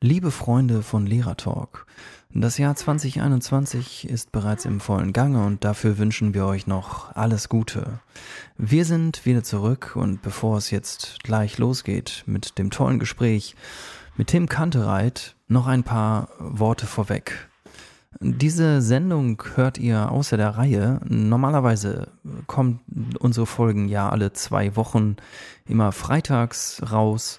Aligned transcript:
Liebe 0.00 0.30
Freunde 0.30 0.84
von 0.84 1.06
Lehrertalk, 1.06 1.84
das 2.32 2.56
Jahr 2.56 2.76
2021 2.76 4.08
ist 4.08 4.30
bereits 4.30 4.64
im 4.64 4.78
vollen 4.78 5.12
Gange 5.12 5.44
und 5.44 5.64
dafür 5.64 5.98
wünschen 5.98 6.34
wir 6.34 6.46
euch 6.46 6.68
noch 6.68 7.16
alles 7.16 7.48
Gute. 7.48 7.98
Wir 8.56 8.84
sind 8.84 9.26
wieder 9.26 9.42
zurück 9.42 9.96
und 9.96 10.22
bevor 10.22 10.56
es 10.58 10.70
jetzt 10.70 11.24
gleich 11.24 11.58
losgeht 11.58 12.22
mit 12.26 12.58
dem 12.58 12.70
tollen 12.70 13.00
Gespräch 13.00 13.56
mit 14.16 14.28
Tim 14.28 14.48
Kantereit, 14.48 15.34
noch 15.48 15.66
ein 15.66 15.82
paar 15.82 16.28
Worte 16.38 16.86
vorweg. 16.86 17.47
Diese 18.20 18.82
Sendung 18.82 19.40
hört 19.54 19.78
ihr 19.78 20.10
außer 20.10 20.36
der 20.36 20.50
Reihe. 20.50 21.00
Normalerweise 21.08 22.08
kommen 22.48 22.80
unsere 23.20 23.46
Folgen 23.46 23.88
ja 23.88 24.08
alle 24.08 24.32
zwei 24.32 24.74
Wochen 24.74 25.16
immer 25.66 25.92
freitags 25.92 26.82
raus. 26.90 27.38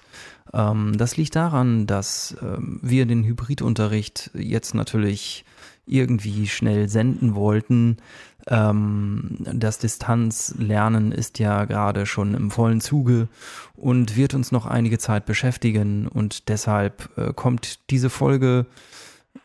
Ähm, 0.54 0.96
das 0.96 1.18
liegt 1.18 1.36
daran, 1.36 1.86
dass 1.86 2.34
ähm, 2.42 2.80
wir 2.82 3.04
den 3.04 3.24
Hybridunterricht 3.24 4.30
jetzt 4.32 4.74
natürlich 4.74 5.44
irgendwie 5.86 6.46
schnell 6.46 6.88
senden 6.88 7.34
wollten. 7.34 7.98
Ähm, 8.46 9.36
das 9.52 9.78
Distanzlernen 9.78 11.12
ist 11.12 11.38
ja 11.38 11.66
gerade 11.66 12.06
schon 12.06 12.32
im 12.32 12.50
vollen 12.50 12.80
Zuge 12.80 13.28
und 13.76 14.16
wird 14.16 14.32
uns 14.32 14.50
noch 14.50 14.64
einige 14.64 14.98
Zeit 14.98 15.26
beschäftigen 15.26 16.08
und 16.08 16.48
deshalb 16.48 17.10
äh, 17.18 17.34
kommt 17.34 17.90
diese 17.90 18.08
Folge 18.08 18.64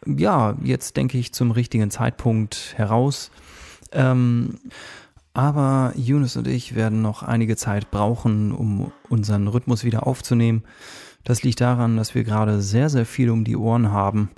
ja 0.06 0.56
jetzt 0.64 0.98
denke 0.98 1.18
ich 1.18 1.34
zum 1.34 1.52
richtigen 1.52 1.92
Zeitpunkt 1.92 2.74
heraus. 2.76 3.32
Ähm, 3.92 4.60
aber 5.34 5.92
Yunus 5.96 6.38
und 6.38 6.48
ich 6.48 6.76
werden 6.76 7.02
noch 7.02 7.22
einige 7.22 7.58
Zeit 7.58 7.92
brauchen, 7.92 8.54
um 8.54 8.92
unseren 9.10 9.48
Rhythmus 9.48 9.84
wieder 9.84 10.08
aufzunehmen. 10.08 10.64
Das 11.26 11.44
liegt 11.44 11.60
daran, 11.60 11.98
dass 11.98 12.16
wir 12.16 12.24
gerade 12.24 12.62
sehr, 12.62 12.90
sehr 12.90 13.06
viel 13.06 13.30
um 13.30 13.44
die 13.44 13.58
Ohren 13.58 13.92
haben. 13.92 14.30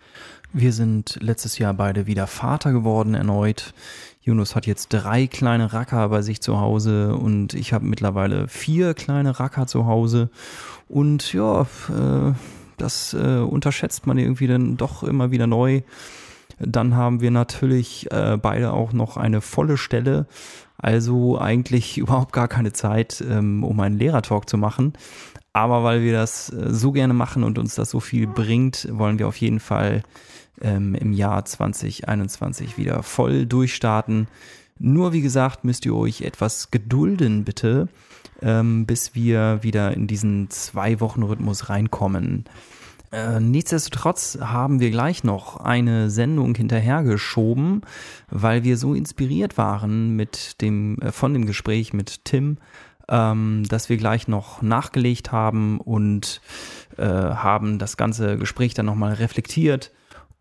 Wir 0.53 0.73
sind 0.73 1.19
letztes 1.21 1.59
Jahr 1.59 1.73
beide 1.73 2.07
wieder 2.07 2.25
Vater 2.25 2.71
geworden 2.71 3.13
erneut. 3.13 3.73
Yunus 4.21 4.55
hat 4.55 4.65
jetzt 4.65 4.87
drei 4.89 5.27
kleine 5.27 5.71
Racker 5.71 6.09
bei 6.09 6.21
sich 6.21 6.41
zu 6.41 6.59
Hause 6.59 7.15
und 7.15 7.53
ich 7.53 7.73
habe 7.73 7.85
mittlerweile 7.85 8.47
vier 8.47 8.93
kleine 8.93 9.39
Racker 9.39 9.67
zu 9.67 9.85
Hause. 9.85 10.29
Und 10.87 11.31
ja, 11.33 11.61
äh, 11.61 12.33
das 12.77 13.13
äh, 13.13 13.39
unterschätzt 13.39 14.07
man 14.07 14.17
irgendwie 14.17 14.47
dann 14.47 14.77
doch 14.77 15.03
immer 15.03 15.31
wieder 15.31 15.47
neu. 15.47 15.81
Dann 16.59 16.95
haben 16.95 17.21
wir 17.21 17.31
natürlich 17.31 18.11
äh, 18.11 18.37
beide 18.41 18.73
auch 18.73 18.93
noch 18.93 19.17
eine 19.17 19.41
volle 19.41 19.77
Stelle 19.77 20.27
also 20.77 21.39
eigentlich 21.39 21.97
überhaupt 21.97 22.33
gar 22.33 22.47
keine 22.47 22.73
Zeit, 22.73 23.23
ähm, 23.27 23.63
um 23.63 23.79
einen 23.79 23.97
Lehrertalk 23.97 24.49
zu 24.49 24.57
machen. 24.57 24.93
Aber 25.53 25.83
weil 25.83 26.03
wir 26.03 26.13
das 26.13 26.51
äh, 26.51 26.73
so 26.73 26.91
gerne 26.91 27.13
machen 27.13 27.43
und 27.43 27.57
uns 27.57 27.75
das 27.75 27.89
so 27.89 27.99
viel 27.99 28.27
bringt, 28.27 28.87
wollen 28.91 29.19
wir 29.19 29.27
auf 29.27 29.37
jeden 29.37 29.59
Fall 29.59 30.03
ähm, 30.61 30.95
im 30.95 31.13
Jahr 31.13 31.43
2021 31.45 32.77
wieder 32.77 33.01
voll 33.03 33.45
durchstarten. 33.45 34.27
Nur 34.79 35.13
wie 35.13 35.21
gesagt, 35.21 35.63
müsst 35.63 35.85
ihr 35.85 35.95
euch 35.95 36.21
etwas 36.21 36.69
gedulden, 36.69 37.43
bitte, 37.43 37.87
ähm, 38.41 38.85
bis 38.85 39.15
wir 39.15 39.59
wieder 39.61 39.93
in 39.93 40.07
diesen 40.07 40.49
zwei 40.49 40.99
Wochen 40.99 41.23
Rhythmus 41.23 41.69
reinkommen. 41.69 42.45
Äh, 43.11 43.39
nichtsdestotrotz 43.39 44.37
haben 44.41 44.79
wir 44.79 44.91
gleich 44.91 45.23
noch 45.23 45.57
eine 45.57 46.09
Sendung 46.09 46.55
hinterhergeschoben, 46.55 47.81
weil 48.29 48.63
wir 48.63 48.77
so 48.77 48.93
inspiriert 48.93 49.57
waren 49.57 50.15
mit 50.15 50.61
dem, 50.61 50.97
äh, 50.99 51.11
von 51.11 51.33
dem 51.33 51.45
Gespräch 51.45 51.93
mit 51.93 52.25
Tim, 52.25 52.57
ähm, 53.07 53.63
dass 53.69 53.89
wir 53.89 53.97
gleich 53.97 54.27
noch 54.27 54.61
nachgelegt 54.61 55.31
haben 55.31 55.79
und 55.79 56.41
äh, 56.97 57.05
haben 57.05 57.79
das 57.79 57.95
ganze 57.95 58.37
Gespräch 58.37 58.73
dann 58.73 58.87
nochmal 58.87 59.13
reflektiert 59.13 59.91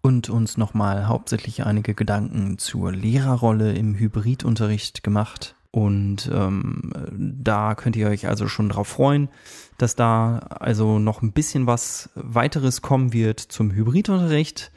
und 0.01 0.31
uns 0.31 0.57
nochmal 0.57 1.09
hauptsächlich 1.09 1.65
einige 1.65 1.95
Gedanken 1.95 2.59
zur 2.59 2.93
Lehrerrolle 2.93 3.73
im 3.73 3.95
Hybridunterricht 3.97 5.03
gemacht. 5.03 5.56
Und 5.77 6.31
ähm, 6.33 6.91
da 7.19 7.75
könnt 7.75 7.97
ihr 7.97 8.09
euch 8.09 8.27
also 8.27 8.49
schon 8.49 8.71
drauf 8.71 8.89
freuen, 8.89 9.29
dass 9.77 9.95
da 9.95 10.39
also 10.39 10.99
noch 10.99 11.21
ein 11.21 11.33
bisschen 11.33 11.67
was 11.67 12.09
weiteres 12.15 12.81
kommen 12.81 13.13
wird 13.13 13.41
zum 13.41 13.71
Hybridunterricht. 13.73 14.73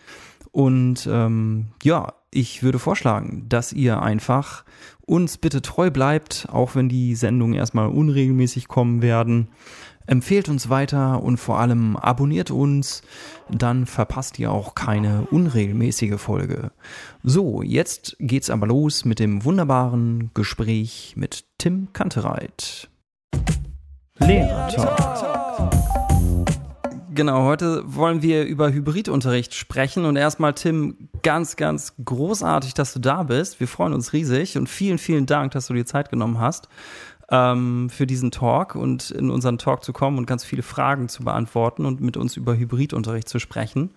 Und 0.51 1.07
ähm, 1.09 1.67
ja, 1.83 2.15
ich 2.31 2.63
würde 2.63 2.79
vorschlagen, 2.79 3.45
dass 3.47 3.71
ihr 3.71 4.01
einfach 4.01 4.65
uns 5.05 5.37
bitte 5.37 5.61
treu 5.61 5.89
bleibt, 5.89 6.49
auch 6.51 6.75
wenn 6.75 6.89
die 6.89 7.15
Sendungen 7.15 7.55
erstmal 7.55 7.87
unregelmäßig 7.87 8.67
kommen 8.67 9.01
werden. 9.01 9.47
Empfehlt 10.09 10.49
uns 10.49 10.69
weiter 10.69 11.21
und 11.21 11.37
vor 11.37 11.59
allem 11.59 11.95
abonniert 11.95 12.49
uns, 12.49 13.03
dann 13.47 13.85
verpasst 13.85 14.39
ihr 14.39 14.51
auch 14.51 14.73
keine 14.73 15.27
unregelmäßige 15.29 16.19
Folge. 16.19 16.71
So, 17.21 17.61
jetzt 17.61 18.17
geht's 18.19 18.49
aber 18.49 18.65
los 18.65 19.05
mit 19.05 19.19
dem 19.19 19.45
wunderbaren 19.45 20.31
Gespräch 20.33 21.13
mit 21.15 21.45
Tim 21.59 21.93
Kantereit. 21.93 22.89
Lehrer 24.17 25.69
Genau, 27.13 27.43
heute 27.43 27.83
wollen 27.85 28.23
wir 28.23 28.45
über 28.45 28.71
Hybridunterricht 28.71 29.53
sprechen 29.53 30.05
und 30.05 30.15
erstmal 30.15 30.55
Tim, 30.55 31.09
ganz, 31.21 31.55
ganz 31.55 31.93
großartig, 32.03 32.73
dass 32.73 32.93
du 32.93 32.99
da 32.99 33.21
bist. 33.21 33.59
Wir 33.59 33.67
freuen 33.67 33.93
uns 33.93 34.11
riesig 34.11 34.57
und 34.57 34.69
vielen, 34.69 34.97
vielen 34.97 35.27
Dank, 35.27 35.51
dass 35.51 35.67
du 35.67 35.75
dir 35.75 35.85
Zeit 35.85 36.09
genommen 36.09 36.39
hast 36.39 36.67
ähm, 37.31 37.89
für 37.89 38.07
diesen 38.07 38.31
Talk 38.31 38.75
und 38.75 39.11
in 39.11 39.29
unseren 39.29 39.57
Talk 39.57 39.83
zu 39.83 39.93
kommen 39.93 40.17
und 40.17 40.25
ganz 40.25 40.43
viele 40.43 40.63
Fragen 40.63 41.09
zu 41.09 41.23
beantworten 41.23 41.85
und 41.85 42.01
mit 42.01 42.17
uns 42.17 42.37
über 42.37 42.55
Hybridunterricht 42.55 43.29
zu 43.29 43.39
sprechen. 43.39 43.91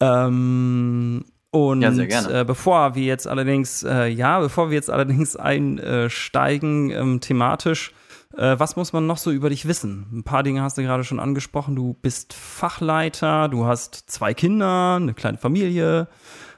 Ähm, 0.00 1.24
und 1.50 1.82
ja, 1.82 2.40
äh, 2.40 2.44
bevor 2.44 2.94
wir 2.94 3.02
jetzt 3.02 3.26
allerdings, 3.26 3.82
äh, 3.82 4.06
ja, 4.06 4.38
bevor 4.38 4.70
wir 4.70 4.76
jetzt 4.76 4.90
allerdings 4.90 5.36
einsteigen 5.36 6.90
ähm, 6.90 7.20
thematisch, 7.20 7.92
äh, 8.36 8.58
was 8.58 8.76
muss 8.76 8.92
man 8.92 9.06
noch 9.06 9.18
so 9.18 9.32
über 9.32 9.50
dich 9.50 9.66
wissen? 9.66 10.06
Ein 10.12 10.22
paar 10.22 10.44
Dinge 10.44 10.62
hast 10.62 10.78
du 10.78 10.82
gerade 10.82 11.02
schon 11.02 11.18
angesprochen. 11.18 11.74
Du 11.74 11.94
bist 11.94 12.32
Fachleiter, 12.32 13.48
du 13.48 13.66
hast 13.66 14.04
zwei 14.06 14.34
Kinder, 14.34 14.96
eine 14.96 15.14
kleine 15.14 15.38
Familie. 15.38 16.06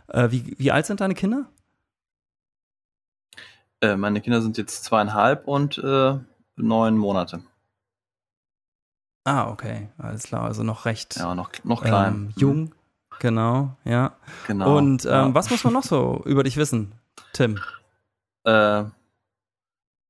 Äh, 0.08 0.30
wie, 0.30 0.54
wie 0.58 0.70
alt 0.70 0.84
sind 0.84 1.00
deine 1.00 1.14
Kinder? 1.14 1.46
Äh, 3.82 3.96
meine 3.96 4.20
Kinder 4.20 4.40
sind 4.40 4.56
jetzt 4.56 4.84
zweieinhalb 4.84 5.46
und 5.46 5.76
äh, 5.78 6.18
neun 6.56 6.96
Monate. 6.96 7.42
Ah, 9.24 9.50
okay, 9.50 9.88
alles 9.98 10.24
klar. 10.24 10.44
Also 10.44 10.62
noch 10.62 10.84
recht 10.84 11.16
ja, 11.16 11.34
noch, 11.34 11.50
noch 11.64 11.82
klein. 11.82 12.14
Ähm, 12.14 12.32
jung, 12.36 12.60
mhm. 12.60 12.72
genau, 13.18 13.76
ja. 13.84 14.16
Genau. 14.46 14.78
Und 14.78 15.04
ähm, 15.04 15.10
ja. 15.10 15.34
was 15.34 15.50
muss 15.50 15.64
man 15.64 15.72
noch 15.72 15.82
so 15.82 16.22
über 16.24 16.44
dich 16.44 16.56
wissen, 16.56 16.92
Tim? 17.32 17.58
Äh, 18.44 18.84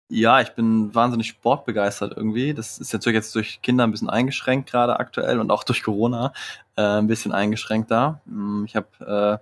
ja, 0.09 0.41
ich 0.43 0.51
bin 0.51 0.95
wahnsinnig 0.95 1.29
sportbegeistert 1.29 2.15
irgendwie. 2.15 2.53
Das 2.53 2.79
ist 2.79 2.93
natürlich 2.93 3.17
jetzt 3.17 3.35
durch 3.35 3.63
Kinder 3.63 3.85
ein 3.85 3.91
bisschen 3.91 4.11
eingeschränkt 4.11 4.71
gerade 4.71 5.01
aktuell 5.01 5.41
und 5.41 5.51
auch 5.51 5.65
durch 5.65 5.83
Corona 5.83 6.35
äh, 6.77 6.83
ein 6.83 7.07
bisschen 7.07 7.33
eingeschränkt 7.33 7.91
da. 7.91 8.21
Mm, 8.27 8.65
ich 8.67 8.77
habe 8.77 9.41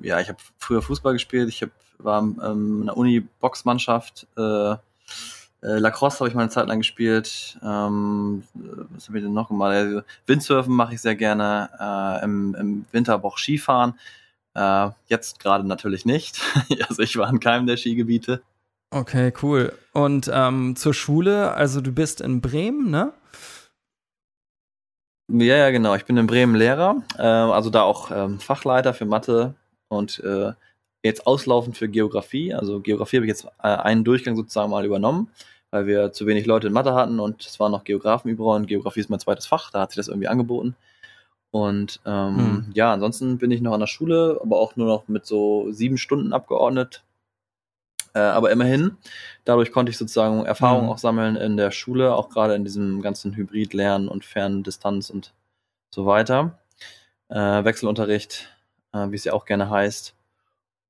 äh, 0.00 0.06
ja, 0.06 0.20
ich 0.20 0.28
habe 0.28 0.38
früher 0.58 0.82
Fußball 0.82 1.12
gespielt. 1.12 1.48
Ich 1.48 1.62
hab, 1.62 1.70
war 2.04 2.22
ähm, 2.22 2.80
in 2.80 2.86
der 2.86 2.96
Uni 2.96 3.20
Boxmannschaft. 3.40 4.26
Äh, 4.36 4.72
äh, 5.62 5.78
Lacrosse 5.78 6.20
habe 6.20 6.28
ich 6.28 6.34
mal 6.34 6.42
eine 6.42 6.50
Zeit 6.50 6.66
lang 6.66 6.80
gespielt. 6.80 7.58
Ähm, 7.62 8.42
was 8.90 9.08
habe 9.08 9.18
ich 9.18 9.24
denn 9.24 9.32
noch 9.32 9.48
gemacht? 9.48 9.72
Also 9.72 10.02
Windsurfen 10.26 10.74
mache 10.74 10.94
ich 10.94 11.00
sehr 11.00 11.14
gerne. 11.14 11.70
Äh, 11.78 12.24
im, 12.24 12.54
Im 12.54 12.84
Winter 12.90 13.24
auch 13.24 13.38
Skifahren. 13.38 13.94
Äh, 14.54 14.90
jetzt 15.06 15.40
gerade 15.40 15.66
natürlich 15.66 16.04
nicht. 16.04 16.40
also 16.88 17.02
ich 17.02 17.16
war 17.16 17.28
in 17.30 17.40
keinem 17.40 17.66
der 17.66 17.76
Skigebiete. 17.76 18.42
Okay, 18.90 19.32
cool. 19.42 19.72
Und 19.92 20.30
ähm, 20.32 20.76
zur 20.76 20.92
Schule, 20.92 21.52
also 21.54 21.80
du 21.80 21.92
bist 21.92 22.20
in 22.20 22.42
Bremen, 22.42 22.90
ne? 22.90 23.12
Ja, 25.28 25.56
ja, 25.56 25.70
genau. 25.70 25.94
Ich 25.94 26.04
bin 26.04 26.18
in 26.18 26.26
Bremen 26.26 26.54
Lehrer, 26.54 27.02
äh, 27.16 27.22
also 27.22 27.70
da 27.70 27.82
auch 27.82 28.10
ähm, 28.10 28.38
Fachleiter 28.38 28.92
für 28.92 29.06
Mathe 29.06 29.54
und 29.88 30.18
äh, 30.18 30.52
jetzt 31.02 31.26
auslaufend 31.26 31.76
für 31.76 31.88
Geografie. 31.88 32.54
Also 32.54 32.80
Geografie 32.80 33.16
habe 33.16 33.26
ich 33.26 33.30
jetzt 33.30 33.46
äh, 33.62 33.68
einen 33.68 34.04
Durchgang 34.04 34.36
sozusagen 34.36 34.70
mal 34.70 34.84
übernommen, 34.84 35.30
weil 35.70 35.86
wir 35.86 36.12
zu 36.12 36.26
wenig 36.26 36.46
Leute 36.46 36.68
in 36.68 36.72
Mathe 36.72 36.94
hatten 36.94 37.20
und 37.20 37.44
es 37.44 37.58
waren 37.60 37.72
noch 37.72 37.84
Geografen 37.84 38.28
überall 38.28 38.60
und 38.60 38.66
Geografie 38.66 39.00
ist 39.00 39.10
mein 39.10 39.20
zweites 39.20 39.46
Fach, 39.46 39.70
da 39.70 39.80
hat 39.80 39.90
sich 39.90 39.96
das 39.96 40.08
irgendwie 40.08 40.28
angeboten. 40.28 40.76
Und 41.50 42.00
ähm, 42.06 42.36
hm. 42.36 42.70
ja, 42.74 42.92
ansonsten 42.92 43.38
bin 43.38 43.50
ich 43.50 43.60
noch 43.60 43.74
an 43.74 43.80
der 43.80 43.86
Schule, 43.86 44.40
aber 44.42 44.58
auch 44.58 44.76
nur 44.76 44.86
noch 44.86 45.08
mit 45.08 45.26
so 45.26 45.70
sieben 45.70 45.98
Stunden 45.98 46.32
abgeordnet 46.32 47.02
äh, 48.14 48.18
aber 48.18 48.50
immerhin, 48.50 48.96
dadurch 49.44 49.72
konnte 49.72 49.90
ich 49.90 49.98
sozusagen 49.98 50.44
Erfahrungen 50.44 50.86
mhm. 50.86 50.92
auch 50.92 50.98
sammeln 50.98 51.36
in 51.36 51.56
der 51.56 51.70
Schule, 51.70 52.14
auch 52.14 52.28
gerade 52.28 52.54
in 52.54 52.64
diesem 52.64 53.00
ganzen 53.00 53.34
Hybrid-Lernen 53.34 54.08
und 54.08 54.24
Ferndistanz 54.24 55.08
und 55.10 55.32
so 55.90 56.04
weiter. 56.06 56.58
Äh, 57.28 57.64
Wechselunterricht, 57.64 58.50
äh, 58.92 59.10
wie 59.10 59.16
es 59.16 59.24
ja 59.24 59.32
auch 59.32 59.46
gerne 59.46 59.70
heißt. 59.70 60.14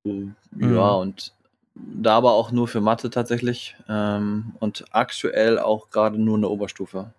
Mhm. 0.05 0.35
Ja, 0.59 0.93
und 0.95 1.33
da 1.75 2.17
aber 2.17 2.33
auch 2.33 2.53
nur 2.53 2.69
für 2.69 2.81
Mathe 2.81 3.09
tatsächlich 3.11 3.77
ähm, 3.89 4.55
und 4.61 4.85
aktuell 4.91 5.59
auch 5.59 5.91
gerade 5.91 6.19
nur 6.19 6.37
eine 6.37 6.49
Oberstufe. 6.49 7.13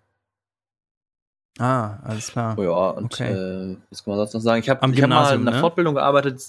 Ah, 1.58 1.98
alles 2.02 2.30
klar. 2.30 2.58
Ja, 2.58 2.90
und 2.90 3.04
Okay. 3.06 3.32
äh, 3.32 3.76
was 3.90 4.04
kann 4.04 4.12
man 4.12 4.18
sonst 4.18 4.34
noch 4.34 4.40
sagen? 4.40 4.60
Ich 4.60 4.68
habe 4.68 4.80
hab 4.80 5.08
mal 5.08 5.34
in 5.34 5.40
einer 5.42 5.52
ne? 5.52 5.60
Fortbildung 5.60 5.94
gearbeitet. 5.94 6.42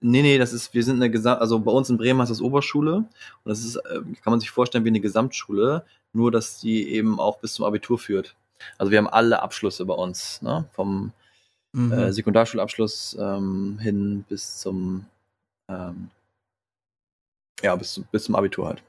Nee, 0.00 0.22
nee, 0.22 0.38
das 0.38 0.52
ist, 0.52 0.72
wir 0.74 0.82
sind 0.84 0.96
eine 0.96 1.10
Gesam 1.10 1.38
also 1.38 1.58
bei 1.58 1.72
uns 1.72 1.88
in 1.90 1.96
Bremen 1.98 2.20
heißt 2.20 2.30
das 2.30 2.40
Oberschule. 2.40 2.96
Und 2.96 3.08
das 3.44 3.64
ist, 3.64 3.76
äh, 3.76 4.00
kann 4.22 4.30
man 4.32 4.40
sich 4.40 4.50
vorstellen 4.50 4.84
wie 4.84 4.88
eine 4.90 5.00
Gesamtschule, 5.00 5.84
nur 6.12 6.30
dass 6.30 6.58
die 6.60 6.88
eben 6.90 7.18
auch 7.20 7.38
bis 7.38 7.54
zum 7.54 7.64
Abitur 7.64 7.98
führt. 7.98 8.34
Also 8.78 8.90
wir 8.90 8.98
haben 8.98 9.08
alle 9.08 9.42
Abschlüsse 9.42 9.84
bei 9.84 9.94
uns, 9.94 10.42
ne? 10.42 10.64
Vom 10.72 11.12
Mhm. 11.72 11.92
äh, 11.92 12.12
Sekundarschulabschluss 12.12 13.18
ähm, 13.20 13.78
hin 13.78 14.24
bis 14.28 14.58
zum 14.58 15.04
ähm, 15.68 16.10
ja, 17.62 17.74
bis, 17.76 17.94
zum- 17.94 18.04
bis 18.12 18.24
zum 18.24 18.34
Abitur 18.36 18.68
halt. 18.68 18.82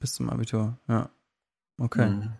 Bis 0.00 0.14
zum 0.14 0.28
Abitur, 0.30 0.76
ja. 0.88 1.08
Okay. 1.78 2.06
Mhm. 2.06 2.32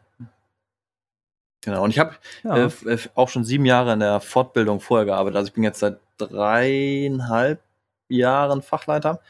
Genau, 1.63 1.83
und 1.85 1.91
ich 1.91 1.99
habe 1.99 2.15
Ja. 2.45 2.57
äh, 2.57 2.67
äh, 2.85 2.99
auch 3.15 3.29
schon 3.29 3.45
sieben 3.45 3.65
Jahre 3.65 3.93
in 3.93 4.01
der 4.01 4.21
Fortbildung 4.21 4.81
vorher 4.81 5.05
gearbeitet. 5.07 5.37
Also 5.37 5.49
ich 5.49 5.55
bin 5.55 5.65
jetzt 5.65 5.81
seit 5.81 5.99
dreieinhalb 6.19 7.61
Jahren 8.09 8.63
Fachleiter 8.63 9.21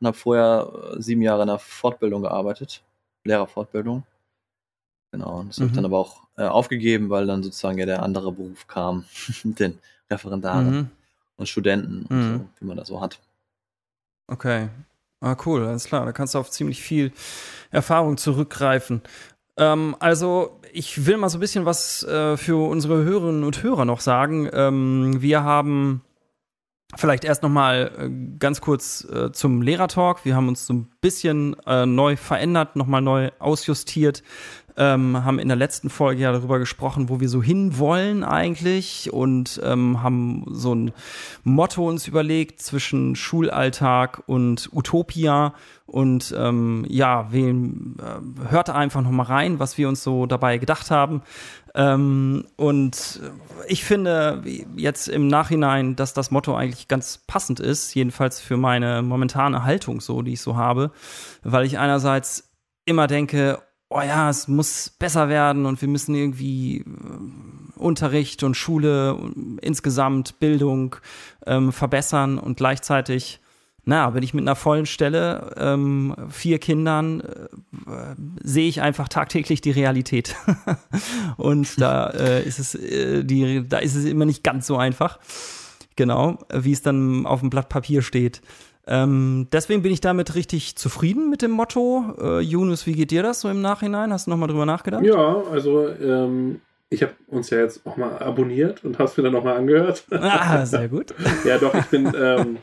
und 0.00 0.06
habe 0.06 0.16
vorher 0.16 0.94
äh, 0.96 1.02
sieben 1.02 1.22
Jahre 1.22 1.42
in 1.42 1.48
der 1.48 1.58
Fortbildung 1.58 2.22
gearbeitet, 2.22 2.82
Lehrerfortbildung. 3.24 4.04
Genau, 5.12 5.40
und 5.40 5.48
das 5.48 5.56
habe 5.56 5.66
ich 5.66 5.72
Mhm. 5.72 5.76
dann 5.76 5.84
aber 5.86 5.98
auch 5.98 6.22
äh, 6.36 6.44
aufgegeben, 6.44 7.10
weil 7.10 7.26
dann 7.26 7.42
sozusagen 7.42 7.78
ja 7.78 7.86
der 7.86 8.02
andere 8.02 8.30
Beruf 8.30 8.68
kam, 8.68 9.04
mit 9.44 9.58
den 9.58 9.78
Referendaren 10.08 10.74
mhm. 10.76 10.90
und 11.36 11.48
Studenten 11.48 12.06
und 12.06 12.16
Mhm. 12.16 12.38
so, 12.38 12.48
wie 12.60 12.64
man 12.66 12.76
das 12.76 12.86
so 12.88 13.00
hat. 13.00 13.18
Okay. 14.30 14.68
Ah, 15.20 15.36
cool, 15.44 15.66
alles 15.66 15.84
klar. 15.84 16.06
Da 16.06 16.12
kannst 16.12 16.34
du 16.34 16.38
auf 16.38 16.50
ziemlich 16.50 16.80
viel 16.80 17.12
Erfahrung 17.70 18.16
zurückgreifen. 18.16 19.02
Ähm, 19.58 19.96
also, 19.98 20.60
ich 20.72 21.04
will 21.04 21.18
mal 21.18 21.28
so 21.28 21.36
ein 21.36 21.40
bisschen 21.40 21.66
was 21.66 22.02
äh, 22.04 22.36
für 22.36 22.68
unsere 22.68 23.04
Hörerinnen 23.04 23.44
und 23.44 23.62
Hörer 23.62 23.84
noch 23.84 24.00
sagen. 24.00 24.48
Ähm, 24.52 25.20
wir 25.20 25.42
haben 25.42 26.02
vielleicht 26.96 27.24
erst 27.24 27.42
noch 27.42 27.50
mal 27.50 27.92
äh, 27.98 28.38
ganz 28.38 28.60
kurz 28.60 29.04
äh, 29.04 29.32
zum 29.32 29.62
Lehrertalk. 29.62 30.24
Wir 30.24 30.36
haben 30.36 30.48
uns 30.48 30.66
so 30.66 30.74
ein 30.74 30.88
bisschen 31.00 31.56
äh, 31.66 31.86
neu 31.86 32.16
verändert, 32.16 32.76
noch 32.76 32.86
mal 32.86 33.00
neu 33.00 33.30
ausjustiert. 33.38 34.22
Ähm, 34.76 35.24
haben 35.24 35.38
in 35.38 35.48
der 35.48 35.56
letzten 35.56 35.90
Folge 35.90 36.22
ja 36.22 36.32
darüber 36.32 36.58
gesprochen, 36.58 37.08
wo 37.08 37.20
wir 37.20 37.28
so 37.28 37.42
hinwollen 37.42 38.24
eigentlich 38.24 39.12
und 39.12 39.60
ähm, 39.64 40.02
haben 40.02 40.44
so 40.50 40.74
ein 40.74 40.92
Motto 41.44 41.88
uns 41.88 42.06
überlegt 42.06 42.62
zwischen 42.62 43.16
Schulalltag 43.16 44.22
und 44.26 44.70
Utopia. 44.72 45.54
Und 45.86 46.32
ähm, 46.38 46.86
ja, 46.88 47.32
wen, 47.32 47.96
äh, 47.98 48.50
hört 48.50 48.70
einfach 48.70 49.02
noch 49.02 49.10
mal 49.10 49.24
rein, 49.24 49.58
was 49.58 49.76
wir 49.76 49.88
uns 49.88 50.04
so 50.04 50.26
dabei 50.26 50.58
gedacht 50.58 50.90
haben. 50.92 51.22
Ähm, 51.74 52.46
und 52.56 53.20
ich 53.66 53.84
finde 53.84 54.42
jetzt 54.76 55.08
im 55.08 55.28
Nachhinein, 55.28 55.96
dass 55.96 56.14
das 56.14 56.30
Motto 56.30 56.54
eigentlich 56.54 56.88
ganz 56.88 57.18
passend 57.26 57.60
ist, 57.60 57.94
jedenfalls 57.94 58.40
für 58.40 58.56
meine 58.56 59.02
momentane 59.02 59.64
Haltung 59.64 60.00
so, 60.00 60.22
die 60.22 60.32
ich 60.34 60.40
so 60.40 60.56
habe, 60.56 60.90
weil 61.42 61.64
ich 61.64 61.78
einerseits 61.78 62.50
immer 62.84 63.06
denke, 63.06 63.60
oh 63.90 64.00
ja, 64.00 64.30
es 64.30 64.48
muss 64.48 64.90
besser 64.98 65.28
werden 65.28 65.66
und 65.66 65.80
wir 65.80 65.88
müssen 65.88 66.14
irgendwie 66.14 66.78
äh, 66.78 66.84
Unterricht 67.76 68.42
und 68.42 68.56
Schule 68.56 69.14
und 69.14 69.58
insgesamt 69.60 70.38
Bildung 70.38 70.96
ähm, 71.46 71.72
verbessern 71.72 72.38
und 72.38 72.56
gleichzeitig, 72.56 73.40
na, 73.84 74.10
bin 74.10 74.22
ich 74.22 74.32
mit 74.32 74.44
einer 74.44 74.54
vollen 74.54 74.86
Stelle, 74.86 75.54
ähm, 75.56 76.14
vier 76.28 76.58
Kindern, 76.58 77.20
äh, 77.20 77.90
äh, 77.90 78.14
sehe 78.42 78.68
ich 78.68 78.80
einfach 78.80 79.08
tagtäglich 79.08 79.60
die 79.60 79.72
Realität. 79.72 80.36
und 81.36 81.80
da 81.80 82.10
äh, 82.10 82.44
ist 82.44 82.60
es 82.60 82.74
äh, 82.76 83.24
die, 83.24 83.66
da 83.68 83.78
ist 83.78 83.96
es 83.96 84.04
immer 84.04 84.24
nicht 84.24 84.44
ganz 84.44 84.66
so 84.66 84.76
einfach. 84.76 85.18
Genau, 85.96 86.38
äh, 86.48 86.62
wie 86.62 86.72
es 86.72 86.82
dann 86.82 87.26
auf 87.26 87.40
dem 87.40 87.50
Blatt 87.50 87.68
Papier 87.68 88.02
steht. 88.02 88.40
Ähm, 88.86 89.48
deswegen 89.52 89.82
bin 89.82 89.92
ich 89.92 90.00
damit 90.00 90.34
richtig 90.34 90.76
zufrieden 90.76 91.30
mit 91.30 91.42
dem 91.42 91.50
Motto. 91.50 92.14
Äh, 92.20 92.40
Yunus, 92.40 92.86
wie 92.86 92.94
geht 92.94 93.10
dir 93.10 93.22
das 93.22 93.40
so 93.40 93.48
im 93.48 93.60
Nachhinein? 93.60 94.12
Hast 94.12 94.26
du 94.26 94.30
nochmal 94.30 94.48
drüber 94.48 94.66
nachgedacht? 94.66 95.04
Ja, 95.04 95.42
also 95.50 95.88
ähm, 95.88 96.60
ich 96.88 97.02
habe 97.02 97.12
uns 97.28 97.50
ja 97.50 97.58
jetzt 97.58 97.86
auch 97.86 97.96
mal 97.96 98.18
abonniert 98.18 98.84
und 98.84 98.98
habe 98.98 99.08
es 99.08 99.16
mir 99.16 99.22
dann 99.22 99.32
nochmal 99.32 99.56
angehört. 99.56 100.04
Ah, 100.10 100.66
sehr 100.66 100.88
gut. 100.88 101.14
ja, 101.44 101.58
doch, 101.58 101.72
ich 101.74 101.86
bin, 101.86 102.12
ähm, 102.16 102.58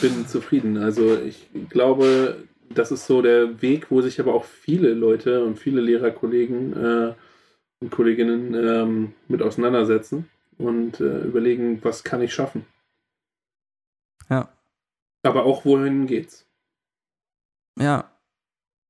bin 0.00 0.26
zufrieden. 0.26 0.78
Also 0.78 1.16
ich 1.18 1.48
glaube, 1.68 2.36
das 2.70 2.90
ist 2.90 3.06
so 3.06 3.20
der 3.20 3.60
Weg, 3.60 3.90
wo 3.90 4.00
sich 4.00 4.20
aber 4.20 4.34
auch 4.34 4.44
viele 4.44 4.94
Leute 4.94 5.44
und 5.44 5.58
viele 5.58 5.82
Lehrerkollegen 5.82 6.72
äh, 6.72 7.14
und 7.80 7.90
Kolleginnen 7.90 8.54
ähm, 8.54 9.12
mit 9.28 9.42
auseinandersetzen 9.42 10.28
und 10.56 11.00
äh, 11.00 11.20
überlegen, 11.20 11.78
was 11.82 12.04
kann 12.04 12.22
ich 12.22 12.32
schaffen. 12.32 12.64
Ja. 14.30 14.48
Aber 15.28 15.44
auch 15.44 15.64
wohin 15.64 16.06
geht's? 16.06 16.46
Ja. 17.78 18.10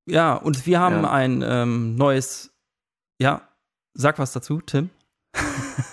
Ja, 0.09 0.35
und 0.35 0.67
wir 0.67 0.81
haben 0.81 1.03
Ja. 1.03 1.11
ein 1.11 1.45
ähm, 1.47 1.97
neues. 1.97 2.51
Ja, 3.21 3.49
sag 3.95 4.19
was 4.19 4.33
dazu, 4.33 4.61
Tim. 4.61 4.91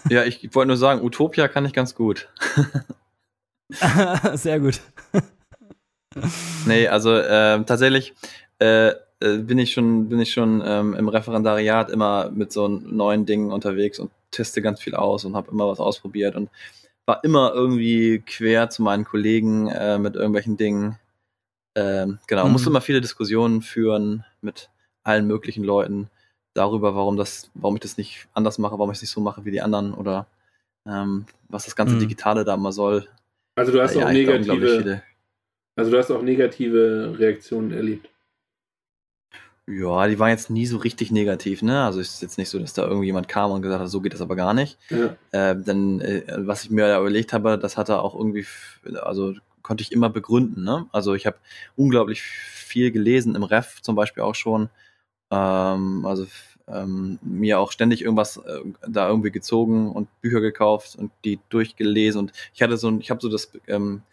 Ja, 0.10 0.24
ich, 0.24 0.54
wollte 0.54 0.68
nur 0.68 0.78
sagen, 0.78 1.02
Utopia 1.04 1.48
kann 1.48 1.66
ich 1.66 1.74
ganz 1.74 1.96
gut. 1.96 2.30
sehr 4.34 4.60
gut. 4.60 4.82
Nee, 6.66 6.88
also 6.88 7.14
ähm, 7.14 7.66
tatsächlich 7.66 8.14
äh, 8.60 8.94
äh, 9.20 9.38
bin 9.40 9.60
ich 9.60 9.74
schon, 9.74 10.08
bin 10.08 10.20
ich 10.20 10.32
schon 10.32 10.64
ähm, 10.66 10.94
im 10.94 11.10
Referendariat 11.10 11.92
immer 11.92 12.32
mit 12.32 12.54
so 12.54 12.70
neuen 12.70 13.26
Dingen 13.26 13.52
unterwegs 13.52 14.00
und 14.00 14.12
teste 14.32 14.62
ganz 14.62 14.80
viel 14.80 14.96
aus 14.96 15.26
und 15.26 15.36
habe 15.36 15.52
immer 15.52 15.68
was 15.68 15.82
ausprobiert 15.82 16.36
und 16.36 16.50
war 17.06 17.24
immer 17.24 17.54
irgendwie 17.54 18.20
quer 18.20 18.70
zu 18.70 18.82
meinen 18.84 19.06
Kollegen 19.06 19.68
äh, 19.68 19.98
mit 19.98 20.16
irgendwelchen 20.16 20.58
Dingen. 20.58 20.98
Ähm, 21.76 22.20
genau, 22.28 22.46
Mhm. 22.46 22.52
musste 22.54 22.70
immer 22.70 22.82
viele 22.82 23.02
Diskussionen 23.02 23.62
führen 23.62 24.26
mit 24.42 24.70
allen 25.04 25.28
möglichen 25.28 25.64
Leuten 25.64 26.10
darüber, 26.54 26.96
warum 26.96 27.18
das, 27.18 27.52
warum 27.54 27.76
ich 27.76 27.82
das 27.82 27.98
nicht 27.98 28.28
anders 28.34 28.58
mache, 28.58 28.74
warum 28.80 28.92
ich 28.92 28.98
es 28.98 29.02
nicht 29.04 29.12
so 29.12 29.22
mache 29.22 29.46
wie 29.46 29.52
die 29.52 29.62
anderen 29.62 29.94
oder 29.94 30.26
ähm, 30.88 31.26
was 31.50 31.66
das 31.66 31.76
ganze 31.76 31.96
Mhm. 31.96 32.00
Digitale 32.00 32.46
da 32.46 32.58
mal 32.58 32.72
soll. 32.72 33.08
Also 33.56 33.72
du 33.72 33.82
hast 33.82 33.96
Ja, 33.96 34.04
auch 34.04 34.10
unglaublich 34.10 34.48
negative, 34.48 34.68
viele 34.78 35.04
also 35.76 35.92
du 35.92 35.98
hast 35.98 36.12
auch 36.12 36.22
negative 36.22 37.16
Reaktionen 37.20 37.72
erlebt. 37.72 38.10
Ja, 39.68 40.08
die 40.08 40.20
waren 40.20 40.30
jetzt 40.30 40.52
nie 40.52 40.68
so 40.68 40.78
richtig 40.78 41.12
negativ, 41.12 41.64
ne? 41.64 41.84
Also 41.86 42.00
es 42.00 42.16
ist 42.16 42.22
jetzt 42.22 42.38
nicht 42.38 42.50
so, 42.50 42.60
dass 42.60 42.74
da 42.74 42.84
irgendjemand 42.86 43.28
kam 43.28 43.52
und 43.52 43.64
gesagt 43.64 43.82
hat, 43.82 43.90
so 43.90 44.00
geht 44.00 44.14
das 44.14 44.22
aber 44.22 44.36
gar 44.36 44.54
nicht. 44.54 44.78
Ja. 44.90 45.16
Äh, 45.32 45.56
dann, 45.60 46.02
äh, 46.02 46.24
was 46.38 46.64
ich 46.64 46.70
mir 46.70 46.88
da 46.88 47.00
überlegt 47.00 47.34
habe, 47.34 47.58
das 47.58 47.76
hatte 47.76 48.00
auch 48.00 48.16
irgendwie, 48.16 48.46
also 49.02 49.34
konnte 49.64 49.82
ich 49.82 49.92
immer 49.92 50.10
begründen, 50.10 50.64
ne? 50.64 50.86
Also 50.92 51.16
ich 51.16 51.26
habe 51.26 51.38
unglaublich 51.76 52.22
viel 52.22 52.92
gelesen 52.92 53.34
im 53.34 53.44
Ref 53.44 53.82
zum 53.82 53.96
Beispiel 53.96 54.22
auch 54.22 54.36
schon. 54.36 54.70
Ähm, 55.32 56.06
also 56.06 56.28
ähm, 56.68 57.18
mir 57.24 57.60
auch 57.60 57.72
ständig 57.72 58.04
irgendwas 58.04 58.38
äh, 58.38 58.60
da 58.88 59.10
irgendwie 59.10 59.32
gezogen 59.32 59.92
und 59.92 60.10
Bücher 60.22 60.42
gekauft 60.42 60.96
und 60.96 61.12
die 61.24 61.40
durchgelesen 61.50 62.22
und 62.22 62.34
ich 62.54 62.62
hatte 62.62 62.78
so 62.78 62.88
ein, 62.90 63.00
ich 63.02 63.10
habe 63.10 63.22
so 63.22 63.30
das 63.30 63.52
ähm, 63.68 64.04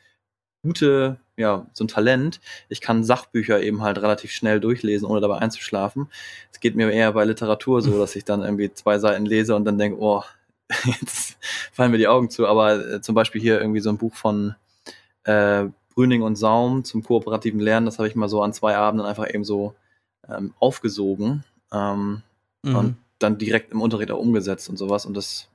gute, 0.62 1.16
ja, 1.36 1.66
so 1.72 1.84
ein 1.84 1.88
Talent. 1.88 2.40
Ich 2.68 2.80
kann 2.80 3.04
Sachbücher 3.04 3.62
eben 3.62 3.82
halt 3.82 3.98
relativ 3.98 4.30
schnell 4.32 4.60
durchlesen, 4.60 5.06
ohne 5.06 5.20
dabei 5.20 5.38
einzuschlafen. 5.38 6.08
Es 6.52 6.60
geht 6.60 6.76
mir 6.76 6.90
eher 6.90 7.12
bei 7.12 7.24
Literatur 7.24 7.82
so, 7.82 7.98
dass 7.98 8.16
ich 8.16 8.24
dann 8.24 8.42
irgendwie 8.42 8.72
zwei 8.72 8.98
Seiten 8.98 9.26
lese 9.26 9.54
und 9.56 9.64
dann 9.64 9.78
denke, 9.78 9.98
oh, 10.00 10.22
jetzt 10.84 11.36
fallen 11.72 11.90
mir 11.90 11.98
die 11.98 12.08
Augen 12.08 12.30
zu. 12.30 12.46
Aber 12.46 12.94
äh, 12.94 13.00
zum 13.00 13.14
Beispiel 13.14 13.40
hier 13.40 13.60
irgendwie 13.60 13.80
so 13.80 13.90
ein 13.90 13.98
Buch 13.98 14.14
von 14.14 14.54
äh, 15.24 15.64
Brüning 15.94 16.22
und 16.22 16.36
Saum 16.36 16.84
zum 16.84 17.02
kooperativen 17.02 17.60
Lernen, 17.60 17.86
das 17.86 17.98
habe 17.98 18.08
ich 18.08 18.14
mal 18.14 18.28
so 18.28 18.42
an 18.42 18.54
zwei 18.54 18.76
Abenden 18.76 19.06
einfach 19.06 19.32
eben 19.32 19.44
so 19.44 19.74
ähm, 20.28 20.54
aufgesogen 20.58 21.44
ähm, 21.72 22.22
Mhm. 22.64 22.76
und 22.76 22.96
dann 23.18 23.38
direkt 23.38 23.72
im 23.72 23.80
Unterricht 23.80 24.10
auch 24.10 24.18
umgesetzt 24.18 24.68
und 24.68 24.76
sowas. 24.76 25.06
Und 25.06 25.16
das 25.16 25.48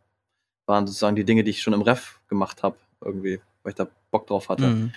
waren 0.66 0.86
sozusagen 0.88 1.16
die 1.16 1.24
Dinge, 1.24 1.44
die 1.44 1.52
ich 1.52 1.62
schon 1.62 1.74
im 1.74 1.82
Ref 1.82 2.20
gemacht 2.28 2.64
habe, 2.64 2.76
irgendwie, 3.02 3.40
weil 3.64 3.72
ich 3.72 3.76
da 3.76 3.88
Bock 4.12 4.28
drauf 4.28 4.50
hatte. 4.50 4.68
Mhm. 4.68 4.94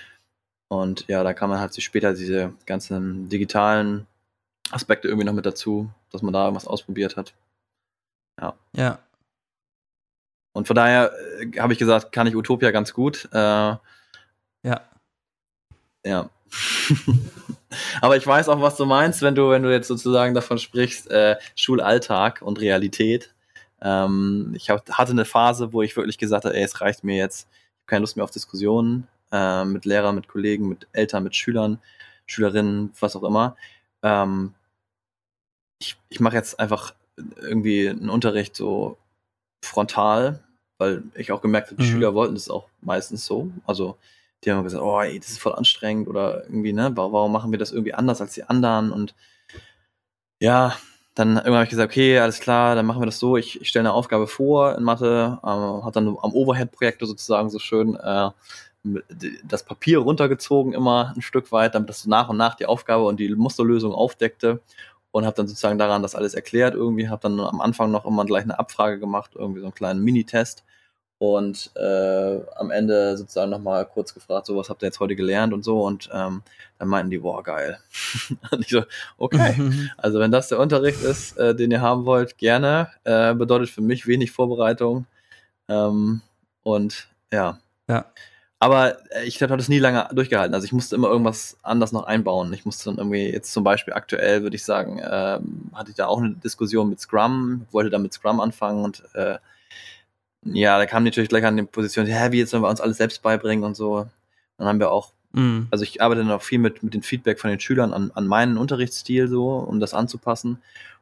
Und 0.69 1.07
ja, 1.09 1.25
da 1.25 1.35
kam 1.35 1.51
man 1.51 1.59
halt 1.59 1.73
sich 1.73 1.85
später 1.85 2.15
diese 2.15 2.53
ganzen 2.67 3.29
digitalen 3.29 4.07
Aspekte 4.71 5.09
irgendwie 5.09 5.27
noch 5.27 5.33
mit 5.33 5.47
dazu, 5.47 5.91
dass 6.13 6.23
man 6.23 6.33
da 6.33 6.45
irgendwas 6.45 6.67
ausprobiert 6.67 7.17
hat. 7.17 7.35
Ja. 8.41 8.99
Und 10.53 10.67
von 10.67 10.77
daher 10.77 11.13
äh, 11.41 11.59
habe 11.59 11.73
ich 11.73 11.79
gesagt, 11.79 12.13
kann 12.13 12.27
ich 12.27 12.37
Utopia 12.37 12.71
ganz 12.71 12.93
gut. 12.93 13.29
Äh, 13.33 13.77
Ja. 14.63 14.81
ja. 16.05 16.31
Aber 18.01 18.17
ich 18.17 18.27
weiß 18.27 18.49
auch, 18.49 18.61
was 18.61 18.77
du 18.77 18.85
meinst, 18.85 19.23
wenn 19.23 19.35
du, 19.35 19.51
wenn 19.51 19.63
du 19.63 19.73
jetzt 19.73 19.89
sozusagen 19.89 20.35
davon 20.35 20.59
sprichst, 20.59 21.11
äh, 21.11 21.37
Schulalltag 21.55 22.43
und 22.43 22.61
Realität. 22.61 23.33
Ähm, 23.81 24.53
ich 24.57 24.71
hab, 24.71 24.89
hatte 24.91 25.13
eine 25.13 25.25
Phase, 25.25 25.73
wo 25.73 25.83
ich 25.83 25.97
wirklich 25.97 26.19
gesagt 26.19 26.45
habe, 26.45 26.57
ey, 26.57 26.63
es 26.65 26.81
reicht 26.81 27.05
mir 27.05 27.17
jetzt, 27.17 27.49
keine 27.91 28.01
Lust 28.03 28.17
mehr 28.17 28.25
auf 28.25 28.31
Diskussionen 28.31 29.07
äh, 29.33 29.65
mit 29.65 29.85
Lehrern, 29.85 30.15
mit 30.15 30.29
Kollegen, 30.29 30.69
mit 30.69 30.87
Eltern, 30.93 31.25
mit 31.25 31.37
Schülern, 31.37 31.79
Schülerinnen, 32.27 32.93
was 33.01 33.17
auch 33.17 33.25
immer. 33.25 33.57
Ähm, 34.03 34.55
ich 35.79 35.97
ich 36.09 36.21
mache 36.21 36.37
jetzt 36.37 36.59
einfach 36.61 36.95
irgendwie 37.41 37.89
einen 37.89 38.11
Unterricht 38.11 38.57
so 38.57 38.97
frontal, 39.65 40.43
weil 40.79 41.03
ich 41.15 41.33
auch 41.33 41.43
gemerkt 41.43 41.69
habe, 41.69 41.77
die 41.83 41.87
Mhm. 41.89 41.93
Schüler 41.93 42.15
wollten 42.15 42.35
das 42.35 42.49
auch 42.51 42.69
meistens 42.81 43.27
so. 43.27 43.51
Also 43.67 43.99
die 44.45 44.53
haben 44.53 44.65
gesagt, 44.65 44.83
oh, 44.83 45.01
ey, 45.01 45.19
das 45.19 45.31
ist 45.31 45.39
voll 45.41 45.55
anstrengend 45.55 46.09
oder 46.09 46.45
irgendwie, 46.45 46.73
ne, 46.73 46.97
wa- 46.97 47.13
warum 47.13 47.33
machen 47.33 47.51
wir 47.53 47.59
das 47.59 47.73
irgendwie 47.73 47.95
anders 47.95 48.21
als 48.23 48.35
die 48.35 48.45
anderen? 48.45 48.91
Und 48.93 49.15
ja, 50.41 50.75
dann 51.15 51.31
irgendwann 51.31 51.55
habe 51.55 51.65
ich 51.65 51.71
gesagt, 51.71 51.93
okay, 51.93 52.19
alles 52.19 52.41
klar, 52.41 52.75
dann 52.75 52.87
machen 52.87 53.03
wir 53.03 53.07
das 53.07 53.19
so. 53.19 53.37
Ich, 53.37 53.61
ich 53.61 53.69
stelle 53.69 53.89
eine 53.89 53.95
Aufgabe 53.95 54.27
vor 54.27 54.77
in 54.77 54.85
Mathe, 54.85 55.39
ähm, 55.45 55.85
hat 55.85 55.97
dann 55.97 56.09
am 56.09 56.33
Overhead-Projektor 56.33 57.09
sozusagen 57.09 57.51
so 57.51 57.59
schön 57.59 57.97
äh, 57.97 58.31
das 59.45 59.65
Papier 59.65 59.99
runtergezogen 59.99 60.73
immer 60.73 61.13
ein 61.15 61.23
Stück 61.23 61.53
weit, 61.53 61.75
damit 61.75 61.91
das 61.91 62.03
so 62.03 62.09
nach 62.11 62.29
und 62.29 62.37
nach 62.39 62.55
die 62.55 62.67
Aufgabe 62.67 63.05
und 63.05 63.21
die 63.21 63.29
Musterlösung 63.35 63.93
aufdeckte 63.93 64.61
und 65.11 65.27
habe 65.27 65.37
dann 65.37 65.49
sozusagen 65.49 65.79
daran 65.79 66.03
das 66.03 66.15
alles 66.15 66.35
erklärt 66.35 66.75
irgendwie, 66.75 67.09
habe 67.09 67.23
dann 67.23 67.41
am 67.41 67.61
Anfang 67.61 67.91
noch 67.91 68.07
immer 68.07 68.25
gleich 68.25 68.45
eine 68.45 68.59
Abfrage 68.59 68.99
gemacht, 68.99 69.33
irgendwie 69.35 69.61
so 69.61 69.67
einen 69.67 69.75
kleinen 69.75 70.03
Mini-Test 70.03 70.65
und 71.21 71.71
äh, 71.77 72.41
am 72.57 72.71
Ende 72.71 73.15
sozusagen 73.19 73.51
nochmal 73.51 73.85
kurz 73.85 74.15
gefragt, 74.15 74.47
so 74.47 74.57
was 74.57 74.71
habt 74.71 74.83
ihr 74.83 74.87
jetzt 74.87 75.01
heute 75.01 75.15
gelernt 75.15 75.53
und 75.53 75.63
so 75.63 75.83
und 75.83 76.09
ähm, 76.15 76.41
dann 76.79 76.89
meinten 76.89 77.11
die, 77.11 77.19
boah, 77.19 77.43
geil. 77.43 77.79
und 78.51 78.63
ich 78.65 78.71
so, 78.71 78.85
okay, 79.19 79.55
Mhm. 79.59 79.91
also 79.99 80.19
wenn 80.19 80.31
das 80.33 80.49
der 80.49 80.59
Unterricht 80.59 81.03
ist, 81.03 81.37
äh, 81.37 81.55
den 81.55 81.71
ihr 81.73 81.83
haben 81.83 82.07
wollt, 82.07 82.39
gerne. 82.39 82.89
Äh, 83.05 83.35
bedeutet 83.35 83.69
für 83.69 83.83
mich 83.83 84.07
wenig 84.07 84.33
Vorbereitung. 84.33 85.05
Ähm, 85.69 86.23
und 86.63 87.09
ja. 87.31 87.59
Ja. 87.87 88.07
Aber 88.59 88.97
äh, 89.13 89.25
ich 89.25 89.43
habe 89.43 89.59
das 89.59 89.69
nie 89.69 89.79
lange 89.79 90.09
durchgehalten. 90.13 90.55
Also 90.55 90.65
ich 90.65 90.73
musste 90.73 90.97
immer 90.97 91.09
irgendwas 91.09 91.59
anders 91.63 91.93
noch 91.93 92.05
einbauen. 92.05 92.51
Ich 92.55 92.65
musste 92.65 92.87
dann 92.87 92.97
irgendwie 92.97 93.29
jetzt 93.29 93.53
zum 93.53 93.63
Beispiel 93.63 93.93
aktuell, 93.93 94.43
würde 94.43 94.57
ich 94.57 94.65
sagen, 94.65 94.99
ähm, 95.05 95.71
hatte 95.75 95.91
ich 95.91 95.97
da 95.97 96.07
auch 96.07 96.19
eine 96.19 96.31
Diskussion 96.37 96.89
mit 96.89 96.99
Scrum, 97.01 97.67
wollte 97.73 97.91
dann 97.91 98.01
mit 98.01 98.15
Scrum 98.15 98.41
anfangen 98.41 98.85
und 98.85 99.03
äh, 99.15 99.37
ja, 100.45 100.79
da 100.79 100.87
kam 100.87 101.05
natürlich 101.05 101.29
gleich 101.29 101.45
an 101.45 101.57
die 101.57 101.63
Position, 101.65 102.07
hä, 102.07 102.33
wie 102.33 102.39
jetzt 102.39 102.51
sollen 102.51 102.63
wir 102.63 102.69
uns 102.71 102.81
alles 102.81 102.97
selbst 102.97 103.23
beibringen 103.23 103.65
und 103.65 103.75
so. 103.77 104.07
Dann 104.59 104.67
haben 104.69 104.81
wir 104.81 104.91
auch 104.91 105.13
Mhm. 105.33 105.69
also 105.71 105.85
ich 105.85 106.03
arbeite 106.03 106.23
dann 106.23 106.31
auch 106.33 106.43
viel 106.43 106.59
mit, 106.59 106.83
mit 106.83 106.93
dem 106.93 107.03
Feedback 107.03 107.39
von 107.39 107.51
den 107.51 107.61
Schülern 107.61 107.93
an, 107.93 108.11
an 108.17 108.27
meinen 108.27 108.59
Unterrichtsstil 108.59 109.29
so, 109.29 109.59
um 109.59 109.79
das 109.79 109.95
anzupassen. 109.95 110.59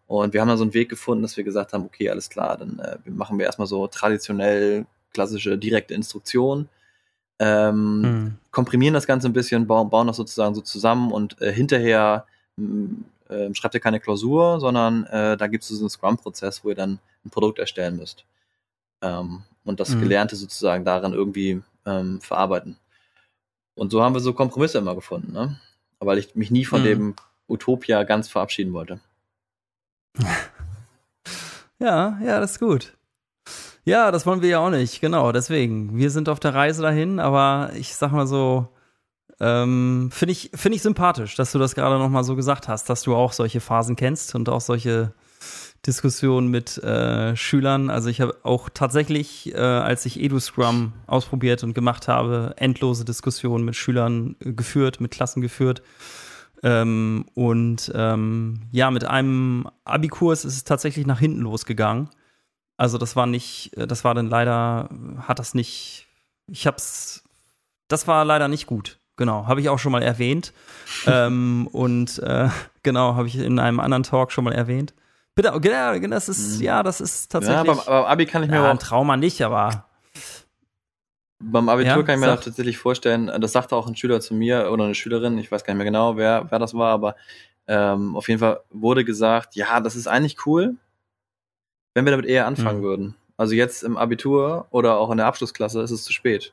Und 0.06 0.34
wir 0.34 0.42
haben 0.42 0.48
dann 0.48 0.58
so 0.58 0.64
einen 0.64 0.74
Weg 0.74 0.90
gefunden, 0.90 1.22
dass 1.22 1.38
wir 1.38 1.44
gesagt 1.44 1.72
haben, 1.72 1.84
okay, 1.86 2.10
alles 2.10 2.28
klar, 2.28 2.58
dann 2.58 2.78
äh, 2.78 2.98
machen 3.08 3.38
wir 3.38 3.46
erstmal 3.46 3.66
so 3.66 3.86
traditionell 3.86 4.84
klassische 5.14 5.56
direkte 5.56 5.94
Instruktion, 5.94 6.68
ähm, 7.38 8.00
Mhm. 8.02 8.34
komprimieren 8.50 8.92
das 8.94 9.06
Ganze 9.06 9.28
ein 9.28 9.32
bisschen, 9.32 9.66
bauen, 9.66 9.88
bauen 9.88 10.06
das 10.08 10.16
sozusagen 10.16 10.54
so 10.54 10.60
zusammen 10.60 11.10
und 11.10 11.40
äh, 11.40 11.50
hinterher 11.52 12.26
mh, 12.56 12.96
äh, 13.30 13.54
schreibt 13.54 13.74
ihr 13.74 13.80
keine 13.80 13.98
Klausur, 14.00 14.60
sondern 14.60 15.04
äh, 15.06 15.38
da 15.38 15.46
gibt 15.46 15.62
es 15.64 15.70
so 15.70 15.80
einen 15.80 15.88
Scrum-Prozess, 15.90 16.64
wo 16.64 16.68
ihr 16.68 16.74
dann 16.74 16.98
ein 17.24 17.30
Produkt 17.30 17.58
erstellen 17.58 17.96
müsst. 17.96 18.24
Ähm, 19.02 19.42
und 19.64 19.80
das 19.80 19.90
Mhm. 19.90 20.00
Gelernte 20.00 20.36
sozusagen 20.36 20.84
daran 20.84 21.12
irgendwie 21.12 21.62
ähm, 21.86 22.20
verarbeiten. 22.20 22.76
Und 23.74 23.90
so 23.90 24.02
haben 24.02 24.14
wir 24.14 24.20
so 24.20 24.32
Kompromisse 24.32 24.78
immer 24.78 24.94
gefunden, 24.94 25.32
ne? 25.32 25.58
Weil 26.00 26.18
ich 26.18 26.34
mich 26.34 26.50
nie 26.50 26.64
von 26.64 26.80
Mhm. 26.80 26.84
dem 26.84 27.14
Utopia 27.48 28.02
ganz 28.04 28.28
verabschieden 28.28 28.72
wollte. 28.72 29.00
Ja, 31.80 32.18
ja, 32.24 32.40
das 32.40 32.52
ist 32.52 32.58
gut. 32.58 32.96
Ja, 33.84 34.10
das 34.10 34.26
wollen 34.26 34.42
wir 34.42 34.48
ja 34.48 34.58
auch 34.58 34.70
nicht, 34.70 35.00
genau, 35.00 35.30
deswegen. 35.32 35.96
Wir 35.96 36.10
sind 36.10 36.28
auf 36.28 36.40
der 36.40 36.52
Reise 36.54 36.82
dahin, 36.82 37.20
aber 37.20 37.70
ich 37.76 37.94
sag 37.94 38.10
mal 38.12 38.26
so, 38.26 38.68
ähm, 39.40 40.10
finde 40.12 40.32
ich, 40.32 40.50
finde 40.54 40.74
ich 40.76 40.82
sympathisch, 40.82 41.36
dass 41.36 41.52
du 41.52 41.58
das 41.60 41.74
gerade 41.76 41.98
nochmal 41.98 42.24
so 42.24 42.34
gesagt 42.34 42.66
hast, 42.68 42.90
dass 42.90 43.02
du 43.02 43.14
auch 43.14 43.32
solche 43.32 43.60
Phasen 43.60 43.94
kennst 43.94 44.34
und 44.34 44.48
auch 44.48 44.60
solche 44.60 45.14
Diskussionen 45.86 46.48
mit 46.48 46.78
äh, 46.78 47.36
Schülern. 47.36 47.88
Also 47.90 48.08
ich 48.08 48.20
habe 48.20 48.36
auch 48.42 48.68
tatsächlich, 48.68 49.54
äh, 49.54 49.58
als 49.58 50.04
ich 50.06 50.20
EduScrum 50.20 50.92
ausprobiert 51.06 51.62
und 51.62 51.74
gemacht 51.74 52.08
habe, 52.08 52.54
endlose 52.56 53.04
Diskussionen 53.04 53.64
mit 53.64 53.76
Schülern 53.76 54.36
äh, 54.40 54.52
geführt, 54.52 55.00
mit 55.00 55.12
Klassen 55.12 55.40
geführt. 55.40 55.82
Ähm, 56.62 57.26
und 57.34 57.92
ähm, 57.94 58.62
ja, 58.72 58.90
mit 58.90 59.04
einem 59.04 59.68
Abikurs 59.84 60.44
ist 60.44 60.54
es 60.54 60.64
tatsächlich 60.64 61.06
nach 61.06 61.20
hinten 61.20 61.40
losgegangen. 61.42 62.10
Also 62.76 62.98
das 62.98 63.16
war 63.16 63.26
nicht, 63.26 63.76
äh, 63.76 63.86
das 63.86 64.04
war 64.04 64.14
dann 64.14 64.28
leider, 64.28 64.88
hat 65.20 65.38
das 65.38 65.54
nicht, 65.54 66.06
ich 66.48 66.66
hab's, 66.66 67.24
das 67.86 68.06
war 68.08 68.24
leider 68.24 68.48
nicht 68.48 68.66
gut. 68.66 68.98
Genau, 69.16 69.46
habe 69.46 69.60
ich 69.60 69.68
auch 69.68 69.80
schon 69.80 69.92
mal 69.92 70.02
erwähnt. 70.02 70.52
ähm, 71.06 71.68
und 71.72 72.18
äh, 72.20 72.48
genau, 72.82 73.14
habe 73.14 73.28
ich 73.28 73.36
in 73.36 73.58
einem 73.58 73.80
anderen 73.80 74.02
Talk 74.02 74.32
schon 74.32 74.44
mal 74.44 74.54
erwähnt. 74.54 74.94
Bitte, 75.38 75.52
genau, 75.60 76.16
das 76.16 76.28
ist, 76.28 76.58
Mhm. 76.58 76.64
ja, 76.64 76.82
das 76.82 77.00
ist 77.00 77.32
Ja, 77.32 77.38
tatsächlich. 77.38 77.76
beim, 77.76 77.86
beim 77.86 78.04
Abi 78.06 78.26
kann 78.26 78.42
ich 78.42 78.50
mir 78.50 78.56
ja, 78.56 78.70
ein 78.72 78.80
Trauma 78.80 79.16
nicht, 79.16 79.40
aber 79.40 79.84
beim 81.38 81.68
Abitur 81.68 81.92
Ja, 81.98 82.02
kann 82.02 82.16
ich 82.16 82.20
mir 82.26 82.34
auch 82.34 82.40
tatsächlich 82.40 82.76
vorstellen, 82.76 83.28
äh, 83.28 83.38
das 83.38 83.52
sagte 83.52 83.76
auch 83.76 83.86
ein 83.86 83.94
Schüler 83.94 84.20
zu 84.20 84.34
mir 84.34 84.68
oder 84.72 84.82
eine 84.82 84.96
Schülerin, 84.96 85.38
ich 85.38 85.52
weiß 85.52 85.62
gar 85.62 85.74
nicht 85.74 85.78
mehr 85.78 85.84
genau, 85.84 86.16
wer, 86.16 86.50
wer 86.50 86.58
das 86.58 86.74
war, 86.74 86.92
aber 86.92 87.14
ähm, 87.68 88.16
auf 88.16 88.26
jeden 88.26 88.40
Fall 88.40 88.62
wurde 88.70 89.04
gesagt, 89.04 89.54
ja, 89.54 89.78
das 89.78 89.94
ist 89.94 90.08
eigentlich 90.08 90.44
cool, 90.44 90.74
wenn 91.94 92.04
wir 92.04 92.10
damit 92.10 92.26
eher 92.26 92.48
anfangen 92.48 92.80
Mhm. 92.80 92.82
würden. 92.82 93.14
Also 93.36 93.54
jetzt 93.54 93.84
im 93.84 93.96
Abitur 93.96 94.66
oder 94.72 94.98
auch 94.98 95.12
in 95.12 95.18
der 95.18 95.26
Abschlussklasse 95.26 95.80
ist 95.82 95.92
es 95.92 96.02
zu 96.02 96.12
spät. 96.12 96.52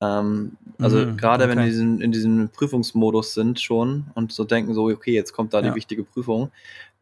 Ähm, 0.00 0.56
also 0.80 0.98
Mhm, 0.98 1.16
gerade 1.16 1.48
wenn 1.48 1.58
wir 1.58 1.64
okay. 1.64 1.68
in 1.68 1.70
diesem, 1.70 2.00
in 2.00 2.12
diesem 2.12 2.48
Prüfungsmodus 2.50 3.34
sind 3.34 3.60
schon 3.60 4.06
und 4.14 4.32
so 4.32 4.44
denken 4.44 4.74
so, 4.74 4.86
okay, 4.88 5.12
jetzt 5.12 5.32
kommt 5.32 5.54
da 5.54 5.60
Ja. 5.60 5.70
die 5.70 5.74
wichtige 5.76 6.04
Prüfung, 6.04 6.50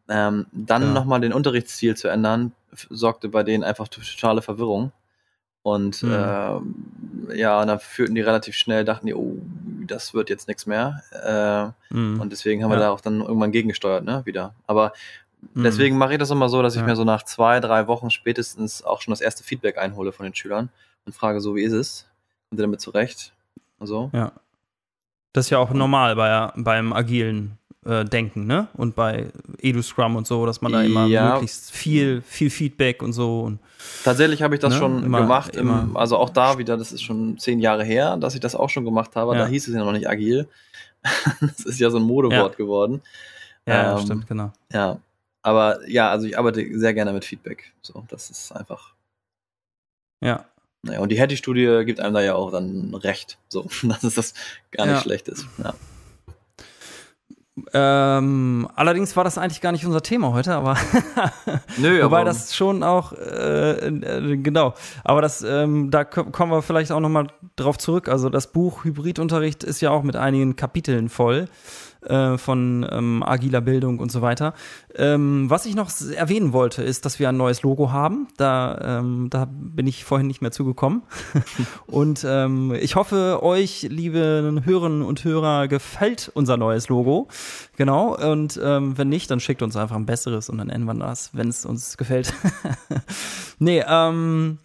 ähm, 0.09 0.45
dann 0.51 0.81
Ja. 0.83 0.93
nochmal 0.93 1.19
den 1.21 1.33
Unterrichtsstil 1.33 1.95
zu 1.97 2.07
ändern, 2.07 2.51
sorgte 2.89 3.29
bei 3.29 3.43
denen 3.43 3.63
einfach 3.63 3.87
totale 3.87 4.41
Verwirrung. 4.41 4.91
Und 5.63 6.01
Mhm. 6.03 6.11
ähm, 6.13 6.75
ja, 7.35 7.65
dann 7.65 7.79
fühlten 7.79 8.15
die 8.15 8.21
relativ 8.21 8.55
schnell, 8.55 8.85
dachten 8.85 9.07
die, 9.07 9.13
oh, 9.13 9.35
das 9.85 10.13
wird 10.13 10.29
jetzt 10.29 10.47
nichts 10.47 10.65
mehr. 10.65 11.03
Äh, 11.91 11.93
mh, 11.93 12.21
und 12.21 12.31
deswegen 12.31 12.63
haben 12.63 12.69
wir 12.71 12.75
Ja. 12.77 12.83
da 12.83 12.89
auch 12.91 13.01
dann 13.01 13.19
irgendwann 13.21 13.51
gegengesteuert, 13.51 14.05
ne, 14.05 14.21
wieder. 14.25 14.53
Aber 14.65 14.93
mh. 15.55 15.63
deswegen 15.63 15.97
mache 15.97 16.13
ich 16.13 16.19
das 16.19 16.31
immer 16.31 16.47
so, 16.47 16.61
dass 16.61 16.75
ich 16.75 16.81
Ja. 16.81 16.87
mir 16.87 16.95
so 16.95 17.03
nach 17.03 17.23
zwei, 17.23 17.59
drei 17.59 17.87
Wochen 17.87 18.09
spätestens 18.11 18.81
auch 18.83 19.01
schon 19.01 19.11
das 19.11 19.19
erste 19.19 19.43
Feedback 19.43 19.77
einhole 19.77 20.13
von 20.13 20.23
den 20.23 20.33
Schülern 20.35 20.69
und 21.05 21.13
frage 21.13 21.41
so, 21.41 21.55
wie 21.55 21.63
ist 21.63 21.73
es? 21.73 22.07
Kommt 22.49 22.59
ihr 22.61 22.63
damit 22.63 22.79
zurecht? 22.79 23.33
Und 23.79 23.87
so. 23.87 24.09
Ja. 24.13 24.31
Das 25.33 25.47
ist 25.47 25.49
ja 25.49 25.57
auch 25.59 25.71
normal 25.71 26.15
bei, 26.15 26.51
beim 26.55 26.93
agilen 26.93 27.57
äh, 27.87 28.03
Denken, 28.05 28.45
ne? 28.45 28.67
Und 28.73 28.95
bei 28.95 29.27
EduScrum 29.61 30.15
und 30.15 30.27
so, 30.27 30.45
dass 30.45 30.61
man 30.61 30.71
da 30.73 30.81
immer 30.83 31.05
Ja. 31.07 31.33
möglichst 31.33 31.71
viel, 31.71 32.21
viel 32.21 32.49
Feedback 32.49 33.01
und 33.01 33.13
so. 33.13 33.41
Und, 33.41 33.59
Tatsächlich 34.03 34.41
habe 34.41 34.55
ich 34.55 34.61
das 34.61 34.73
Ne? 34.73 34.79
schon 34.79 35.03
Immer- 35.03 35.21
gemacht. 35.21 35.55
Im, 35.55 35.69
immer. 35.69 35.99
also 35.99 36.17
auch 36.17 36.29
da 36.29 36.57
wieder, 36.57 36.75
das 36.77 36.91
ist 36.91 37.01
schon 37.03 37.37
zehn 37.37 37.59
Jahre 37.59 37.83
her, 37.83 38.17
dass 38.17 38.33
ich 38.35 38.41
das 38.41 38.55
auch 38.55 38.69
schon 38.69 38.83
gemacht 38.85 39.15
habe. 39.15 39.33
Ja. 39.33 39.39
Da 39.43 39.47
hieß 39.47 39.67
es 39.67 39.73
ja 39.73 39.83
noch 39.83 39.91
nicht 39.93 40.09
agil. 40.09 40.47
das 41.41 41.59
ist 41.65 41.79
ja 41.79 41.89
so 41.89 41.97
ein 41.97 42.03
Modewort 42.03 42.53
Ja. 42.53 42.57
geworden. 42.57 43.01
ja, 43.65 43.97
Ähm, 43.97 44.03
stimmt, 44.05 44.27
genau. 44.27 44.51
Ja. 44.73 44.99
Aber 45.41 45.87
ja, 45.87 46.09
also 46.11 46.25
ich 46.27 46.37
arbeite 46.37 46.65
sehr 46.77 46.93
gerne 46.93 47.13
mit 47.13 47.23
Feedback. 47.23 47.71
So, 47.81 48.03
das 48.09 48.29
ist 48.29 48.51
einfach. 48.51 48.93
Ja. 50.23 50.45
Naja, 50.83 50.99
und 50.99 51.09
die 51.09 51.19
Hattie-Studie 51.19 51.83
gibt 51.85 51.99
einem 51.99 52.13
da 52.13 52.21
ja 52.21 52.35
auch 52.35 52.51
dann 52.51 52.93
recht. 52.95 53.37
So, 53.47 53.67
dass 53.83 54.03
es 54.03 54.15
das 54.15 54.33
gar 54.71 54.85
nicht 54.85 54.95
Ja. 54.95 55.01
schlecht 55.01 55.27
ist. 55.29 55.45
Ja. 55.57 55.73
Ähm, 57.73 58.67
allerdings 58.75 59.15
war 59.15 59.23
das 59.23 59.37
eigentlich 59.37 59.61
gar 59.61 59.71
nicht 59.71 59.85
unser 59.85 60.01
Thema 60.03 60.31
heute, 60.33 60.53
aber 60.55 60.77
Nö, 61.77 61.97
wobei 62.03 62.17
aber 62.19 62.25
das 62.25 62.55
schon 62.55 62.83
auch 62.83 63.13
äh, 63.13 63.87
äh, 63.87 64.37
genau. 64.37 64.73
Aber 65.03 65.21
das, 65.21 65.41
ähm, 65.41 65.89
da 65.89 66.03
ko- 66.03 66.25
kommen 66.25 66.51
wir 66.51 66.61
vielleicht 66.61 66.91
auch 66.91 66.99
noch 66.99 67.09
mal 67.09 67.27
drauf 67.55 67.77
zurück. 67.77 68.09
Also 68.09 68.29
das 68.29 68.51
Buch 68.51 68.83
Hybridunterricht 68.83 69.63
ist 69.63 69.81
ja 69.81 69.89
auch 69.91 70.03
mit 70.03 70.15
einigen 70.15 70.55
Kapiteln 70.55 71.09
voll 71.09 71.47
äh, 72.09 72.37
von 72.37 72.87
ähm, 72.91 73.23
agiler 73.23 73.61
Bildung 73.61 73.99
und 73.99 74.11
so 74.11 74.21
weiter. 74.21 74.53
Ähm, 74.95 75.49
was 75.49 75.65
ich 75.65 75.75
noch 75.75 75.91
erwähnen 76.15 76.53
wollte, 76.53 76.83
ist, 76.83 77.05
dass 77.05 77.19
wir 77.19 77.29
ein 77.29 77.37
neues 77.37 77.61
Logo 77.61 77.91
haben. 77.91 78.27
Da, 78.37 78.99
ähm, 78.99 79.27
da 79.29 79.47
bin 79.49 79.87
ich 79.87 80.03
vorhin 80.03 80.27
nicht 80.27 80.41
mehr 80.41 80.51
zugekommen. 80.51 81.03
und 81.87 82.25
ähm, 82.27 82.73
ich 82.79 82.95
hoffe, 82.95 83.39
euch, 83.43 83.87
liebe 83.89 84.61
Hörerinnen 84.63 85.01
und 85.01 85.23
Hörer, 85.23 85.67
gefällt 85.67 86.31
unser 86.33 86.57
neues 86.57 86.89
Logo. 86.89 87.27
Genau. 87.75 88.15
Und 88.15 88.59
ähm, 88.63 88.97
wenn 88.97 89.09
nicht, 89.09 89.29
dann 89.29 89.39
schickt 89.39 89.61
uns 89.61 89.75
einfach 89.75 89.95
ein 89.95 90.05
besseres 90.05 90.49
und 90.49 90.57
dann 90.57 90.69
ändern 90.69 90.97
wir 90.97 91.05
das, 91.05 91.31
wenn 91.33 91.49
es 91.49 91.65
uns 91.65 91.97
gefällt. 91.97 92.33
nee, 93.59 93.83
ähm, 93.87 94.59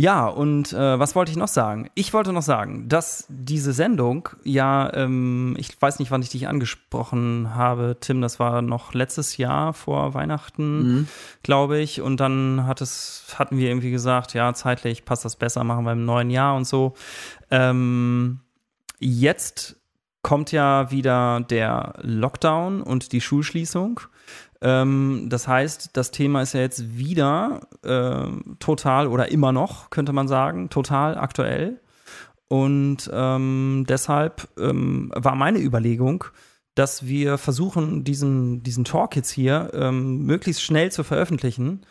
ja, 0.00 0.28
und 0.28 0.72
äh, 0.72 0.98
was 1.00 1.16
wollte 1.16 1.32
ich 1.32 1.36
noch 1.36 1.48
sagen? 1.48 1.90
Ich 1.96 2.12
wollte 2.12 2.32
noch 2.32 2.42
sagen, 2.42 2.88
dass 2.88 3.26
diese 3.28 3.72
Sendung 3.72 4.28
ja, 4.44 4.92
ähm, 4.94 5.56
ich 5.58 5.70
weiß 5.82 5.98
nicht, 5.98 6.12
wann 6.12 6.22
ich 6.22 6.28
dich 6.28 6.46
angesprochen 6.46 7.56
habe, 7.56 7.96
Tim, 7.98 8.20
das 8.20 8.38
war 8.38 8.62
noch 8.62 8.94
letztes 8.94 9.38
Jahr 9.38 9.72
vor 9.74 10.14
Weihnachten, 10.14 10.78
Mhm. 10.78 11.08
glaube 11.42 11.80
ich. 11.80 12.00
Und 12.00 12.20
dann 12.20 12.64
hat 12.64 12.80
es, 12.80 13.34
hatten 13.36 13.58
wir 13.58 13.68
irgendwie 13.68 13.90
gesagt, 13.90 14.34
ja, 14.34 14.54
zeitlich 14.54 15.04
passt 15.04 15.24
das 15.24 15.34
besser, 15.34 15.64
machen 15.64 15.84
wir 15.84 15.92
im 15.94 16.04
neuen 16.04 16.30
Jahr 16.30 16.54
und 16.54 16.64
so. 16.64 16.94
Ähm, 17.50 18.38
jetzt 19.00 19.74
kommt 20.22 20.52
ja 20.52 20.92
wieder 20.92 21.40
der 21.40 21.94
Lockdown 22.02 22.82
und 22.82 23.10
die 23.10 23.20
Schulschließung. 23.20 23.98
Ähm, 24.60 25.26
das 25.28 25.46
heißt, 25.46 25.90
das 25.92 26.10
Thema 26.10 26.42
ist 26.42 26.54
ja 26.54 26.60
jetzt 26.60 26.96
wieder 26.98 27.60
äh, 27.82 28.28
total 28.58 29.06
oder 29.06 29.30
immer 29.30 29.52
noch, 29.52 29.90
könnte 29.90 30.12
man 30.12 30.28
sagen, 30.28 30.68
total 30.70 31.16
aktuell. 31.16 31.80
Und 32.48 33.10
ähm, 33.12 33.84
deshalb 33.88 34.48
ähm, 34.58 35.12
war 35.14 35.34
meine 35.34 35.60
Überlegung, 35.60 36.24
dass 36.74 37.06
wir 37.06 37.38
versuchen, 37.38 38.04
diesen, 38.04 38.62
diesen 38.62 38.84
Talk 38.84 39.16
jetzt 39.16 39.30
hier 39.30 39.70
ähm, 39.74 40.24
möglichst 40.24 40.62
schnell 40.62 40.90
zu 40.90 41.04
veröffentlichen. 41.04 41.82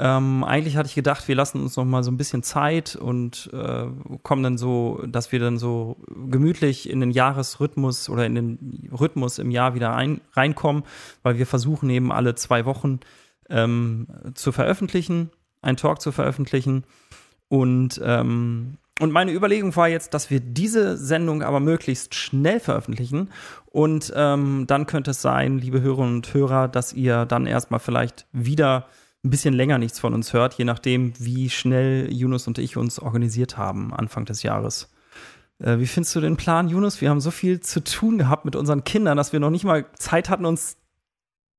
Ähm, 0.00 0.44
eigentlich 0.44 0.76
hatte 0.76 0.86
ich 0.88 0.94
gedacht, 0.94 1.26
wir 1.26 1.34
lassen 1.34 1.60
uns 1.60 1.76
noch 1.76 1.84
mal 1.84 2.04
so 2.04 2.10
ein 2.12 2.16
bisschen 2.16 2.44
Zeit 2.44 2.94
und 2.94 3.50
äh, 3.52 3.86
kommen 4.22 4.44
dann 4.44 4.56
so, 4.56 5.02
dass 5.08 5.32
wir 5.32 5.40
dann 5.40 5.58
so 5.58 5.96
gemütlich 6.30 6.88
in 6.88 7.00
den 7.00 7.10
Jahresrhythmus 7.10 8.08
oder 8.08 8.24
in 8.24 8.36
den 8.36 8.88
Rhythmus 8.92 9.38
im 9.38 9.50
Jahr 9.50 9.74
wieder 9.74 9.96
ein, 9.96 10.20
reinkommen, 10.34 10.84
weil 11.24 11.38
wir 11.38 11.46
versuchen 11.46 11.90
eben 11.90 12.12
alle 12.12 12.36
zwei 12.36 12.64
Wochen 12.64 13.00
ähm, 13.50 14.06
zu 14.34 14.52
veröffentlichen, 14.52 15.30
einen 15.62 15.76
Talk 15.76 16.00
zu 16.00 16.12
veröffentlichen. 16.12 16.84
Und 17.48 18.00
ähm, 18.04 18.78
und 19.00 19.12
meine 19.12 19.32
Überlegung 19.32 19.74
war 19.76 19.88
jetzt, 19.88 20.12
dass 20.12 20.28
wir 20.28 20.40
diese 20.40 20.96
Sendung 20.96 21.42
aber 21.42 21.60
möglichst 21.60 22.16
schnell 22.16 22.58
veröffentlichen. 22.58 23.30
Und 23.66 24.12
ähm, 24.16 24.64
dann 24.66 24.86
könnte 24.86 25.12
es 25.12 25.22
sein, 25.22 25.58
liebe 25.58 25.80
Hörerinnen 25.80 26.16
und 26.16 26.34
Hörer, 26.34 26.66
dass 26.66 26.92
ihr 26.92 27.24
dann 27.24 27.46
erstmal 27.46 27.78
vielleicht 27.78 28.26
wieder 28.32 28.86
ein 29.24 29.30
bisschen 29.30 29.54
länger 29.54 29.78
nichts 29.78 29.98
von 29.98 30.14
uns 30.14 30.32
hört, 30.32 30.54
je 30.54 30.64
nachdem, 30.64 31.12
wie 31.18 31.50
schnell 31.50 32.12
Yunus 32.12 32.46
und 32.46 32.58
ich 32.58 32.76
uns 32.76 32.98
organisiert 32.98 33.56
haben 33.56 33.92
Anfang 33.92 34.24
des 34.24 34.42
Jahres. 34.42 34.90
Äh, 35.58 35.78
wie 35.78 35.86
findest 35.86 36.14
du 36.14 36.20
den 36.20 36.36
Plan, 36.36 36.68
Yunus? 36.68 37.00
Wir 37.00 37.10
haben 37.10 37.20
so 37.20 37.30
viel 37.30 37.60
zu 37.60 37.82
tun 37.82 38.18
gehabt 38.18 38.44
mit 38.44 38.54
unseren 38.54 38.84
Kindern, 38.84 39.16
dass 39.16 39.32
wir 39.32 39.40
noch 39.40 39.50
nicht 39.50 39.64
mal 39.64 39.86
Zeit 39.96 40.30
hatten, 40.30 40.44
uns 40.44 40.76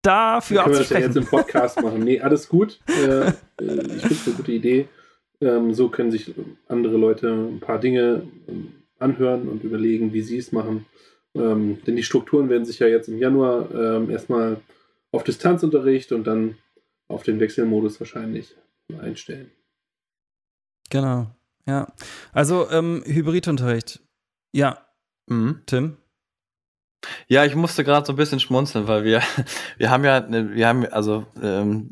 dafür 0.01 0.61
abzusprechen. 0.61 0.87
Können 0.87 0.87
wir 0.87 0.87
das 0.87 0.89
ja 0.89 0.99
jetzt 0.99 1.17
im 1.17 1.25
Podcast 1.25 1.81
machen? 1.81 2.03
Nee, 2.03 2.21
alles 2.21 2.47
gut. 2.47 2.79
Äh, 2.87 3.27
äh 3.27 3.95
ich 3.95 4.01
finde 4.01 4.13
es 4.13 4.27
eine 4.27 4.35
gute 4.35 4.51
Idee. 4.53 4.87
Ähm, 5.41 5.73
so 5.73 5.89
können 5.89 6.11
sich 6.11 6.33
andere 6.67 6.97
Leute 6.97 7.29
ein 7.29 7.59
paar 7.59 7.79
Dinge 7.79 8.23
ähm, 8.47 8.73
anhören 8.99 9.47
und 9.47 9.63
überlegen, 9.63 10.13
wie 10.13 10.21
sie 10.21 10.37
es 10.37 10.51
machen. 10.51 10.85
Ähm, 11.35 11.79
denn 11.85 11.95
die 11.95 12.03
Strukturen 12.03 12.49
werden 12.49 12.65
sich 12.65 12.79
ja 12.79 12.87
jetzt 12.87 13.07
im 13.09 13.17
Januar 13.17 13.69
ähm, 13.73 14.09
erstmal 14.09 14.57
auf 15.11 15.23
Distanzunterricht 15.23 16.11
und 16.11 16.25
dann 16.25 16.55
auf 17.09 17.23
den 17.23 17.39
Wechselmodus 17.39 17.99
wahrscheinlich 17.99 18.55
einstellen. 18.97 19.51
Genau, 20.89 21.27
ja. 21.67 21.91
Also 22.31 22.69
ähm, 22.71 23.03
Hybridunterricht. 23.05 23.99
Ja. 24.53 24.87
Mhm. 25.27 25.61
Tim? 25.65 25.97
Ja, 27.27 27.45
ich 27.45 27.55
musste 27.55 27.83
gerade 27.83 28.05
so 28.05 28.13
ein 28.13 28.17
bisschen 28.17 28.39
schmunzeln, 28.39 28.87
weil 28.87 29.03
wir, 29.03 29.21
wir 29.77 29.89
haben 29.89 30.03
ja, 30.03 30.25
wir 30.29 30.67
haben, 30.67 30.85
also 30.85 31.25
ähm, 31.41 31.91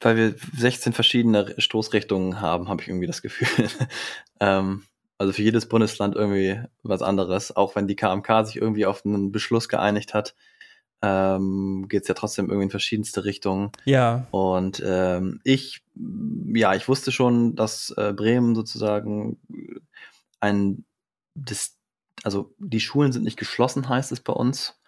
weil 0.00 0.16
wir 0.16 0.34
16 0.56 0.92
verschiedene 0.92 1.54
Stoßrichtungen 1.58 2.40
haben, 2.40 2.68
habe 2.68 2.82
ich 2.82 2.88
irgendwie 2.88 3.06
das 3.06 3.22
Gefühl. 3.22 3.68
ähm, 4.40 4.84
also 5.18 5.32
für 5.32 5.42
jedes 5.42 5.68
Bundesland 5.68 6.16
irgendwie 6.16 6.60
was 6.82 7.02
anderes, 7.02 7.54
auch 7.54 7.76
wenn 7.76 7.86
die 7.86 7.96
KMK 7.96 8.44
sich 8.44 8.56
irgendwie 8.56 8.86
auf 8.86 9.04
einen 9.04 9.32
Beschluss 9.32 9.68
geeinigt 9.68 10.14
hat, 10.14 10.34
ähm, 11.02 11.86
geht 11.88 12.02
es 12.02 12.08
ja 12.08 12.14
trotzdem 12.14 12.46
irgendwie 12.46 12.64
in 12.64 12.70
verschiedenste 12.70 13.24
Richtungen. 13.24 13.72
Ja. 13.84 14.26
Und 14.30 14.82
ähm, 14.84 15.40
ich, 15.42 15.82
ja, 16.54 16.74
ich 16.74 16.88
wusste 16.88 17.10
schon, 17.10 17.56
dass 17.56 17.92
äh, 17.96 18.12
Bremen 18.12 18.54
sozusagen 18.54 19.40
ein, 20.40 20.84
das, 21.34 21.76
also 22.22 22.54
die 22.58 22.80
Schulen 22.80 23.12
sind 23.12 23.24
nicht 23.24 23.38
geschlossen, 23.38 23.88
heißt 23.88 24.12
es 24.12 24.20
bei 24.20 24.32
uns. 24.32 24.80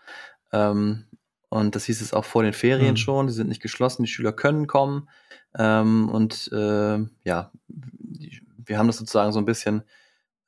Ähm, 0.52 1.06
und 1.48 1.74
das 1.74 1.84
hieß 1.84 2.00
es 2.00 2.12
auch 2.12 2.24
vor 2.24 2.42
den 2.42 2.52
Ferien 2.52 2.92
mhm. 2.92 2.96
schon. 2.96 3.26
Die 3.26 3.32
sind 3.32 3.48
nicht 3.48 3.62
geschlossen, 3.62 4.04
die 4.04 4.10
Schüler 4.10 4.32
können 4.32 4.66
kommen. 4.66 5.08
Ähm, 5.56 6.08
und 6.08 6.50
äh, 6.52 6.98
ja, 7.24 7.50
die, 7.68 8.40
wir 8.56 8.78
haben 8.78 8.86
das 8.86 8.96
sozusagen 8.98 9.32
so 9.32 9.40
ein 9.40 9.44
bisschen, 9.44 9.82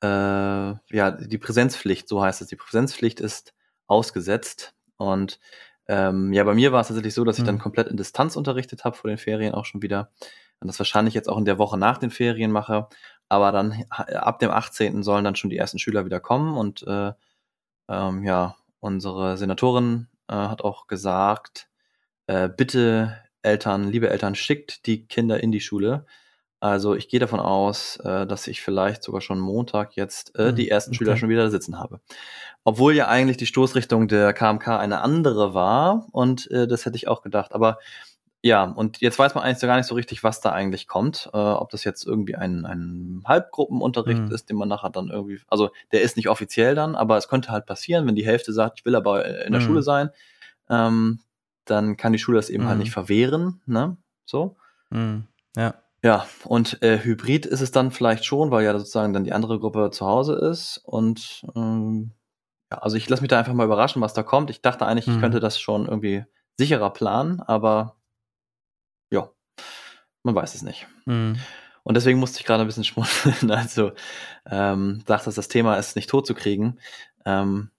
äh, 0.01 0.07
ja, 0.07 1.11
die 1.11 1.37
Präsenzpflicht, 1.37 2.07
so 2.07 2.21
heißt 2.21 2.41
es. 2.41 2.47
Die 2.47 2.55
Präsenzpflicht 2.55 3.19
ist 3.19 3.53
ausgesetzt. 3.87 4.73
Und 4.97 5.39
ähm, 5.87 6.33
ja, 6.33 6.43
bei 6.43 6.53
mir 6.53 6.71
war 6.71 6.81
es 6.81 6.87
tatsächlich 6.87 7.13
so, 7.13 7.23
dass 7.23 7.39
ich 7.39 7.45
dann 7.45 7.55
mhm. 7.55 7.59
komplett 7.59 7.87
in 7.87 7.97
Distanz 7.97 8.35
unterrichtet 8.35 8.83
habe 8.83 8.95
vor 8.95 9.09
den 9.09 9.17
Ferien 9.17 9.53
auch 9.53 9.65
schon 9.65 9.81
wieder. 9.81 10.11
Und 10.59 10.67
das 10.67 10.79
wahrscheinlich 10.79 11.13
jetzt 11.13 11.29
auch 11.29 11.37
in 11.37 11.45
der 11.45 11.59
Woche 11.59 11.77
nach 11.77 11.97
den 11.97 12.09
Ferien 12.09 12.51
mache. 12.51 12.87
Aber 13.29 13.51
dann 13.51 13.85
ab 13.89 14.39
dem 14.39 14.51
18. 14.51 15.03
sollen 15.03 15.23
dann 15.23 15.35
schon 15.35 15.49
die 15.49 15.57
ersten 15.57 15.79
Schüler 15.79 16.05
wieder 16.05 16.19
kommen. 16.19 16.57
Und 16.57 16.83
äh, 16.87 17.13
ähm, 17.89 18.23
ja, 18.23 18.55
unsere 18.79 19.37
Senatorin 19.37 20.07
äh, 20.27 20.33
hat 20.33 20.63
auch 20.63 20.87
gesagt, 20.87 21.69
äh, 22.27 22.49
bitte 22.49 23.17
Eltern, 23.41 23.89
liebe 23.89 24.09
Eltern, 24.09 24.35
schickt 24.35 24.85
die 24.87 25.05
Kinder 25.07 25.41
in 25.41 25.51
die 25.51 25.61
Schule. 25.61 26.05
Also 26.59 26.95
ich 26.95 27.07
gehe 27.07 27.19
davon 27.19 27.39
aus, 27.39 27.97
äh, 27.97 28.25
dass 28.25 28.47
ich 28.47 28.61
vielleicht 28.61 29.03
sogar 29.03 29.21
schon 29.21 29.39
Montag 29.39 29.95
jetzt 29.95 30.35
äh, 30.37 30.53
die 30.53 30.63
hm, 30.63 30.71
ersten 30.71 30.91
okay. 30.91 30.97
Schüler 30.97 31.17
schon 31.17 31.29
wieder 31.29 31.49
sitzen 31.51 31.79
habe. 31.79 31.99
Obwohl 32.63 32.95
ja 32.95 33.07
eigentlich 33.07 33.37
die 33.37 33.45
Stoßrichtung 33.45 34.07
der 34.07 34.33
KMK 34.33 34.67
eine 34.69 35.01
andere 35.01 35.53
war 35.53 36.07
und 36.11 36.49
äh, 36.49 36.67
das 36.67 36.85
hätte 36.85 36.97
ich 36.97 37.07
auch 37.07 37.21
gedacht. 37.21 37.53
Aber 37.53 37.77
ja, 38.41 38.63
und 38.63 39.01
jetzt 39.01 39.19
weiß 39.19 39.35
man 39.35 39.43
eigentlich 39.43 39.59
so 39.59 39.67
gar 39.67 39.77
nicht 39.77 39.87
so 39.87 39.95
richtig, 39.95 40.23
was 40.23 40.41
da 40.41 40.51
eigentlich 40.51 40.87
kommt. 40.87 41.29
Äh, 41.33 41.37
ob 41.37 41.69
das 41.69 41.83
jetzt 41.83 42.05
irgendwie 42.05 42.35
ein, 42.35 42.65
ein 42.65 43.23
Halbgruppenunterricht 43.25 44.21
mhm. 44.21 44.31
ist, 44.31 44.49
den 44.49 44.57
man 44.57 44.69
nachher 44.69 44.89
dann 44.89 45.09
irgendwie, 45.09 45.39
also 45.47 45.69
der 45.91 46.01
ist 46.01 46.17
nicht 46.17 46.29
offiziell 46.29 46.73
dann, 46.73 46.95
aber 46.95 47.17
es 47.17 47.27
könnte 47.27 47.51
halt 47.51 47.65
passieren, 47.65 48.07
wenn 48.07 48.15
die 48.15 48.25
Hälfte 48.25 48.53
sagt, 48.53 48.79
ich 48.79 48.85
will 48.85 48.95
aber 48.95 49.25
in 49.45 49.51
der 49.51 49.61
mhm. 49.61 49.65
Schule 49.65 49.81
sein, 49.83 50.09
ähm, 50.69 51.19
dann 51.65 51.97
kann 51.97 52.13
die 52.13 52.19
Schule 52.19 52.37
das 52.37 52.49
eben 52.49 52.63
mhm. 52.63 52.69
halt 52.69 52.79
nicht 52.79 52.91
verwehren, 52.91 53.61
ne? 53.65 53.97
So. 54.25 54.55
Mhm. 54.89 55.25
Ja. 55.55 55.75
Ja, 56.03 56.27
und 56.45 56.81
äh, 56.83 56.99
Hybrid 56.99 57.45
ist 57.45 57.61
es 57.61 57.71
dann 57.71 57.91
vielleicht 57.91 58.23
schon, 58.23 58.51
weil 58.51 58.63
ja 58.63 58.77
sozusagen 58.77 59.13
dann 59.13 59.23
die 59.23 59.33
andere 59.33 59.59
Gruppe 59.59 59.89
zu 59.91 60.05
Hause 60.05 60.35
ist. 60.35 60.77
Und 60.83 61.43
ähm, 61.55 62.11
ja, 62.71 62.77
also 62.79 62.97
ich 62.97 63.09
lasse 63.09 63.21
mich 63.21 63.29
da 63.29 63.39
einfach 63.39 63.53
mal 63.53 63.65
überraschen, 63.65 64.01
was 64.01 64.13
da 64.13 64.23
kommt. 64.23 64.49
Ich 64.49 64.61
dachte 64.61 64.85
eigentlich, 64.85 65.07
ich 65.07 65.15
mhm. 65.15 65.21
könnte 65.21 65.39
das 65.39 65.59
schon 65.59 65.87
irgendwie 65.87 66.25
sicherer 66.57 66.91
planen, 66.91 67.39
aber 67.41 67.97
ja, 69.11 69.29
man 70.23 70.35
weiß 70.35 70.53
es 70.55 70.61
nicht. 70.61 70.87
Mhm. 71.05 71.39
Und 71.83 71.95
deswegen 71.95 72.19
musste 72.19 72.39
ich 72.39 72.45
gerade 72.45 72.61
ein 72.61 72.67
bisschen 72.67 72.83
schmunzeln. 72.83 73.49
Also 73.51 73.93
ähm, 74.45 75.03
dachte, 75.05 75.25
dass 75.25 75.35
das 75.35 75.47
Thema 75.47 75.77
ist 75.77 75.95
nicht 75.95 76.09
tot 76.09 76.27
zu 76.27 76.35
kriegen. 76.35 76.79
Ähm, 77.25 77.71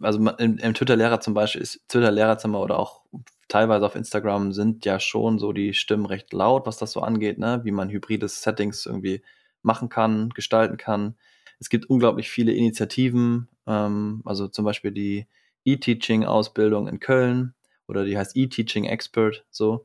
also 0.00 0.18
im, 0.18 0.58
im 0.58 0.74
Twitter-Lehrer 0.74 1.20
zum 1.20 1.34
Beispiel 1.34 1.62
ist 1.62 1.80
Twitter-Lehrerzimmer 1.88 2.60
oder 2.60 2.78
auch 2.78 3.02
teilweise 3.48 3.86
auf 3.86 3.94
Instagram 3.94 4.52
sind 4.52 4.84
ja 4.84 5.00
schon 5.00 5.38
so 5.38 5.52
die 5.52 5.74
Stimmen 5.74 6.06
recht 6.06 6.32
laut, 6.32 6.66
was 6.66 6.76
das 6.76 6.92
so 6.92 7.00
angeht, 7.00 7.38
ne? 7.38 7.60
wie 7.64 7.72
man 7.72 7.90
hybrides 7.90 8.42
Settings 8.42 8.86
irgendwie 8.86 9.22
machen 9.62 9.88
kann, 9.88 10.30
gestalten 10.30 10.76
kann. 10.76 11.16
Es 11.58 11.68
gibt 11.68 11.86
unglaublich 11.86 12.30
viele 12.30 12.52
Initiativen, 12.52 13.48
ähm, 13.66 14.22
also 14.24 14.48
zum 14.48 14.64
Beispiel 14.64 14.90
die 14.90 15.26
E-Teaching-Ausbildung 15.64 16.88
in 16.88 17.00
Köln, 17.00 17.54
oder 17.86 18.04
die 18.04 18.16
heißt 18.16 18.36
E-Teaching 18.36 18.84
Expert, 18.84 19.44
so. 19.50 19.84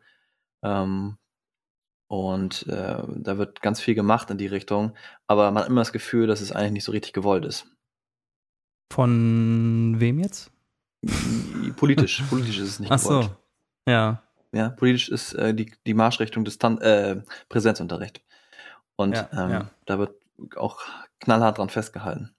Ähm, 0.64 1.18
und 2.08 2.68
äh, 2.68 3.04
da 3.08 3.38
wird 3.38 3.62
ganz 3.62 3.80
viel 3.80 3.96
gemacht 3.96 4.30
in 4.32 4.38
die 4.38 4.48
Richtung, 4.48 4.96
aber 5.28 5.52
man 5.52 5.64
hat 5.64 5.70
immer 5.70 5.82
das 5.82 5.94
Gefühl, 5.94 6.28
dass 6.28 6.42
es 6.42 6.52
eigentlich 6.52 6.72
nicht 6.72 6.84
so 6.84 6.92
richtig 6.92 7.14
gewollt 7.14 7.46
ist. 7.46 7.68
Von 8.92 9.96
wem 10.00 10.20
jetzt? 10.20 10.52
Politisch, 11.78 12.24
politisch 12.30 12.58
ist 12.58 12.68
es 12.68 12.80
nicht 12.80 12.92
Ach 12.92 13.02
gewollt. 13.02 13.26
so, 13.26 13.36
ja. 13.90 14.24
Ja, 14.52 14.70
politisch 14.70 15.10
ist 15.10 15.34
äh, 15.34 15.54
die, 15.54 15.72
die 15.86 15.94
Marschrichtung 15.94 16.44
Distan 16.44 16.80
äh, 16.80 17.22
Präsenzunterricht. 17.50 18.22
Und 18.96 19.16
ja, 19.16 19.30
ähm, 19.32 19.52
ja. 19.52 19.72
da 19.86 20.00
wird 20.00 20.16
auch 20.56 20.82
knallhart 21.20 21.60
dran 21.60 21.70
festgehalten. 21.70 22.32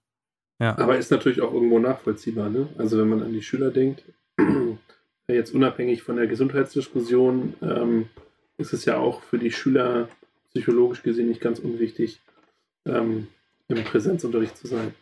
Ja. 0.59 0.77
Aber 0.77 0.97
ist 0.97 1.09
natürlich 1.09 1.41
auch 1.41 1.53
irgendwo 1.53 1.79
nachvollziehbar, 1.79 2.49
ne? 2.49 2.67
Also 2.77 2.99
wenn 2.99 3.09
man 3.09 3.23
an 3.23 3.33
die 3.33 3.41
Schüler 3.41 3.71
denkt, 3.71 4.03
jetzt 5.27 5.55
unabhängig 5.55 6.03
von 6.03 6.17
der 6.17 6.27
Gesundheitsdiskussion, 6.27 7.55
ähm, 7.61 8.09
ist 8.57 8.73
es 8.73 8.85
ja 8.85 8.97
auch 8.97 9.21
für 9.23 9.39
die 9.39 9.51
Schüler 9.51 10.09
psychologisch 10.49 11.01
gesehen 11.01 11.29
nicht 11.29 11.41
ganz 11.41 11.59
unwichtig, 11.59 12.21
ähm, 12.85 13.27
im 13.69 13.83
Präsenzunterricht 13.83 14.57
zu 14.57 14.67
sein. 14.67 14.93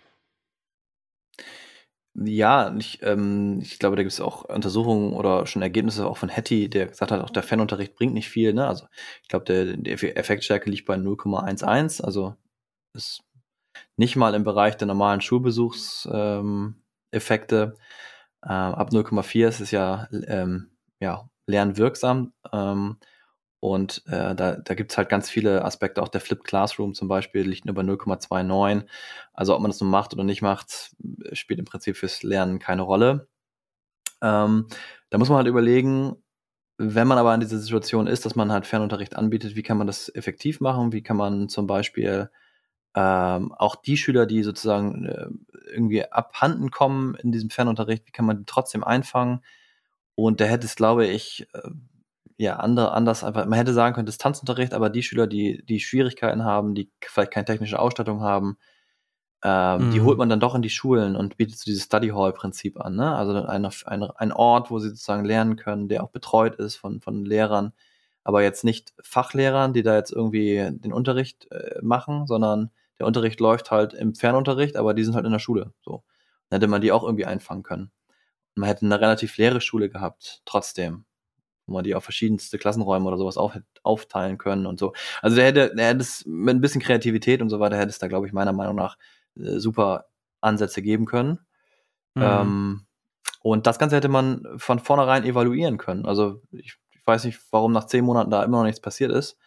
Ja, 2.22 2.76
ich, 2.78 3.02
ähm, 3.04 3.60
ich 3.62 3.80
glaube, 3.80 3.96
da 3.96 4.04
gibt 4.04 4.12
es 4.12 4.20
auch 4.20 4.44
Untersuchungen 4.44 5.14
oder 5.14 5.46
schon 5.46 5.62
Ergebnisse 5.62 6.06
auch 6.08 6.18
von 6.18 6.30
Hattie, 6.30 6.70
der 6.70 6.88
gesagt 6.88 7.12
hat, 7.12 7.22
auch 7.22 7.30
der 7.30 7.44
Fernunterricht 7.44 7.96
bringt 7.96 8.14
nicht 8.14 8.30
viel. 8.30 8.54
Ne? 8.54 8.68
Also 8.68 8.88
ich 9.22 9.30
glaube, 9.30 9.46
der, 9.46 9.78
der 9.78 10.18
Effektstärke 10.18 10.70
liegt 10.70 10.86
bei 10.86 10.96
0,11, 10.96 12.02
also 12.04 12.36
ist 12.94 13.24
nicht 13.98 14.16
mal 14.16 14.34
im 14.34 14.44
Bereich 14.44 14.76
der 14.78 14.88
normalen 14.88 15.22
Schulbesuchseffekte. 15.22 16.74
Ähm, 17.14 17.74
äh, 18.42 18.48
ab 18.50 18.90
0,4 18.92 19.48
ist 19.48 19.62
es 19.62 19.72
ja, 19.72 20.08
ähm, 20.12 20.72
ja 21.00 21.30
lernwirksam. 21.48 22.34
Ähm, 22.52 22.98
und 23.60 24.04
äh, 24.08 24.36
da, 24.36 24.56
da 24.56 24.74
gibt 24.74 24.92
es 24.92 24.98
halt 24.98 25.10
ganz 25.10 25.30
viele 25.30 25.66
Aspekte. 25.66 26.02
Auch 26.02 26.08
der 26.08 26.22
Flip 26.22 26.44
Classroom 26.44 26.94
zum 26.94 27.08
Beispiel 27.08 27.42
liegt 27.42 27.66
nur 27.66 27.76
bei 27.76 27.82
0,29. 27.82 28.86
Also 29.34 29.56
ob 29.56 29.62
man 29.62 29.72
das 29.72 29.82
nun 29.82 29.90
macht 29.90 30.14
oder 30.14 30.24
nicht 30.24 30.42
macht, 30.42 30.92
spielt 31.34 31.60
im 31.60 31.66
Prinzip 31.66 31.98
fürs 31.98 32.24
Lernen 32.24 32.60
keine 32.60 32.84
Rolle. 32.84 33.28
Ähm, 34.22 34.68
da 35.10 35.18
muss 35.18 35.30
man 35.30 35.38
halt 35.38 35.48
überlegen, 35.48 36.16
wenn 36.78 37.08
man 37.08 37.18
aber 37.18 37.34
in 37.34 37.42
dieser 37.42 37.58
Situation 37.58 38.08
ist, 38.08 38.26
dass 38.26 38.36
man 38.36 38.52
halt 38.52 38.66
Fernunterricht 38.66 39.16
anbietet, 39.18 39.56
wie 39.58 39.64
kann 39.64 39.78
man 39.78 39.88
das 39.88 40.14
effektiv 40.16 40.62
machen? 40.62 40.94
Wie 40.94 41.04
kann 41.04 41.18
man 41.18 41.50
zum 41.50 41.68
Beispiel 41.68 42.30
ähm, 42.96 43.52
auch 43.54 43.76
die 43.76 43.98
Schüler, 43.98 44.26
die 44.26 44.44
sozusagen 44.44 45.06
äh, 45.06 45.28
irgendwie 45.74 46.06
abhanden 46.06 46.72
kommen 46.72 47.16
in 47.16 47.32
diesem 47.34 47.50
Fernunterricht, 47.50 48.08
wie 48.08 48.12
kann 48.12 48.26
man 48.26 48.38
die 48.40 48.46
trotzdem 48.46 48.84
einfangen? 48.84 49.42
Und 50.16 50.42
da 50.42 50.46
hätte 50.46 50.66
es, 50.66 50.76
glaube 50.76 51.06
ich, 51.08 51.48
äh, 51.54 51.70
ja, 52.40 52.56
andere, 52.56 52.94
anders 52.94 53.26
einfach, 53.26 53.46
man 53.48 53.60
hätte 53.60 53.74
sagen 53.74 53.94
können, 53.94 54.06
Distanzunterricht, 54.06 54.74
aber 54.74 54.90
die 54.90 55.04
Schüler, 55.04 55.28
die, 55.28 55.62
die 55.66 55.82
Schwierigkeiten 55.82 56.46
haben, 56.46 56.74
die 56.74 56.90
vielleicht 57.06 57.32
keine 57.32 57.44
technische 57.44 57.78
Ausstattung 57.80 58.22
haben, 58.22 58.58
ähm, 59.44 59.88
mhm. 59.88 59.92
die 59.92 60.02
holt 60.02 60.18
man 60.18 60.30
dann 60.30 60.40
doch 60.40 60.56
in 60.56 60.62
die 60.62 60.70
Schulen 60.70 61.18
und 61.18 61.36
bietet 61.36 61.58
so 61.58 61.66
dieses 61.66 61.84
Study 61.84 62.10
Hall 62.10 62.32
Prinzip 62.32 62.80
an, 62.80 62.96
ne? 62.96 63.14
Also 63.14 63.34
ein, 63.44 63.66
ein, 63.66 64.04
ein 64.04 64.32
Ort, 64.32 64.72
wo 64.72 64.80
sie 64.80 64.88
sozusagen 64.90 65.26
lernen 65.26 65.58
können, 65.58 65.90
der 65.90 66.02
auch 66.02 66.12
betreut 66.12 66.56
ist 66.56 66.78
von, 66.78 67.02
von 67.02 67.26
Lehrern, 67.26 67.74
aber 68.24 68.42
jetzt 68.42 68.64
nicht 68.64 68.94
Fachlehrern, 69.02 69.74
die 69.74 69.84
da 69.84 69.96
jetzt 69.96 70.14
irgendwie 70.14 70.70
den 70.72 70.94
Unterricht 70.94 71.52
äh, 71.52 71.80
machen, 71.82 72.26
sondern 72.26 72.72
der 73.00 73.08
Unterricht 73.08 73.42
läuft 73.42 73.70
halt 73.70 73.94
im 73.94 74.16
Fernunterricht, 74.16 74.78
aber 74.78 74.94
die 74.94 75.04
sind 75.04 75.16
halt 75.16 75.26
in 75.26 75.34
der 75.34 75.40
Schule, 75.40 75.74
so. 75.82 76.04
Dann 76.50 76.60
hätte 76.62 76.70
man 76.70 76.82
die 76.82 76.94
auch 76.94 77.04
irgendwie 77.04 77.26
einfangen 77.26 77.64
können. 77.64 77.92
man 78.56 78.70
hätte 78.70 78.86
eine 78.86 79.00
relativ 79.02 79.38
leere 79.38 79.62
Schule 79.62 79.90
gehabt, 79.90 80.42
trotzdem 80.46 81.06
wo 81.70 81.74
man 81.76 81.84
die 81.84 81.96
auf 81.96 82.04
verschiedenste 82.04 82.58
Klassenräume 82.58 83.08
oder 83.08 83.18
sowas 83.18 83.38
auf, 83.38 83.58
aufteilen 83.84 84.38
können 84.38 84.66
und 84.66 84.80
so. 84.80 84.94
Also 85.22 85.36
der 85.36 85.46
hätte, 85.46 85.76
der 85.76 85.88
hätte 85.88 86.02
es 86.02 86.26
mit 86.26 86.56
ein 86.56 86.62
bisschen 86.62 86.82
Kreativität 86.82 87.42
und 87.42 87.50
so 87.50 87.60
weiter, 87.60 87.78
hätte 87.78 87.90
es 87.90 88.00
da, 88.00 88.08
glaube 88.08 88.28
ich, 88.28 88.34
meiner 88.34 88.54
Meinung 88.54 88.76
nach 88.76 88.98
äh, 89.38 89.60
super 89.60 90.06
Ansätze 90.42 90.82
geben 90.82 91.06
können. 91.06 91.40
Mhm. 92.16 92.24
Ähm, 92.24 92.86
und 93.42 93.68
das 93.68 93.80
Ganze 93.80 93.96
hätte 93.96 94.10
man 94.10 94.46
von 94.58 94.80
vornherein 94.80 95.24
evaluieren 95.24 95.78
können. 95.78 96.06
Also 96.06 96.42
ich, 96.52 96.78
ich 96.92 97.02
weiß 97.06 97.24
nicht, 97.24 97.40
warum 97.52 97.72
nach 97.72 97.86
zehn 97.86 98.04
Monaten 98.04 98.32
da 98.32 98.44
immer 98.44 98.58
noch 98.58 98.66
nichts 98.66 98.82
passiert 98.82 99.12
ist. 99.12 99.38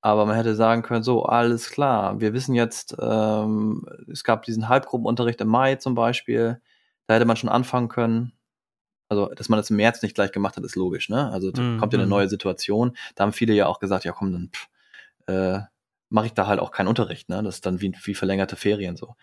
Aber 0.00 0.26
man 0.26 0.36
hätte 0.36 0.54
sagen 0.54 0.82
können, 0.82 1.02
so, 1.02 1.24
alles 1.24 1.70
klar, 1.70 2.20
wir 2.20 2.32
wissen 2.32 2.54
jetzt, 2.54 2.96
ähm, 3.00 3.84
es 4.10 4.22
gab 4.22 4.44
diesen 4.44 4.68
Halbgruppenunterricht 4.68 5.40
im 5.40 5.48
Mai 5.48 5.74
zum 5.74 5.94
Beispiel, 5.94 6.60
da 7.06 7.14
hätte 7.14 7.24
man 7.24 7.36
schon 7.36 7.50
anfangen 7.50 7.88
können, 7.88 8.32
also 9.08 9.26
dass 9.34 9.48
man 9.48 9.58
das 9.58 9.70
im 9.70 9.76
März 9.76 10.02
nicht 10.02 10.14
gleich 10.14 10.32
gemacht 10.32 10.56
hat, 10.56 10.64
ist 10.64 10.76
logisch, 10.76 11.08
ne? 11.08 11.30
Also 11.30 11.48
mm, 11.48 11.78
kommt 11.78 11.92
ja 11.92 11.98
eine 11.98 12.04
mhm. 12.04 12.10
neue 12.10 12.28
Situation. 12.28 12.96
Da 13.14 13.24
haben 13.24 13.32
viele 13.32 13.54
ja 13.54 13.66
auch 13.66 13.80
gesagt, 13.80 14.04
ja 14.04 14.12
komm, 14.12 14.32
dann 14.32 14.50
pff, 14.52 14.68
äh, 15.26 15.60
mache 16.10 16.26
ich 16.26 16.34
da 16.34 16.46
halt 16.46 16.60
auch 16.60 16.70
keinen 16.70 16.88
Unterricht, 16.88 17.28
ne? 17.28 17.42
Das 17.42 17.56
ist 17.56 17.66
dann 17.66 17.80
wie, 17.80 17.94
wie 18.04 18.14
verlängerte 18.14 18.56
Ferien 18.56 18.96
so. 18.96 19.14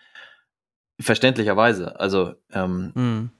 Verständlicherweise. 1.00 2.00
Also 2.00 2.34
ähm, 2.52 2.92
mm. 2.94 3.30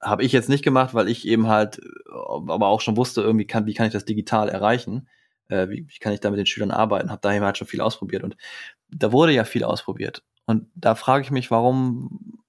habe 0.00 0.22
ich 0.22 0.32
jetzt 0.32 0.48
nicht 0.48 0.64
gemacht, 0.64 0.94
weil 0.94 1.08
ich 1.08 1.26
eben 1.26 1.48
halt, 1.48 1.80
aber 2.08 2.68
auch 2.68 2.80
schon 2.80 2.96
wusste, 2.96 3.22
irgendwie 3.22 3.46
kann, 3.46 3.66
wie 3.66 3.74
kann 3.74 3.86
ich 3.86 3.92
das 3.92 4.04
digital 4.04 4.48
erreichen? 4.48 5.08
Äh, 5.48 5.68
wie, 5.68 5.86
wie 5.88 5.98
kann 5.98 6.12
ich 6.12 6.20
da 6.20 6.30
mit 6.30 6.38
den 6.38 6.46
Schülern 6.46 6.70
arbeiten? 6.70 7.10
Habe 7.10 7.20
daher 7.22 7.40
halt 7.42 7.58
schon 7.58 7.68
viel 7.68 7.80
ausprobiert 7.80 8.22
und 8.22 8.36
da 8.88 9.12
wurde 9.12 9.32
ja 9.32 9.44
viel 9.44 9.64
ausprobiert. 9.64 10.22
Und 10.46 10.68
da 10.74 10.94
frage 10.94 11.24
ich 11.24 11.30
mich, 11.30 11.50
warum 11.50 12.42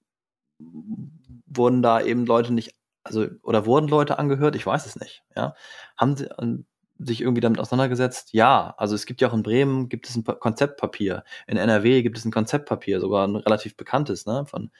wurden 1.46 1.82
da 1.82 2.00
eben 2.00 2.26
Leute 2.26 2.52
nicht 2.52 2.77
also, 3.02 3.26
oder 3.42 3.66
wurden 3.66 3.88
Leute 3.88 4.18
angehört? 4.18 4.56
Ich 4.56 4.66
weiß 4.66 4.86
es 4.86 4.96
nicht, 4.96 5.22
ja. 5.36 5.54
Haben 5.96 6.16
sie 6.16 6.28
ähm, 6.38 6.66
sich 6.98 7.20
irgendwie 7.20 7.40
damit 7.40 7.60
auseinandergesetzt? 7.60 8.30
Ja. 8.32 8.74
Also, 8.76 8.94
es 8.94 9.06
gibt 9.06 9.20
ja 9.20 9.28
auch 9.28 9.34
in 9.34 9.42
Bremen 9.42 9.88
gibt 9.88 10.08
es 10.08 10.16
ein 10.16 10.24
Konzeptpapier. 10.24 11.24
In 11.46 11.56
NRW 11.56 12.02
gibt 12.02 12.18
es 12.18 12.24
ein 12.24 12.32
Konzeptpapier, 12.32 13.00
sogar 13.00 13.26
ein 13.26 13.36
relativ 13.36 13.76
bekanntes, 13.76 14.26
ne, 14.26 14.44
von 14.46 14.70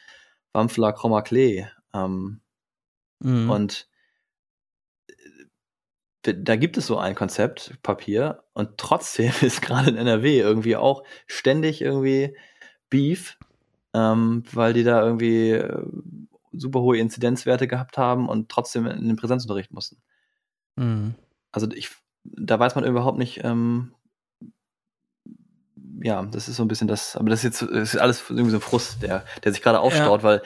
Wampfler 0.53 0.93
Chroma 0.93 1.23
Klee. 1.23 1.67
Ähm, 1.95 2.41
mhm. 3.21 3.51
Und 3.51 3.89
äh, 6.27 6.35
da 6.37 6.57
gibt 6.57 6.77
es 6.77 6.87
so 6.87 6.99
ein 6.99 7.15
Konzeptpapier 7.15 8.45
und 8.53 8.77
trotzdem 8.79 9.33
ist 9.41 9.63
gerade 9.63 9.91
in 9.91 9.97
NRW 9.97 10.41
irgendwie 10.41 10.77
auch 10.77 11.05
ständig 11.27 11.81
irgendwie 11.81 12.37
Beef, 12.91 13.39
ähm, 13.95 14.43
weil 14.53 14.73
die 14.73 14.85
da 14.85 15.03
irgendwie 15.03 15.53
äh, 15.53 15.83
super 16.53 16.81
hohe 16.81 16.99
Inzidenzwerte 16.99 17.69
gehabt 17.69 17.99
haben 17.99 18.29
und 18.29 18.49
trotzdem 18.49 18.87
in 18.87 19.07
den 19.09 19.17
Präsenzunterricht 19.17 19.73
mussten. 19.73 20.03
Mhm. 20.77 21.15
Also 21.53 21.71
ich, 21.73 21.91
da 22.25 22.59
weiß 22.59 22.75
man 22.75 22.85
überhaupt 22.85 23.19
nicht, 23.19 23.45
ähm, 23.45 23.95
ja, 26.01 26.23
das 26.23 26.49
ist 26.49 26.57
so 26.57 26.65
ein 26.65 26.69
bisschen 26.69 26.89
das, 26.89 27.17
aber 27.17 27.31
das 27.31 27.41
ist 27.41 27.61
jetzt 27.61 27.63
das 27.63 27.95
ist 27.95 28.01
alles 28.01 28.23
irgendwie 28.29 28.51
so 28.51 28.59
ein 28.59 28.63
Frust, 28.63 29.03
der, 29.03 29.25
der 29.43 29.53
sich 29.53 29.63
gerade 29.63 29.81
aufstaut, 29.81 30.21
ja. 30.21 30.29
weil 30.29 30.43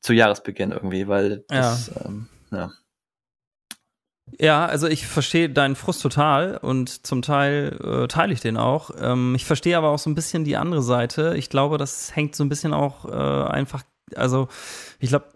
zu 0.00 0.12
Jahresbeginn 0.12 0.72
irgendwie, 0.72 1.08
weil 1.08 1.44
das, 1.48 1.92
ja. 1.94 2.06
Ähm, 2.06 2.28
ja. 2.50 2.72
Ja, 4.38 4.66
also 4.66 4.86
ich 4.86 5.06
verstehe 5.06 5.50
deinen 5.50 5.76
Frust 5.76 6.00
total 6.02 6.56
und 6.56 7.06
zum 7.06 7.22
Teil 7.22 7.78
äh, 7.82 8.08
teile 8.08 8.32
ich 8.32 8.40
den 8.40 8.56
auch. 8.56 8.90
Ähm, 8.98 9.34
ich 9.34 9.44
verstehe 9.44 9.76
aber 9.76 9.90
auch 9.90 9.98
so 9.98 10.08
ein 10.08 10.14
bisschen 10.14 10.44
die 10.44 10.56
andere 10.56 10.82
Seite. 10.82 11.34
Ich 11.36 11.50
glaube, 11.50 11.76
das 11.76 12.16
hängt 12.16 12.34
so 12.34 12.44
ein 12.44 12.48
bisschen 12.48 12.72
auch 12.72 13.04
äh, 13.04 13.50
einfach, 13.50 13.82
also 14.14 14.48
ich 15.00 15.10
glaube, 15.10 15.26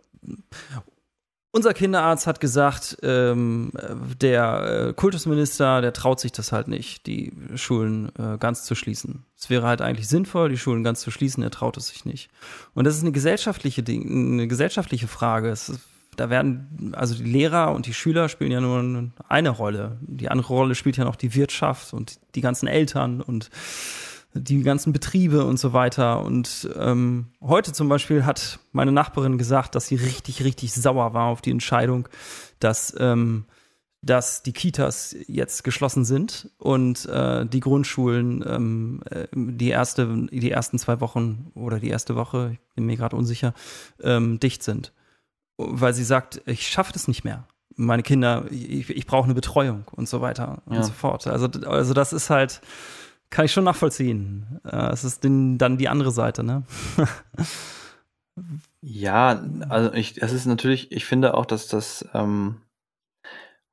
unser 1.56 1.72
Kinderarzt 1.72 2.26
hat 2.26 2.38
gesagt, 2.40 2.98
ähm, 3.02 3.72
der 4.20 4.88
äh, 4.88 4.92
Kultusminister, 4.92 5.80
der 5.80 5.94
traut 5.94 6.20
sich 6.20 6.30
das 6.30 6.52
halt 6.52 6.68
nicht, 6.68 7.06
die 7.06 7.32
Schulen 7.54 8.12
äh, 8.18 8.36
ganz 8.38 8.64
zu 8.64 8.74
schließen. 8.74 9.24
Es 9.38 9.48
wäre 9.48 9.66
halt 9.66 9.80
eigentlich 9.80 10.06
sinnvoll, 10.06 10.50
die 10.50 10.58
Schulen 10.58 10.84
ganz 10.84 11.00
zu 11.00 11.10
schließen, 11.10 11.42
er 11.42 11.50
traut 11.50 11.78
es 11.78 11.88
sich 11.88 12.04
nicht. 12.04 12.28
Und 12.74 12.84
das 12.84 12.96
ist 12.96 13.02
eine 13.02 13.12
gesellschaftliche 13.12 13.82
eine 13.88 14.46
gesellschaftliche 14.48 15.08
Frage. 15.08 15.48
Ist, 15.48 15.72
da 16.16 16.28
werden, 16.28 16.92
also 16.94 17.14
die 17.14 17.24
Lehrer 17.24 17.74
und 17.74 17.86
die 17.86 17.94
Schüler 17.94 18.28
spielen 18.28 18.52
ja 18.52 18.60
nur 18.60 19.10
eine 19.26 19.50
Rolle. 19.50 19.96
Die 20.02 20.28
andere 20.28 20.48
Rolle 20.48 20.74
spielt 20.74 20.98
ja 20.98 21.04
noch 21.04 21.16
die 21.16 21.34
Wirtschaft 21.34 21.94
und 21.94 22.18
die 22.34 22.42
ganzen 22.42 22.66
Eltern 22.66 23.22
und 23.22 23.48
die 24.34 24.62
ganzen 24.62 24.92
Betriebe 24.92 25.44
und 25.44 25.58
so 25.58 25.72
weiter. 25.72 26.22
Und 26.22 26.68
ähm, 26.76 27.26
heute 27.40 27.72
zum 27.72 27.88
Beispiel 27.88 28.24
hat 28.24 28.58
meine 28.72 28.92
Nachbarin 28.92 29.38
gesagt, 29.38 29.74
dass 29.74 29.86
sie 29.86 29.96
richtig, 29.96 30.44
richtig 30.44 30.72
sauer 30.72 31.14
war 31.14 31.26
auf 31.26 31.40
die 31.40 31.50
Entscheidung, 31.50 32.08
dass, 32.58 32.94
ähm, 32.98 33.46
dass 34.02 34.42
die 34.42 34.52
Kitas 34.52 35.16
jetzt 35.26 35.64
geschlossen 35.64 36.04
sind 36.04 36.50
und 36.58 37.06
äh, 37.06 37.46
die 37.46 37.60
Grundschulen 37.60 38.44
ähm, 38.46 39.00
äh, 39.10 39.26
die 39.32 39.68
erste, 39.68 40.26
die 40.30 40.50
ersten 40.50 40.78
zwei 40.78 41.00
Wochen 41.00 41.50
oder 41.54 41.80
die 41.80 41.88
erste 41.88 42.14
Woche, 42.14 42.52
ich 42.52 42.74
bin 42.74 42.86
mir 42.86 42.96
gerade 42.96 43.16
unsicher, 43.16 43.54
ähm, 44.02 44.38
dicht 44.38 44.62
sind. 44.62 44.92
Weil 45.58 45.94
sie 45.94 46.04
sagt, 46.04 46.42
ich 46.44 46.68
schaffe 46.68 46.92
das 46.92 47.08
nicht 47.08 47.24
mehr 47.24 47.46
meine 47.76 48.02
Kinder, 48.02 48.44
ich, 48.50 48.88
ich 48.90 49.06
brauche 49.06 49.24
eine 49.24 49.34
Betreuung 49.34 49.84
und 49.92 50.08
so 50.08 50.20
weiter 50.20 50.62
und 50.64 50.76
ja. 50.76 50.82
so 50.82 50.92
fort. 50.92 51.26
Also, 51.26 51.46
also 51.66 51.94
das 51.94 52.12
ist 52.12 52.30
halt, 52.30 52.62
kann 53.30 53.44
ich 53.44 53.52
schon 53.52 53.64
nachvollziehen. 53.64 54.60
Äh, 54.64 54.92
es 54.92 55.04
ist 55.04 55.24
den, 55.24 55.58
dann 55.58 55.78
die 55.78 55.88
andere 55.88 56.10
Seite, 56.10 56.42
ne? 56.42 56.64
ja, 58.80 59.42
also 59.68 59.92
ich, 59.92 60.22
es 60.22 60.32
ist 60.32 60.46
natürlich, 60.46 60.92
ich 60.92 61.04
finde 61.04 61.34
auch, 61.34 61.46
dass 61.46 61.68
das, 61.68 62.08
ähm, 62.14 62.62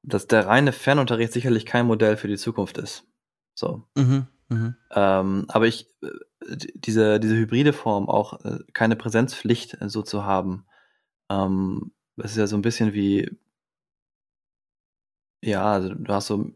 dass 0.02 0.28
der 0.28 0.48
reine 0.48 0.72
Fernunterricht 0.72 1.34
sicherlich 1.34 1.66
kein 1.66 1.86
Modell 1.86 2.18
für 2.18 2.28
die 2.28 2.38
Zukunft 2.38 2.78
ist. 2.78 3.06
So. 3.56 3.84
Mhm, 3.96 4.28
mh. 4.50 4.76
ähm, 4.92 5.46
aber 5.48 5.68
ich, 5.68 5.88
äh, 6.02 6.10
diese, 6.76 7.20
diese 7.20 7.36
hybride 7.36 7.74
Form, 7.74 8.10
auch 8.10 8.44
äh, 8.44 8.60
keine 8.74 8.96
Präsenzpflicht 8.96 9.82
äh, 9.82 9.90
so 9.90 10.02
zu 10.02 10.26
haben, 10.26 10.66
ähm, 11.30 11.92
das 12.18 12.32
ist 12.32 12.38
ja 12.38 12.48
so 12.48 12.56
ein 12.58 12.62
bisschen 12.62 12.94
wie, 12.94 13.30
ja, 15.42 15.74
also 15.74 15.94
du 15.94 16.14
hast 16.14 16.28
so 16.28 16.52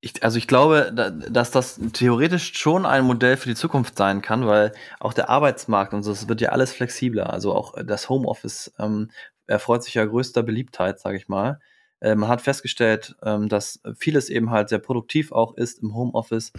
ich, 0.00 0.22
also 0.22 0.38
ich 0.38 0.46
glaube, 0.46 0.92
dass 1.28 1.50
das 1.50 1.80
theoretisch 1.92 2.52
schon 2.56 2.86
ein 2.86 3.04
Modell 3.04 3.36
für 3.36 3.48
die 3.48 3.56
Zukunft 3.56 3.98
sein 3.98 4.22
kann, 4.22 4.46
weil 4.46 4.72
auch 5.00 5.12
der 5.12 5.28
Arbeitsmarkt 5.28 5.92
und 5.92 6.04
so, 6.04 6.12
es 6.12 6.28
wird 6.28 6.40
ja 6.40 6.50
alles 6.50 6.72
flexibler. 6.72 7.32
Also 7.32 7.52
auch 7.52 7.74
das 7.82 8.08
Homeoffice 8.08 8.72
ähm, 8.78 9.10
erfreut 9.46 9.82
sich 9.82 9.94
ja 9.94 10.04
größter 10.04 10.42
Beliebtheit, 10.44 11.00
sage 11.00 11.16
ich 11.16 11.28
mal. 11.28 11.58
Äh, 12.00 12.14
man 12.14 12.28
hat 12.28 12.42
festgestellt, 12.42 13.16
ähm, 13.24 13.48
dass 13.48 13.80
vieles 13.96 14.30
eben 14.30 14.50
halt 14.50 14.68
sehr 14.68 14.78
produktiv 14.78 15.32
auch 15.32 15.56
ist 15.56 15.82
im 15.82 15.94
Homeoffice, 15.94 16.52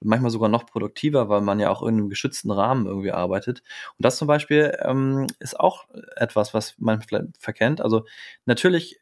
manchmal 0.00 0.30
sogar 0.30 0.48
noch 0.48 0.66
produktiver, 0.66 1.28
weil 1.28 1.40
man 1.40 1.60
ja 1.60 1.70
auch 1.70 1.82
in 1.82 1.96
einem 1.96 2.10
geschützten 2.10 2.50
Rahmen 2.50 2.86
irgendwie 2.86 3.12
arbeitet. 3.12 3.62
Und 3.98 4.04
das 4.04 4.18
zum 4.18 4.28
Beispiel 4.28 4.76
ähm, 4.82 5.28
ist 5.38 5.58
auch 5.58 5.86
etwas, 6.16 6.52
was 6.54 6.74
man 6.78 7.00
vielleicht 7.00 7.38
verkennt. 7.38 7.80
Also 7.80 8.04
natürlich 8.44 9.00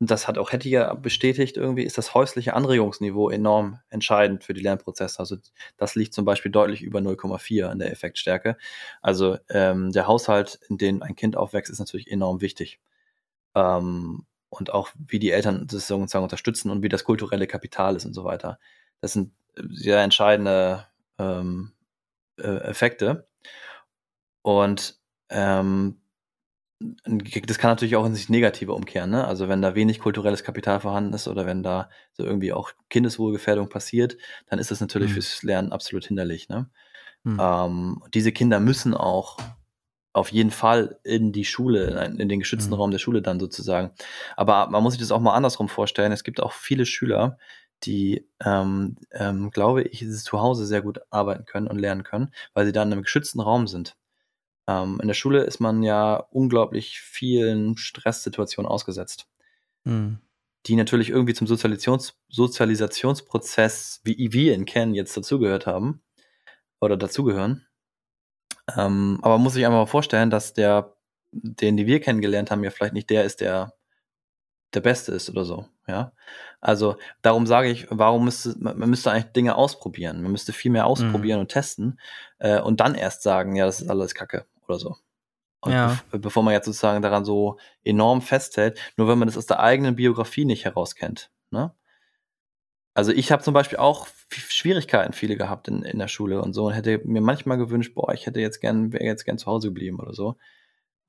das 0.00 0.28
hat 0.28 0.38
auch 0.38 0.52
Hetty 0.52 0.70
ja 0.70 0.94
bestätigt, 0.94 1.56
irgendwie 1.56 1.82
ist 1.82 1.98
das 1.98 2.14
häusliche 2.14 2.54
Anregungsniveau 2.54 3.30
enorm 3.30 3.80
entscheidend 3.90 4.44
für 4.44 4.54
die 4.54 4.60
Lernprozesse. 4.60 5.18
Also 5.18 5.36
das 5.76 5.96
liegt 5.96 6.14
zum 6.14 6.24
Beispiel 6.24 6.52
deutlich 6.52 6.82
über 6.82 7.00
0,4 7.00 7.72
in 7.72 7.78
der 7.80 7.90
Effektstärke. 7.90 8.56
Also 9.02 9.38
ähm, 9.50 9.90
der 9.90 10.06
Haushalt, 10.06 10.60
in 10.68 10.78
dem 10.78 11.02
ein 11.02 11.16
Kind 11.16 11.36
aufwächst, 11.36 11.70
ist 11.72 11.80
natürlich 11.80 12.10
enorm 12.10 12.40
wichtig. 12.40 12.80
Ähm, 13.56 14.24
und 14.50 14.72
auch 14.72 14.90
wie 14.96 15.18
die 15.18 15.32
Eltern 15.32 15.66
das 15.66 15.88
sozusagen 15.88 16.24
unterstützen 16.24 16.70
und 16.70 16.82
wie 16.82 16.88
das 16.88 17.04
kulturelle 17.04 17.46
Kapital 17.46 17.96
ist 17.96 18.06
und 18.06 18.14
so 18.14 18.24
weiter. 18.24 18.58
Das 19.00 19.12
sind 19.12 19.32
sehr 19.56 20.00
entscheidende 20.02 20.86
ähm, 21.18 21.72
äh, 22.38 22.58
Effekte. 22.68 23.28
Und 24.42 24.98
ähm, 25.30 26.00
das 26.80 27.58
kann 27.58 27.70
natürlich 27.70 27.96
auch 27.96 28.06
in 28.06 28.14
sich 28.14 28.28
negative 28.28 28.72
umkehren, 28.72 29.10
ne? 29.10 29.26
Also 29.26 29.48
wenn 29.48 29.62
da 29.62 29.74
wenig 29.74 29.98
kulturelles 29.98 30.44
Kapital 30.44 30.80
vorhanden 30.80 31.12
ist 31.12 31.26
oder 31.26 31.44
wenn 31.44 31.62
da 31.62 31.90
so 32.12 32.24
irgendwie 32.24 32.52
auch 32.52 32.70
Kindeswohlgefährdung 32.88 33.68
passiert, 33.68 34.16
dann 34.48 34.60
ist 34.60 34.70
das 34.70 34.80
natürlich 34.80 35.10
mhm. 35.10 35.14
fürs 35.14 35.42
Lernen 35.42 35.72
absolut 35.72 36.06
hinderlich, 36.06 36.48
ne? 36.48 36.70
Mhm. 37.24 37.40
Ähm, 37.40 38.02
diese 38.14 38.30
Kinder 38.30 38.60
müssen 38.60 38.94
auch 38.94 39.38
auf 40.12 40.30
jeden 40.30 40.50
Fall 40.50 40.98
in 41.04 41.32
die 41.32 41.44
Schule, 41.44 42.04
in 42.18 42.28
den 42.28 42.38
geschützten 42.38 42.70
mhm. 42.70 42.80
Raum 42.80 42.90
der 42.90 42.98
Schule 42.98 43.22
dann 43.22 43.40
sozusagen. 43.40 43.90
Aber 44.36 44.68
man 44.68 44.82
muss 44.82 44.94
sich 44.94 45.00
das 45.00 45.12
auch 45.12 45.20
mal 45.20 45.34
andersrum 45.34 45.68
vorstellen. 45.68 46.12
Es 46.12 46.24
gibt 46.24 46.40
auch 46.40 46.52
viele 46.52 46.86
Schüler, 46.86 47.38
die, 47.84 48.26
ähm, 48.44 48.96
ähm, 49.12 49.50
glaube 49.50 49.82
ich, 49.82 50.04
zu 50.08 50.40
Hause 50.40 50.66
sehr 50.66 50.82
gut 50.82 51.00
arbeiten 51.10 51.44
können 51.44 51.68
und 51.68 51.78
lernen 51.78 52.02
können, 52.02 52.32
weil 52.54 52.66
sie 52.66 52.72
dann 52.72 52.88
in 52.88 52.94
einem 52.94 53.02
geschützten 53.02 53.40
Raum 53.40 53.66
sind. 53.68 53.96
Ähm, 54.68 54.98
in 55.00 55.08
der 55.08 55.14
Schule 55.14 55.44
ist 55.44 55.60
man 55.60 55.82
ja 55.82 56.16
unglaublich 56.30 57.00
vielen 57.00 57.78
Stresssituationen 57.78 58.70
ausgesetzt, 58.70 59.26
mhm. 59.84 60.18
die 60.66 60.76
natürlich 60.76 61.08
irgendwie 61.08 61.32
zum 61.32 61.46
Sozialisations 61.46 62.18
Sozialisationsprozess, 62.28 64.02
wie 64.04 64.32
wir 64.32 64.54
ihn 64.54 64.66
kennen, 64.66 64.94
jetzt 64.94 65.16
dazugehört 65.16 65.66
haben 65.66 66.02
oder 66.80 66.98
dazugehören. 66.98 67.66
Ähm, 68.76 69.18
aber 69.22 69.36
man 69.36 69.44
muss 69.44 69.54
sich 69.54 69.64
einfach 69.64 69.78
mal 69.78 69.86
vorstellen, 69.86 70.28
dass 70.28 70.52
der, 70.52 70.94
den, 71.32 71.78
die 71.78 71.86
wir 71.86 72.00
kennengelernt 72.00 72.50
haben, 72.50 72.62
ja 72.62 72.70
vielleicht 72.70 72.92
nicht 72.92 73.10
der 73.10 73.24
ist, 73.24 73.40
der 73.40 73.72
der 74.74 74.82
Beste 74.82 75.12
ist 75.12 75.30
oder 75.30 75.46
so, 75.46 75.66
ja. 75.86 76.12
Also 76.60 76.96
darum 77.22 77.46
sage 77.46 77.70
ich, 77.70 77.86
warum 77.88 78.26
müsste 78.26 78.54
man 78.58 78.90
müsste 78.90 79.10
eigentlich 79.10 79.32
Dinge 79.32 79.54
ausprobieren. 79.54 80.22
Man 80.22 80.30
müsste 80.32 80.52
viel 80.52 80.70
mehr 80.70 80.84
ausprobieren 80.86 81.38
mhm. 81.38 81.42
und 81.42 81.48
testen 81.48 81.98
äh, 82.38 82.60
und 82.60 82.80
dann 82.80 82.94
erst 82.94 83.22
sagen, 83.22 83.56
ja, 83.56 83.64
das 83.64 83.80
ist 83.80 83.88
alles 83.88 84.14
Kacke 84.14 84.44
oder 84.68 84.78
so. 84.78 84.96
Und 85.60 85.72
ja. 85.72 85.98
be 86.10 86.18
bevor 86.18 86.42
man 86.42 86.54
jetzt 86.54 86.66
sozusagen 86.66 87.02
daran 87.02 87.24
so 87.24 87.58
enorm 87.82 88.22
festhält, 88.22 88.78
nur 88.96 89.08
wenn 89.08 89.18
man 89.18 89.26
das 89.26 89.36
aus 89.36 89.46
der 89.46 89.60
eigenen 89.60 89.96
Biografie 89.96 90.44
nicht 90.44 90.64
herauskennt. 90.64 91.30
Ne? 91.50 91.74
Also 92.94 93.12
ich 93.12 93.32
habe 93.32 93.42
zum 93.42 93.54
Beispiel 93.54 93.78
auch 93.78 94.08
Schwierigkeiten 94.30 95.12
viele 95.12 95.36
gehabt 95.36 95.68
in, 95.68 95.82
in 95.82 95.98
der 95.98 96.08
Schule 96.08 96.42
und 96.42 96.52
so 96.52 96.66
und 96.66 96.72
hätte 96.72 97.00
mir 97.04 97.20
manchmal 97.20 97.58
gewünscht, 97.58 97.94
boah, 97.94 98.12
ich 98.12 98.26
hätte 98.26 98.40
jetzt 98.40 98.60
gern, 98.60 98.92
wäre 98.92 99.04
jetzt 99.04 99.24
gern 99.24 99.38
zu 99.38 99.46
Hause 99.46 99.68
geblieben 99.68 99.98
oder 100.00 100.14
so. 100.14 100.36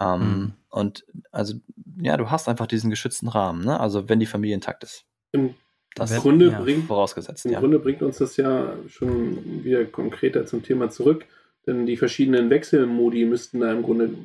Ähm, 0.01 0.19
mhm. 0.19 0.53
Und 0.69 1.05
also, 1.31 1.55
ja, 2.01 2.15
du 2.17 2.29
hast 2.29 2.47
einfach 2.47 2.67
diesen 2.67 2.89
geschützten 2.89 3.27
Rahmen, 3.27 3.65
ne? 3.65 3.79
Also 3.79 4.07
wenn 4.07 4.19
die 4.19 4.25
Familie 4.25 4.55
intakt 4.55 4.83
ist. 4.83 5.05
Im 5.31 5.55
das 5.95 6.15
Grunde 6.15 6.51
ja, 6.51 6.61
bringt, 6.61 6.85
vorausgesetzt. 6.85 7.45
Im 7.45 7.53
ja. 7.53 7.59
Grunde 7.59 7.79
bringt 7.79 8.01
uns 8.01 8.19
das 8.19 8.37
ja 8.37 8.73
schon 8.87 9.63
wieder 9.63 9.83
konkreter 9.85 10.45
zum 10.45 10.63
Thema 10.63 10.89
zurück, 10.89 11.25
denn 11.69 11.85
die 11.85 11.97
verschiedenen 11.97 12.49
Wechselmodi 12.49 13.25
müssten 13.25 13.59
da 13.59 13.71
im 13.71 13.83
Grunde 13.83 14.15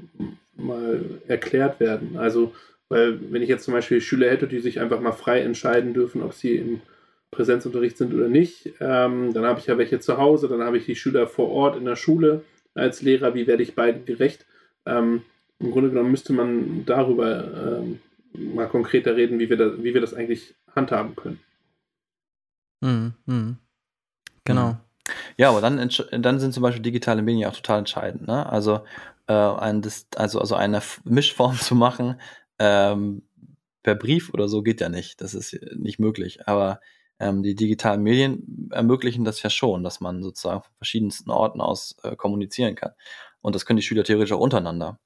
mal 0.57 1.05
erklärt 1.29 1.79
werden. 1.79 2.17
Also, 2.17 2.55
weil 2.89 3.21
wenn 3.31 3.43
ich 3.43 3.49
jetzt 3.49 3.65
zum 3.65 3.75
Beispiel 3.75 4.01
Schüler 4.01 4.31
hätte, 4.31 4.49
die 4.49 4.61
sich 4.61 4.81
einfach 4.81 5.01
mal 5.01 5.13
frei 5.13 5.41
entscheiden 5.41 5.95
dürfen, 5.95 6.23
ob 6.23 6.33
sie 6.33 6.57
im 6.57 6.81
Präsenzunterricht 7.31 7.99
sind 7.99 8.15
oder 8.15 8.29
nicht, 8.29 8.73
ähm, 8.81 9.33
dann 9.35 9.45
habe 9.45 9.61
ich 9.61 9.67
ja 9.67 9.77
welche 9.77 10.01
zu 10.01 10.17
Hause, 10.17 10.49
dann 10.49 10.63
habe 10.63 10.79
ich 10.79 10.87
die 10.87 10.97
Schüler 10.97 11.27
vor 11.27 11.51
Ort 11.51 11.77
in 11.77 11.85
der 11.85 11.97
Schule 11.97 12.43
als 12.75 13.03
Lehrer, 13.03 13.35
wie 13.35 13.47
werde 13.47 13.63
ich 13.63 13.75
beiden 13.75 14.05
gerecht? 14.05 14.47
Ähm, 14.87 15.23
im 15.59 15.71
Grunde 15.71 15.91
genommen 15.91 16.11
müsste 16.11 16.33
man 16.33 16.85
darüber 16.87 17.81
ähm, 17.83 18.01
mal 18.33 18.69
konkreter 18.69 19.17
reden, 19.17 19.39
wie 19.39 19.51
wir, 19.51 19.57
da, 19.57 19.83
wie 19.83 19.95
wir 19.95 20.01
das 20.01 20.15
eigentlich 20.15 20.55
handhaben 20.75 21.15
können. 21.15 21.41
Mhm. 22.81 23.13
Mhm. 23.27 23.57
Genau. 24.45 24.77
Ja, 25.37 25.51
aber 25.51 25.61
dann, 25.61 25.91
dann 26.13 26.41
sind 26.41 26.55
zum 26.55 26.63
Beispiel 26.63 26.83
digitale 26.83 27.23
Medien 27.23 27.49
auch 27.49 27.57
total 27.57 27.81
entscheidend. 27.81 28.27
Ne? 28.27 28.47
Also, 28.47 28.81
äh, 29.27 29.33
ein, 29.33 29.83
also, 30.17 30.41
also 30.41 30.55
eine 30.55 30.83
Mischform 31.05 31.57
zu 31.61 31.75
machen 31.75 32.21
ähm, 32.59 33.23
per 33.83 33.95
Brief 33.95 34.33
oder 34.33 34.49
so 34.49 34.63
geht 34.63 34.81
ja 34.81 34.89
nicht. 34.89 35.21
Das 35.21 35.35
ist 35.35 35.59
nicht 35.77 35.99
möglich. 35.99 36.47
Aber 36.49 36.81
ähm, 37.19 37.43
die 37.43 37.55
digitalen 37.55 38.03
Medien 38.03 38.69
ermöglichen 38.73 39.25
das 39.25 39.43
ja 39.43 39.51
schon, 39.51 39.85
dass 39.85 40.01
man 40.01 40.23
sozusagen 40.23 40.63
von 40.63 40.75
verschiedensten 40.77 41.31
Orten 41.31 41.61
aus 41.61 41.97
äh, 42.03 42.17
kommunizieren 42.17 42.75
kann. 42.75 42.93
Und 43.41 43.55
das 43.55 43.67
können 43.67 43.77
die 43.77 43.83
Schüler 43.83 44.05
theoretisch 44.05 44.33
auch 44.33 44.41
untereinander. 44.41 44.99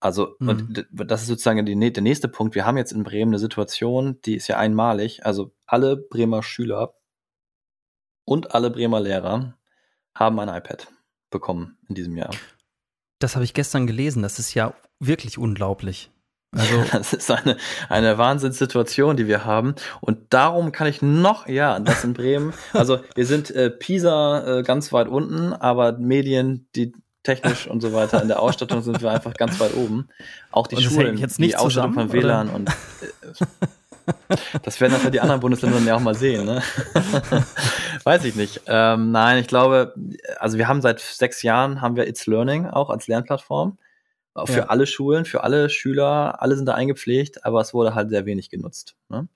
Also, 0.00 0.36
mhm. 0.38 0.48
und 0.48 0.86
das 0.92 1.22
ist 1.22 1.28
sozusagen 1.28 1.64
die, 1.66 1.92
der 1.92 2.02
nächste 2.02 2.28
Punkt. 2.28 2.54
Wir 2.54 2.66
haben 2.66 2.76
jetzt 2.76 2.92
in 2.92 3.02
Bremen 3.02 3.30
eine 3.32 3.38
Situation, 3.38 4.20
die 4.24 4.34
ist 4.34 4.48
ja 4.48 4.56
einmalig. 4.58 5.24
Also, 5.26 5.52
alle 5.66 5.96
Bremer 5.96 6.42
Schüler 6.42 6.94
und 8.28 8.54
alle 8.54 8.70
Bremer 8.70 9.00
Lehrer 9.00 9.54
haben 10.14 10.38
ein 10.38 10.48
iPad 10.48 10.88
bekommen 11.30 11.78
in 11.88 11.94
diesem 11.94 12.16
Jahr. 12.16 12.30
Das 13.18 13.34
habe 13.34 13.44
ich 13.44 13.54
gestern 13.54 13.86
gelesen. 13.86 14.22
Das 14.22 14.38
ist 14.38 14.54
ja 14.54 14.74
wirklich 15.00 15.38
unglaublich. 15.38 16.10
Also 16.50 16.82
das 16.92 17.12
ist 17.12 17.30
eine, 17.30 17.58
eine 17.90 18.16
Wahnsinnssituation, 18.16 19.18
die 19.18 19.26
wir 19.26 19.44
haben. 19.44 19.74
Und 20.00 20.32
darum 20.32 20.72
kann 20.72 20.86
ich 20.86 21.02
noch, 21.02 21.46
ja, 21.46 21.78
das 21.78 22.04
in 22.04 22.14
Bremen. 22.14 22.54
Also 22.72 23.00
wir 23.14 23.26
sind 23.26 23.50
äh, 23.50 23.68
Pisa 23.68 24.60
äh, 24.60 24.62
ganz 24.62 24.90
weit 24.94 25.08
unten, 25.08 25.52
aber 25.52 25.98
Medien, 25.98 26.66
die 26.74 26.94
technisch 27.22 27.66
und 27.66 27.82
so 27.82 27.92
weiter. 27.92 28.22
In 28.22 28.28
der 28.28 28.40
Ausstattung 28.40 28.80
sind 28.80 29.02
wir 29.02 29.10
einfach 29.10 29.34
ganz 29.34 29.60
weit 29.60 29.74
oben. 29.76 30.08
Auch 30.50 30.66
die 30.66 30.82
Schulen, 30.82 31.16
die 31.16 31.54
Ausstattung 31.54 31.92
von 31.92 32.12
WLAN 32.12 32.48
oder? 32.48 32.56
und 32.56 32.70
äh, 32.70 33.44
das 34.62 34.80
werden 34.80 34.98
dann 35.02 35.12
die 35.12 35.20
anderen 35.20 35.40
Bundesländer 35.40 35.78
ja 35.80 35.96
auch 35.96 36.00
mal 36.00 36.14
sehen. 36.14 36.44
Ne? 36.44 36.62
Weiß 38.04 38.24
ich 38.24 38.34
nicht. 38.34 38.62
Ähm, 38.66 39.10
nein, 39.10 39.38
ich 39.38 39.46
glaube, 39.46 39.94
also 40.38 40.58
wir 40.58 40.68
haben 40.68 40.80
seit 40.82 41.00
sechs 41.00 41.42
Jahren 41.42 41.80
haben 41.80 41.96
wir 41.96 42.06
It's 42.06 42.26
Learning 42.26 42.66
auch 42.66 42.90
als 42.90 43.06
Lernplattform. 43.06 43.78
Für 44.44 44.58
ja. 44.58 44.64
alle 44.66 44.86
Schulen, 44.86 45.24
für 45.24 45.42
alle 45.42 45.68
Schüler, 45.68 46.40
alle 46.40 46.54
sind 46.54 46.66
da 46.66 46.74
eingepflegt, 46.74 47.44
aber 47.44 47.60
es 47.60 47.74
wurde 47.74 47.94
halt 47.96 48.10
sehr 48.10 48.24
wenig 48.24 48.50
genutzt. 48.50 48.94
Ne? 49.08 49.26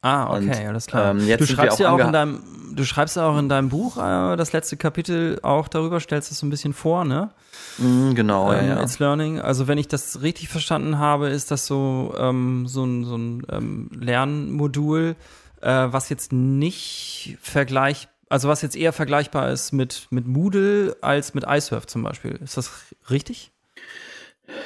Ah, 0.00 0.30
okay, 0.30 0.60
und, 0.60 0.68
alles 0.68 0.86
klar. 0.86 1.10
Ähm, 1.10 1.26
du 1.26 1.46
schreibst 1.46 1.78
ja 1.78 1.90
auch 1.90 1.98
in 1.98 2.12
deinem, 2.12 2.42
du 2.74 2.84
schreibst 2.84 3.16
ja 3.16 3.28
auch 3.28 3.38
in 3.38 3.48
deinem 3.48 3.68
Buch 3.68 3.96
äh, 3.96 4.36
das 4.36 4.52
letzte 4.52 4.76
Kapitel 4.76 5.38
auch 5.42 5.68
darüber, 5.68 6.00
stellst 6.00 6.30
es 6.32 6.38
so 6.38 6.46
ein 6.46 6.50
bisschen 6.50 6.72
vor, 6.72 7.04
ne? 7.04 7.30
Mm, 7.78 8.14
genau, 8.14 8.52
ähm, 8.52 8.68
ja, 8.68 8.74
ja. 8.76 8.82
It's 8.82 8.98
Learning. 8.98 9.40
Also 9.40 9.66
wenn 9.68 9.78
ich 9.78 9.88
das 9.88 10.22
richtig 10.22 10.48
verstanden 10.48 10.98
habe, 10.98 11.28
ist 11.28 11.50
das 11.50 11.66
so 11.66 12.14
ähm, 12.16 12.66
so 12.66 12.84
ein, 12.84 13.04
so 13.04 13.16
ein 13.16 13.46
ähm, 13.50 13.90
Lernmodul, 13.98 15.16
äh, 15.60 15.68
was 15.68 16.08
jetzt 16.08 16.32
nicht 16.32 17.38
vergleich, 17.40 18.08
also 18.28 18.48
was 18.48 18.62
jetzt 18.62 18.76
eher 18.76 18.92
vergleichbar 18.92 19.50
ist 19.50 19.72
mit 19.72 20.08
mit 20.10 20.26
Moodle 20.26 20.96
als 21.00 21.34
mit 21.34 21.44
iSurf 21.48 21.86
zum 21.86 22.02
Beispiel. 22.02 22.32
Ist 22.42 22.56
das 22.56 22.70
richtig? 23.10 23.50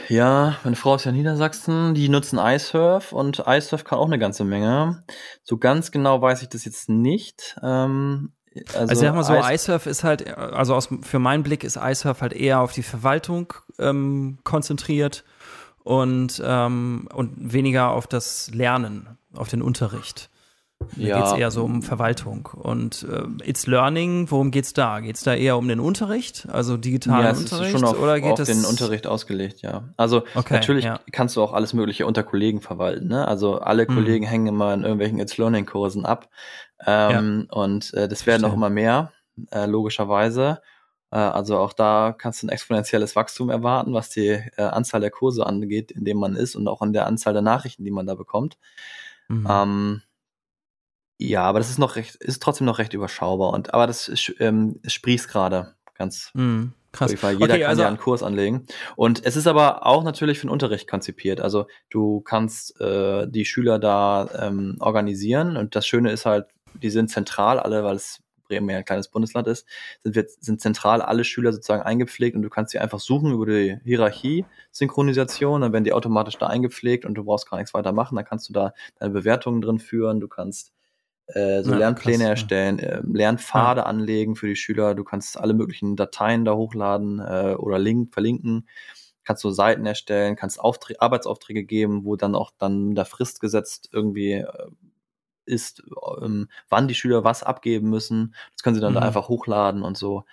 Ja, 0.08 0.56
meine 0.64 0.74
Frau 0.76 0.96
ist 0.96 1.04
ja 1.04 1.10
in 1.10 1.16
Niedersachsen, 1.18 1.94
die 1.94 2.08
nutzen 2.08 2.38
iSurf 2.38 3.12
und 3.12 3.44
iSurf 3.46 3.84
kann 3.84 3.98
auch 3.98 4.06
eine 4.06 4.18
ganze 4.18 4.44
Menge. 4.44 5.04
So 5.44 5.56
ganz 5.58 5.92
genau 5.92 6.20
weiß 6.20 6.42
ich 6.42 6.48
das 6.48 6.64
jetzt 6.64 6.88
nicht. 6.88 7.56
Ähm, 7.62 8.32
also, 8.68 8.78
also 8.78 8.94
sag 8.94 9.14
mal 9.14 9.24
so, 9.24 9.34
iSurf 9.34 9.86
ist 9.86 10.04
halt, 10.04 10.36
also 10.36 10.74
aus, 10.74 10.88
für 11.02 11.18
meinen 11.18 11.42
Blick 11.42 11.64
ist 11.64 11.76
iSurf 11.76 12.20
halt 12.20 12.32
eher 12.32 12.60
auf 12.60 12.72
die 12.72 12.82
Verwaltung 12.82 13.54
ähm, 13.78 14.38
konzentriert 14.44 15.24
und, 15.84 16.42
ähm, 16.44 17.08
und 17.14 17.52
weniger 17.52 17.90
auf 17.90 18.06
das 18.06 18.50
Lernen, 18.52 19.18
auf 19.34 19.48
den 19.48 19.62
Unterricht. 19.62 20.30
Da 20.78 21.02
ja. 21.02 21.16
geht 21.16 21.26
es 21.26 21.32
eher 21.32 21.50
so 21.50 21.64
um 21.64 21.82
Verwaltung. 21.82 22.48
Und 22.52 23.04
äh, 23.10 23.48
It's 23.48 23.66
Learning, 23.66 24.30
worum 24.30 24.50
geht's 24.52 24.72
da? 24.74 25.00
Geht's 25.00 25.24
da 25.24 25.34
eher 25.34 25.56
um 25.56 25.66
den 25.66 25.80
Unterricht, 25.80 26.46
also 26.50 26.76
digitalen 26.76 27.24
ja, 27.24 27.30
Unterricht? 27.30 27.74
Ist 27.74 27.80
schon 27.80 27.88
auf, 27.88 28.00
oder 28.00 28.20
geht 28.20 28.32
auf 28.32 28.38
es 28.38 28.48
den 28.48 28.64
Unterricht 28.64 29.06
ausgelegt, 29.06 29.62
ja. 29.62 29.88
Also 29.96 30.22
okay, 30.34 30.54
natürlich 30.54 30.84
ja. 30.84 31.00
kannst 31.10 31.36
du 31.36 31.42
auch 31.42 31.52
alles 31.52 31.72
Mögliche 31.72 32.06
unter 32.06 32.22
Kollegen 32.22 32.60
verwalten. 32.60 33.08
Ne? 33.08 33.26
Also 33.26 33.58
alle 33.58 33.86
mhm. 33.88 33.94
Kollegen 33.94 34.24
hängen 34.24 34.46
immer 34.46 34.72
in 34.72 34.82
irgendwelchen 34.82 35.18
It's 35.18 35.36
Learning-Kursen 35.36 36.06
ab. 36.06 36.28
Ähm, 36.86 37.48
ja. 37.50 37.56
Und 37.56 37.92
äh, 37.94 38.08
das 38.08 38.26
werden 38.26 38.44
auch 38.44 38.52
immer 38.52 38.70
mehr, 38.70 39.12
äh, 39.50 39.66
logischerweise. 39.66 40.60
Äh, 41.10 41.16
also 41.16 41.58
auch 41.58 41.72
da 41.72 42.14
kannst 42.16 42.42
du 42.42 42.46
ein 42.46 42.50
exponentielles 42.50 43.16
Wachstum 43.16 43.50
erwarten, 43.50 43.92
was 43.94 44.10
die 44.10 44.28
äh, 44.28 44.62
Anzahl 44.62 45.00
der 45.00 45.10
Kurse 45.10 45.46
angeht, 45.46 45.90
in 45.90 46.04
dem 46.04 46.18
man 46.18 46.36
ist 46.36 46.54
und 46.54 46.68
auch 46.68 46.80
an 46.80 46.92
der 46.92 47.06
Anzahl 47.06 47.32
der 47.32 47.42
Nachrichten, 47.42 47.84
die 47.84 47.90
man 47.90 48.06
da 48.06 48.14
bekommt. 48.14 48.58
Mhm. 49.28 49.46
Ähm, 49.48 50.02
ja, 51.18 51.42
aber 51.42 51.58
das 51.58 51.70
ist 51.70 51.78
noch 51.78 51.96
recht, 51.96 52.14
ist 52.16 52.42
trotzdem 52.42 52.66
noch 52.66 52.78
recht 52.78 52.94
überschaubar 52.94 53.52
und 53.52 53.74
aber 53.74 53.86
das 53.86 54.08
ist, 54.08 54.34
ähm, 54.38 54.80
sprießt 54.86 55.28
gerade 55.28 55.74
ganz. 55.94 56.30
Mm, 56.34 56.66
krass. 56.92 57.10
Jeder 57.10 57.32
okay, 57.32 57.60
kann 57.60 57.62
also, 57.64 57.82
ja 57.82 57.88
einen 57.88 57.98
Kurs 57.98 58.22
anlegen. 58.22 58.66
Und 58.94 59.24
es 59.26 59.34
ist 59.34 59.48
aber 59.48 59.84
auch 59.84 60.04
natürlich 60.04 60.38
für 60.38 60.46
den 60.46 60.52
Unterricht 60.52 60.88
konzipiert. 60.88 61.40
Also 61.40 61.66
du 61.90 62.20
kannst 62.20 62.80
äh, 62.80 63.26
die 63.28 63.44
Schüler 63.44 63.80
da 63.80 64.28
ähm, 64.38 64.76
organisieren 64.78 65.56
und 65.56 65.74
das 65.74 65.88
Schöne 65.88 66.12
ist 66.12 66.24
halt, 66.24 66.46
die 66.74 66.90
sind 66.90 67.10
zentral 67.10 67.58
alle, 67.58 67.84
weil 67.84 67.96
es 67.96 68.20
Bremen 68.48 68.70
ja 68.70 68.78
ein 68.78 68.84
kleines 68.84 69.08
Bundesland 69.08 69.46
ist, 69.46 69.66
sind, 70.02 70.16
wir, 70.16 70.26
sind 70.40 70.60
zentral 70.60 71.02
alle 71.02 71.24
Schüler 71.24 71.52
sozusagen 71.52 71.82
eingepflegt 71.82 72.34
und 72.34 72.42
du 72.42 72.50
kannst 72.50 72.72
sie 72.72 72.78
einfach 72.78 72.98
suchen 72.98 73.32
über 73.32 73.46
die 73.46 73.78
Hierarchie-Synchronisation, 73.84 75.60
dann 75.60 75.72
werden 75.72 75.84
die 75.84 75.92
automatisch 75.92 76.38
da 76.38 76.46
eingepflegt 76.46 77.04
und 77.04 77.14
du 77.14 77.24
brauchst 77.24 77.48
gar 77.48 77.58
nichts 77.58 77.74
weiter 77.74 77.92
machen, 77.92 78.16
dann 78.16 78.24
kannst 78.24 78.48
du 78.48 78.52
da 78.52 78.72
deine 78.98 79.12
Bewertungen 79.12 79.60
drin 79.60 79.78
führen, 79.78 80.20
du 80.20 80.28
kannst 80.28 80.72
äh, 81.28 81.62
so 81.62 81.72
ja, 81.72 81.78
Lernpläne 81.78 82.24
krass, 82.24 82.30
erstellen, 82.30 82.78
äh, 82.78 83.02
Lernpfade 83.04 83.82
ja. 83.82 83.86
anlegen 83.86 84.34
für 84.34 84.46
die 84.46 84.56
Schüler. 84.56 84.94
Du 84.94 85.04
kannst 85.04 85.38
alle 85.38 85.52
möglichen 85.52 85.94
Dateien 85.94 86.46
da 86.46 86.54
hochladen 86.54 87.18
äh, 87.18 87.54
oder 87.58 87.78
link, 87.78 88.14
verlinken. 88.14 88.66
kannst 89.24 89.44
du 89.44 89.50
Seiten 89.50 89.84
erstellen, 89.84 90.36
kannst 90.36 90.58
Aufträ 90.58 90.94
Arbeitsaufträge 90.98 91.64
geben, 91.64 92.06
wo 92.06 92.16
dann 92.16 92.34
auch 92.34 92.50
dann 92.58 92.88
mit 92.88 92.96
der 92.96 93.04
Frist 93.04 93.40
gesetzt 93.40 93.90
irgendwie 93.92 94.32
äh, 94.32 94.68
ist, 95.48 95.82
ähm, 96.20 96.48
wann 96.68 96.88
die 96.88 96.94
Schüler 96.94 97.24
was 97.24 97.42
abgeben 97.42 97.90
müssen. 97.90 98.34
Das 98.52 98.62
können 98.62 98.74
sie 98.74 98.80
dann 98.80 98.92
mhm. 98.92 98.96
da 98.96 99.02
einfach 99.02 99.28
hochladen 99.28 99.82
und 99.82 99.96
so. 99.96 100.24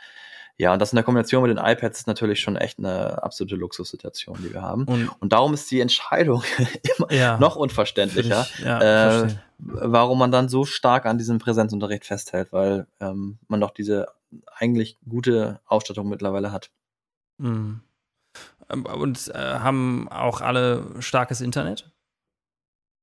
Ja, 0.58 0.71
und 0.71 0.82
das 0.82 0.93
in 0.93 0.95
der 0.95 1.04
Kombination 1.04 1.43
mit 1.43 1.51
den 1.51 1.63
iPads 1.63 1.99
ist 1.99 2.08
natürlich 2.08 2.39
schon 2.39 2.56
echt 2.56 2.80
eine 2.80 3.21
absolute 3.21 3.58
Luxussituation, 3.58 4.38
die 4.41 4.54
wir 4.54 4.62
haben. 4.62 4.86
Und, 4.86 5.10
und 5.19 5.34
darum 5.34 5.54
ist 5.54 5.69
die 5.69 5.82
Entscheidung 5.82 6.43
immer 6.97 7.12
ja, 7.12 7.38
noch 7.38 7.58
unverständlicher, 7.58 8.47
ich, 8.58 8.63
ja, 8.63 9.23
äh, 9.23 9.36
warum 9.58 10.17
man 10.17 10.32
dann 10.32 10.47
so 10.47 10.63
stark 10.63 11.06
an 11.06 11.17
diesem 11.17 11.39
Präsenzunterricht 11.39 12.06
festhält, 12.06 12.54
weil 12.54 12.88
ähm, 13.01 13.38
man 13.49 13.60
doch 13.60 13.71
diese 13.71 14.08
eigentlich 14.56 14.97
gute 15.08 15.60
Ausstattung 15.65 16.08
mittlerweile 16.08 16.54
hat. 16.54 16.69
Mhm. 17.38 17.82
Ähm, 18.69 18.86
und 18.86 19.28
äh, 19.36 19.38
haben 19.38 20.08
auch 20.10 20.39
alle 20.39 20.86
starkes 20.99 21.41
Internet? 21.41 21.91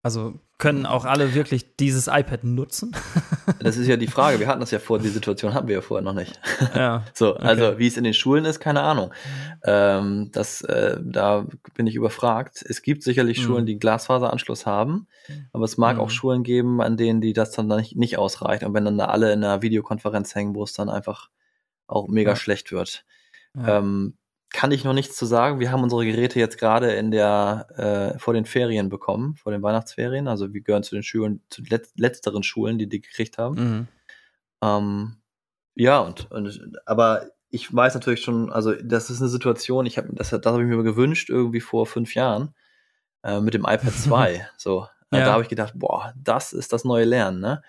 Also 0.03 0.41
können 0.59 0.85
auch 0.85 1.05
alle 1.05 1.35
wirklich 1.35 1.77
dieses 1.77 2.09
iPad 2.09 2.43
nutzen? 2.45 2.95
das 3.61 3.77
ist 3.77 3.87
ja 3.87 3.97
die 3.97 4.09
Frage. 4.09 4.41
Wir 4.41 4.49
hatten 4.49 4.61
das 4.61 4.73
ja 4.73 4.81
vor, 4.81 4.99
die 4.99 5.09
Situation 5.09 5.55
hatten 5.55 5.69
wir 5.69 5.77
ja 5.77 5.81
vorher 5.81 6.05
noch 6.05 6.13
nicht. 6.13 6.41
Ja. 6.75 7.05
So, 7.15 7.37
okay. 7.37 7.45
also 7.45 7.79
wie 7.79 7.87
es 7.87 7.97
in 7.97 8.05
den 8.05 8.15
Schulen 8.15 8.45
ist, 8.45 8.59
keine 8.59 8.83
Ahnung. 8.83 9.13
Ähm, 9.65 10.31
das, 10.33 10.63
äh, 10.63 10.99
da 11.03 11.47
bin 11.75 11.87
ich 11.87 11.95
überfragt. 11.95 12.65
Es 12.69 12.83
gibt 12.83 13.03
sicherlich 13.03 13.39
mhm. 13.39 13.43
Schulen, 13.43 13.67
die 13.67 13.79
Glasfaseranschluss 13.79 14.67
haben, 14.67 15.07
aber 15.53 15.65
es 15.65 15.79
mag 15.79 15.97
mhm. 15.97 16.03
auch 16.03 16.11
Schulen 16.11 16.43
geben, 16.43 16.81
an 16.81 16.97
denen 16.97 17.21
die 17.21 17.33
das 17.33 17.53
dann 17.53 17.69
nicht, 17.69 17.97
nicht 17.97 18.19
ausreicht. 18.19 18.65
Und 18.65 18.75
wenn 18.75 18.85
dann 18.85 18.99
da 18.99 19.07
alle 19.07 19.33
in 19.33 19.45
einer 19.45 19.63
Videokonferenz 19.63 20.35
hängen, 20.35 20.55
wo 20.55 20.65
es 20.65 20.73
dann 20.73 20.89
einfach 20.89 21.31
auch 21.87 22.09
mega 22.09 22.31
ja. 22.31 22.37
schlecht 22.37 22.73
wird. 22.73 23.05
Ja. 23.57 23.79
Ähm, 23.79 24.15
kann 24.53 24.71
ich 24.73 24.85
noch 24.85 24.93
nichts 24.93 25.17
zu 25.17 25.27
sagen. 25.27 25.61
Wir 25.61 25.71
haben 25.71 25.83
unsere 25.83 26.05
Geräte 26.05 26.39
jetzt 26.39 26.59
gerade 26.59 26.93
in 26.93 27.11
der 27.11 28.15
äh, 28.15 28.19
vor 28.19 28.35
den 28.35 28.45
Ferien 28.45 28.89
bekommen, 28.89 29.37
vor 29.37 29.53
den 29.53 29.63
Weihnachtsferien. 29.63 30.29
Also 30.29 30.53
wir 30.53 30.61
gehören 30.61 30.83
zu 30.83 30.95
den 30.95 31.03
Schulen, 31.03 31.43
zu 31.49 31.63
let 31.63 31.89
letzteren 31.97 32.43
Schulen, 32.43 32.79
die 32.79 32.89
die 32.89 33.01
gekriegt 33.01 33.39
haben. 33.39 33.55
Mhm. 33.55 33.89
Ähm, 34.63 35.17
ja 35.75 36.01
und, 36.01 36.31
und 36.31 36.79
aber 36.87 37.31
ich 37.51 37.75
weiß 37.75 37.95
natürlich 37.95 38.23
schon, 38.23 38.51
also 38.53 38.75
das 38.75 39.11
ist 39.11 39.21
eine 39.21 39.29
Situation. 39.29 39.87
Ich 39.87 39.99
habe 39.99 40.09
das, 40.13 40.31
das 40.31 40.45
habe 40.45 40.63
ich 40.63 40.69
mir 40.69 40.83
gewünscht 40.83 41.31
irgendwie 41.31 41.61
vor 41.61 41.87
fünf 41.87 42.15
Jahren 42.15 42.55
äh, 43.23 43.41
mit 43.41 43.55
dem 43.55 43.63
iPad 43.63 43.93
2. 43.93 44.47
so, 44.57 44.87
äh, 45.11 45.19
ja. 45.19 45.27
da 45.27 45.33
habe 45.33 45.43
ich 45.43 45.49
gedacht, 45.49 45.75
boah, 45.77 46.15
das 46.17 46.53
ist 46.53 46.73
das 46.73 46.85
neue 46.85 47.05
Lernen, 47.05 47.41
ne? 47.41 47.63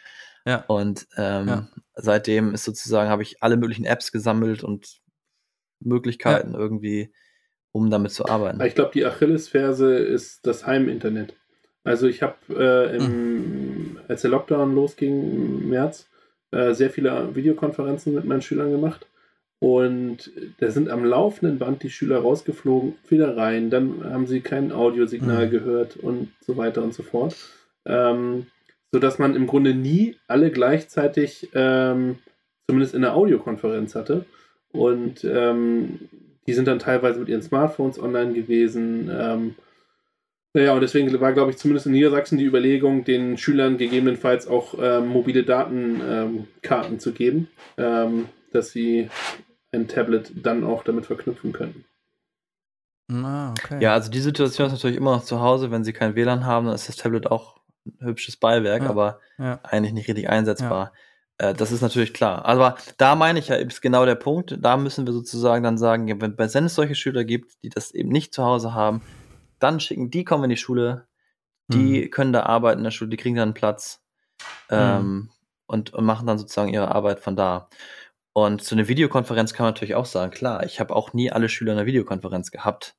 Ja. 0.45 0.63
Und 0.67 1.07
ähm, 1.15 1.47
ja. 1.47 1.67
seitdem 1.95 2.53
ist 2.53 2.65
sozusagen 2.65 3.09
habe 3.09 3.23
ich 3.23 3.41
alle 3.41 3.55
möglichen 3.55 3.85
Apps 3.85 4.11
gesammelt 4.11 4.63
und 4.63 5.01
Möglichkeiten 5.83 6.53
ja. 6.53 6.59
irgendwie, 6.59 7.11
um 7.71 7.89
damit 7.89 8.11
zu 8.11 8.25
arbeiten. 8.25 8.61
Ich 8.61 8.75
glaube, 8.75 8.91
die 8.93 9.05
Achillesferse 9.05 9.95
ist 9.95 10.45
das 10.45 10.65
Heiminternet. 10.65 11.35
Also 11.83 12.07
ich 12.07 12.21
habe, 12.21 12.35
äh, 12.49 12.99
mhm. 12.99 13.99
als 14.07 14.21
der 14.21 14.31
Lockdown 14.31 14.73
losging 14.73 15.61
im 15.61 15.69
März, 15.69 16.07
äh, 16.51 16.73
sehr 16.73 16.89
viele 16.89 17.35
Videokonferenzen 17.35 18.13
mit 18.13 18.25
meinen 18.25 18.41
Schülern 18.41 18.71
gemacht. 18.71 19.07
Und 19.59 20.31
da 20.59 20.69
sind 20.71 20.89
am 20.89 21.05
laufenden 21.05 21.57
Band 21.57 21.83
die 21.83 21.89
Schüler 21.89 22.19
rausgeflogen, 22.19 22.95
wieder 23.07 23.37
rein. 23.37 23.69
Dann 23.69 24.03
haben 24.03 24.27
sie 24.27 24.41
kein 24.41 24.71
Audiosignal 24.71 25.47
mhm. 25.47 25.51
gehört 25.51 25.97
und 25.97 26.33
so 26.41 26.57
weiter 26.57 26.83
und 26.83 26.93
so 26.93 27.01
fort. 27.01 27.35
Ähm, 27.85 28.47
sodass 28.91 29.19
man 29.19 29.35
im 29.35 29.47
Grunde 29.47 29.73
nie 29.73 30.17
alle 30.27 30.51
gleichzeitig, 30.51 31.49
ähm, 31.53 32.19
zumindest 32.67 32.93
in 32.93 33.01
der 33.01 33.15
Audiokonferenz 33.15 33.95
hatte. 33.95 34.25
Und 34.73 35.23
ähm, 35.23 36.09
die 36.45 36.53
sind 36.53 36.67
dann 36.67 36.79
teilweise 36.79 37.19
mit 37.19 37.29
ihren 37.29 37.41
Smartphones 37.41 37.99
online 37.99 38.33
gewesen. 38.33 39.09
Ähm, 39.11 39.55
naja, 40.53 40.73
und 40.73 40.81
deswegen 40.81 41.19
war, 41.19 41.33
glaube 41.33 41.51
ich, 41.51 41.57
zumindest 41.57 41.87
in 41.87 41.93
Niedersachsen 41.93 42.37
die 42.37 42.45
Überlegung, 42.45 43.05
den 43.05 43.37
Schülern 43.37 43.77
gegebenenfalls 43.77 44.47
auch 44.47 44.75
ähm, 44.79 45.07
mobile 45.07 45.43
Datenkarten 45.43 46.93
ähm, 46.93 46.99
zu 46.99 47.13
geben, 47.13 47.47
ähm, 47.77 48.25
dass 48.51 48.71
sie 48.71 49.09
ein 49.71 49.87
Tablet 49.87 50.31
dann 50.35 50.63
auch 50.63 50.83
damit 50.83 51.07
verknüpfen 51.07 51.53
können. 51.53 51.85
Ah, 53.11 53.51
okay. 53.51 53.81
Ja, 53.81 53.93
also 53.93 54.11
die 54.11 54.19
Situation 54.19 54.67
ist 54.67 54.73
natürlich 54.73 54.97
immer 54.97 55.15
noch 55.15 55.23
zu 55.23 55.41
Hause. 55.41 55.71
Wenn 55.71 55.83
sie 55.83 55.93
kein 55.93 56.15
WLAN 56.15 56.45
haben, 56.45 56.67
dann 56.67 56.75
ist 56.75 56.87
das 56.87 56.95
Tablet 56.97 57.27
auch 57.27 57.59
ein 57.85 58.07
hübsches 58.07 58.37
Beiwerk, 58.37 58.83
ja, 58.83 58.89
aber 58.89 59.19
ja. 59.37 59.59
eigentlich 59.63 59.93
nicht 59.93 60.07
richtig 60.07 60.29
einsetzbar. 60.29 60.85
Ja. 60.85 60.99
Äh, 61.37 61.53
das 61.53 61.71
ist 61.71 61.81
natürlich 61.81 62.13
klar. 62.13 62.45
Aber 62.45 62.75
da 62.97 63.15
meine 63.15 63.39
ich 63.39 63.49
ja, 63.49 63.55
ist 63.55 63.81
genau 63.81 64.05
der 64.05 64.15
Punkt. 64.15 64.57
Da 64.59 64.77
müssen 64.77 65.05
wir 65.05 65.13
sozusagen 65.13 65.63
dann 65.63 65.77
sagen, 65.77 66.21
wenn, 66.21 66.37
wenn 66.37 66.65
es 66.65 66.75
solche 66.75 66.95
Schüler 66.95 67.23
gibt, 67.23 67.63
die 67.63 67.69
das 67.69 67.91
eben 67.91 68.09
nicht 68.09 68.33
zu 68.33 68.43
Hause 68.43 68.73
haben, 68.73 69.01
dann 69.59 69.79
schicken, 69.79 70.09
die 70.09 70.23
kommen 70.23 70.45
in 70.45 70.49
die 70.49 70.57
Schule, 70.57 71.07
die 71.67 72.05
mhm. 72.05 72.09
können 72.11 72.33
da 72.33 72.43
arbeiten 72.43 72.79
in 72.79 72.83
der 72.83 72.91
Schule, 72.91 73.09
die 73.09 73.17
kriegen 73.17 73.35
dann 73.35 73.49
einen 73.49 73.53
Platz 73.53 74.03
ähm, 74.69 75.01
mhm. 75.01 75.29
und, 75.67 75.93
und 75.93 76.05
machen 76.05 76.27
dann 76.27 76.37
sozusagen 76.37 76.73
ihre 76.73 76.93
Arbeit 76.93 77.19
von 77.19 77.35
da. 77.35 77.69
Und 78.33 78.63
zu 78.63 78.75
einer 78.75 78.87
Videokonferenz 78.87 79.53
kann 79.53 79.65
man 79.65 79.73
natürlich 79.73 79.95
auch 79.95 80.07
sagen, 80.07 80.31
klar, 80.31 80.65
ich 80.65 80.79
habe 80.79 80.95
auch 80.95 81.13
nie 81.13 81.31
alle 81.31 81.49
Schüler 81.49 81.73
in 81.73 81.77
einer 81.77 81.85
Videokonferenz 81.85 82.51
gehabt. 82.51 82.95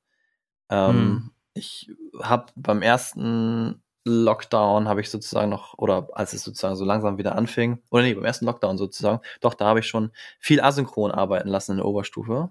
Ähm, 0.69 0.95
mhm. 0.95 1.31
Ich 1.53 1.91
habe 2.21 2.51
beim 2.55 2.81
ersten 2.81 3.83
Lockdown 4.05 4.87
habe 4.87 5.01
ich 5.01 5.09
sozusagen 5.09 5.49
noch, 5.49 5.77
oder 5.77 6.09
als 6.13 6.33
es 6.33 6.43
sozusagen 6.43 6.75
so 6.75 6.85
langsam 6.85 7.17
wieder 7.17 7.35
anfing, 7.35 7.81
oder 7.89 8.03
nee, 8.03 8.13
beim 8.13 8.23
ersten 8.23 8.45
Lockdown 8.45 8.77
sozusagen, 8.77 9.19
doch, 9.41 9.55
da 9.55 9.65
habe 9.65 9.79
ich 9.79 9.87
schon 9.87 10.11
viel 10.39 10.61
asynchron 10.61 11.11
arbeiten 11.11 11.49
lassen 11.49 11.71
in 11.71 11.77
der 11.77 11.87
Oberstufe 11.87 12.49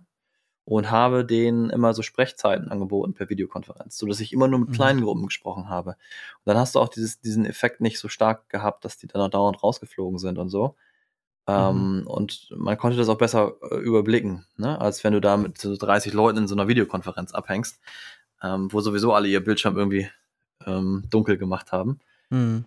und 0.64 0.90
habe 0.90 1.24
denen 1.24 1.70
immer 1.70 1.94
so 1.94 2.02
Sprechzeiten 2.02 2.70
angeboten 2.70 3.14
per 3.14 3.28
Videokonferenz, 3.28 3.96
so 3.96 4.06
dass 4.06 4.20
ich 4.20 4.32
immer 4.32 4.48
nur 4.48 4.60
mit 4.60 4.70
mhm. 4.70 4.74
kleinen 4.74 5.02
Gruppen 5.02 5.26
gesprochen 5.26 5.68
habe. 5.68 5.90
Und 5.90 5.96
dann 6.46 6.56
hast 6.56 6.74
du 6.74 6.80
auch 6.80 6.88
dieses, 6.88 7.20
diesen 7.20 7.46
Effekt 7.46 7.80
nicht 7.80 7.98
so 8.00 8.08
stark 8.08 8.48
gehabt, 8.48 8.84
dass 8.84 8.96
die 8.96 9.06
dann 9.06 9.22
auch 9.22 9.30
dauernd 9.30 9.62
rausgeflogen 9.62 10.18
sind 10.18 10.38
und 10.38 10.48
so. 10.48 10.74
Ähm, 11.46 12.00
mhm. 12.00 12.06
und 12.06 12.48
man 12.56 12.78
konnte 12.78 12.96
das 12.96 13.10
auch 13.10 13.18
besser 13.18 13.52
äh, 13.70 13.76
überblicken, 13.76 14.46
ne? 14.56 14.80
als 14.80 15.04
wenn 15.04 15.12
du 15.12 15.20
da 15.20 15.36
mit 15.36 15.58
so 15.58 15.76
30 15.76 16.14
Leuten 16.14 16.38
in 16.38 16.48
so 16.48 16.54
einer 16.54 16.68
Videokonferenz 16.68 17.34
abhängst, 17.34 17.80
ähm, 18.42 18.72
wo 18.72 18.80
sowieso 18.80 19.12
alle 19.12 19.28
ihr 19.28 19.44
Bildschirm 19.44 19.76
irgendwie 19.76 20.08
ähm, 20.66 21.04
dunkel 21.10 21.36
gemacht 21.38 21.72
haben. 21.72 22.00
Mhm. 22.30 22.64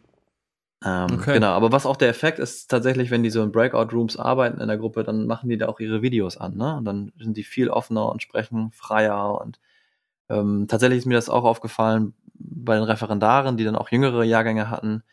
Ähm, 0.86 1.08
okay. 1.12 1.34
Genau, 1.34 1.54
aber 1.54 1.72
was 1.72 1.86
auch 1.86 1.98
der 1.98 2.10
Effekt 2.10 2.38
ist, 2.38 2.70
tatsächlich, 2.70 3.10
wenn 3.10 3.24
die 3.24 3.32
so 3.32 3.42
in 3.42 3.52
Breakout-Rooms 3.52 4.18
arbeiten 4.18 4.62
in 4.62 4.68
der 4.68 4.78
Gruppe, 4.78 5.04
dann 5.04 5.26
machen 5.26 5.50
die 5.50 5.58
da 5.58 5.68
auch 5.68 5.80
ihre 5.80 6.04
Videos 6.04 6.38
an, 6.38 6.56
ne? 6.56 6.78
Und 6.78 6.86
dann 6.86 7.12
sind 7.20 7.36
die 7.36 7.44
viel 7.44 7.70
offener 7.70 8.12
und 8.12 8.22
sprechen 8.22 8.72
freier 8.72 9.42
und 9.42 9.60
ähm, 10.30 10.68
tatsächlich 10.68 11.00
ist 11.00 11.06
mir 11.06 11.16
das 11.16 11.30
auch 11.30 11.46
aufgefallen 11.46 12.14
bei 12.36 12.76
den 12.76 12.84
Referendaren, 12.84 13.58
die 13.58 13.64
dann 13.64 13.76
auch 13.76 13.90
jüngere 13.90 14.24
Jahrgänge 14.24 14.70
hatten, 14.70 15.04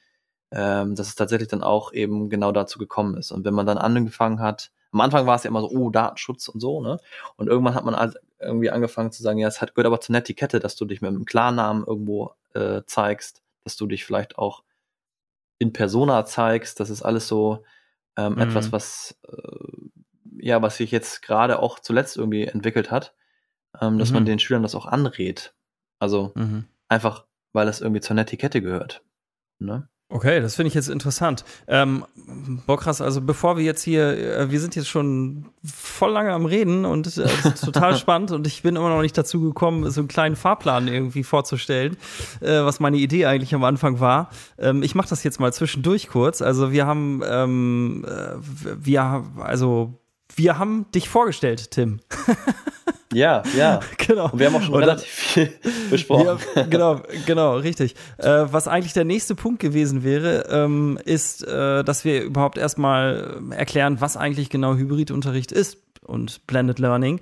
ähm, 0.50 0.94
dass 0.96 1.08
es 1.08 1.14
tatsächlich 1.14 1.48
dann 1.48 1.62
auch 1.62 1.92
eben 1.92 2.28
genau 2.30 2.52
dazu 2.52 2.78
gekommen 2.78 3.16
ist. 3.16 3.32
Und 3.32 3.44
wenn 3.44 3.54
man 3.54 3.66
dann 3.66 3.78
angefangen 3.78 4.40
hat, 4.40 4.70
am 4.92 5.00
Anfang 5.00 5.26
war 5.26 5.36
es 5.36 5.44
ja 5.44 5.50
immer 5.50 5.60
so, 5.60 5.70
oh, 5.70 5.90
Datenschutz 5.90 6.48
und 6.48 6.60
so, 6.60 6.80
ne? 6.82 6.98
Und 7.36 7.48
irgendwann 7.48 7.74
hat 7.74 7.84
man 7.84 7.96
halt 7.96 8.16
irgendwie 8.38 8.70
angefangen 8.70 9.12
zu 9.12 9.22
sagen, 9.22 9.38
ja, 9.38 9.48
es 9.48 9.60
hat, 9.62 9.74
gehört 9.74 9.86
aber 9.86 10.00
zur 10.00 10.12
Netiquette, 10.12 10.60
dass 10.60 10.76
du 10.76 10.84
dich 10.84 11.00
mit 11.00 11.08
einem 11.08 11.24
Klarnamen 11.24 11.84
irgendwo 11.84 12.34
äh, 12.54 12.82
zeigst, 12.86 13.42
dass 13.64 13.76
du 13.76 13.86
dich 13.86 14.04
vielleicht 14.04 14.38
auch 14.38 14.62
in 15.58 15.72
Persona 15.72 16.24
zeigst. 16.24 16.80
Das 16.80 16.90
ist 16.90 17.02
alles 17.02 17.28
so 17.28 17.64
ähm, 18.16 18.34
mhm. 18.34 18.40
etwas, 18.40 18.72
was 18.72 19.18
äh, 19.28 19.84
ja, 20.38 20.60
was 20.62 20.76
sich 20.76 20.90
jetzt 20.90 21.22
gerade 21.22 21.58
auch 21.58 21.78
zuletzt 21.78 22.16
irgendwie 22.16 22.44
entwickelt 22.44 22.90
hat, 22.90 23.14
ähm, 23.80 23.98
dass 23.98 24.10
mhm. 24.10 24.16
man 24.16 24.26
den 24.26 24.38
Schülern 24.38 24.62
das 24.62 24.74
auch 24.74 24.86
anrät. 24.86 25.54
Also 25.98 26.32
mhm. 26.34 26.64
einfach, 26.88 27.26
weil 27.52 27.66
das 27.66 27.80
irgendwie 27.80 28.00
zur 28.00 28.16
Netiquette 28.16 28.60
gehört. 28.60 29.02
Ne? 29.58 29.88
Okay, 30.14 30.40
das 30.40 30.54
finde 30.54 30.68
ich 30.68 30.74
jetzt 30.74 30.88
interessant. 30.88 31.44
Ähm, 31.66 32.04
Bokras, 32.68 33.00
also 33.00 33.20
bevor 33.20 33.56
wir 33.56 33.64
jetzt 33.64 33.82
hier, 33.82 34.16
äh, 34.16 34.48
wir 34.48 34.60
sind 34.60 34.76
jetzt 34.76 34.88
schon 34.88 35.46
voll 35.64 36.12
lange 36.12 36.32
am 36.32 36.46
Reden 36.46 36.84
und 36.84 37.16
äh, 37.16 37.26
total 37.60 37.96
spannend 37.98 38.30
und 38.30 38.46
ich 38.46 38.62
bin 38.62 38.76
immer 38.76 38.90
noch 38.90 39.02
nicht 39.02 39.18
dazu 39.18 39.40
gekommen, 39.40 39.90
so 39.90 40.00
einen 40.00 40.06
kleinen 40.06 40.36
Fahrplan 40.36 40.86
irgendwie 40.86 41.24
vorzustellen, 41.24 41.96
äh, 42.40 42.62
was 42.62 42.78
meine 42.78 42.98
Idee 42.98 43.26
eigentlich 43.26 43.56
am 43.56 43.64
Anfang 43.64 43.98
war. 43.98 44.30
Ähm, 44.56 44.84
ich 44.84 44.94
mache 44.94 45.08
das 45.08 45.24
jetzt 45.24 45.40
mal 45.40 45.52
zwischendurch 45.52 46.06
kurz. 46.06 46.42
Also 46.42 46.70
wir 46.70 46.86
haben, 46.86 47.20
ähm, 47.26 48.06
äh, 48.06 48.36
wir, 48.86 49.24
also 49.40 49.98
wir 50.36 50.60
haben 50.60 50.86
dich 50.94 51.08
vorgestellt, 51.08 51.72
Tim. 51.72 51.98
Ja, 53.14 53.42
ja. 53.56 53.80
genau. 53.98 54.30
Und 54.30 54.38
wir 54.38 54.46
haben 54.46 54.56
auch 54.56 54.62
schon 54.62 54.74
und 54.74 54.82
relativ 54.82 55.08
viel 55.08 55.52
besprochen. 55.90 56.38
Ja, 56.54 56.62
genau, 56.62 57.00
genau, 57.26 57.56
richtig. 57.56 57.94
Äh, 58.18 58.46
was 58.50 58.68
eigentlich 58.68 58.92
der 58.92 59.04
nächste 59.04 59.34
Punkt 59.34 59.60
gewesen 59.60 60.04
wäre, 60.04 60.46
ähm, 60.50 60.98
ist, 61.04 61.46
äh, 61.46 61.84
dass 61.84 62.04
wir 62.04 62.22
überhaupt 62.22 62.58
erstmal 62.58 63.40
erklären, 63.50 64.00
was 64.00 64.16
eigentlich 64.16 64.50
genau 64.50 64.74
Hybridunterricht 64.74 65.52
ist 65.52 65.78
und 66.02 66.46
Blended 66.46 66.78
Learning. 66.78 67.20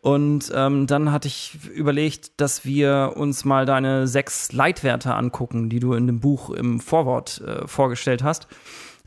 Und 0.00 0.52
ähm, 0.54 0.86
dann 0.86 1.10
hatte 1.10 1.26
ich 1.28 1.58
überlegt, 1.74 2.40
dass 2.40 2.64
wir 2.64 3.14
uns 3.16 3.44
mal 3.44 3.66
deine 3.66 4.06
sechs 4.06 4.52
Leitwerte 4.52 5.14
angucken, 5.14 5.68
die 5.68 5.80
du 5.80 5.94
in 5.94 6.06
dem 6.06 6.20
Buch 6.20 6.50
im 6.50 6.80
Vorwort 6.80 7.40
äh, 7.40 7.66
vorgestellt 7.66 8.22
hast. 8.22 8.46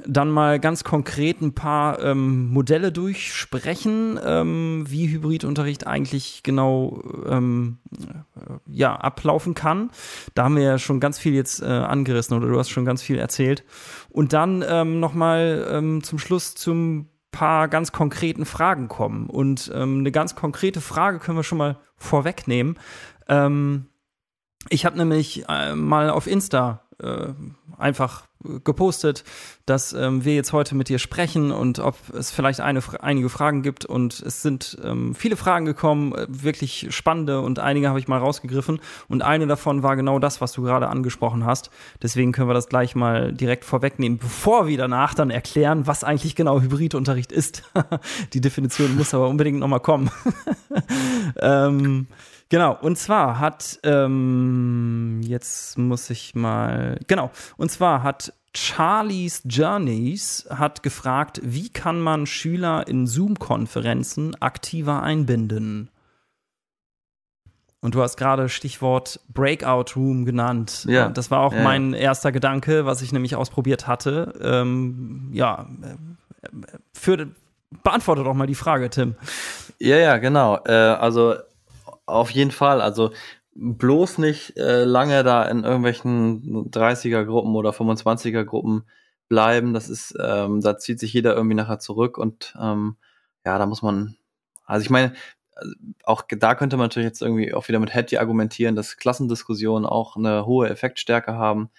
Dann 0.05 0.29
mal 0.29 0.59
ganz 0.59 0.83
konkret 0.83 1.41
ein 1.41 1.53
paar 1.53 2.01
ähm, 2.03 2.49
Modelle 2.49 2.91
durchsprechen, 2.91 4.19
ähm, 4.23 4.85
wie 4.87 5.09
Hybridunterricht 5.09 5.87
eigentlich 5.87 6.43
genau 6.43 7.03
ähm, 7.27 7.79
ja, 8.67 8.95
ablaufen 8.95 9.53
kann. 9.53 9.91
Da 10.35 10.45
haben 10.45 10.55
wir 10.55 10.63
ja 10.63 10.77
schon 10.77 10.99
ganz 10.99 11.19
viel 11.19 11.33
jetzt 11.33 11.61
äh, 11.61 11.65
angerissen 11.65 12.37
oder 12.37 12.47
du 12.47 12.57
hast 12.57 12.69
schon 12.69 12.85
ganz 12.85 13.01
viel 13.01 13.17
erzählt. 13.17 13.63
Und 14.09 14.33
dann 14.33 14.63
ähm, 14.67 14.99
nochmal 14.99 15.67
ähm, 15.71 16.03
zum 16.03 16.19
Schluss 16.19 16.55
zum 16.55 17.09
paar 17.31 17.67
ganz 17.67 17.91
konkreten 17.91 18.45
Fragen 18.45 18.87
kommen. 18.87 19.27
Und 19.27 19.71
ähm, 19.73 19.99
eine 19.99 20.11
ganz 20.11 20.35
konkrete 20.35 20.81
Frage 20.81 21.19
können 21.19 21.37
wir 21.37 21.43
schon 21.43 21.57
mal 21.57 21.77
vorwegnehmen. 21.95 22.79
Ähm, 23.27 23.87
ich 24.69 24.85
habe 24.85 24.97
nämlich 24.97 25.47
äh, 25.47 25.75
mal 25.75 26.09
auf 26.09 26.27
Insta 26.27 26.88
äh, 27.01 27.33
einfach 27.77 28.27
gepostet, 28.63 29.25
dass 29.65 29.91
ähm, 29.91 30.23
wir 30.23 30.33
jetzt 30.33 30.53
heute 30.53 30.73
mit 30.73 30.87
dir 30.87 30.97
sprechen 30.97 31.51
und 31.51 31.79
ob 31.79 31.95
es 32.13 32.31
vielleicht 32.31 32.61
eine, 32.61 32.81
einige 33.01 33.27
Fragen 33.27 33.63
gibt. 33.63 33.85
Und 33.85 34.21
es 34.21 34.41
sind 34.41 34.77
ähm, 34.83 35.13
viele 35.13 35.35
Fragen 35.35 35.65
gekommen, 35.65 36.13
äh, 36.13 36.25
wirklich 36.29 36.87
spannende 36.91 37.41
und 37.41 37.59
einige 37.59 37.89
habe 37.89 37.99
ich 37.99 38.07
mal 38.07 38.17
rausgegriffen. 38.17 38.79
Und 39.09 39.23
eine 39.23 39.45
davon 39.45 39.83
war 39.83 39.97
genau 39.97 40.19
das, 40.19 40.39
was 40.39 40.53
du 40.53 40.61
gerade 40.61 40.87
angesprochen 40.87 41.45
hast. 41.45 41.69
Deswegen 42.01 42.31
können 42.31 42.49
wir 42.49 42.53
das 42.53 42.69
gleich 42.69 42.95
mal 42.95 43.33
direkt 43.33 43.65
vorwegnehmen, 43.65 44.17
bevor 44.17 44.67
wir 44.67 44.77
danach 44.77 45.13
dann 45.13 45.31
erklären, 45.31 45.85
was 45.85 46.05
eigentlich 46.05 46.35
genau 46.35 46.61
Hybridunterricht 46.61 47.33
ist. 47.33 47.63
Die 48.33 48.41
Definition 48.41 48.95
muss 48.95 49.13
aber 49.13 49.27
unbedingt 49.27 49.59
nochmal 49.59 49.81
kommen. 49.81 50.09
ähm, 51.41 52.07
Genau, 52.49 52.75
und 52.81 52.97
zwar 52.97 53.39
hat, 53.39 53.79
ähm, 53.83 55.21
jetzt 55.23 55.77
muss 55.77 56.09
ich 56.09 56.33
mal, 56.33 56.99
genau, 57.07 57.29
und 57.57 57.69
zwar 57.69 58.01
hat 58.01 58.33
Charlie's 58.55 59.43
Journeys 59.45 60.47
hat 60.49 60.81
gefragt, 60.81 61.39
wie 61.43 61.69
kann 61.69 62.01
man 62.01 62.25
Schüler 62.25 62.87
in 62.87 63.05
Zoom-Konferenzen 63.05 64.35
aktiver 64.41 65.03
einbinden? 65.03 65.91
Und 67.81 67.95
du 67.95 68.01
hast 68.01 68.17
gerade 68.17 68.49
Stichwort 68.49 69.21
Breakout 69.29 69.95
Room 69.95 70.25
genannt. 70.25 70.85
Ja. 70.89 71.09
Das 71.09 71.31
war 71.31 71.41
auch 71.41 71.53
ja, 71.53 71.63
mein 71.63 71.93
erster 71.93 72.31
Gedanke, 72.31 72.85
was 72.85 73.01
ich 73.01 73.13
nämlich 73.13 73.35
ausprobiert 73.35 73.87
hatte. 73.87 74.33
Ähm, 74.41 75.29
ja, 75.31 75.67
für, 76.93 77.29
beantworte 77.83 78.23
doch 78.23 78.33
mal 78.33 78.47
die 78.47 78.55
Frage, 78.55 78.89
Tim. 78.89 79.15
Ja, 79.77 79.95
ja, 79.95 80.17
genau. 80.17 80.59
Äh, 80.65 80.71
also 80.73 81.35
auf 82.09 82.31
jeden 82.31 82.51
Fall. 82.51 82.81
Also 82.81 83.11
bloß 83.55 84.19
nicht 84.19 84.57
äh, 84.57 84.83
lange 84.83 85.23
da 85.23 85.43
in 85.43 85.63
irgendwelchen 85.63 86.69
30er-Gruppen 86.71 87.55
oder 87.55 87.71
25er-Gruppen 87.71 88.83
bleiben. 89.27 89.73
Das 89.73 89.89
ist, 89.89 90.15
ähm, 90.21 90.61
da 90.61 90.77
zieht 90.77 90.99
sich 90.99 91.13
jeder 91.13 91.35
irgendwie 91.35 91.55
nachher 91.55 91.79
zurück 91.79 92.17
und 92.17 92.55
ähm, 92.59 92.97
ja, 93.45 93.57
da 93.57 93.65
muss 93.65 93.81
man, 93.81 94.15
also 94.65 94.83
ich 94.83 94.89
meine, 94.89 95.13
auch 96.03 96.23
da 96.27 96.55
könnte 96.55 96.77
man 96.77 96.85
natürlich 96.85 97.07
jetzt 97.07 97.21
irgendwie 97.21 97.53
auch 97.53 97.67
wieder 97.67 97.79
mit 97.79 97.93
Hattie 97.93 98.17
argumentieren, 98.17 98.75
dass 98.75 98.97
Klassendiskussionen 98.97 99.85
auch 99.85 100.15
eine 100.15 100.45
hohe 100.45 100.69
Effektstärke 100.69 101.33
haben. 101.33 101.69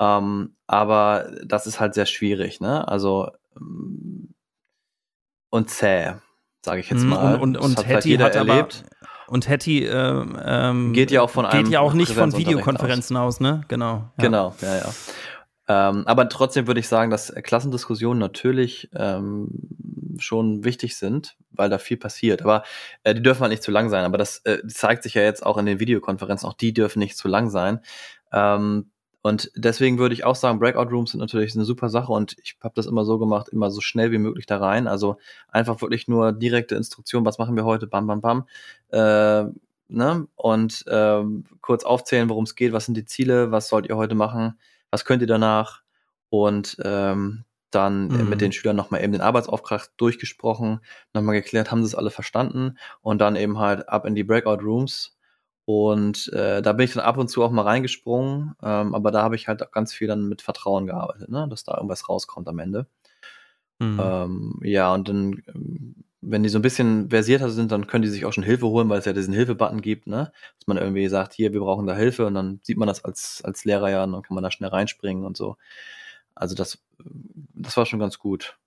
Ähm, 0.00 0.56
aber 0.66 1.30
das 1.44 1.66
ist 1.66 1.78
halt 1.80 1.94
sehr 1.94 2.06
schwierig, 2.06 2.60
ne? 2.60 2.86
Also 2.88 3.30
ähm, 3.56 4.34
und 5.50 5.70
zäh, 5.70 6.14
sage 6.64 6.80
ich 6.80 6.90
jetzt 6.90 7.04
Mhm, 7.04 7.10
mal. 7.10 7.34
Und, 7.36 7.56
und, 7.56 7.64
und 7.64 7.78
hat 7.78 7.86
halt 7.86 7.96
Hattie 7.98 8.08
jeder 8.10 8.24
hat 8.24 8.36
aber, 8.36 8.54
erlebt. 8.54 8.84
Und 9.26 9.48
Hattie 9.48 9.84
ähm, 9.84 10.38
ähm, 10.44 10.92
Geht 10.92 11.10
ja 11.10 11.22
auch 11.22 11.30
von 11.30 11.46
einem 11.46 11.64
geht 11.64 11.72
ja 11.72 11.80
auch 11.80 11.94
nicht 11.94 12.12
von 12.12 12.36
Videokonferenzen 12.36 13.16
aus, 13.16 13.40
ne? 13.40 13.62
Genau. 13.68 14.10
Ja. 14.18 14.24
Genau, 14.24 14.54
ja, 14.60 14.76
ja. 14.76 14.88
Ähm, 15.66 16.06
aber 16.06 16.28
trotzdem 16.28 16.66
würde 16.66 16.80
ich 16.80 16.88
sagen, 16.88 17.10
dass 17.10 17.32
Klassendiskussionen 17.42 18.20
natürlich 18.20 18.90
ähm, 18.94 19.48
schon 20.18 20.64
wichtig 20.64 20.96
sind, 20.96 21.36
weil 21.50 21.70
da 21.70 21.78
viel 21.78 21.96
passiert. 21.96 22.42
Aber 22.42 22.64
äh, 23.02 23.14
die 23.14 23.22
dürfen 23.22 23.40
halt 23.40 23.50
nicht 23.50 23.62
zu 23.62 23.70
lang 23.70 23.88
sein. 23.88 24.04
Aber 24.04 24.18
das 24.18 24.38
äh, 24.44 24.58
zeigt 24.68 25.02
sich 25.02 25.14
ja 25.14 25.22
jetzt 25.22 25.44
auch 25.44 25.56
in 25.56 25.66
den 25.66 25.80
Videokonferenzen. 25.80 26.48
Auch 26.48 26.54
die 26.54 26.74
dürfen 26.74 26.98
nicht 26.98 27.16
zu 27.16 27.28
lang 27.28 27.48
sein. 27.48 27.80
Ähm, 28.32 28.90
und 29.26 29.50
deswegen 29.56 29.96
würde 29.98 30.12
ich 30.14 30.24
auch 30.24 30.36
sagen, 30.36 30.58
Breakout 30.58 30.90
Rooms 30.90 31.12
sind 31.12 31.20
natürlich 31.20 31.54
eine 31.54 31.64
super 31.64 31.88
Sache 31.88 32.12
und 32.12 32.36
ich 32.42 32.56
habe 32.60 32.74
das 32.76 32.84
immer 32.84 33.06
so 33.06 33.18
gemacht, 33.18 33.48
immer 33.48 33.70
so 33.70 33.80
schnell 33.80 34.12
wie 34.12 34.18
möglich 34.18 34.44
da 34.44 34.58
rein. 34.58 34.86
Also 34.86 35.16
einfach 35.48 35.80
wirklich 35.80 36.08
nur 36.08 36.32
direkte 36.32 36.74
Instruktion, 36.74 37.24
was 37.24 37.38
machen 37.38 37.56
wir 37.56 37.64
heute, 37.64 37.86
bam, 37.86 38.06
bam, 38.06 38.20
bam. 38.20 38.46
Äh, 38.90 39.46
ne? 39.88 40.28
Und 40.36 40.84
ähm, 40.88 41.46
kurz 41.62 41.84
aufzählen, 41.84 42.28
worum 42.28 42.44
es 42.44 42.54
geht, 42.54 42.74
was 42.74 42.84
sind 42.84 42.98
die 42.98 43.06
Ziele, 43.06 43.50
was 43.50 43.68
sollt 43.68 43.86
ihr 43.88 43.96
heute 43.96 44.14
machen, 44.14 44.58
was 44.90 45.06
könnt 45.06 45.22
ihr 45.22 45.26
danach 45.28 45.80
und 46.28 46.76
ähm, 46.84 47.44
dann 47.70 48.10
äh, 48.10 48.24
Mhm. 48.24 48.28
mit 48.28 48.40
den 48.42 48.52
Schülern 48.52 48.76
nochmal 48.76 49.02
eben 49.02 49.12
den 49.12 49.22
Arbeitsauftrag 49.22 49.88
durchgesprochen, 49.96 50.80
nochmal 51.14 51.34
geklärt, 51.36 51.70
haben 51.70 51.82
sie 51.82 51.88
es 51.88 51.94
alle 51.94 52.10
verstanden 52.10 52.76
und 53.00 53.20
dann 53.22 53.36
eben 53.36 53.58
halt 53.58 53.88
ab 53.88 54.04
in 54.04 54.14
die 54.14 54.24
Breakout 54.24 54.62
Rooms 54.62 55.16
und 55.66 56.32
äh, 56.32 56.60
da 56.62 56.72
bin 56.72 56.84
ich 56.84 56.92
dann 56.94 57.04
ab 57.04 57.16
und 57.16 57.28
zu 57.28 57.42
auch 57.42 57.50
mal 57.50 57.62
reingesprungen, 57.62 58.54
ähm, 58.62 58.94
aber 58.94 59.10
da 59.10 59.22
habe 59.22 59.36
ich 59.36 59.48
halt 59.48 59.62
auch 59.62 59.70
ganz 59.70 59.94
viel 59.94 60.08
dann 60.08 60.28
mit 60.28 60.42
Vertrauen 60.42 60.86
gearbeitet, 60.86 61.30
ne? 61.30 61.46
dass 61.48 61.64
da 61.64 61.76
irgendwas 61.76 62.08
rauskommt 62.08 62.48
am 62.48 62.58
Ende. 62.58 62.86
Mhm. 63.78 64.00
Ähm, 64.02 64.60
ja, 64.62 64.92
und 64.94 65.08
dann, 65.08 65.42
ähm, 65.48 65.94
wenn 66.20 66.42
die 66.42 66.48
so 66.48 66.58
ein 66.58 66.62
bisschen 66.62 67.10
versierter 67.10 67.50
sind, 67.50 67.72
dann 67.72 67.86
können 67.86 68.02
die 68.02 68.08
sich 68.08 68.24
auch 68.24 68.32
schon 68.32 68.44
Hilfe 68.44 68.66
holen, 68.66 68.88
weil 68.88 68.98
es 68.98 69.04
ja 69.04 69.12
diesen 69.12 69.34
Hilfe-Button 69.34 69.82
gibt, 69.82 70.06
ne? 70.06 70.32
Dass 70.58 70.66
man 70.66 70.78
irgendwie 70.78 71.08
sagt, 71.08 71.34
hier, 71.34 71.52
wir 71.52 71.60
brauchen 71.60 71.86
da 71.86 71.94
Hilfe 71.94 72.26
und 72.26 72.34
dann 72.34 72.60
sieht 72.62 72.78
man 72.78 72.88
das 72.88 73.04
als, 73.04 73.42
als 73.44 73.64
Lehrer 73.64 73.90
ja 73.90 74.04
und 74.04 74.12
dann 74.12 74.22
kann 74.22 74.34
man 74.34 74.44
da 74.44 74.50
schnell 74.50 74.70
reinspringen 74.70 75.24
und 75.24 75.36
so. 75.36 75.56
Also 76.34 76.54
das, 76.54 76.78
das 77.54 77.76
war 77.76 77.86
schon 77.86 78.00
ganz 78.00 78.18
gut. 78.18 78.58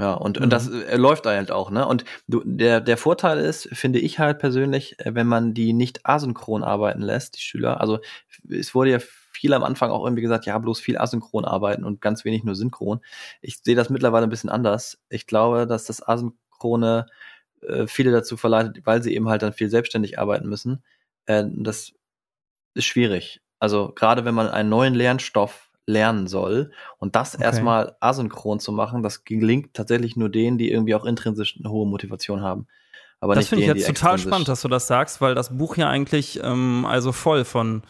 Ja, 0.00 0.12
und, 0.14 0.36
Mhm. 0.38 0.44
und 0.44 0.50
das 0.52 0.68
äh, 0.68 0.96
läuft 0.96 1.26
halt 1.26 1.50
auch, 1.50 1.70
ne? 1.70 1.86
Und 1.86 2.04
du, 2.28 2.42
der, 2.44 2.80
der 2.80 2.96
Vorteil 2.96 3.38
ist, 3.38 3.68
finde 3.72 3.98
ich 3.98 4.18
halt 4.20 4.38
persönlich, 4.38 4.98
äh, 5.00 5.14
wenn 5.14 5.26
man 5.26 5.54
die 5.54 5.72
nicht 5.72 6.06
asynchron 6.06 6.62
arbeiten 6.62 7.02
lässt, 7.02 7.36
die 7.36 7.40
Schüler, 7.40 7.80
also 7.80 7.98
es 8.48 8.74
wurde 8.74 8.90
ja 8.92 8.98
viel 9.00 9.52
am 9.54 9.64
Anfang 9.64 9.90
auch 9.90 10.04
irgendwie 10.04 10.22
gesagt, 10.22 10.46
ja, 10.46 10.56
bloß 10.58 10.80
viel 10.80 10.98
asynchron 10.98 11.44
arbeiten 11.44 11.84
und 11.84 12.00
ganz 12.00 12.24
wenig 12.24 12.44
nur 12.44 12.54
synchron. 12.54 13.00
Ich 13.40 13.58
sehe 13.62 13.74
das 13.76 13.90
mittlerweile 13.90 14.24
ein 14.26 14.30
bisschen 14.30 14.50
anders. 14.50 14.98
Ich 15.08 15.26
glaube, 15.26 15.66
dass 15.66 15.84
das 15.84 16.06
Asynchrone 16.06 17.06
äh, 17.62 17.86
viele 17.88 18.12
dazu 18.12 18.36
verleitet, 18.36 18.86
weil 18.86 19.02
sie 19.02 19.14
eben 19.14 19.28
halt 19.28 19.42
dann 19.42 19.52
viel 19.52 19.68
selbstständig 19.70 20.18
arbeiten 20.18 20.48
müssen. 20.48 20.82
Äh, 21.26 21.44
das 21.48 21.92
ist 22.74 22.84
schwierig. 22.86 23.40
Also 23.60 23.92
gerade 23.94 24.24
wenn 24.24 24.34
man 24.34 24.48
einen 24.48 24.68
neuen 24.68 24.94
Lernstoff 24.94 25.67
lernen 25.88 26.26
soll 26.26 26.70
und 26.98 27.16
das 27.16 27.34
Okay. 27.34 27.44
erstmal 27.44 27.96
asynchron 28.00 28.60
zu 28.60 28.72
machen, 28.72 29.02
das 29.02 29.24
gelingt 29.24 29.72
tatsächlich 29.74 30.16
nur 30.16 30.28
denen, 30.28 30.58
die 30.58 30.70
irgendwie 30.70 30.94
auch 30.94 31.06
intrinsisch 31.06 31.56
eine 31.58 31.70
hohe 31.70 31.86
Motivation 31.86 32.42
haben. 32.42 32.66
Aber 33.20 33.34
das 33.34 33.48
finde 33.48 33.64
ich 33.64 33.68
jetzt 33.68 33.86
total 33.86 34.14
extrinsisch- 34.14 34.22
spannend, 34.28 34.48
dass 34.48 34.62
du 34.62 34.68
das 34.68 34.86
sagst, 34.86 35.20
weil 35.20 35.34
das 35.34 35.56
Buch 35.56 35.76
ja 35.76 35.88
eigentlich 35.88 36.40
ähm, 36.42 36.84
also 36.84 37.10
voll 37.12 37.44
von 37.44 37.82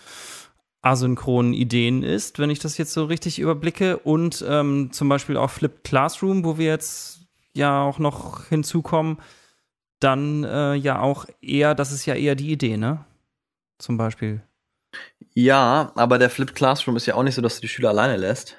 asynchronen 0.81 1.53
Ideen 1.53 2.03
ist, 2.05 2.39
wenn 2.39 2.51
ich 2.51 2.61
das 2.61 2.79
jetzt 2.79 2.93
so 2.93 3.05
richtig 3.05 3.41
überblicke. 3.41 3.99
Und 3.99 4.45
ähm, 4.49 4.91
zum 4.93 5.09
Beispiel 5.09 5.37
auch 5.37 5.51
Flipped 5.51 5.83
Classroom, 5.85 6.45
wo 6.45 6.57
wir 6.57 6.67
jetzt 6.67 7.27
ja 7.53 7.83
auch 7.83 7.99
noch 7.99 8.47
hinzukommen, 8.47 9.19
dann 10.01 10.45
äh, 10.45 10.75
ja 10.75 11.01
auch 11.01 11.27
eher, 11.43 11.75
das 11.75 11.91
ist 11.91 12.07
ja 12.07 12.15
eher 12.15 12.37
die 12.37 12.53
Idee, 12.53 12.77
ne? 12.77 13.05
Zum 13.79 13.97
Beispiel. 13.99 14.41
Ja, 15.35 15.93
aber 15.95 16.19
der 16.19 16.31
Flipped 16.31 16.55
Classroom 16.55 16.97
ist 16.97 17.07
ja 17.07 17.15
auch 17.15 17.23
nicht 17.23 17.35
so, 17.35 17.43
dass 17.43 17.57
du 17.57 17.61
die 17.61 17.69
Schüler 17.69 17.91
alleine 17.91 18.17
lässt. 18.17 18.57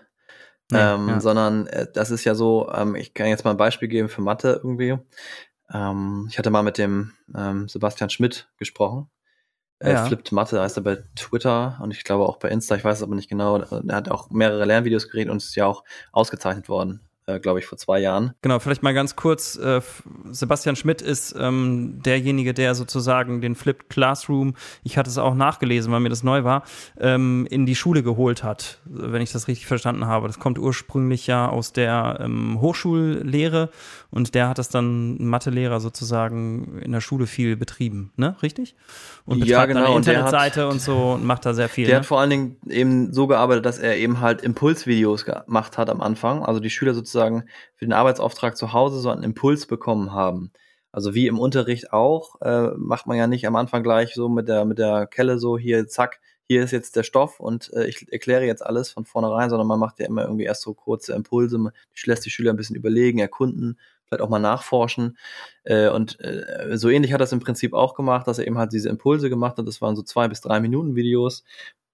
Nee, 0.71 0.77
ähm, 0.79 1.09
ja. 1.09 1.19
sondern 1.19 1.67
äh, 1.67 1.87
das 1.91 2.11
ist 2.11 2.25
ja 2.25 2.35
so, 2.35 2.71
ähm, 2.71 2.95
ich 2.95 3.13
kann 3.13 3.27
jetzt 3.27 3.43
mal 3.43 3.51
ein 3.51 3.57
Beispiel 3.57 3.87
geben 3.87 4.07
für 4.07 4.21
Mathe 4.21 4.61
irgendwie. 4.63 4.97
Ähm, 5.73 6.27
ich 6.29 6.37
hatte 6.37 6.51
mal 6.51 6.61
mit 6.61 6.77
dem 6.77 7.13
ähm, 7.35 7.67
Sebastian 7.67 8.09
Schmidt 8.09 8.49
gesprochen. 8.57 9.09
Äh, 9.79 9.93
Ja. 9.93 10.05
Flipped 10.05 10.31
Mathe 10.31 10.61
heißt 10.61 10.77
er 10.77 10.83
bei 10.83 10.97
Twitter 11.15 11.79
und 11.81 11.91
ich 11.91 12.03
glaube 12.03 12.27
auch 12.27 12.37
bei 12.37 12.49
Insta, 12.49 12.75
ich 12.75 12.83
weiß 12.83 12.97
es 12.97 13.03
aber 13.03 13.15
nicht 13.15 13.29
genau. 13.29 13.57
Er 13.57 13.95
hat 13.95 14.09
auch 14.09 14.29
mehrere 14.29 14.65
Lernvideos 14.65 15.09
geredet 15.09 15.31
und 15.31 15.37
ist 15.37 15.55
ja 15.55 15.65
auch 15.65 15.83
ausgezeichnet 16.11 16.69
worden, 16.69 17.01
äh, 17.29 17.39
glaube 17.39 17.59
ich, 17.59 17.65
vor 17.65 17.77
zwei 17.77 17.99
Jahren. 17.99 18.33
Genau, 18.41 18.59
vielleicht 18.59 18.83
mal 18.83 18.93
ganz 18.93 19.15
kurz. 19.15 19.55
Äh, 19.57 19.81
Sebastian 20.31 20.75
Schmidt 20.75 21.01
ist 21.01 21.35
ähm, 21.37 22.01
derjenige, 22.03 22.53
der 22.53 22.75
sozusagen 22.75 23.41
den 23.41 23.55
Flipped 23.55 23.89
Classroom, 23.89 24.55
ich 24.83 24.97
hatte 24.97 25.09
es 25.09 25.17
auch 25.17 25.35
nachgelesen, 25.35 25.91
weil 25.91 25.99
mir 25.99 26.09
das 26.09 26.23
neu 26.23 26.43
war, 26.43 26.63
ähm, 26.99 27.47
in 27.49 27.65
die 27.65 27.75
Schule 27.75 28.03
geholt 28.03 28.43
hat, 28.43 28.79
wenn 28.85 29.21
ich 29.21 29.31
das 29.31 29.47
richtig 29.47 29.67
verstanden 29.67 30.05
habe. 30.05 30.27
Das 30.27 30.39
kommt 30.39 30.57
ursprünglich 30.57 31.27
ja 31.27 31.47
aus 31.47 31.73
der 31.73 32.19
ähm, 32.21 32.59
Hochschullehre 32.61 33.69
und 34.11 34.33
der 34.33 34.49
hat 34.49 34.57
das 34.57 34.69
dann 34.69 35.17
Mathelehrer 35.23 35.79
sozusagen 35.79 36.79
in 36.79 36.91
der 36.91 37.01
Schule 37.01 37.27
viel 37.27 37.55
betrieben, 37.55 38.11
ne? 38.15 38.35
Richtig? 38.41 38.75
Und 39.29 39.45
Ja, 39.45 39.61
betreibt 39.63 39.69
dann 39.75 39.83
genau, 39.83 39.85
eine 39.87 39.95
und 39.95 40.07
hat- 40.07 40.13
Internetseite 40.13 40.67
und 40.67 40.81
so 40.81 41.11
und 41.13 41.23
macht 41.23 41.45
da 41.45 41.53
sehr 41.53 41.69
viel. 41.69 41.85
Der 41.85 41.95
ne? 41.95 41.99
hat 41.99 42.05
vor 42.05 42.19
allen 42.19 42.29
Dingen 42.29 42.57
eben 42.67 43.13
so 43.13 43.27
gearbeitet, 43.27 43.65
dass 43.65 43.77
er 43.77 43.97
eben 43.97 44.19
halt 44.21 44.41
Impulsvideos 44.41 45.25
gemacht 45.25 45.77
hat 45.77 45.89
am 45.89 46.01
Anfang. 46.01 46.43
Also 46.43 46.59
die 46.59 46.69
Schüler 46.69 46.93
sozusagen 46.93 47.43
für 47.75 47.85
den 47.85 47.93
Arbeitsauftrag 47.93 48.57
zu 48.57 48.73
Hause 48.73 48.99
so 48.99 49.09
einen 49.09 49.23
Impuls 49.23 49.67
bekommen 49.67 50.13
haben. 50.13 50.51
Also 50.91 51.13
wie 51.13 51.27
im 51.27 51.37
Unterricht 51.37 51.93
auch, 51.93 52.41
äh, 52.41 52.69
macht 52.75 53.05
man 53.05 53.17
ja 53.17 53.27
nicht 53.27 53.45
am 53.45 53.55
Anfang 53.55 53.83
gleich 53.83 54.13
so 54.15 54.27
mit 54.27 54.47
der, 54.47 54.65
mit 54.65 54.79
der 54.79 55.05
Kelle 55.05 55.37
so 55.37 55.57
hier, 55.57 55.87
zack, 55.87 56.19
hier 56.47 56.63
ist 56.63 56.71
jetzt 56.71 56.95
der 56.95 57.03
Stoff 57.03 57.39
und 57.39 57.71
äh, 57.73 57.85
ich 57.85 58.11
erkläre 58.11 58.43
jetzt 58.45 58.65
alles 58.65 58.89
von 58.89 59.05
vornherein, 59.05 59.51
sondern 59.51 59.67
man 59.67 59.77
macht 59.77 59.99
ja 59.99 60.07
immer 60.07 60.23
irgendwie 60.23 60.45
erst 60.45 60.63
so 60.63 60.73
kurze 60.73 61.13
Impulse, 61.13 61.59
man 61.59 61.73
lässt 62.05 62.25
die 62.25 62.31
Schüler 62.31 62.51
ein 62.51 62.57
bisschen 62.57 62.75
überlegen, 62.75 63.19
erkunden, 63.19 63.77
vielleicht 64.09 64.21
auch 64.21 64.29
mal 64.29 64.39
nachforschen. 64.39 65.17
Äh, 65.63 65.89
und 65.89 66.19
äh, 66.19 66.77
so 66.77 66.89
ähnlich 66.89 67.13
hat 67.13 67.21
er 67.21 67.25
es 67.25 67.31
im 67.31 67.39
Prinzip 67.39 67.73
auch 67.73 67.93
gemacht, 67.95 68.27
dass 68.27 68.39
er 68.39 68.47
eben 68.47 68.57
halt 68.57 68.73
diese 68.73 68.89
Impulse 68.89 69.29
gemacht 69.29 69.57
hat. 69.57 69.67
Das 69.67 69.81
waren 69.81 69.95
so 69.95 70.03
zwei 70.03 70.27
bis 70.27 70.41
drei 70.41 70.59
Minuten 70.59 70.95
Videos, 70.95 71.43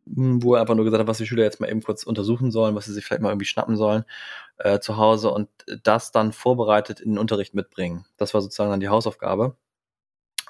hm, 0.07 0.41
wo 0.43 0.55
er 0.55 0.61
einfach 0.61 0.75
nur 0.75 0.85
gesagt 0.85 1.01
hat, 1.01 1.07
was 1.07 1.17
die 1.17 1.27
Schüler 1.27 1.43
jetzt 1.43 1.59
mal 1.59 1.69
eben 1.69 1.83
kurz 1.83 2.03
untersuchen 2.03 2.51
sollen, 2.51 2.75
was 2.75 2.85
sie 2.85 2.93
sich 2.93 3.05
vielleicht 3.05 3.21
mal 3.21 3.29
irgendwie 3.29 3.45
schnappen 3.45 3.75
sollen 3.75 4.05
äh, 4.57 4.79
zu 4.79 4.97
Hause 4.97 5.31
und 5.31 5.49
das 5.83 6.11
dann 6.11 6.31
vorbereitet 6.33 6.99
in 6.99 7.11
den 7.11 7.17
Unterricht 7.19 7.53
mitbringen. 7.53 8.05
Das 8.17 8.33
war 8.33 8.41
sozusagen 8.41 8.71
dann 8.71 8.79
die 8.79 8.89
Hausaufgabe. 8.89 9.57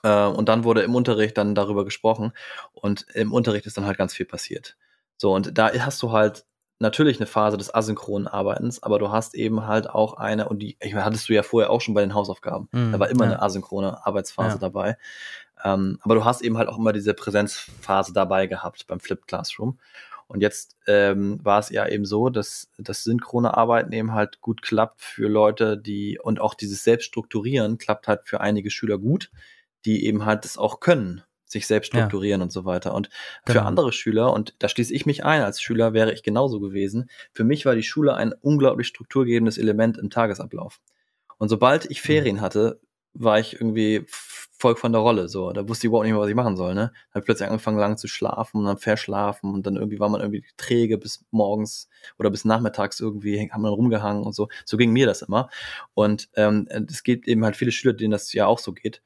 Äh, 0.03 0.25
und 0.27 0.49
dann 0.49 0.63
wurde 0.63 0.83
im 0.83 0.95
Unterricht 0.95 1.37
dann 1.37 1.55
darüber 1.55 1.85
gesprochen 1.85 2.33
und 2.73 3.07
im 3.13 3.33
Unterricht 3.33 3.65
ist 3.65 3.77
dann 3.77 3.85
halt 3.85 3.97
ganz 3.97 4.13
viel 4.13 4.25
passiert. 4.25 4.77
So, 5.17 5.33
und 5.33 5.57
da 5.57 5.71
hast 5.73 6.01
du 6.03 6.11
halt 6.11 6.45
natürlich 6.79 7.19
eine 7.19 7.27
Phase 7.27 7.57
des 7.57 7.73
asynchronen 7.73 8.27
Arbeitens, 8.27 8.83
aber 8.83 8.99
du 8.99 9.11
hast 9.11 9.35
eben 9.35 9.65
halt 9.65 9.89
auch 9.89 10.15
eine, 10.15 10.49
und 10.49 10.59
die 10.59 10.77
ich 10.79 10.93
meine, 10.93 11.05
hattest 11.05 11.29
du 11.29 11.33
ja 11.33 11.43
vorher 11.43 11.69
auch 11.69 11.81
schon 11.81 11.93
bei 11.93 12.01
den 12.01 12.13
Hausaufgaben. 12.13 12.67
Mm, 12.71 12.91
da 12.91 12.99
war 12.99 13.09
immer 13.09 13.25
ja. 13.25 13.31
eine 13.31 13.41
asynchrone 13.41 14.05
Arbeitsphase 14.05 14.55
ja. 14.55 14.59
dabei. 14.59 14.97
Ähm, 15.63 15.99
aber 16.01 16.15
du 16.15 16.25
hast 16.25 16.41
eben 16.41 16.57
halt 16.57 16.67
auch 16.67 16.77
immer 16.77 16.93
diese 16.93 17.13
Präsenzphase 17.13 18.13
dabei 18.13 18.47
gehabt 18.47 18.87
beim 18.87 18.99
Flipped 18.99 19.27
Classroom. 19.27 19.79
Und 20.27 20.41
jetzt 20.41 20.75
ähm, 20.87 21.39
war 21.43 21.59
es 21.59 21.69
ja 21.69 21.87
eben 21.87 22.05
so, 22.05 22.29
dass 22.29 22.67
das 22.77 23.03
synchrone 23.03 23.55
Arbeiten 23.55 23.93
eben 23.93 24.13
halt 24.13 24.41
gut 24.41 24.61
klappt 24.61 25.01
für 25.01 25.27
Leute, 25.27 25.77
die 25.77 26.19
und 26.21 26.41
auch 26.41 26.55
dieses 26.55 26.83
Selbststrukturieren 26.83 27.77
klappt 27.77 28.07
halt 28.07 28.21
für 28.25 28.41
einige 28.41 28.71
Schüler 28.71 28.97
gut, 28.97 29.31
die 29.85 30.05
eben 30.05 30.25
halt 30.25 30.43
das 30.43 30.57
auch 30.57 30.79
können 30.79 31.23
sich 31.55 31.67
selbst 31.67 31.87
strukturieren 31.87 32.41
ja. 32.41 32.43
und 32.43 32.51
so 32.51 32.65
weiter. 32.65 32.93
Und 32.93 33.09
genau. 33.45 33.59
für 33.59 33.65
andere 33.65 33.91
Schüler, 33.91 34.33
und 34.33 34.55
da 34.59 34.69
schließe 34.69 34.93
ich 34.93 35.05
mich 35.05 35.25
ein, 35.25 35.41
als 35.41 35.61
Schüler 35.61 35.93
wäre 35.93 36.13
ich 36.13 36.23
genauso 36.23 36.59
gewesen, 36.59 37.09
für 37.33 37.43
mich 37.43 37.65
war 37.65 37.75
die 37.75 37.83
Schule 37.83 38.13
ein 38.13 38.33
unglaublich 38.41 38.87
strukturgebendes 38.87 39.57
Element 39.57 39.97
im 39.97 40.09
Tagesablauf. 40.09 40.79
Und 41.37 41.49
sobald 41.49 41.89
ich 41.89 42.01
mhm. 42.03 42.05
Ferien 42.05 42.41
hatte, 42.41 42.79
war 43.13 43.39
ich 43.39 43.53
irgendwie 43.53 44.05
voll 44.57 44.75
von 44.75 44.91
der 44.91 45.01
Rolle. 45.01 45.27
So, 45.29 45.51
da 45.51 45.67
wusste 45.67 45.85
ich 45.85 45.89
überhaupt 45.89 46.05
nicht 46.05 46.13
mehr, 46.13 46.21
was 46.21 46.29
ich 46.29 46.35
machen 46.35 46.57
soll. 46.57 46.75
Ne? 46.75 46.91
Dann 46.91 47.09
habe 47.11 47.19
ich 47.19 47.25
plötzlich 47.25 47.47
angefangen, 47.47 47.77
lange 47.77 47.95
zu 47.95 48.07
schlafen 48.07 48.59
und 48.59 48.65
dann 48.65 48.77
verschlafen 48.77 49.53
und 49.53 49.65
dann 49.65 49.75
irgendwie 49.75 49.99
war 49.99 50.09
man 50.09 50.21
irgendwie 50.21 50.45
träge 50.57 50.97
bis 50.97 51.25
morgens 51.31 51.89
oder 52.19 52.29
bis 52.29 52.45
nachmittags 52.45 52.99
irgendwie, 52.99 53.49
haben 53.51 53.61
man 53.61 53.73
rumgehangen 53.73 54.23
und 54.23 54.33
so. 54.33 54.47
So 54.65 54.77
ging 54.77 54.91
mir 54.91 55.05
das 55.05 55.21
immer. 55.21 55.49
Und 55.93 56.29
ähm, 56.35 56.67
es 56.89 57.03
gibt 57.03 57.27
eben 57.27 57.43
halt 57.43 57.55
viele 57.55 57.71
Schüler, 57.71 57.93
denen 57.93 58.11
das 58.11 58.31
ja 58.33 58.45
auch 58.45 58.59
so 58.59 58.73
geht. 58.73 59.01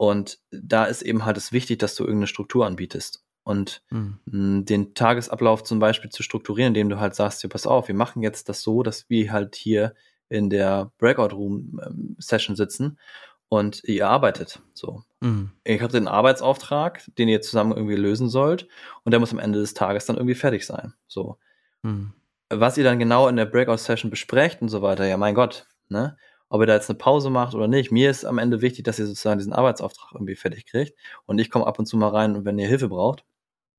Und 0.00 0.38
da 0.50 0.86
ist 0.86 1.02
eben 1.02 1.26
halt 1.26 1.36
es 1.36 1.52
wichtig, 1.52 1.78
dass 1.78 1.94
du 1.94 2.04
irgendeine 2.04 2.26
Struktur 2.26 2.64
anbietest. 2.64 3.22
Und 3.42 3.82
mhm. 3.90 4.64
den 4.64 4.94
Tagesablauf 4.94 5.62
zum 5.62 5.78
Beispiel 5.78 6.08
zu 6.08 6.22
strukturieren, 6.22 6.70
indem 6.70 6.88
du 6.88 6.98
halt 6.98 7.14
sagst, 7.14 7.42
ja, 7.42 7.50
pass 7.50 7.66
auf, 7.66 7.86
wir 7.88 7.94
machen 7.94 8.22
jetzt 8.22 8.48
das 8.48 8.62
so, 8.62 8.82
dass 8.82 9.10
wir 9.10 9.30
halt 9.30 9.56
hier 9.56 9.92
in 10.30 10.48
der 10.48 10.90
Breakout-Room-Session 10.96 12.54
ähm, 12.54 12.56
sitzen 12.56 12.98
und 13.50 13.84
ihr 13.84 14.08
arbeitet. 14.08 14.62
So. 14.72 15.02
Mhm. 15.20 15.50
Ich 15.64 15.82
habe 15.82 15.92
den 15.92 16.08
Arbeitsauftrag, 16.08 17.02
den 17.18 17.28
ihr 17.28 17.42
zusammen 17.42 17.72
irgendwie 17.72 17.96
lösen 17.96 18.30
sollt, 18.30 18.68
und 19.04 19.10
der 19.10 19.20
muss 19.20 19.32
am 19.32 19.38
Ende 19.38 19.60
des 19.60 19.74
Tages 19.74 20.06
dann 20.06 20.16
irgendwie 20.16 20.34
fertig 20.34 20.64
sein. 20.64 20.94
So. 21.08 21.36
Mhm. 21.82 22.14
Was 22.48 22.78
ihr 22.78 22.84
dann 22.84 22.98
genau 22.98 23.28
in 23.28 23.36
der 23.36 23.44
Breakout-Session 23.44 24.10
besprecht 24.10 24.62
und 24.62 24.70
so 24.70 24.80
weiter, 24.80 25.06
ja, 25.06 25.18
mein 25.18 25.34
Gott, 25.34 25.66
ne? 25.90 26.16
Ob 26.50 26.60
ihr 26.60 26.66
da 26.66 26.74
jetzt 26.74 26.90
eine 26.90 26.98
Pause 26.98 27.30
macht 27.30 27.54
oder 27.54 27.68
nicht. 27.68 27.92
Mir 27.92 28.10
ist 28.10 28.24
am 28.24 28.38
Ende 28.38 28.60
wichtig, 28.60 28.84
dass 28.84 28.98
ihr 28.98 29.06
sozusagen 29.06 29.38
diesen 29.38 29.52
Arbeitsauftrag 29.52 30.12
irgendwie 30.12 30.34
fertig 30.34 30.66
kriegt. 30.66 30.98
Und 31.24 31.38
ich 31.38 31.48
komme 31.48 31.66
ab 31.66 31.78
und 31.78 31.86
zu 31.86 31.96
mal 31.96 32.08
rein, 32.08 32.44
wenn 32.44 32.58
ihr 32.58 32.66
Hilfe 32.66 32.88
braucht. 32.88 33.24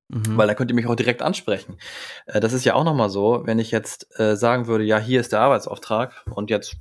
Mhm. 0.07 0.38
Weil 0.38 0.47
dann 0.47 0.55
könnt 0.55 0.72
ihr 0.72 0.76
mich 0.76 0.88
auch 0.88 0.95
direkt 0.95 1.22
ansprechen. 1.22 1.78
Äh, 2.26 2.39
das 2.39 2.53
ist 2.53 2.63
ja 2.63 2.74
auch 2.74 2.86
nochmal 2.86 3.09
so, 3.09 3.41
wenn 3.45 3.59
ich 3.59 3.72
jetzt 3.72 4.17
äh, 4.19 4.38
sagen 4.38 4.67
würde, 4.67 4.86
ja, 4.86 4.99
hier 4.99 5.19
ist 5.19 5.34
der 5.34 5.41
Arbeitsauftrag 5.41 6.26
und 6.34 6.49
jetzt 6.49 6.78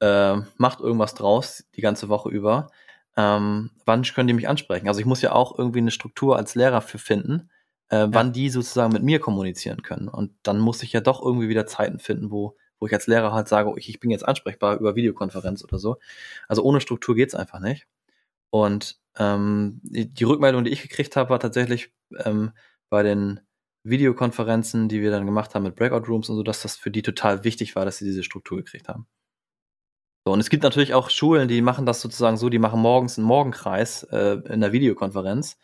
äh, 0.00 0.36
macht 0.58 0.80
irgendwas 0.80 1.14
draus 1.14 1.64
die 1.74 1.80
ganze 1.80 2.10
Woche 2.10 2.28
über. 2.28 2.68
Ähm, 3.16 3.70
wann 3.86 4.02
könnt 4.02 4.28
ihr 4.28 4.36
mich 4.36 4.48
ansprechen? 4.48 4.88
Also 4.88 5.00
ich 5.00 5.06
muss 5.06 5.22
ja 5.22 5.32
auch 5.32 5.58
irgendwie 5.58 5.78
eine 5.78 5.90
Struktur 5.90 6.36
als 6.36 6.54
Lehrer 6.54 6.82
für 6.82 6.98
finden, 6.98 7.50
äh, 7.88 7.96
ja. 7.96 8.08
wann 8.12 8.34
die 8.34 8.50
sozusagen 8.50 8.92
mit 8.92 9.04
mir 9.04 9.20
kommunizieren 9.20 9.82
können. 9.82 10.08
Und 10.08 10.32
dann 10.42 10.58
muss 10.58 10.82
ich 10.82 10.92
ja 10.92 11.00
doch 11.00 11.24
irgendwie 11.24 11.48
wieder 11.48 11.66
Zeiten 11.66 11.98
finden, 11.98 12.30
wo 12.30 12.56
wo 12.84 12.86
ich 12.86 12.92
als 12.92 13.06
Lehrer 13.06 13.32
halt 13.32 13.48
sage, 13.48 13.72
ich, 13.78 13.98
bin 13.98 14.10
jetzt 14.10 14.28
ansprechbar 14.28 14.78
über 14.78 14.94
Videokonferenz 14.94 15.64
oder 15.64 15.78
so. 15.78 15.96
Also 16.48 16.62
ohne 16.62 16.82
Struktur 16.82 17.14
geht's 17.14 17.34
einfach 17.34 17.58
nicht. 17.58 17.86
Und 18.50 19.00
ähm, 19.18 19.80
die, 19.82 20.12
die 20.12 20.24
Rückmeldung, 20.24 20.64
die 20.64 20.70
ich 20.70 20.82
gekriegt 20.82 21.16
habe, 21.16 21.30
war 21.30 21.40
tatsächlich 21.40 21.94
ähm, 22.26 22.52
bei 22.90 23.02
den 23.02 23.40
Videokonferenzen, 23.84 24.90
die 24.90 25.00
wir 25.00 25.10
dann 25.10 25.24
gemacht 25.24 25.54
haben 25.54 25.62
mit 25.62 25.76
Breakout 25.76 26.06
Rooms 26.08 26.28
und 26.28 26.36
so, 26.36 26.42
dass 26.42 26.60
das 26.60 26.76
für 26.76 26.90
die 26.90 27.00
total 27.00 27.42
wichtig 27.42 27.74
war, 27.74 27.86
dass 27.86 27.96
sie 27.96 28.04
diese 28.04 28.22
Struktur 28.22 28.58
gekriegt 28.58 28.88
haben. 28.88 29.06
So, 30.26 30.32
und 30.32 30.40
es 30.40 30.48
gibt 30.48 30.62
natürlich 30.62 30.94
auch 30.94 31.10
Schulen, 31.10 31.48
die 31.48 31.60
machen 31.60 31.84
das 31.84 32.00
sozusagen 32.00 32.38
so, 32.38 32.48
die 32.48 32.58
machen 32.58 32.80
morgens 32.80 33.18
einen 33.18 33.26
Morgenkreis 33.26 34.04
äh, 34.04 34.38
in 34.48 34.62
der 34.62 34.72
Videokonferenz 34.72 35.58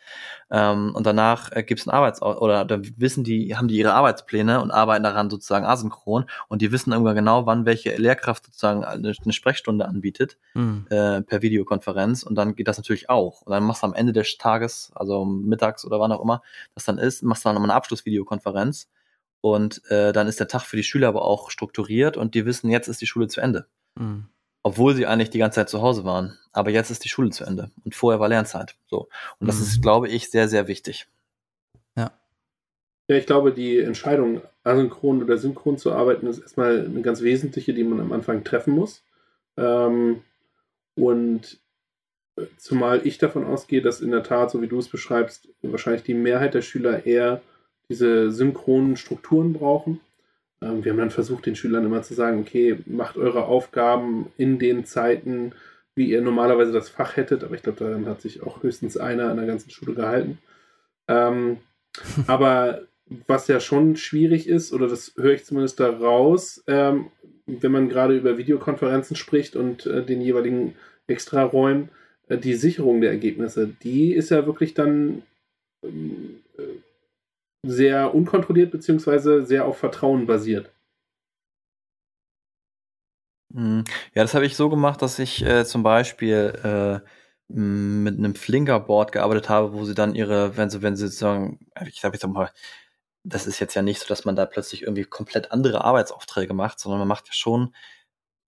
ähm, 0.51 0.93
und 0.93 1.03
danach 1.07 1.51
äh, 1.51 1.63
gibt 1.63 1.79
es 1.81 1.87
einen 1.87 1.95
Arbeits- 1.95 2.21
oder 2.21 2.63
da 2.65 2.79
wissen 2.97 3.23
die, 3.23 3.55
haben 3.55 3.67
die 3.67 3.77
ihre 3.77 3.93
Arbeitspläne 3.93 4.61
und 4.61 4.69
arbeiten 4.69 5.03
daran 5.03 5.31
sozusagen 5.31 5.65
asynchron 5.65 6.25
und 6.47 6.61
die 6.61 6.71
wissen 6.71 6.91
irgendwann 6.91 7.15
genau, 7.15 7.47
wann 7.47 7.65
welche 7.65 7.95
Lehrkraft 7.95 8.45
sozusagen 8.45 8.85
eine, 8.85 9.15
eine 9.19 9.33
Sprechstunde 9.33 9.87
anbietet 9.87 10.37
mhm. 10.53 10.85
äh, 10.91 11.23
per 11.23 11.41
Videokonferenz 11.41 12.21
und 12.21 12.35
dann 12.35 12.53
geht 12.53 12.67
das 12.67 12.77
natürlich 12.77 13.09
auch. 13.09 13.41
Und 13.41 13.53
dann 13.53 13.63
machst 13.63 13.81
du 13.81 13.87
am 13.87 13.95
Ende 13.95 14.13
des 14.13 14.37
Tages, 14.37 14.91
also 14.93 15.25
mittags 15.25 15.85
oder 15.85 15.99
wann 15.99 16.11
auch 16.11 16.21
immer 16.21 16.43
das 16.75 16.85
dann 16.85 16.99
ist, 16.99 17.23
machst 17.23 17.43
du 17.43 17.49
dann 17.49 17.55
nochmal 17.55 17.71
eine 17.71 17.77
Abschlussvideokonferenz 17.77 18.91
und 19.41 19.81
äh, 19.89 20.13
dann 20.13 20.27
ist 20.27 20.39
der 20.39 20.47
Tag 20.47 20.61
für 20.61 20.77
die 20.77 20.83
Schüler 20.83 21.07
aber 21.07 21.23
auch 21.23 21.49
strukturiert 21.49 22.15
und 22.15 22.35
die 22.35 22.45
wissen, 22.45 22.69
jetzt 22.69 22.89
ist 22.89 23.01
die 23.01 23.07
Schule 23.07 23.27
zu 23.27 23.41
Ende. 23.41 23.65
Mhm 23.95 24.27
obwohl 24.63 24.95
sie 24.95 25.05
eigentlich 25.05 25.29
die 25.29 25.39
ganze 25.39 25.55
Zeit 25.55 25.69
zu 25.69 25.81
Hause 25.81 26.03
waren. 26.05 26.37
Aber 26.51 26.69
jetzt 26.69 26.91
ist 26.91 27.03
die 27.03 27.09
Schule 27.09 27.29
zu 27.29 27.45
Ende 27.45 27.71
und 27.85 27.95
vorher 27.95 28.19
war 28.19 28.29
Lernzeit. 28.29 28.75
So. 28.87 29.07
Und 29.39 29.47
das 29.47 29.57
mhm. 29.57 29.63
ist, 29.63 29.81
glaube 29.81 30.07
ich, 30.09 30.29
sehr, 30.29 30.47
sehr 30.47 30.67
wichtig. 30.67 31.07
Ja. 31.95 32.11
Ja, 33.07 33.15
ich 33.15 33.25
glaube, 33.25 33.53
die 33.53 33.79
Entscheidung, 33.79 34.41
asynchron 34.63 35.23
oder 35.23 35.37
synchron 35.37 35.77
zu 35.77 35.91
arbeiten, 35.91 36.27
ist 36.27 36.39
erstmal 36.39 36.85
eine 36.85 37.01
ganz 37.01 37.21
wesentliche, 37.21 37.73
die 37.73 37.83
man 37.83 37.99
am 37.99 38.11
Anfang 38.11 38.43
treffen 38.43 38.73
muss. 38.73 39.03
Ähm, 39.57 40.23
und 40.95 41.59
äh, 42.35 42.45
zumal 42.57 43.05
ich 43.05 43.17
davon 43.17 43.45
ausgehe, 43.45 43.81
dass 43.81 44.01
in 44.01 44.11
der 44.11 44.23
Tat, 44.23 44.51
so 44.51 44.61
wie 44.61 44.67
du 44.67 44.79
es 44.79 44.89
beschreibst, 44.89 45.47
wahrscheinlich 45.61 46.03
die 46.03 46.13
Mehrheit 46.13 46.53
der 46.53 46.61
Schüler 46.61 47.05
eher 47.05 47.41
diese 47.89 48.31
synchronen 48.31 48.95
Strukturen 48.97 49.53
brauchen 49.53 49.99
ähm, 50.61 50.83
wir 50.83 50.91
haben 50.91 50.99
dann 50.99 51.11
versucht, 51.11 51.45
den 51.45 51.55
Schülern 51.55 51.85
immer 51.85 52.03
zu 52.03 52.13
sagen, 52.13 52.39
okay, 52.39 52.77
macht 52.85 53.17
eure 53.17 53.45
Aufgaben 53.45 54.31
in 54.37 54.59
den 54.59 54.85
Zeiten, 54.85 55.53
wie 55.95 56.09
ihr 56.09 56.21
normalerweise 56.21 56.71
das 56.71 56.89
Fach 56.89 57.17
hättet, 57.17 57.43
aber 57.43 57.55
ich 57.55 57.63
glaube, 57.63 57.79
daran 57.79 58.05
hat 58.05 58.21
sich 58.21 58.43
auch 58.43 58.63
höchstens 58.63 58.97
einer 58.97 59.29
an 59.29 59.37
der 59.37 59.45
ganzen 59.45 59.71
Schule 59.71 59.93
gehalten. 59.93 60.37
Ähm, 61.07 61.57
aber 62.27 62.83
was 63.27 63.47
ja 63.47 63.59
schon 63.59 63.97
schwierig 63.97 64.47
ist, 64.47 64.71
oder 64.71 64.87
das 64.87 65.13
höre 65.17 65.33
ich 65.33 65.45
zumindest 65.45 65.79
daraus, 65.79 66.63
ähm, 66.67 67.07
wenn 67.45 67.71
man 67.71 67.89
gerade 67.89 68.15
über 68.15 68.37
Videokonferenzen 68.37 69.15
spricht 69.15 69.55
und 69.55 69.85
äh, 69.85 70.05
den 70.05 70.21
jeweiligen 70.21 70.75
Extraräumen, 71.07 71.89
äh, 72.29 72.37
die 72.37 72.53
Sicherung 72.53 73.01
der 73.01 73.11
Ergebnisse, 73.11 73.67
die 73.83 74.13
ist 74.13 74.29
ja 74.29 74.45
wirklich 74.45 74.73
dann 74.73 75.23
ähm, 75.83 76.39
äh, 76.57 76.61
sehr 77.63 78.13
unkontrolliert 78.13 78.71
beziehungsweise 78.71 79.45
sehr 79.45 79.65
auf 79.65 79.77
Vertrauen 79.77 80.25
basiert. 80.25 80.71
Hm. 83.53 83.83
Ja, 84.13 84.21
das 84.23 84.33
habe 84.33 84.45
ich 84.45 84.55
so 84.55 84.69
gemacht, 84.69 85.01
dass 85.01 85.19
ich 85.19 85.43
äh, 85.45 85.65
zum 85.65 85.83
Beispiel 85.83 87.01
äh, 87.03 87.07
mit 87.53 88.17
einem 88.17 88.35
Flinkerboard 88.35 89.11
gearbeitet 89.11 89.49
habe, 89.49 89.73
wo 89.73 89.83
sie 89.83 89.93
dann 89.93 90.15
ihre, 90.15 90.55
wenn 90.55 90.69
sie, 90.69 90.81
wenn 90.81 90.95
sie 90.95 91.09
sagen, 91.09 91.59
ich 91.85 92.03
habe 92.05 92.15
jetzt 92.15 92.25
mal, 92.25 92.49
das 93.23 93.47
ist 93.47 93.59
jetzt 93.59 93.75
ja 93.75 93.81
nicht 93.81 93.99
so, 93.99 94.07
dass 94.07 94.25
man 94.25 94.35
da 94.35 94.45
plötzlich 94.45 94.83
irgendwie 94.83 95.03
komplett 95.03 95.51
andere 95.51 95.83
Arbeitsaufträge 95.83 96.53
macht, 96.53 96.79
sondern 96.79 96.99
man 96.99 97.07
macht 97.09 97.27
ja 97.27 97.33
schon 97.33 97.75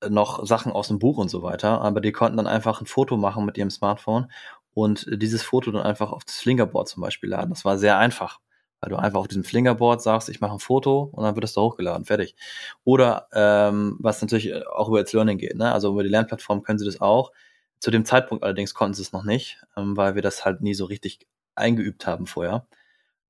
noch 0.10 0.46
Sachen 0.46 0.72
aus 0.72 0.90
dem 0.90 1.00
Buch 1.00 1.18
und 1.18 1.30
so 1.30 1.44
weiter, 1.44 1.82
aber 1.82 2.02
die 2.02 2.12
konnten 2.12 2.38
dann 2.38 2.48
einfach 2.48 2.82
ein 2.82 2.88
Foto 2.88 3.18
machen 3.18 3.46
mit 3.46 3.58
ihrem 3.58 3.70
Smartphone 3.70 4.32
und 4.74 5.08
dieses 5.12 5.44
Foto 5.44 5.72
dann 5.72 5.84
einfach 5.84 6.12
auf 6.12 6.26
das 6.26 6.38
Flinkerboard 6.38 6.90
zum 6.90 7.02
Beispiel 7.02 7.30
laden. 7.30 7.52
Das 7.52 7.66
war 7.66 7.78
sehr 7.78 7.98
einfach 7.98 8.40
weil 8.84 8.90
du 8.90 8.98
einfach 8.98 9.20
auf 9.20 9.30
diesem 9.30 9.46
Flingerboard 9.46 10.02
sagst, 10.02 10.28
ich 10.28 10.42
mache 10.42 10.54
ein 10.54 10.60
Foto 10.60 11.10
und 11.14 11.24
dann 11.24 11.36
wird 11.36 11.46
es 11.46 11.54
da 11.54 11.62
hochgeladen, 11.62 12.04
fertig. 12.04 12.36
Oder 12.84 13.28
ähm, 13.34 13.96
was 14.00 14.22
natürlich 14.22 14.54
auch 14.68 14.90
über 14.90 15.00
It's 15.00 15.14
Learning 15.14 15.38
geht, 15.38 15.56
ne? 15.56 15.72
also 15.72 15.92
über 15.92 16.04
die 16.04 16.10
Lernplattform 16.10 16.64
können 16.64 16.80
sie 16.80 16.86
das 16.86 17.00
auch. 17.00 17.32
Zu 17.80 17.92
dem 17.92 18.04
Zeitpunkt 18.04 18.44
allerdings 18.44 18.74
konnten 18.74 18.94
sie 18.94 19.02
es 19.02 19.14
noch 19.14 19.24
nicht, 19.24 19.62
ähm, 19.78 19.96
weil 19.96 20.16
wir 20.16 20.22
das 20.22 20.44
halt 20.44 20.62
nie 20.62 20.74
so 20.74 20.84
richtig 20.84 21.26
eingeübt 21.56 22.06
haben 22.06 22.28
vorher. 22.28 22.68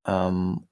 Ähm, 0.08 0.68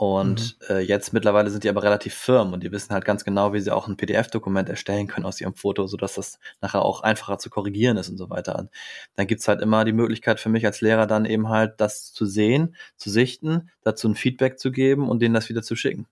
Und 0.00 0.56
mhm. 0.60 0.76
äh, 0.76 0.80
jetzt 0.80 1.12
mittlerweile 1.12 1.50
sind 1.50 1.62
die 1.62 1.68
aber 1.68 1.82
relativ 1.82 2.14
firm 2.14 2.54
und 2.54 2.62
die 2.62 2.72
wissen 2.72 2.94
halt 2.94 3.04
ganz 3.04 3.22
genau, 3.22 3.52
wie 3.52 3.60
sie 3.60 3.70
auch 3.70 3.86
ein 3.86 3.98
PDF-Dokument 3.98 4.66
erstellen 4.66 5.06
können 5.08 5.26
aus 5.26 5.42
ihrem 5.42 5.52
Foto, 5.52 5.86
sodass 5.86 6.14
das 6.14 6.38
nachher 6.62 6.80
auch 6.80 7.02
einfacher 7.02 7.36
zu 7.36 7.50
korrigieren 7.50 7.98
ist 7.98 8.08
und 8.08 8.16
so 8.16 8.30
weiter. 8.30 8.58
Und 8.58 8.70
dann 9.16 9.26
gibt's 9.26 9.46
halt 9.46 9.60
immer 9.60 9.84
die 9.84 9.92
Möglichkeit 9.92 10.40
für 10.40 10.48
mich 10.48 10.64
als 10.64 10.80
Lehrer 10.80 11.06
dann 11.06 11.26
eben 11.26 11.50
halt 11.50 11.82
das 11.82 12.14
zu 12.14 12.24
sehen, 12.24 12.76
zu 12.96 13.10
sichten, 13.10 13.68
dazu 13.82 14.08
ein 14.08 14.14
Feedback 14.14 14.58
zu 14.58 14.72
geben 14.72 15.06
und 15.06 15.20
denen 15.20 15.34
das 15.34 15.50
wieder 15.50 15.62
zu 15.62 15.76
schicken. 15.76 16.06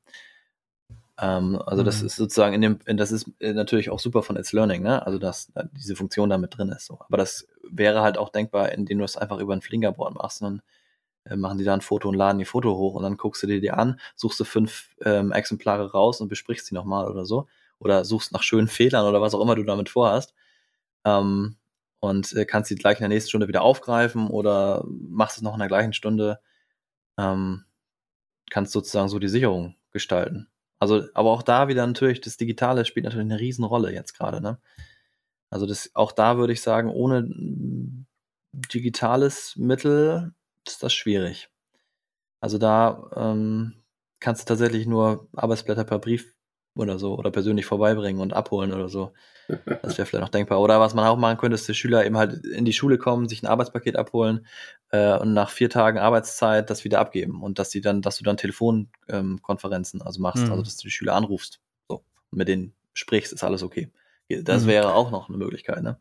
Ähm, 1.19 1.59
also 1.65 1.81
mhm. 1.81 1.87
das 1.87 2.03
ist 2.03 2.17
sozusagen 2.17 2.53
in 2.53 2.61
dem, 2.61 2.79
das 2.85 3.11
ist 3.11 3.31
äh, 3.41 3.55
natürlich 3.55 3.89
auch 3.89 4.01
super 4.01 4.23
von 4.23 4.37
It's 4.37 4.53
Learning, 4.53 4.83
ne? 4.83 5.07
Also 5.07 5.19
dass 5.19 5.51
diese 5.73 5.97
Funktion 5.97 6.29
da 6.29 6.37
mit 6.37 6.59
drin 6.59 6.69
ist. 6.69 6.85
So. 6.85 6.99
Aber 7.01 7.17
das 7.17 7.49
wäre 7.67 8.03
halt 8.03 8.19
auch 8.19 8.29
denkbar, 8.29 8.71
indem 8.71 8.99
du 8.99 9.05
es 9.05 9.17
einfach 9.17 9.39
über 9.39 9.55
ein 9.55 9.63
Fingerboard 9.63 10.15
machst 10.15 10.43
und 10.43 10.45
dann 10.47 10.63
äh, 11.29 11.37
machen 11.37 11.59
die 11.59 11.65
da 11.65 11.75
ein 11.75 11.81
Foto 11.81 12.09
und 12.09 12.15
laden 12.15 12.39
die 12.39 12.45
Foto 12.45 12.77
hoch 12.77 12.95
und 12.95 13.03
dann 13.03 13.17
guckst 13.17 13.43
du 13.43 13.47
dir 13.47 13.61
die 13.61 13.71
an, 13.71 14.01
suchst 14.17 14.41
du 14.41 14.45
fünf 14.45 14.91
ähm, 15.05 15.33
Exemplare 15.33 15.93
raus 15.93 16.21
und 16.21 16.29
besprichst 16.29 16.67
sie 16.67 16.75
nochmal 16.75 17.09
oder 17.09 17.25
so. 17.25 17.47
Oder 17.81 18.05
suchst 18.05 18.33
nach 18.33 18.43
schönen 18.43 18.69
Fehlern 18.69 19.07
oder 19.07 19.21
was 19.21 19.35
auch 19.35 19.41
immer 19.41 19.55
du 19.55 19.63
damit 19.63 19.89
vorhast. 19.89 20.35
Ähm, 21.05 21.57
und 22.01 22.33
äh, 22.35 22.45
kannst 22.45 22.69
sie 22.69 22.77
gleich 22.77 22.99
in 22.99 23.03
der 23.03 23.09
nächsten 23.09 23.29
Stunde 23.31 23.49
wieder 23.49 23.63
aufgreifen 23.63 24.29
oder 24.29 24.85
machst 24.89 25.37
es 25.37 25.43
noch 25.43 25.55
in 25.55 25.61
der 25.61 25.69
gleichen 25.69 25.93
Stunde. 25.93 26.41
Ähm, 27.19 27.65
kannst 28.51 28.73
sozusagen 28.73 29.09
so 29.09 29.19
die 29.19 29.29
Sicherung 29.29 29.77
gestalten. 29.93 30.49
Also, 30.81 31.03
aber 31.15 31.31
auch 31.31 31.43
da 31.43 31.69
wieder 31.69 31.87
natürlich, 31.87 32.21
das 32.21 32.37
Digitale 32.37 32.85
spielt 32.85 33.05
natürlich 33.05 33.27
eine 33.27 33.41
Riesenrolle 33.41 33.93
jetzt 33.93 34.15
gerade, 34.17 34.41
ne? 34.41 34.59
Also 35.51 35.67
das, 35.67 35.91
auch 35.95 36.13
da 36.13 36.37
würde 36.37 36.53
ich 36.53 36.61
sagen, 36.63 36.91
ohne 36.91 37.27
digitales 38.53 39.57
Mittel 39.57 40.35
ist 40.69 40.83
das 40.83 40.93
schwierig. 40.93 41.49
Also 42.41 42.59
da 42.59 43.11
ähm, 43.17 43.75
kannst 44.21 44.43
du 44.43 44.47
tatsächlich 44.47 44.87
nur 44.87 45.29
Arbeitsblätter 45.35 45.85
per 45.85 45.99
Brief 45.99 46.35
oder 46.75 46.99
so 46.99 47.19
oder 47.19 47.31
persönlich 47.31 47.67
vorbeibringen 47.67 48.21
und 48.21 48.33
abholen 48.33 48.73
oder 48.73 48.89
so. 48.89 49.13
Das 49.83 49.97
wäre 49.97 50.07
vielleicht 50.07 50.23
noch 50.23 50.29
denkbar. 50.29 50.61
Oder 50.61 50.79
was 50.79 50.95
man 50.95 51.07
auch 51.07 51.17
machen 51.17 51.39
könnte, 51.39 51.55
ist, 51.55 51.67
die 51.67 51.75
Schüler 51.75 52.05
eben 52.05 52.19
halt 52.19 52.45
in 52.45 52.65
die 52.65 52.73
Schule 52.73 52.99
kommen, 52.99 53.29
sich 53.29 53.43
ein 53.43 53.47
Arbeitspaket 53.47 53.97
abholen 53.97 54.47
äh, 54.91 55.17
und 55.17 55.33
nach 55.33 55.51
vier 55.51 55.71
Tagen 55.71 55.99
Arbeitszeit 55.99 56.69
das 56.69 56.85
wieder 56.85 57.01
abgeben 57.01 57.43
und 57.43 57.59
dass 57.59 57.71
die 57.71 57.81
dann, 57.81 58.03
dass 58.03 58.19
du 58.19 58.25
dann 58.25 58.37
Telefonkonferenzen 58.37 60.01
ähm, 60.01 60.07
also 60.07 60.21
machst, 60.21 60.45
mhm. 60.45 60.51
also 60.51 60.63
dass 60.63 60.77
du 60.77 60.83
die 60.83 60.93
Schüler 60.93 61.15
anrufst, 61.15 61.61
so 61.89 62.05
mit 62.31 62.49
denen 62.49 62.75
sprichst, 62.93 63.33
ist 63.33 63.43
alles 63.43 63.63
okay. 63.63 63.91
Das 64.29 64.65
mhm. 64.65 64.69
wäre 64.69 64.95
auch 64.95 65.11
noch 65.11 65.29
eine 65.29 65.39
Möglichkeit, 65.39 65.83
ne? 65.83 65.99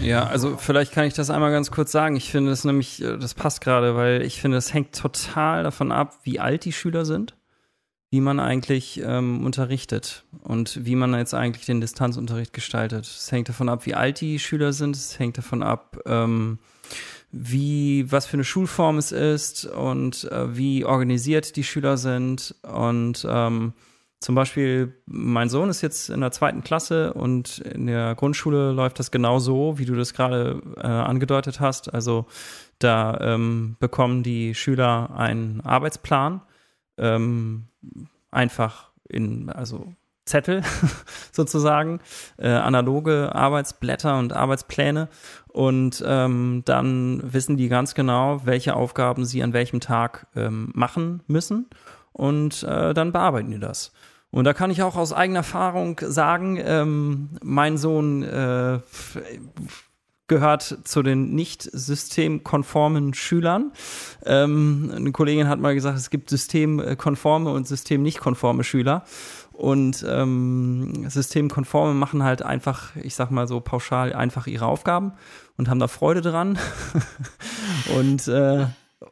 Ja, 0.00 0.26
also 0.26 0.56
vielleicht 0.56 0.92
kann 0.92 1.04
ich 1.04 1.14
das 1.14 1.30
einmal 1.30 1.52
ganz 1.52 1.70
kurz 1.70 1.92
sagen. 1.92 2.16
Ich 2.16 2.30
finde 2.30 2.50
das 2.50 2.64
nämlich, 2.64 3.02
äh, 3.02 3.18
das 3.18 3.34
passt 3.34 3.60
gerade, 3.60 3.94
weil 3.94 4.22
ich 4.22 4.40
finde, 4.40 4.56
es 4.56 4.72
hängt 4.72 4.94
total 4.94 5.62
davon 5.62 5.92
ab, 5.92 6.18
wie 6.22 6.40
alt 6.40 6.64
die 6.64 6.72
Schüler 6.72 7.04
sind 7.04 7.34
wie 8.12 8.20
man 8.20 8.40
eigentlich 8.40 9.00
ähm, 9.02 9.42
unterrichtet 9.42 10.26
und 10.42 10.84
wie 10.84 10.96
man 10.96 11.14
jetzt 11.14 11.32
eigentlich 11.32 11.64
den 11.64 11.80
Distanzunterricht 11.80 12.52
gestaltet. 12.52 13.06
Es 13.06 13.32
hängt 13.32 13.48
davon 13.48 13.70
ab, 13.70 13.86
wie 13.86 13.94
alt 13.94 14.20
die 14.20 14.38
Schüler 14.38 14.74
sind, 14.74 14.96
es 14.96 15.18
hängt 15.18 15.38
davon 15.38 15.62
ab, 15.62 15.98
ähm, 16.04 16.58
wie, 17.30 18.12
was 18.12 18.26
für 18.26 18.34
eine 18.34 18.44
Schulform 18.44 18.98
es 18.98 19.12
ist 19.12 19.64
und 19.64 20.30
äh, 20.30 20.54
wie 20.54 20.84
organisiert 20.84 21.56
die 21.56 21.64
Schüler 21.64 21.96
sind. 21.96 22.54
Und 22.70 23.26
ähm, 23.26 23.72
zum 24.22 24.34
Beispiel, 24.34 24.94
mein 25.06 25.48
Sohn 25.48 25.68
ist 25.68 25.82
jetzt 25.82 26.08
in 26.08 26.20
der 26.20 26.30
zweiten 26.30 26.62
Klasse 26.62 27.12
und 27.12 27.58
in 27.58 27.86
der 27.86 28.14
Grundschule 28.14 28.70
läuft 28.70 28.98
das 28.98 29.10
genau 29.10 29.38
so, 29.38 29.78
wie 29.78 29.84
du 29.84 29.96
das 29.96 30.14
gerade 30.14 30.62
äh, 30.76 30.86
angedeutet 30.86 31.60
hast. 31.60 31.92
Also 31.92 32.26
da 32.78 33.18
ähm, 33.20 33.76
bekommen 33.80 34.22
die 34.22 34.54
Schüler 34.54 35.10
einen 35.16 35.60
Arbeitsplan 35.60 36.40
ähm, 36.98 37.66
einfach 38.30 38.90
in, 39.08 39.48
also 39.50 39.92
Zettel 40.24 40.62
sozusagen, 41.32 42.00
äh, 42.38 42.48
analoge 42.48 43.34
Arbeitsblätter 43.34 44.18
und 44.18 44.32
Arbeitspläne. 44.32 45.08
Und 45.48 46.02
ähm, 46.06 46.62
dann 46.64 47.20
wissen 47.32 47.56
die 47.56 47.68
ganz 47.68 47.94
genau, 47.94 48.42
welche 48.44 48.76
Aufgaben 48.76 49.24
sie 49.24 49.42
an 49.42 49.52
welchem 49.52 49.80
Tag 49.80 50.28
ähm, 50.36 50.70
machen 50.74 51.22
müssen. 51.26 51.68
Und 52.12 52.62
äh, 52.62 52.94
dann 52.94 53.12
bearbeiten 53.12 53.50
die 53.50 53.58
das. 53.58 53.92
Und 54.32 54.44
da 54.44 54.54
kann 54.54 54.70
ich 54.70 54.82
auch 54.82 54.96
aus 54.96 55.12
eigener 55.12 55.40
Erfahrung 55.40 56.00
sagen, 56.02 56.58
ähm, 56.58 57.28
mein 57.42 57.76
Sohn 57.76 58.22
äh, 58.22 58.80
gehört 60.26 60.78
zu 60.84 61.02
den 61.02 61.34
nicht 61.34 61.62
systemkonformen 61.70 63.12
Schülern. 63.12 63.72
Ähm, 64.24 64.90
eine 64.94 65.12
Kollegin 65.12 65.48
hat 65.48 65.60
mal 65.60 65.74
gesagt, 65.74 65.98
es 65.98 66.08
gibt 66.08 66.30
systemkonforme 66.30 67.50
und 67.50 67.68
systemnicht 67.68 68.20
konforme 68.20 68.64
Schüler. 68.64 69.04
Und 69.52 70.02
ähm, 70.08 71.04
systemkonforme 71.10 71.92
machen 71.92 72.22
halt 72.22 72.40
einfach, 72.40 72.96
ich 72.96 73.14
sag 73.14 73.30
mal 73.30 73.46
so 73.46 73.60
pauschal, 73.60 74.14
einfach 74.14 74.46
ihre 74.46 74.64
Aufgaben 74.64 75.12
und 75.58 75.68
haben 75.68 75.78
da 75.78 75.88
Freude 75.88 76.22
dran. 76.22 76.58
und 77.98 78.26
äh, 78.28 78.64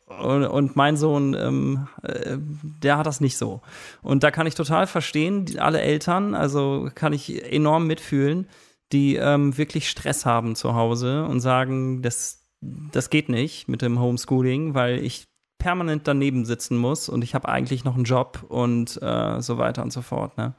und, 0.07 0.77
mein 0.77 0.97
Sohn, 0.97 1.35
ähm, 1.35 1.89
äh, 2.03 2.37
der 2.83 2.99
hat 2.99 3.07
das 3.07 3.21
nicht 3.21 3.37
so. 3.37 3.61
Und 4.03 4.23
da 4.23 4.31
kann 4.31 4.47
ich 4.47 4.55
total 4.55 4.87
verstehen, 4.87 5.47
alle 5.59 5.81
Eltern, 5.81 6.35
also 6.35 6.91
kann 6.95 7.13
ich 7.13 7.53
enorm 7.53 7.87
mitfühlen, 7.87 8.47
die 8.93 9.17
ähm, 9.17 9.57
wirklich 9.57 9.89
Stress 9.89 10.27
haben 10.27 10.57
zu 10.57 10.75
Hause 10.75 11.25
und 11.25 11.41
sagen, 11.41 12.03
das, 12.03 12.45
das 12.61 13.11
geht 13.11 13.29
nicht 13.29 13.69
mit 13.69 13.83
dem 13.83 14.01
Homeschooling, 14.01 14.75
weil 14.75 14.99
ich 14.99 15.25
permanent 15.59 16.09
daneben 16.09 16.45
sitzen 16.45 16.77
muss 16.77 17.09
und 17.09 17.23
ich 17.23 17.35
habe 17.35 17.49
eigentlich 17.49 17.85
noch 17.85 17.95
einen 17.95 18.05
Job 18.05 18.45
und 18.49 19.01
äh, 19.03 19.41
so 19.41 19.59
weiter 19.59 19.83
und 19.83 19.93
so 19.93 20.03
fort. 20.03 20.37
Ne? 20.37 20.55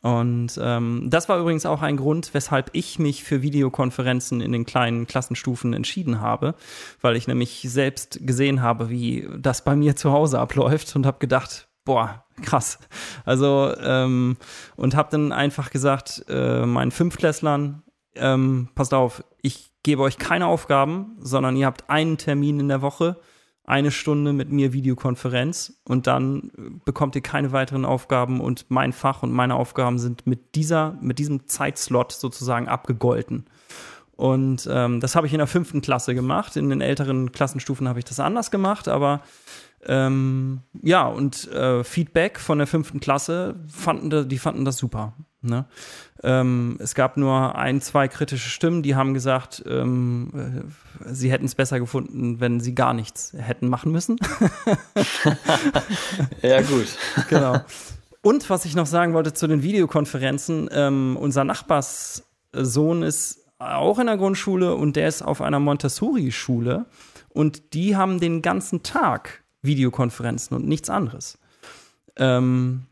Und 0.00 0.58
ähm, 0.60 1.08
das 1.10 1.28
war 1.28 1.38
übrigens 1.38 1.66
auch 1.66 1.82
ein 1.82 1.96
Grund, 1.96 2.34
weshalb 2.34 2.70
ich 2.72 2.98
mich 2.98 3.24
für 3.24 3.42
Videokonferenzen 3.42 4.40
in 4.40 4.52
den 4.52 4.64
kleinen 4.64 5.06
Klassenstufen 5.06 5.74
entschieden 5.74 6.20
habe, 6.20 6.54
weil 7.00 7.16
ich 7.16 7.28
nämlich 7.28 7.66
selbst 7.68 8.18
gesehen 8.22 8.62
habe, 8.62 8.90
wie 8.90 9.28
das 9.38 9.64
bei 9.64 9.76
mir 9.76 9.96
zu 9.96 10.12
Hause 10.12 10.38
abläuft 10.38 10.94
und 10.96 11.06
habe 11.06 11.18
gedacht, 11.18 11.68
boah, 11.84 12.24
krass. 12.42 12.78
Also, 13.24 13.74
ähm, 13.80 14.36
und 14.76 14.96
habe 14.96 15.10
dann 15.10 15.32
einfach 15.32 15.70
gesagt, 15.70 16.24
äh, 16.28 16.64
meinen 16.64 16.90
Fünftklässlern, 16.90 17.82
ähm, 18.14 18.68
passt 18.74 18.94
auf, 18.94 19.24
ich 19.40 19.72
gebe 19.82 20.02
euch 20.02 20.18
keine 20.18 20.46
Aufgaben, 20.46 21.16
sondern 21.20 21.56
ihr 21.56 21.66
habt 21.66 21.88
einen 21.90 22.18
Termin 22.18 22.60
in 22.60 22.68
der 22.68 22.82
Woche, 22.82 23.16
eine 23.64 23.90
Stunde 23.90 24.32
mit 24.32 24.50
mir 24.50 24.72
Videokonferenz 24.72 25.80
und 25.84 26.06
dann 26.06 26.80
bekommt 26.84 27.14
ihr 27.14 27.22
keine 27.22 27.52
weiteren 27.52 27.84
Aufgaben 27.84 28.40
und 28.40 28.66
mein 28.70 28.92
Fach 28.92 29.22
und 29.22 29.32
meine 29.32 29.54
Aufgaben 29.54 29.98
sind 29.98 30.26
mit 30.26 30.54
dieser, 30.56 30.98
mit 31.00 31.18
diesem 31.18 31.46
Zeitslot 31.46 32.12
sozusagen 32.12 32.68
abgegolten. 32.68 33.46
Und 34.16 34.68
ähm, 34.70 35.00
das 35.00 35.16
habe 35.16 35.26
ich 35.26 35.32
in 35.32 35.38
der 35.38 35.46
fünften 35.46 35.80
Klasse 35.80 36.14
gemacht. 36.14 36.56
In 36.56 36.68
den 36.70 36.80
älteren 36.80 37.32
Klassenstufen 37.32 37.88
habe 37.88 37.98
ich 37.98 38.04
das 38.04 38.20
anders 38.20 38.50
gemacht, 38.50 38.88
aber 38.88 39.22
ähm, 39.84 40.60
ja, 40.80 41.06
und 41.06 41.50
äh, 41.50 41.82
Feedback 41.82 42.38
von 42.38 42.58
der 42.58 42.66
fünften 42.66 43.00
Klasse 43.00 43.56
fanden, 43.68 44.28
die 44.28 44.38
fanden 44.38 44.64
das 44.64 44.76
super. 44.76 45.14
Ne? 45.42 45.66
Ähm, 46.22 46.76
es 46.78 46.94
gab 46.94 47.16
nur 47.16 47.56
ein, 47.56 47.80
zwei 47.80 48.06
kritische 48.06 48.48
Stimmen, 48.48 48.82
die 48.82 48.94
haben 48.94 49.12
gesagt, 49.12 49.62
ähm, 49.66 50.64
äh, 51.04 51.12
sie 51.12 51.32
hätten 51.32 51.46
es 51.46 51.56
besser 51.56 51.80
gefunden, 51.80 52.40
wenn 52.40 52.60
sie 52.60 52.74
gar 52.74 52.94
nichts 52.94 53.34
hätten 53.36 53.68
machen 53.68 53.90
müssen. 53.90 54.18
ja, 56.42 56.62
gut. 56.62 56.86
genau. 57.28 57.60
Und 58.22 58.48
was 58.50 58.64
ich 58.64 58.76
noch 58.76 58.86
sagen 58.86 59.14
wollte 59.14 59.32
zu 59.32 59.48
den 59.48 59.64
Videokonferenzen, 59.64 60.68
ähm, 60.72 61.16
unser 61.20 61.42
Nachbarssohn 61.42 63.02
ist 63.02 63.40
auch 63.58 63.98
in 63.98 64.06
der 64.06 64.16
Grundschule 64.16 64.76
und 64.76 64.94
der 64.94 65.08
ist 65.08 65.22
auf 65.22 65.42
einer 65.42 65.58
Montessori-Schule 65.58 66.86
und 67.30 67.74
die 67.74 67.96
haben 67.96 68.20
den 68.20 68.42
ganzen 68.42 68.82
Tag 68.84 69.42
Videokonferenzen 69.62 70.56
und 70.56 70.68
nichts 70.68 70.88
anderes. 70.88 71.38
Ähm, 72.16 72.86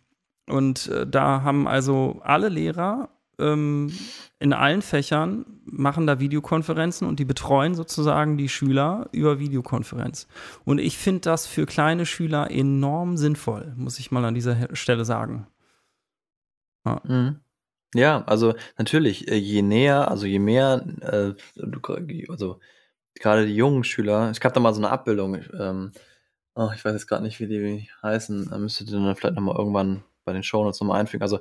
und 0.50 0.88
äh, 0.88 1.06
da 1.06 1.42
haben 1.42 1.66
also 1.66 2.20
alle 2.22 2.48
Lehrer 2.48 3.08
ähm, 3.40 3.92
in 4.38 4.52
allen 4.52 4.82
Fächern 4.82 5.44
machen 5.64 6.06
da 6.06 6.20
Videokonferenzen 6.20 7.06
und 7.06 7.18
die 7.18 7.24
betreuen 7.24 7.74
sozusagen 7.74 8.36
die 8.36 8.48
Schüler 8.48 9.08
über 9.12 9.38
Videokonferenz. 9.38 10.28
Und 10.64 10.78
ich 10.78 10.98
finde 10.98 11.20
das 11.20 11.46
für 11.46 11.66
kleine 11.66 12.06
Schüler 12.06 12.50
enorm 12.50 13.16
sinnvoll, 13.16 13.72
muss 13.76 13.98
ich 13.98 14.10
mal 14.10 14.24
an 14.24 14.34
dieser 14.34 14.74
Stelle 14.74 15.04
sagen. 15.04 15.46
Ja. 16.84 17.00
Mhm. 17.04 17.40
Ja, 17.94 18.22
also 18.26 18.54
natürlich, 18.78 19.28
äh, 19.28 19.34
je 19.34 19.62
näher, 19.62 20.08
also 20.10 20.24
je 20.24 20.38
mehr, 20.38 20.84
äh, 21.00 21.32
also 22.28 22.60
gerade 23.14 23.46
die 23.46 23.56
jungen 23.56 23.82
Schüler, 23.82 24.30
ich 24.30 24.40
habe 24.44 24.54
da 24.54 24.60
mal 24.60 24.72
so 24.72 24.80
eine 24.80 24.90
Abbildung, 24.90 25.40
ähm, 25.58 25.92
oh, 26.54 26.70
ich 26.72 26.84
weiß 26.84 26.92
jetzt 26.92 27.08
gerade 27.08 27.24
nicht, 27.24 27.40
wie 27.40 27.48
die 27.48 27.88
heißen, 28.02 28.50
müsstet 28.60 28.90
ihr 28.90 29.00
dann 29.00 29.16
vielleicht 29.16 29.34
nochmal 29.34 29.56
irgendwann 29.56 30.04
bei 30.24 30.32
den 30.32 30.42
Shownotes 30.42 30.80
nochmal 30.80 31.00
einfügen. 31.00 31.22
Also 31.22 31.40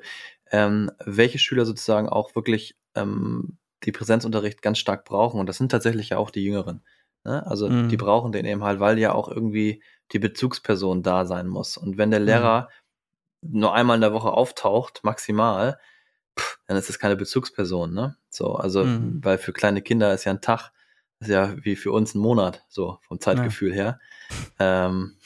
ähm, 0.51 0.91
welche 1.03 1.39
Schüler 1.39 1.65
sozusagen 1.65 2.09
auch 2.09 2.35
wirklich 2.35 2.75
ähm, 2.95 3.57
die 3.83 3.91
Präsenzunterricht 3.91 4.61
ganz 4.61 4.77
stark 4.79 5.05
brauchen 5.05 5.39
und 5.39 5.47
das 5.47 5.57
sind 5.57 5.71
tatsächlich 5.71 6.09
ja 6.09 6.17
auch 6.17 6.31
die 6.31 6.43
Jüngeren. 6.43 6.83
Ne? 7.23 7.45
Also 7.45 7.69
mhm. 7.69 7.89
die 7.89 7.97
brauchen 7.97 8.31
den 8.31 8.45
eben 8.45 8.63
halt, 8.63 8.79
weil 8.79 8.97
ja 8.99 9.13
auch 9.13 9.29
irgendwie 9.29 9.83
die 10.11 10.19
Bezugsperson 10.19 11.03
da 11.03 11.25
sein 11.25 11.47
muss. 11.47 11.77
Und 11.77 11.97
wenn 11.97 12.11
der 12.11 12.19
Lehrer 12.19 12.69
mhm. 13.41 13.59
nur 13.59 13.73
einmal 13.73 13.95
in 13.95 14.01
der 14.01 14.13
Woche 14.13 14.31
auftaucht, 14.31 15.01
maximal, 15.03 15.79
pff, 16.37 16.59
dann 16.67 16.77
ist 16.77 16.89
das 16.89 16.99
keine 16.99 17.15
Bezugsperson, 17.15 17.93
ne? 17.93 18.17
So, 18.29 18.55
also, 18.55 18.83
mhm. 18.83 19.23
weil 19.23 19.37
für 19.37 19.53
kleine 19.53 19.81
Kinder 19.81 20.13
ist 20.13 20.25
ja 20.25 20.31
ein 20.31 20.41
Tag, 20.41 20.71
ist 21.19 21.29
ja 21.29 21.53
wie 21.63 21.75
für 21.75 21.91
uns 21.91 22.15
ein 22.15 22.19
Monat, 22.19 22.65
so 22.69 22.99
vom 23.01 23.19
Zeitgefühl 23.19 23.71
ja. 23.71 23.75
her. 23.75 23.99
Ähm, 24.59 25.17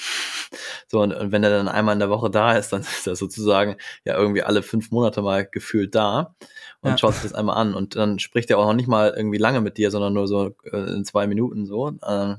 so, 0.94 1.02
und, 1.02 1.12
und, 1.12 1.32
wenn 1.32 1.44
er 1.44 1.50
dann 1.50 1.68
einmal 1.68 1.94
in 1.94 2.00
der 2.00 2.12
Woche 2.12 2.30
da 2.30 2.54
ist, 2.54 2.72
dann 2.72 2.82
ist 2.82 3.08
er 3.08 3.16
sozusagen 3.16 3.78
ja 4.06 4.16
irgendwie 4.16 4.44
alle 4.44 4.62
fünf 4.62 4.92
Monate 4.92 5.24
mal 5.24 5.44
gefühlt 5.44 5.96
da 5.96 6.36
und 6.82 6.92
ja. 6.92 6.98
schaut 7.00 7.16
sich 7.16 7.24
das 7.24 7.34
einmal 7.34 7.58
an. 7.58 7.74
Und 7.74 7.96
dann 7.96 8.20
spricht 8.20 8.52
er 8.52 8.60
auch 8.60 8.68
noch 8.68 8.76
nicht 8.76 8.88
mal 8.88 9.12
irgendwie 9.18 9.40
lange 9.40 9.60
mit 9.60 9.80
dir, 9.80 9.90
sondern 9.90 10.14
nur 10.14 10.28
so 10.28 10.56
äh, 10.72 10.94
in 10.94 11.04
zwei 11.04 11.26
Minuten 11.26 11.66
so. 11.66 11.90
Äh, 11.90 12.36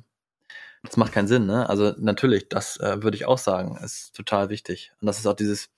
das 0.84 0.96
macht 0.96 1.10
keinen 1.10 1.26
Sinn, 1.26 1.46
ne? 1.46 1.68
Also 1.68 1.94
natürlich, 1.98 2.48
das 2.48 2.78
äh, 2.78 3.02
würde 3.02 3.16
ich 3.16 3.26
auch 3.26 3.38
sagen, 3.38 3.76
ist 3.82 4.14
total 4.14 4.50
wichtig. 4.50 4.92
Und 5.00 5.06
das 5.06 5.18
ist 5.18 5.26
auch 5.26 5.34
dieses, 5.34 5.70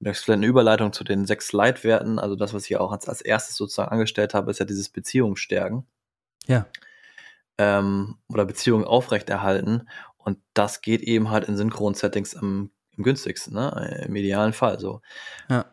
das 0.00 0.18
ist 0.18 0.24
vielleicht 0.24 0.38
eine 0.38 0.46
Überleitung 0.46 0.92
zu 0.92 1.04
den 1.04 1.24
sechs 1.24 1.52
Leitwerten. 1.52 2.18
Also 2.18 2.36
das, 2.36 2.52
was 2.52 2.66
ich 2.66 2.76
auch 2.76 2.92
als, 2.92 3.08
als 3.08 3.22
erstes 3.22 3.56
sozusagen 3.56 3.90
angestellt 3.90 4.34
habe, 4.34 4.50
ist 4.50 4.58
ja 4.58 4.66
dieses 4.66 4.90
Beziehungsstärken. 4.90 5.86
Ja. 6.46 6.66
Ähm, 7.56 8.18
oder 8.28 8.44
Beziehungen 8.44 8.84
aufrechterhalten. 8.84 9.88
Und 10.18 10.38
das 10.54 10.82
geht 10.82 11.02
eben 11.02 11.30
halt 11.30 11.48
in 11.48 11.56
Synchron-Settings 11.56 12.36
am, 12.36 12.70
am 12.96 13.04
günstigsten, 13.04 13.54
ne? 13.54 14.04
Im 14.06 14.16
idealen 14.16 14.52
Fall 14.52 14.78
so. 14.78 15.00
Ja. 15.48 15.66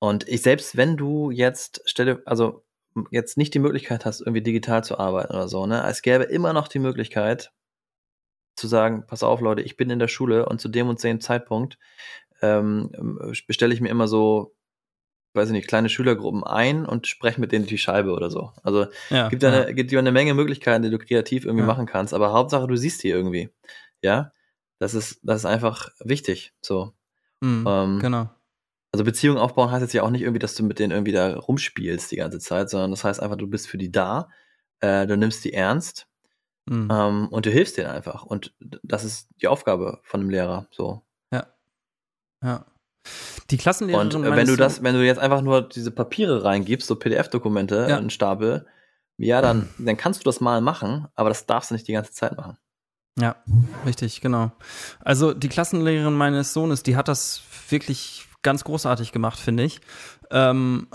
Und 0.00 0.28
ich, 0.28 0.42
selbst 0.42 0.76
wenn 0.76 0.96
du 0.96 1.30
jetzt, 1.30 1.82
stelle, 1.86 2.22
also 2.26 2.64
jetzt 3.10 3.36
nicht 3.36 3.54
die 3.54 3.58
Möglichkeit 3.60 4.04
hast, 4.04 4.20
irgendwie 4.20 4.42
digital 4.42 4.84
zu 4.84 4.98
arbeiten 4.98 5.32
oder 5.32 5.48
so, 5.48 5.66
ne? 5.66 5.84
Es 5.88 6.02
gäbe 6.02 6.24
immer 6.24 6.52
noch 6.52 6.68
die 6.68 6.80
Möglichkeit, 6.80 7.52
zu 8.56 8.66
sagen, 8.66 9.04
pass 9.06 9.22
auf, 9.22 9.40
Leute, 9.40 9.62
ich 9.62 9.76
bin 9.76 9.88
in 9.88 10.00
der 10.00 10.08
Schule 10.08 10.46
und 10.46 10.60
zu 10.60 10.68
dem 10.68 10.88
und 10.88 11.02
dem 11.02 11.20
Zeitpunkt 11.20 11.78
ähm, 12.42 12.90
bestelle 13.46 13.72
ich 13.72 13.80
mir 13.80 13.88
immer 13.88 14.08
so, 14.08 14.54
weiß 15.38 15.48
ich 15.48 15.54
nicht, 15.54 15.68
kleine 15.68 15.88
Schülergruppen 15.88 16.44
ein 16.44 16.84
und 16.84 17.06
spreche 17.06 17.40
mit 17.40 17.52
denen 17.52 17.66
die 17.66 17.78
Scheibe 17.78 18.12
oder 18.12 18.30
so. 18.30 18.52
Also 18.62 18.86
ja, 19.10 19.28
gibt 19.28 19.42
ja 19.42 19.50
eine, 19.50 19.74
gibt 19.74 19.90
ja 19.90 19.98
eine 19.98 20.12
Menge 20.12 20.34
Möglichkeiten, 20.34 20.82
die 20.82 20.90
du 20.90 20.98
kreativ 20.98 21.44
irgendwie 21.44 21.62
ja. 21.62 21.66
machen 21.66 21.86
kannst, 21.86 22.12
aber 22.12 22.32
Hauptsache 22.32 22.66
du 22.66 22.76
siehst 22.76 23.02
die 23.02 23.08
irgendwie. 23.08 23.50
Ja, 24.02 24.32
das 24.78 24.94
ist, 24.94 25.20
das 25.22 25.38
ist 25.38 25.46
einfach 25.46 25.90
wichtig. 26.00 26.52
So. 26.60 26.92
Mhm, 27.40 27.64
ähm, 27.66 27.98
genau. 28.00 28.30
Also 28.92 29.04
Beziehungen 29.04 29.38
aufbauen 29.38 29.70
heißt 29.70 29.82
jetzt 29.82 29.92
ja 29.92 30.02
auch 30.02 30.10
nicht 30.10 30.22
irgendwie, 30.22 30.38
dass 30.38 30.54
du 30.54 30.64
mit 30.64 30.78
denen 30.78 30.92
irgendwie 30.92 31.12
da 31.12 31.36
rumspielst 31.36 32.10
die 32.10 32.16
ganze 32.16 32.38
Zeit, 32.38 32.70
sondern 32.70 32.90
das 32.90 33.04
heißt 33.04 33.20
einfach, 33.20 33.36
du 33.36 33.46
bist 33.46 33.68
für 33.68 33.78
die 33.78 33.92
da, 33.92 34.28
äh, 34.80 35.06
du 35.06 35.16
nimmst 35.16 35.44
die 35.44 35.52
ernst 35.52 36.08
Mhm. 36.68 36.88
Ähm, 36.90 37.28
und 37.28 37.46
du 37.46 37.50
hilfst 37.50 37.78
denen 37.78 37.90
einfach. 37.90 38.24
Und 38.24 38.54
das 38.58 39.04
ist 39.04 39.28
die 39.40 39.48
Aufgabe 39.48 40.00
von 40.02 40.20
einem 40.20 40.30
Lehrer. 40.30 40.68
So. 40.70 41.02
Ja. 41.32 41.46
Ja. 42.42 42.66
Die 43.50 43.56
Klassenlehrerin. 43.56 44.14
Und 44.14 44.24
wenn 44.24 44.46
du 44.46 44.56
das, 44.56 44.82
wenn 44.82 44.94
du 44.94 45.04
jetzt 45.04 45.18
einfach 45.18 45.40
nur 45.40 45.68
diese 45.68 45.90
Papiere 45.90 46.44
reingibst, 46.44 46.86
so 46.86 46.96
PDF-Dokumente, 46.96 47.86
ja. 47.88 47.96
einen 47.96 48.10
Stapel, 48.10 48.66
ja, 49.16 49.40
dann, 49.40 49.68
dann 49.78 49.96
kannst 49.96 50.20
du 50.20 50.24
das 50.24 50.40
mal 50.40 50.60
machen, 50.60 51.08
aber 51.14 51.28
das 51.28 51.46
darfst 51.46 51.70
du 51.70 51.74
nicht 51.74 51.88
die 51.88 51.92
ganze 51.92 52.12
Zeit 52.12 52.36
machen. 52.36 52.56
Ja, 53.18 53.36
richtig, 53.84 54.20
genau. 54.20 54.52
Also 55.00 55.34
die 55.34 55.48
Klassenlehrerin 55.48 56.14
meines 56.14 56.52
Sohnes, 56.52 56.84
die 56.84 56.96
hat 56.96 57.08
das 57.08 57.42
wirklich 57.68 58.28
ganz 58.42 58.62
großartig 58.64 59.10
gemacht, 59.10 59.38
finde 59.38 59.64
ich. 59.64 59.80
Ähm, 60.30 60.86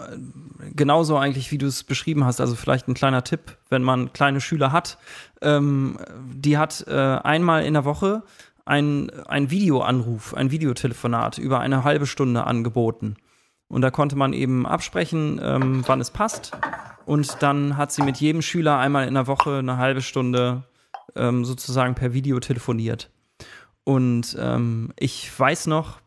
genauso 0.75 1.17
eigentlich, 1.17 1.51
wie 1.51 1.57
du 1.57 1.67
es 1.67 1.83
beschrieben 1.83 2.23
hast. 2.23 2.39
Also 2.39 2.55
vielleicht 2.55 2.87
ein 2.87 2.93
kleiner 2.93 3.23
Tipp, 3.23 3.57
wenn 3.69 3.83
man 3.83 4.13
kleine 4.13 4.39
Schüler 4.41 4.71
hat. 4.71 4.97
Ähm, 5.41 5.97
die 6.33 6.57
hat 6.57 6.85
äh, 6.87 6.93
einmal 6.93 7.65
in 7.65 7.73
der 7.73 7.85
Woche 7.85 8.23
ein, 8.65 9.09
ein 9.27 9.49
Videoanruf, 9.49 10.33
ein 10.33 10.51
Videotelefonat 10.51 11.37
über 11.37 11.59
eine 11.59 11.83
halbe 11.83 12.07
Stunde 12.07 12.45
angeboten. 12.45 13.15
Und 13.67 13.81
da 13.81 13.91
konnte 13.91 14.15
man 14.15 14.33
eben 14.33 14.65
absprechen, 14.65 15.39
ähm, 15.43 15.83
wann 15.87 15.99
es 15.99 16.11
passt. 16.11 16.51
Und 17.05 17.41
dann 17.41 17.75
hat 17.75 17.91
sie 17.91 18.03
mit 18.03 18.17
jedem 18.17 18.41
Schüler 18.41 18.77
einmal 18.77 19.07
in 19.07 19.15
der 19.15 19.27
Woche 19.27 19.57
eine 19.57 19.77
halbe 19.77 20.01
Stunde 20.01 20.63
ähm, 21.15 21.43
sozusagen 21.43 21.95
per 21.95 22.13
Video 22.13 22.39
telefoniert. 22.39 23.09
Und 23.83 24.37
ähm, 24.39 24.93
ich 24.97 25.37
weiß 25.37 25.67
noch, 25.67 25.99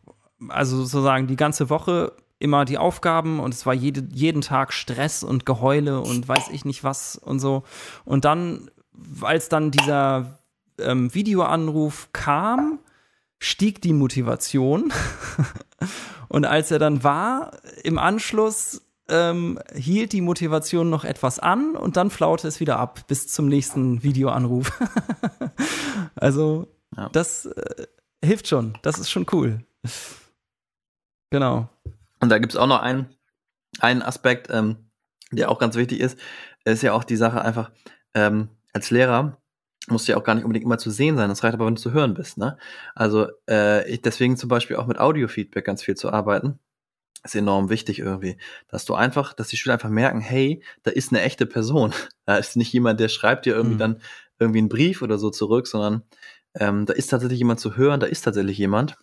also 0.49 0.77
sozusagen 0.77 1.27
die 1.27 1.35
ganze 1.35 1.69
Woche 1.69 2.13
immer 2.39 2.65
die 2.65 2.77
Aufgaben 2.77 3.39
und 3.39 3.53
es 3.53 3.65
war 3.65 3.73
jede, 3.73 4.07
jeden 4.13 4.41
Tag 4.41 4.73
Stress 4.73 5.23
und 5.23 5.45
Geheule 5.45 6.01
und 6.01 6.27
weiß 6.27 6.49
ich 6.51 6.65
nicht 6.65 6.83
was 6.83 7.15
und 7.15 7.39
so. 7.39 7.63
Und 8.05 8.25
dann, 8.25 8.69
als 9.21 9.49
dann 9.49 9.71
dieser 9.71 10.39
ähm, 10.79 11.13
Videoanruf 11.13 12.09
kam, 12.13 12.79
stieg 13.39 13.81
die 13.81 13.93
Motivation. 13.93 14.91
und 16.27 16.45
als 16.45 16.71
er 16.71 16.79
dann 16.79 17.03
war, 17.03 17.57
im 17.83 17.97
Anschluss 17.97 18.81
ähm, 19.09 19.59
hielt 19.73 20.13
die 20.13 20.21
Motivation 20.21 20.89
noch 20.89 21.05
etwas 21.05 21.39
an 21.39 21.75
und 21.75 21.97
dann 21.97 22.09
flaute 22.09 22.47
es 22.47 22.59
wieder 22.59 22.77
ab 22.79 23.07
bis 23.07 23.27
zum 23.27 23.47
nächsten 23.47 24.03
Videoanruf. 24.03 24.71
also, 26.15 26.67
ja. 26.95 27.09
das 27.09 27.45
äh, 27.45 27.87
hilft 28.23 28.47
schon. 28.47 28.77
Das 28.81 28.99
ist 28.99 29.09
schon 29.09 29.25
cool. 29.31 29.63
Genau. 31.29 31.69
Und 32.19 32.29
da 32.29 32.39
gibt 32.39 32.53
es 32.53 32.57
auch 32.57 32.67
noch 32.67 32.81
einen, 32.81 33.07
einen 33.79 34.01
Aspekt, 34.01 34.47
ähm, 34.49 34.89
der 35.31 35.49
auch 35.49 35.59
ganz 35.59 35.75
wichtig 35.75 35.99
ist, 35.99 36.17
ist 36.65 36.83
ja 36.83 36.93
auch 36.93 37.03
die 37.03 37.15
Sache 37.15 37.41
einfach, 37.41 37.71
ähm, 38.13 38.49
als 38.73 38.91
Lehrer 38.91 39.37
musst 39.87 40.07
du 40.07 40.11
ja 40.11 40.17
auch 40.17 40.23
gar 40.23 40.35
nicht 40.35 40.43
unbedingt 40.43 40.65
immer 40.65 40.77
zu 40.77 40.91
sehen 40.91 41.15
sein. 41.15 41.29
Das 41.29 41.43
reicht 41.43 41.53
aber, 41.53 41.65
wenn 41.65 41.75
du 41.75 41.81
zu 41.81 41.93
hören 41.93 42.13
bist. 42.13 42.37
Ne? 42.37 42.57
Also 42.93 43.27
äh, 43.49 43.89
ich 43.89 44.01
deswegen 44.01 44.37
zum 44.37 44.49
Beispiel 44.49 44.75
auch 44.75 44.85
mit 44.85 44.99
Audio-Feedback 44.99 45.65
ganz 45.65 45.81
viel 45.81 45.95
zu 45.95 46.11
arbeiten. 46.11 46.59
Ist 47.23 47.35
enorm 47.35 47.69
wichtig 47.69 47.99
irgendwie, 47.99 48.37
dass 48.67 48.85
du 48.85 48.93
einfach, 48.93 49.33
dass 49.33 49.47
die 49.47 49.57
Schüler 49.57 49.73
einfach 49.73 49.89
merken, 49.89 50.19
hey, 50.19 50.61
da 50.83 50.91
ist 50.91 51.11
eine 51.11 51.21
echte 51.21 51.45
Person. 51.45 51.93
Da 52.25 52.35
ist 52.35 52.57
nicht 52.57 52.73
jemand, 52.73 52.99
der 52.99 53.07
schreibt 53.07 53.45
dir 53.45 53.55
irgendwie 53.55 53.75
mhm. 53.75 53.79
dann 53.79 54.01
irgendwie 54.37 54.59
einen 54.59 54.67
Brief 54.67 55.01
oder 55.01 55.17
so 55.17 55.29
zurück, 55.29 55.65
sondern 55.65 56.03
ähm, 56.55 56.85
da 56.85 56.91
ist 56.91 57.07
tatsächlich 57.07 57.39
jemand 57.39 57.61
zu 57.61 57.77
hören, 57.77 58.01
da 58.01 58.05
ist 58.07 58.23
tatsächlich 58.23 58.57
jemand. 58.57 58.97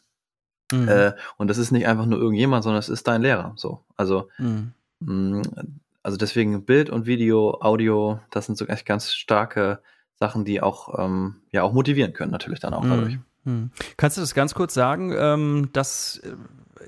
Mhm. 0.71 0.89
Äh, 0.89 1.13
und 1.39 1.49
das 1.49 1.57
ist 1.57 1.71
nicht 1.71 1.87
einfach 1.87 2.05
nur 2.05 2.19
irgendjemand, 2.19 2.65
sondern 2.65 2.81
es 2.81 2.91
ist 2.91 3.09
dein 3.09 3.23
Lehrer. 3.23 3.55
So. 3.57 3.83
Also, 3.97 4.29
mhm. 4.37 4.75
mh, 5.01 5.39
mm, 5.39 5.43
also 6.03 6.19
deswegen 6.19 6.67
Bild 6.67 6.91
und 6.91 7.07
Video, 7.07 7.59
Audio, 7.63 8.21
das 8.31 8.45
sind 8.45 8.59
so 8.59 8.67
echt 8.67 8.85
ganz 8.85 9.15
starke 9.15 9.81
Sachen, 10.19 10.45
die 10.45 10.61
auch, 10.61 10.99
ähm, 10.99 11.37
ja, 11.51 11.63
auch 11.63 11.73
motivieren 11.73 12.13
können, 12.13 12.33
natürlich 12.33 12.61
dann 12.61 12.75
auch 12.75 12.85
dadurch. 12.85 13.19
Mhm. 13.45 13.71
Kannst 13.97 14.17
du 14.17 14.21
das 14.21 14.35
ganz 14.35 14.55
kurz 14.55 14.75
sagen? 14.75 15.15
Ähm, 15.17 15.71
das 15.73 16.21
äh, 16.25 16.35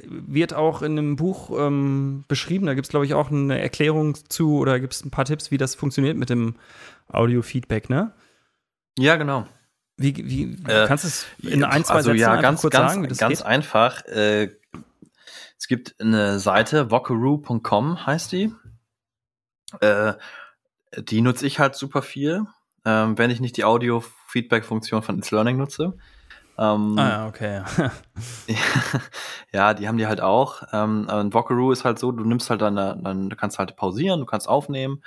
wird 0.08 0.54
auch 0.54 0.82
in 0.82 0.92
einem 0.92 1.16
Buch 1.16 1.50
ähm, 1.58 2.24
beschrieben. 2.28 2.66
Da 2.66 2.74
gibt 2.74 2.86
es, 2.86 2.90
glaube 2.90 3.06
ich, 3.06 3.14
auch 3.14 3.30
eine 3.30 3.60
Erklärung 3.60 4.16
zu 4.28 4.58
oder 4.58 4.80
gibt 4.80 4.94
es 4.94 5.04
ein 5.04 5.10
paar 5.10 5.24
Tipps, 5.24 5.50
wie 5.50 5.58
das 5.58 5.74
funktioniert 5.74 6.16
mit 6.16 6.30
dem 6.30 6.56
Audio-Feedback, 7.08 7.90
ne? 7.90 8.12
Ja, 8.98 9.16
genau. 9.16 9.46
Wie, 9.98 10.16
wie 10.16 10.70
äh, 10.70 10.86
kannst 10.86 11.04
du 11.04 11.08
es 11.08 11.26
in 11.42 11.64
ein, 11.64 11.84
zwei 11.84 11.94
also, 11.94 12.10
Sätzen 12.10 12.20
ja, 12.20 12.40
ganz, 12.40 12.60
kurz 12.60 12.72
ganz, 12.72 12.92
sagen, 12.92 13.08
ganz 13.08 13.18
geht? 13.18 13.42
einfach. 13.42 14.04
Äh, 14.06 14.50
es 15.58 15.68
gibt 15.68 16.00
eine 16.00 16.38
Seite, 16.38 16.90
vocaroo.com 16.90 18.06
heißt 18.06 18.32
die. 18.32 18.52
Äh, 19.80 20.14
die 20.98 21.20
nutze 21.20 21.46
ich 21.46 21.58
halt 21.58 21.74
super 21.74 22.02
viel, 22.02 22.46
ähm, 22.86 23.18
wenn 23.18 23.30
ich 23.30 23.40
nicht 23.40 23.56
die 23.56 23.64
Audio-Feedback-Funktion 23.64 25.02
von 25.02 25.18
It's 25.18 25.32
Learning 25.32 25.58
nutze. 25.58 25.94
Ähm, 26.58 26.96
ah, 26.98 27.08
ja, 27.08 27.26
okay. 27.26 27.62
ja, 29.52 29.74
die 29.74 29.86
haben 29.86 29.98
die 29.98 30.06
halt 30.06 30.22
auch. 30.22 30.62
Ähm, 30.72 31.06
Vocaroo 31.32 31.72
ist 31.72 31.84
halt 31.84 31.98
so, 31.98 32.12
du 32.12 32.24
nimmst 32.24 32.48
halt 32.48 32.62
dann, 32.62 32.76
dann 32.76 33.28
du 33.28 33.36
kannst 33.36 33.58
halt 33.58 33.76
pausieren, 33.76 34.20
du 34.20 34.26
kannst 34.26 34.48
aufnehmen, 34.48 35.02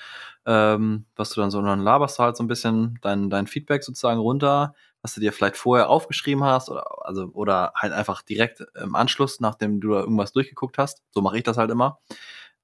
ähm, 0.45 1.05
was 1.15 1.31
du 1.31 1.41
dann 1.41 1.49
so, 1.49 1.61
dann 1.61 1.79
laberst 1.79 2.19
du 2.19 2.23
halt 2.23 2.37
so 2.37 2.43
ein 2.43 2.47
bisschen 2.47 2.99
dein, 3.01 3.29
dein 3.31 3.47
Feedback 3.47 3.83
sozusagen 3.83 4.19
runter, 4.19 4.75
was 5.01 5.15
du 5.15 5.21
dir 5.21 5.33
vielleicht 5.33 5.57
vorher 5.57 5.89
aufgeschrieben 5.89 6.43
hast 6.43 6.69
oder, 6.69 6.85
also, 7.07 7.29
oder 7.33 7.71
halt 7.75 7.93
einfach 7.93 8.21
direkt 8.21 8.63
im 8.79 8.93
Anschluss, 8.93 9.39
nachdem 9.39 9.79
du 9.79 9.93
da 9.93 10.01
irgendwas 10.01 10.33
durchgeguckt 10.33 10.77
hast. 10.77 11.01
So 11.11 11.21
mache 11.21 11.37
ich 11.37 11.43
das 11.43 11.57
halt 11.57 11.71
immer. 11.71 11.99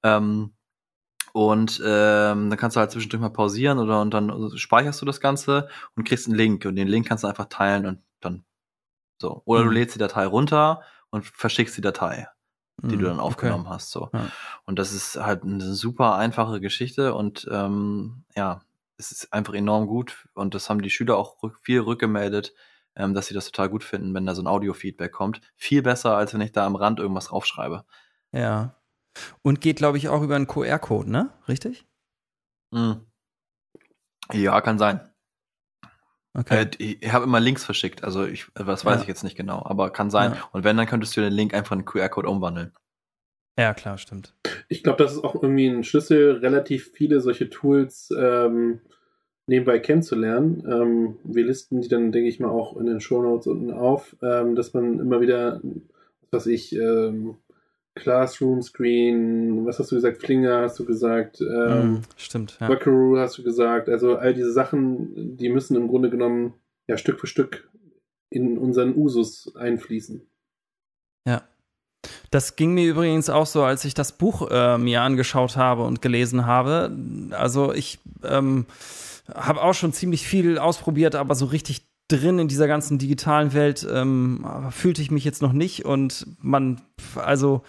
Ähm, 0.04 0.52
und 1.36 1.82
ähm, 1.84 2.48
dann 2.48 2.56
kannst 2.56 2.76
du 2.76 2.80
halt 2.80 2.90
zwischendurch 2.90 3.20
mal 3.20 3.28
pausieren 3.28 3.78
oder 3.78 4.00
und 4.00 4.14
dann 4.14 4.56
speicherst 4.56 5.02
du 5.02 5.04
das 5.04 5.20
Ganze 5.20 5.68
und 5.94 6.08
kriegst 6.08 6.26
einen 6.26 6.34
Link. 6.34 6.64
Und 6.64 6.76
den 6.76 6.88
Link 6.88 7.06
kannst 7.06 7.24
du 7.24 7.28
einfach 7.28 7.44
teilen 7.50 7.84
und 7.84 7.98
dann 8.20 8.46
so. 9.20 9.42
Oder 9.44 9.60
mhm. 9.60 9.66
du 9.66 9.70
lädst 9.72 9.94
die 9.94 9.98
Datei 9.98 10.24
runter 10.24 10.80
und 11.10 11.26
verschickst 11.26 11.76
die 11.76 11.82
Datei, 11.82 12.26
die 12.80 12.96
mhm. 12.96 13.00
du 13.00 13.04
dann 13.04 13.20
aufgenommen 13.20 13.66
okay. 13.66 13.74
hast. 13.74 13.90
So. 13.90 14.08
Ja. 14.14 14.30
Und 14.64 14.78
das 14.78 14.94
ist 14.94 15.16
halt 15.16 15.42
eine 15.42 15.74
super 15.74 16.14
einfache 16.14 16.58
Geschichte 16.58 17.12
und 17.12 17.46
ähm, 17.52 18.24
ja, 18.34 18.62
es 18.96 19.12
ist 19.12 19.30
einfach 19.34 19.52
enorm 19.52 19.88
gut 19.88 20.28
und 20.32 20.54
das 20.54 20.70
haben 20.70 20.80
die 20.80 20.88
Schüler 20.88 21.18
auch 21.18 21.36
viel 21.60 21.80
rückgemeldet, 21.80 22.54
ähm, 22.94 23.12
dass 23.12 23.26
sie 23.26 23.34
das 23.34 23.44
total 23.44 23.68
gut 23.68 23.84
finden, 23.84 24.14
wenn 24.14 24.24
da 24.24 24.34
so 24.34 24.40
ein 24.40 24.46
Audio-Feedback 24.46 25.12
kommt. 25.12 25.42
Viel 25.54 25.82
besser, 25.82 26.16
als 26.16 26.32
wenn 26.32 26.40
ich 26.40 26.52
da 26.52 26.64
am 26.64 26.76
Rand 26.76 26.98
irgendwas 26.98 27.26
draufschreibe. 27.26 27.84
Ja. 28.32 28.75
Und 29.42 29.60
geht, 29.60 29.76
glaube 29.76 29.98
ich, 29.98 30.08
auch 30.08 30.22
über 30.22 30.36
einen 30.36 30.46
QR-Code, 30.46 31.10
ne? 31.10 31.32
Richtig? 31.48 31.86
Mhm. 32.72 33.00
Ja, 34.32 34.60
kann 34.60 34.78
sein. 34.78 35.00
Okay. 36.34 36.64
Äh, 36.64 36.96
ich, 37.00 37.12
habe 37.12 37.24
immer 37.24 37.40
Links 37.40 37.64
verschickt, 37.64 38.04
also 38.04 38.26
ich, 38.26 38.46
das 38.54 38.84
weiß 38.84 38.96
ja. 38.96 39.02
ich 39.02 39.08
jetzt 39.08 39.24
nicht 39.24 39.36
genau, 39.36 39.62
aber 39.64 39.90
kann 39.90 40.10
sein. 40.10 40.32
Ja. 40.32 40.48
Und 40.52 40.64
wenn, 40.64 40.76
dann 40.76 40.86
könntest 40.86 41.16
du 41.16 41.22
den 41.22 41.32
Link 41.32 41.54
einfach 41.54 41.72
in 41.72 41.80
den 41.80 41.86
QR-Code 41.86 42.28
umwandeln. 42.28 42.72
Ja, 43.58 43.72
klar, 43.72 43.96
stimmt. 43.96 44.34
Ich 44.68 44.82
glaube, 44.82 45.02
das 45.02 45.14
ist 45.14 45.24
auch 45.24 45.34
irgendwie 45.34 45.66
ein 45.68 45.82
Schlüssel, 45.82 46.32
relativ 46.32 46.90
viele 46.92 47.20
solche 47.20 47.48
Tools 47.48 48.10
ähm, 48.18 48.80
nebenbei 49.46 49.78
kennenzulernen. 49.78 50.62
Ähm, 50.70 51.16
wir 51.24 51.46
listen 51.46 51.80
die 51.80 51.88
dann, 51.88 52.12
denke 52.12 52.28
ich 52.28 52.38
mal, 52.38 52.50
auch 52.50 52.76
in 52.76 52.84
den 52.84 53.00
Show 53.00 53.22
Notes 53.22 53.46
unten 53.46 53.72
auf, 53.72 54.14
ähm, 54.20 54.56
dass 54.56 54.74
man 54.74 55.00
immer 55.00 55.22
wieder, 55.22 55.62
was 56.30 56.46
ich, 56.46 56.74
ähm, 56.76 57.36
Classroom 57.96 58.62
Screen, 58.62 59.66
was 59.66 59.78
hast 59.78 59.90
du 59.90 59.96
gesagt? 59.96 60.18
Flinger 60.18 60.62
hast 60.62 60.78
du 60.78 60.84
gesagt. 60.84 61.40
Ähm, 61.40 61.92
mm, 61.92 62.02
stimmt. 62.16 62.58
Ja. 62.60 62.68
Buckaroo 62.68 63.18
hast 63.18 63.38
du 63.38 63.42
gesagt. 63.42 63.88
Also 63.88 64.16
all 64.16 64.34
diese 64.34 64.52
Sachen, 64.52 65.36
die 65.36 65.48
müssen 65.48 65.76
im 65.76 65.88
Grunde 65.88 66.10
genommen 66.10 66.54
ja 66.88 66.96
Stück 66.98 67.18
für 67.18 67.26
Stück 67.26 67.68
in 68.30 68.58
unseren 68.58 68.94
Usus 68.94 69.56
einfließen. 69.56 70.26
Ja. 71.26 71.42
Das 72.30 72.54
ging 72.54 72.74
mir 72.74 72.88
übrigens 72.88 73.30
auch 73.30 73.46
so, 73.46 73.64
als 73.64 73.84
ich 73.84 73.94
das 73.94 74.12
Buch 74.12 74.48
äh, 74.50 74.78
mir 74.78 75.00
angeschaut 75.02 75.56
habe 75.56 75.82
und 75.82 76.02
gelesen 76.02 76.46
habe. 76.46 76.94
Also 77.30 77.72
ich 77.72 77.98
ähm, 78.22 78.66
habe 79.34 79.62
auch 79.62 79.74
schon 79.74 79.92
ziemlich 79.92 80.26
viel 80.28 80.58
ausprobiert, 80.58 81.14
aber 81.14 81.34
so 81.34 81.46
richtig 81.46 81.86
drin 82.08 82.38
in 82.38 82.48
dieser 82.48 82.68
ganzen 82.68 82.98
digitalen 82.98 83.52
Welt 83.52 83.86
ähm, 83.90 84.46
fühlte 84.70 85.02
ich 85.02 85.10
mich 85.10 85.24
jetzt 85.24 85.42
noch 85.42 85.52
nicht 85.52 85.84
und 85.84 86.26
man, 86.40 86.80
also 87.16 87.62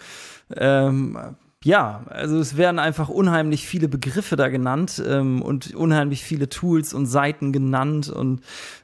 ähm, 0.56 1.18
ja, 1.64 2.04
also 2.08 2.38
es 2.38 2.56
werden 2.56 2.78
einfach 2.78 3.08
unheimlich 3.08 3.66
viele 3.66 3.88
Begriffe 3.88 4.36
da 4.36 4.48
genannt 4.48 5.02
ähm, 5.04 5.42
und 5.42 5.74
unheimlich 5.74 6.22
viele 6.22 6.48
Tools 6.48 6.94
und 6.94 7.06
Seiten 7.06 7.52
genannt 7.52 8.08
und 8.08 8.42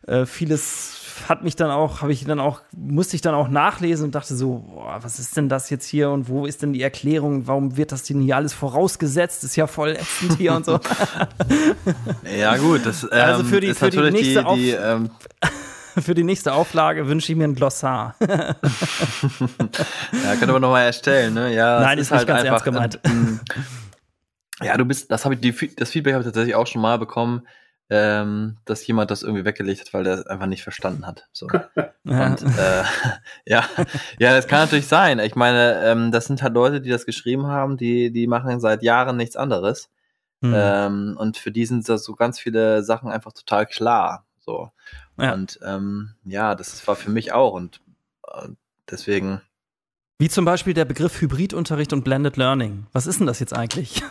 äh, 0.08 0.26
vieles 0.26 1.03
hat 1.28 1.42
mich 1.42 1.56
dann 1.56 1.70
auch, 1.70 2.02
habe 2.02 2.12
ich 2.12 2.24
dann 2.24 2.40
auch, 2.40 2.60
musste 2.76 3.16
ich 3.16 3.22
dann 3.22 3.34
auch 3.34 3.48
nachlesen 3.48 4.06
und 4.06 4.14
dachte 4.14 4.34
so, 4.34 4.64
boah, 4.68 4.98
was 5.02 5.18
ist 5.18 5.36
denn 5.36 5.48
das 5.48 5.70
jetzt 5.70 5.86
hier 5.86 6.10
und 6.10 6.28
wo 6.28 6.46
ist 6.46 6.62
denn 6.62 6.72
die 6.72 6.82
Erklärung? 6.82 7.46
Warum 7.46 7.76
wird 7.76 7.92
das 7.92 8.02
denn 8.04 8.20
hier 8.20 8.36
alles 8.36 8.52
vorausgesetzt? 8.52 9.44
Ist 9.44 9.56
ja 9.56 9.66
voll 9.66 9.90
ätzend 9.90 10.36
hier 10.38 10.54
und 10.54 10.66
so. 10.66 10.80
ja 12.38 12.56
gut, 12.56 12.84
das 12.84 13.04
ähm, 13.04 13.08
also 13.12 13.44
für 13.44 13.60
die, 13.60 13.68
ist 13.68 13.78
für 13.78 13.90
die 13.90 14.10
nächste 14.10 14.44
die, 14.44 14.56
die 14.56 14.70
ähm 14.70 15.10
für 16.00 16.14
die 16.14 16.24
nächste 16.24 16.52
Auflage 16.52 17.06
wünsche 17.06 17.32
ich 17.32 17.38
mir 17.38 17.44
ein 17.44 17.54
Glossar. 17.54 18.16
ja, 18.20 18.56
können 20.38 20.52
wir 20.52 20.60
nochmal 20.60 20.86
erstellen, 20.86 21.34
ne? 21.34 21.54
Ja, 21.54 21.80
Nein, 21.80 21.98
ist, 21.98 22.06
ist 22.06 22.12
halt 22.12 22.26
ganz 22.26 22.40
einfach, 22.40 22.52
ernst 22.52 22.64
gemeint. 22.64 23.00
Ähm, 23.04 23.40
ja, 24.62 24.76
du 24.76 24.84
bist, 24.84 25.10
das 25.10 25.24
habe 25.24 25.34
ich, 25.34 25.40
die, 25.40 25.74
das 25.76 25.90
Feedback 25.90 26.14
habe 26.14 26.22
ich 26.22 26.26
tatsächlich 26.26 26.54
auch 26.54 26.66
schon 26.66 26.82
mal 26.82 26.98
bekommen, 26.98 27.46
ähm, 27.90 28.56
dass 28.64 28.86
jemand 28.86 29.10
das 29.10 29.22
irgendwie 29.22 29.44
weggelegt 29.44 29.80
hat, 29.80 29.94
weil 29.94 30.04
der 30.04 30.14
es 30.14 30.26
einfach 30.26 30.46
nicht 30.46 30.62
verstanden 30.62 31.06
hat. 31.06 31.28
So. 31.32 31.46
Und 32.04 32.42
äh, 32.58 32.84
ja, 33.46 33.64
ja, 34.18 34.34
das 34.34 34.46
kann 34.46 34.60
natürlich 34.60 34.86
sein. 34.86 35.18
Ich 35.18 35.36
meine, 35.36 35.82
ähm, 35.84 36.10
das 36.10 36.26
sind 36.26 36.42
halt 36.42 36.54
Leute, 36.54 36.80
die 36.80 36.90
das 36.90 37.06
geschrieben 37.06 37.46
haben, 37.46 37.76
die, 37.76 38.10
die 38.10 38.26
machen 38.26 38.58
seit 38.60 38.82
Jahren 38.82 39.16
nichts 39.16 39.36
anderes. 39.36 39.90
Hm. 40.42 40.52
Ähm, 40.54 41.16
und 41.18 41.36
für 41.36 41.50
die 41.50 41.66
sind 41.66 41.86
so 41.86 42.14
ganz 42.14 42.38
viele 42.38 42.82
Sachen 42.82 43.10
einfach 43.10 43.32
total 43.32 43.66
klar. 43.66 44.26
So. 44.40 44.70
Ja. 45.18 45.32
Und 45.32 45.58
ähm, 45.64 46.14
ja, 46.24 46.54
das 46.54 46.86
war 46.86 46.96
für 46.96 47.10
mich 47.10 47.32
auch. 47.32 47.52
Und 47.52 47.80
äh, 48.28 48.48
deswegen. 48.90 49.40
Wie 50.18 50.28
zum 50.28 50.44
Beispiel 50.44 50.74
der 50.74 50.84
Begriff 50.84 51.20
Hybridunterricht 51.20 51.92
und 51.92 52.04
Blended 52.04 52.36
Learning. 52.36 52.86
Was 52.92 53.06
ist 53.06 53.20
denn 53.20 53.26
das 53.26 53.40
jetzt 53.40 53.52
eigentlich? 53.52 54.02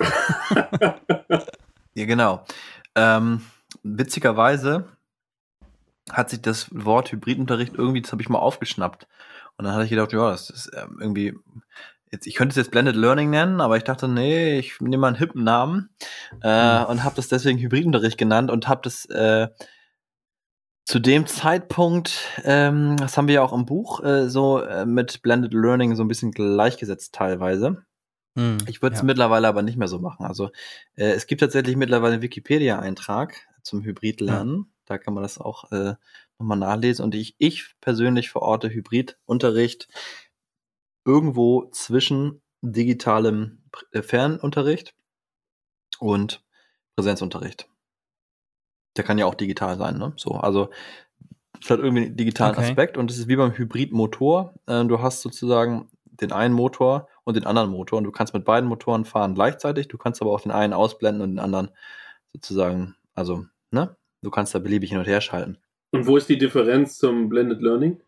ja, 1.94 2.06
genau. 2.06 2.46
Ähm, 2.96 3.42
witzigerweise 3.84 4.86
hat 6.12 6.30
sich 6.30 6.42
das 6.42 6.68
Wort 6.72 7.12
Hybridunterricht 7.12 7.76
irgendwie, 7.76 8.02
das 8.02 8.12
habe 8.12 8.22
ich 8.22 8.30
mal 8.30 8.40
aufgeschnappt. 8.40 9.08
Und 9.58 9.66
dann 9.66 9.74
hatte 9.74 9.86
ich 9.86 9.90
gedacht, 9.90 10.12
ja, 10.14 10.32
das 10.32 10.50
ist 10.50 10.72
ähm, 10.76 10.98
irgendwie, 11.00 11.34
jetzt, 12.12 12.28
ich 12.28 12.36
könnte 12.36 12.52
es 12.52 12.58
jetzt 12.58 12.72
Blended 12.72 12.96
Learning 12.96 13.30
nennen, 13.30 13.62
aber 13.62 13.78
ich 13.78 13.84
dachte, 13.84 14.08
nee, 14.08 14.58
ich 14.58 14.82
nehme 14.82 14.98
mal 14.98 15.08
einen 15.08 15.18
hippen 15.18 15.44
Namen 15.44 15.90
äh, 16.42 16.80
mhm. 16.80 16.86
und 16.86 17.04
habe 17.04 17.16
das 17.16 17.28
deswegen 17.28 17.60
Hybridunterricht 17.60 18.18
genannt 18.18 18.52
und 18.52 18.68
habe 18.68 18.82
das 18.84 19.06
äh, 19.06 19.48
zu 20.86 21.00
dem 21.00 21.28
Zeitpunkt, 21.28 22.20
ähm, 22.44 22.98
das 22.98 23.16
haben 23.18 23.28
wir 23.28 23.36
ja 23.36 23.42
auch 23.42 23.54
im 23.54 23.66
Buch, 23.66 24.04
äh, 24.04 24.30
so 24.30 24.62
äh, 24.62 24.86
mit 24.86 25.22
Blended 25.22 25.54
Learning 25.54 25.96
so 25.96 26.04
ein 26.04 26.10
bisschen 26.10 26.32
gleichgesetzt 26.32 27.16
teilweise. 27.16 27.86
Hm, 28.38 28.58
ich 28.68 28.82
würde 28.82 28.96
es 28.96 29.02
ja. 29.02 29.06
mittlerweile 29.06 29.48
aber 29.48 29.62
nicht 29.62 29.78
mehr 29.78 29.88
so 29.88 30.00
machen. 30.00 30.26
Also 30.26 30.50
äh, 30.96 31.12
es 31.12 31.28
gibt 31.28 31.42
tatsächlich 31.42 31.78
mittlerweile 31.78 32.14
einen 32.14 32.22
Wikipedia-Eintrag 32.22 33.48
zum 33.64 33.84
Hybridlernen. 33.84 34.56
Ja. 34.58 34.66
Da 34.86 34.98
kann 34.98 35.14
man 35.14 35.24
das 35.24 35.40
auch 35.40 35.72
äh, 35.72 35.96
nochmal 36.38 36.58
nachlesen. 36.58 37.04
Und 37.06 37.16
ich, 37.16 37.36
ich 37.38 37.76
persönlich 37.82 38.30
verorte 38.30 38.70
Hybridunterricht 38.70 39.88
irgendwo 41.06 41.70
zwischen 41.72 42.42
digitalem 42.62 43.64
äh, 43.92 44.02
Fernunterricht 44.02 44.94
und 46.00 46.44
Präsenzunterricht 46.96 47.68
der 48.96 49.04
kann 49.04 49.18
ja 49.18 49.26
auch 49.26 49.36
digital 49.36 49.78
sein, 49.78 49.98
ne? 49.98 50.14
So, 50.18 50.32
also 50.32 50.70
es 51.62 51.70
hat 51.70 51.80
irgendwie 51.80 52.06
einen 52.06 52.18
digitalen 52.18 52.56
okay. 52.56 52.66
Aspekt 52.66 52.98
und 52.98 53.10
es 53.10 53.18
ist 53.18 53.28
wie 53.28 53.36
beim 53.36 53.58
Hybridmotor. 53.58 54.54
Äh, 54.68 54.86
du 54.86 55.02
hast 55.02 55.22
sozusagen 55.22 55.90
den 56.06 56.32
einen 56.32 56.54
Motor 56.54 57.08
und 57.24 57.36
den 57.36 57.46
anderen 57.46 57.72
Motor 57.72 57.98
und 57.98 58.04
du 58.04 58.12
kannst 58.12 58.34
mit 58.34 58.46
beiden 58.46 58.68
Motoren 58.68 59.06
fahren 59.06 59.36
gleichzeitig. 59.36 59.88
Du 59.88 59.98
kannst 59.98 60.22
aber 60.22 60.32
auch 60.32 60.42
den 60.42 60.52
einen 60.52 60.74
ausblenden 60.74 61.22
und 61.22 61.32
den 61.32 61.40
anderen 61.40 61.72
sozusagen, 62.34 62.96
also, 63.16 63.46
ne? 63.74 63.96
Du 64.22 64.30
kannst 64.30 64.56
da 64.56 64.60
beliebig 64.60 64.90
hin 64.90 65.00
und 65.00 65.08
her 65.08 65.22
schalten. 65.22 65.58
Und 65.92 66.08
wo 66.08 66.18
ist 66.18 66.30
die 66.30 66.38
Differenz 66.38 66.98
zum 66.98 67.30
Blended 67.30 67.62
Learning? 67.62 68.02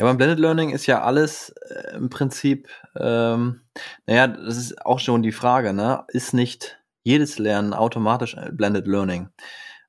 Ja, 0.00 0.06
beim 0.06 0.16
Blended 0.16 0.38
Learning 0.38 0.70
ist 0.70 0.86
ja 0.86 1.02
alles 1.02 1.50
äh, 1.50 1.96
im 1.96 2.08
Prinzip, 2.08 2.68
ähm, 2.96 3.62
naja, 4.06 4.28
das 4.28 4.56
ist 4.56 4.86
auch 4.86 5.00
schon 5.00 5.22
die 5.22 5.32
Frage, 5.32 5.72
ne? 5.72 6.04
Ist 6.08 6.34
nicht 6.34 6.78
jedes 7.02 7.38
Lernen 7.38 7.74
automatisch 7.74 8.34
äh, 8.34 8.50
Blended 8.52 8.86
Learning. 8.86 9.28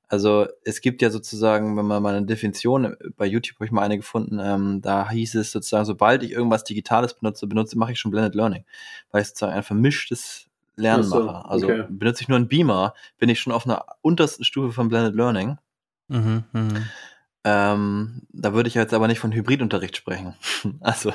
Also 0.08 0.48
es 0.64 0.80
gibt 0.80 1.02
ja 1.02 1.10
sozusagen, 1.10 1.76
wenn 1.76 1.86
man 1.86 2.02
mal 2.02 2.16
eine 2.16 2.26
Definition, 2.26 2.86
äh, 2.86 2.96
bei 3.16 3.26
YouTube 3.26 3.56
habe 3.56 3.66
ich 3.66 3.70
mal 3.70 3.82
eine 3.82 3.96
gefunden, 3.96 4.40
ähm, 4.42 4.80
da 4.82 5.08
hieß 5.08 5.36
es 5.36 5.52
sozusagen, 5.52 5.84
sobald 5.84 6.24
ich 6.24 6.32
irgendwas 6.32 6.64
Digitales 6.64 7.14
benutze, 7.14 7.46
benutze, 7.46 7.78
mache 7.78 7.92
ich 7.92 8.00
schon 8.00 8.10
Blended 8.10 8.34
Learning, 8.34 8.64
weil 9.12 9.22
ich 9.22 9.28
sozusagen 9.28 9.52
ein 9.52 9.62
vermischtes 9.62 10.49
Lernen 10.80 11.04
so, 11.04 11.24
mache. 11.24 11.48
Also 11.48 11.66
okay. 11.66 11.84
benutze 11.88 12.22
ich 12.22 12.28
nur 12.28 12.36
einen 12.36 12.48
Beamer, 12.48 12.94
bin 13.18 13.28
ich 13.28 13.40
schon 13.40 13.52
auf 13.52 13.66
einer 13.66 13.84
untersten 14.00 14.44
Stufe 14.44 14.72
von 14.72 14.88
Blended 14.88 15.14
Learning. 15.14 15.58
Mhm, 16.08 16.44
mh. 16.52 16.80
ähm, 17.44 18.22
da 18.32 18.52
würde 18.52 18.68
ich 18.68 18.74
jetzt 18.74 18.94
aber 18.94 19.06
nicht 19.06 19.20
von 19.20 19.32
Hybridunterricht 19.32 19.96
sprechen. 19.96 20.34
also 20.80 21.12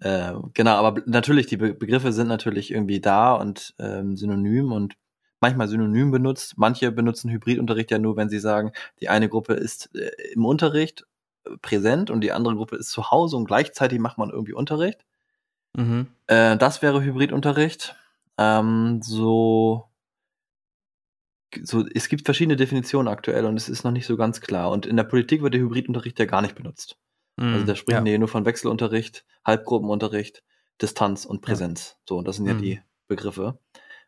äh, 0.00 0.32
genau, 0.54 0.72
aber 0.72 1.02
natürlich, 1.06 1.46
die 1.46 1.56
Be 1.56 1.74
Begriffe 1.74 2.12
sind 2.12 2.28
natürlich 2.28 2.70
irgendwie 2.70 3.00
da 3.00 3.34
und 3.34 3.74
ähm, 3.78 4.16
synonym 4.16 4.72
und 4.72 4.94
manchmal 5.40 5.68
synonym 5.68 6.10
benutzt. 6.10 6.54
Manche 6.56 6.92
benutzen 6.92 7.30
Hybridunterricht 7.30 7.90
ja 7.90 7.98
nur, 7.98 8.16
wenn 8.16 8.28
sie 8.28 8.38
sagen, 8.38 8.72
die 9.00 9.08
eine 9.08 9.28
Gruppe 9.28 9.54
ist 9.54 9.94
äh, 9.94 10.10
im 10.32 10.44
Unterricht 10.44 11.06
äh, 11.44 11.56
präsent 11.62 12.10
und 12.10 12.20
die 12.20 12.32
andere 12.32 12.54
Gruppe 12.54 12.76
ist 12.76 12.90
zu 12.90 13.10
Hause 13.10 13.36
und 13.36 13.46
gleichzeitig 13.46 13.98
macht 13.98 14.18
man 14.18 14.30
irgendwie 14.30 14.52
Unterricht. 14.52 15.04
Mhm. 15.76 16.08
Äh, 16.26 16.56
das 16.56 16.82
wäre 16.82 17.02
Hybridunterricht. 17.02 17.96
Ähm, 18.38 19.00
so, 19.02 19.88
so, 21.62 21.84
es 21.94 22.08
gibt 22.08 22.24
verschiedene 22.24 22.56
Definitionen 22.56 23.08
aktuell 23.08 23.44
und 23.44 23.56
es 23.56 23.68
ist 23.68 23.84
noch 23.84 23.90
nicht 23.90 24.06
so 24.06 24.16
ganz 24.16 24.40
klar. 24.40 24.70
Und 24.70 24.86
in 24.86 24.96
der 24.96 25.04
Politik 25.04 25.42
wird 25.42 25.54
der 25.54 25.60
Hybridunterricht 25.60 26.18
ja 26.18 26.24
gar 26.24 26.42
nicht 26.42 26.54
benutzt. 26.54 26.98
Mhm, 27.36 27.54
also 27.54 27.66
da 27.66 27.74
sprechen 27.74 28.06
ja. 28.06 28.12
die 28.12 28.18
nur 28.18 28.28
von 28.28 28.44
Wechselunterricht, 28.44 29.24
Halbgruppenunterricht, 29.44 30.44
Distanz 30.80 31.24
und 31.24 31.42
Präsenz. 31.42 31.90
Ja. 31.90 31.96
So, 32.08 32.18
und 32.18 32.28
das 32.28 32.36
sind 32.36 32.46
ja 32.46 32.54
mhm. 32.54 32.62
die 32.62 32.80
Begriffe. 33.08 33.58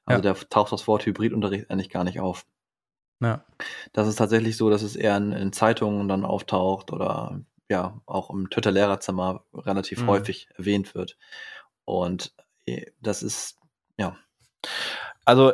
Also 0.04 0.22
ja. 0.22 0.34
da 0.34 0.40
taucht 0.48 0.72
das 0.72 0.86
Wort 0.86 1.06
Hybridunterricht 1.06 1.70
eigentlich 1.70 1.90
gar 1.90 2.04
nicht 2.04 2.20
auf. 2.20 2.46
Ja. 3.20 3.44
Das 3.92 4.08
ist 4.08 4.16
tatsächlich 4.16 4.56
so, 4.56 4.70
dass 4.70 4.82
es 4.82 4.96
eher 4.96 5.16
in, 5.16 5.32
in 5.32 5.52
Zeitungen 5.52 6.08
dann 6.08 6.24
auftaucht 6.24 6.92
oder 6.92 7.40
ja, 7.68 8.00
auch 8.06 8.30
im 8.30 8.50
Twitter-Lehrerzimmer 8.50 9.44
relativ 9.54 10.02
mhm. 10.02 10.08
häufig 10.08 10.48
erwähnt 10.56 10.94
wird. 10.94 11.16
Und 11.84 12.34
äh, 12.66 12.86
das 13.00 13.22
ist, 13.22 13.59
ja. 14.00 14.16
Also, 15.24 15.52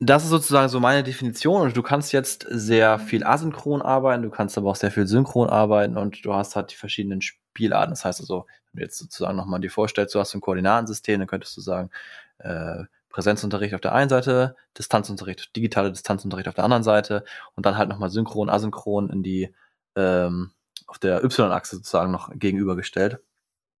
das 0.00 0.24
ist 0.24 0.30
sozusagen 0.30 0.68
so 0.68 0.80
meine 0.80 1.02
Definition 1.02 1.62
und 1.62 1.76
du 1.76 1.82
kannst 1.82 2.12
jetzt 2.12 2.46
sehr 2.48 2.98
viel 2.98 3.24
asynchron 3.24 3.80
arbeiten, 3.80 4.22
du 4.22 4.30
kannst 4.30 4.58
aber 4.58 4.70
auch 4.70 4.76
sehr 4.76 4.90
viel 4.90 5.06
synchron 5.06 5.48
arbeiten 5.48 5.96
und 5.96 6.24
du 6.24 6.34
hast 6.34 6.56
halt 6.56 6.72
die 6.72 6.76
verschiedenen 6.76 7.22
Spielarten. 7.22 7.90
Das 7.90 8.04
heißt 8.04 8.20
also, 8.20 8.46
wenn 8.72 8.80
du 8.80 8.82
jetzt 8.84 8.98
sozusagen 8.98 9.36
nochmal 9.36 9.60
dir 9.60 9.70
vorstellst, 9.70 10.14
du 10.14 10.20
hast 10.20 10.34
ein 10.34 10.42
Koordinatensystem, 10.42 11.20
dann 11.20 11.28
könntest 11.28 11.56
du 11.56 11.62
sagen, 11.62 11.90
äh, 12.38 12.84
Präsenzunterricht 13.08 13.74
auf 13.74 13.80
der 13.80 13.94
einen 13.94 14.08
Seite, 14.10 14.56
Distanzunterricht, 14.78 15.54
digitale 15.56 15.90
Distanzunterricht 15.90 16.48
auf 16.48 16.54
der 16.54 16.64
anderen 16.64 16.82
Seite 16.82 17.24
und 17.54 17.66
dann 17.66 17.76
halt 17.76 17.88
nochmal 17.88 18.10
synchron, 18.10 18.50
asynchron 18.50 19.10
in 19.10 19.22
die 19.22 19.54
ähm, 19.96 20.52
auf 20.86 20.98
der 20.98 21.24
Y-Achse 21.24 21.76
sozusagen 21.76 22.12
noch 22.12 22.30
gegenübergestellt. 22.34 23.20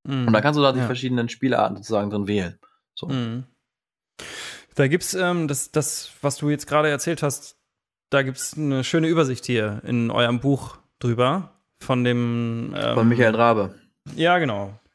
Mm, 0.04 0.26
und 0.26 0.32
dann 0.32 0.42
kannst 0.42 0.58
du 0.58 0.62
da 0.62 0.72
die 0.72 0.80
ja. 0.80 0.86
verschiedenen 0.86 1.28
Spielarten 1.28 1.76
sozusagen 1.76 2.10
drin 2.10 2.26
wählen. 2.26 2.58
So. 2.94 3.08
Mm. 3.08 3.44
Da 4.74 4.88
gibt's 4.88 5.14
ähm, 5.14 5.48
das, 5.48 5.70
das, 5.70 6.12
was 6.22 6.36
du 6.38 6.50
jetzt 6.50 6.66
gerade 6.66 6.88
erzählt 6.88 7.22
hast, 7.22 7.56
da 8.10 8.22
gibt 8.22 8.38
es 8.38 8.56
eine 8.56 8.84
schöne 8.84 9.08
Übersicht 9.08 9.46
hier 9.46 9.80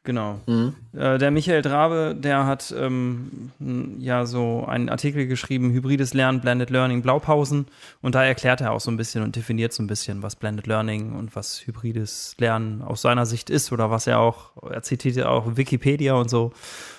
genau. 0.04 0.40
Mhm. 0.46 0.74
Äh, 0.92 1.18
der 1.18 1.30
Michael 1.30 1.62
Drabe, 1.62 2.16
der 2.18 2.46
hat 2.46 2.74
ähm, 2.76 3.52
ja 3.98 4.26
so 4.26 4.64
einen 4.66 4.88
Artikel 4.88 5.26
geschrieben, 5.26 5.72
hybrides 5.72 6.14
Lernen, 6.14 6.40
Blended 6.40 6.70
Learning, 6.70 7.02
Blaupausen. 7.02 7.66
Und 8.00 8.14
da 8.14 8.24
erklärt 8.24 8.60
er 8.60 8.72
auch 8.72 8.80
so 8.80 8.90
ein 8.90 8.96
bisschen 8.96 9.22
und 9.22 9.36
definiert 9.36 9.72
so 9.72 9.82
ein 9.82 9.86
bisschen, 9.86 10.22
was 10.22 10.36
Blended 10.36 10.66
Learning 10.66 11.14
und 11.14 11.36
was 11.36 11.66
hybrides 11.66 12.36
Lernen 12.38 12.82
aus 12.82 13.02
seiner 13.02 13.26
Sicht 13.26 13.50
ist 13.50 13.72
oder 13.72 13.90
was 13.90 14.06
er 14.06 14.20
auch, 14.20 14.52
er 14.62 14.82
zitiert 14.82 15.16
ja 15.16 15.28
auch 15.28 15.56
Wikipedia 15.56 16.14
und 16.14 16.30
so. 16.30 16.52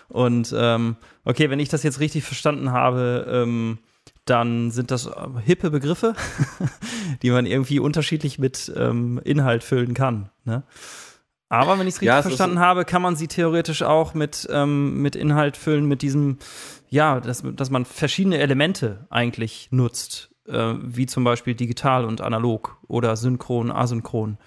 Und 0.08 0.54
ähm, 0.58 0.96
okay, 1.24 1.50
wenn 1.50 1.60
ich 1.60 1.70
das 1.70 1.84
jetzt 1.84 2.00
richtig 2.00 2.24
verstanden 2.24 2.72
habe, 2.72 3.28
ähm, 3.32 3.80
dann 4.26 4.72
sind 4.72 4.92
das 4.92 5.10
hippe 5.46 5.72
Begriffe, 5.72 6.16
die 7.22 7.32
man 7.32 7.46
irgendwie 7.46 7.80
unterschiedlich 7.80 8.40
mit 8.40 8.72
ähm, 8.76 9.20
Inhalt 9.24 9.64
füllen 9.64 9.94
kann. 9.94 10.30
Ne? 10.46 10.64
Aber 11.50 11.80
wenn 11.80 11.88
ich 11.88 11.96
es 11.96 12.02
richtig 12.02 12.08
ja, 12.08 12.22
verstanden 12.22 12.60
habe, 12.60 12.86
kann 12.86 13.02
man 13.02 13.16
sie 13.16 13.28
theoretisch 13.28 13.82
auch 13.82 14.14
mit, 14.14 14.48
ähm, 14.52 15.02
mit 15.02 15.16
Inhalt 15.16 15.58
füllen, 15.58 15.86
mit 15.86 16.04
diesem, 16.04 16.38
ja, 16.90 17.20
dass, 17.20 17.44
dass 17.44 17.72
man 17.72 17.86
verschiedene 17.86 18.38
Elemente 18.38 19.08
eigentlich 19.10 19.70
nutzt, 19.72 20.30
äh, 20.48 20.76
wie 20.80 21.08
zum 21.08 21.24
Beispiel 21.24 21.56
digital 21.56 22.06
und 22.06 22.22
analog 22.22 22.78
oder 22.88 23.16
synchron, 23.16 23.72
asynchron. 23.72 24.38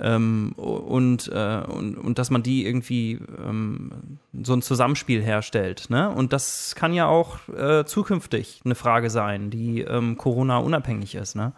Ähm, 0.00 0.52
und, 0.56 1.28
äh, 1.32 1.62
und, 1.66 1.96
und 1.96 2.18
dass 2.18 2.30
man 2.30 2.42
die 2.44 2.64
irgendwie 2.64 3.20
ähm, 3.44 4.18
so 4.42 4.52
ein 4.52 4.62
Zusammenspiel 4.62 5.22
herstellt. 5.22 5.90
Ne? 5.90 6.08
Und 6.10 6.32
das 6.32 6.74
kann 6.76 6.92
ja 6.92 7.06
auch 7.06 7.48
äh, 7.48 7.84
zukünftig 7.84 8.62
eine 8.64 8.76
Frage 8.76 9.10
sein, 9.10 9.50
die 9.50 9.80
ähm, 9.80 10.16
Corona-unabhängig 10.16 11.16
ist. 11.16 11.34
Ne? 11.34 11.52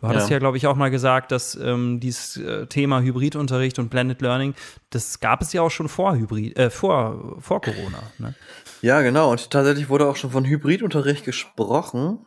Du 0.00 0.08
hattest 0.08 0.28
ja, 0.28 0.36
ja 0.36 0.38
glaube 0.38 0.56
ich, 0.56 0.66
auch 0.66 0.76
mal 0.76 0.90
gesagt, 0.90 1.32
dass 1.32 1.54
ähm, 1.54 2.00
dieses 2.00 2.36
äh, 2.36 2.66
Thema 2.66 3.00
Hybridunterricht 3.00 3.78
und 3.78 3.90
Blended 3.90 4.20
Learning, 4.22 4.54
das 4.90 5.20
gab 5.20 5.42
es 5.42 5.52
ja 5.52 5.62
auch 5.62 5.70
schon 5.70 5.88
vor 5.88 6.16
Hybrid, 6.16 6.56
äh, 6.58 6.70
vor, 6.70 7.36
vor 7.40 7.60
Corona. 7.60 8.02
Ne? 8.18 8.34
Ja, 8.82 9.02
genau. 9.02 9.30
Und 9.30 9.50
tatsächlich 9.50 9.88
wurde 9.88 10.06
auch 10.06 10.16
schon 10.16 10.30
von 10.30 10.44
Hybridunterricht 10.44 11.24
gesprochen. 11.24 12.26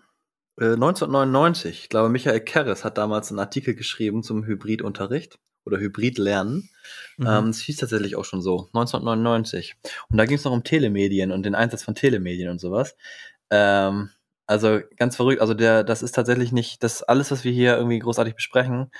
Äh, 0.59 0.73
1999, 0.73 1.83
ich 1.83 1.89
glaube, 1.89 2.09
Michael 2.09 2.41
Kerres 2.41 2.83
hat 2.83 2.97
damals 2.97 3.29
einen 3.29 3.39
Artikel 3.39 3.73
geschrieben 3.73 4.23
zum 4.23 4.45
Hybridunterricht 4.45 5.39
oder 5.65 5.79
Hybridlernen. 5.79 6.69
Mhm. 7.17 7.27
Ähm, 7.27 7.47
das 7.47 7.59
hieß 7.59 7.77
tatsächlich 7.77 8.15
auch 8.15 8.25
schon 8.25 8.41
so, 8.41 8.69
1999. 8.73 9.75
Und 10.09 10.17
da 10.17 10.25
ging 10.25 10.37
es 10.37 10.43
noch 10.43 10.51
um 10.51 10.63
Telemedien 10.63 11.31
und 11.31 11.43
den 11.43 11.55
Einsatz 11.55 11.83
von 11.83 11.95
Telemedien 11.95 12.49
und 12.49 12.59
sowas. 12.59 12.95
Ähm, 13.49 14.09
also 14.47 14.79
ganz 14.97 15.15
verrückt. 15.15 15.41
Also 15.41 15.53
der, 15.53 15.83
das 15.83 16.03
ist 16.03 16.13
tatsächlich 16.13 16.51
nicht, 16.51 16.83
das 16.83 17.03
alles, 17.03 17.31
was 17.31 17.43
wir 17.43 17.51
hier 17.51 17.77
irgendwie 17.77 17.99
großartig 17.99 18.35
besprechen, 18.35 18.91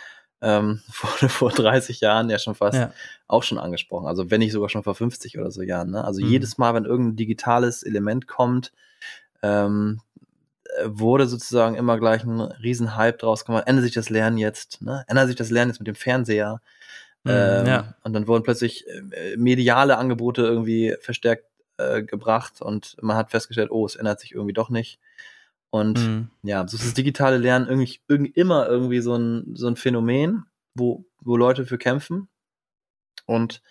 ähm, 0.42 0.82
wurde 1.02 1.30
vor 1.30 1.52
30 1.52 2.02
Jahren 2.02 2.30
ja 2.30 2.39
schon 2.39 2.56
fast 2.56 2.78
ja. 2.78 2.94
auch 3.28 3.44
schon 3.44 3.58
angesprochen. 3.58 4.08
Also 4.08 4.32
wenn 4.32 4.39
nicht 4.39 4.52
sogar 4.52 4.70
schon 4.70 4.84
vor 4.84 4.96
50 4.96 5.38
oder 5.38 5.52
so 5.52 5.62
Jahren. 5.62 5.92
Ne? 5.92 6.04
Also 6.04 6.22
mhm. 6.22 6.30
jedes 6.30 6.58
Mal, 6.58 6.74
wenn 6.74 6.86
irgendein 6.86 7.16
digitales 7.16 7.84
Element 7.84 8.28
kommt, 8.28 8.72
ähm, 9.44 10.02
wurde 10.86 11.28
sozusagen 11.28 11.76
immer 11.76 12.00
gleich 12.00 12.24
ein 12.24 12.39
Riesenhype 12.39 13.18
draus 13.18 13.46
gemacht. 13.46 13.66
Ändert 13.68 13.84
sich 13.84 13.94
das 13.94 14.10
Lernen 14.10 14.38
jetzt? 14.38 14.82
Ne? 14.82 15.04
Ändert 15.08 15.28
sich 15.28 15.36
das 15.36 15.50
Lernen 15.50 15.72
jetzt 15.72 15.80
mit 15.80 15.88
dem 15.88 15.96
Fernseher? 15.96 16.62
Mhm, 17.24 17.32
ähm, 17.32 17.66
ja. 17.68 17.96
Und 18.04 18.14
dann 18.14 18.28
wurden 18.28 18.44
plötzlich 18.44 18.86
äh, 18.88 19.36
mediale 19.38 19.98
Angebote 19.98 20.44
irgendwie 20.44 20.96
verstärkt 21.02 21.46
äh, 21.78 22.04
gebracht 22.04 22.62
und 22.62 22.98
man 23.02 23.18
hat 23.18 23.32
festgestellt, 23.32 23.72
oh, 23.72 23.86
es 23.86 23.96
ändert 23.96 24.20
sich 24.20 24.34
irgendwie 24.34 24.54
doch 24.54 24.70
nicht. 24.70 25.00
Und 25.72 25.99
mhm. 25.99 26.30
ja, 26.43 26.67
so 26.67 26.78
ist 26.78 26.86
das 26.86 26.93
digitale 26.93 27.38
Lernen 27.38 27.67
irgendwie, 27.67 27.99
irgendwie 28.07 28.32
immer 28.32 28.67
irgendwie 28.67 28.99
so 28.99 29.15
ein, 29.15 29.55
so 29.55 29.67
ein 29.67 29.78
Phänomen, 29.78 30.45
wo, 30.76 31.05
wo 31.22 31.38
Leute 31.38 31.65
für 31.65 31.78
kämpfen. 31.78 32.28
Und 33.26 33.61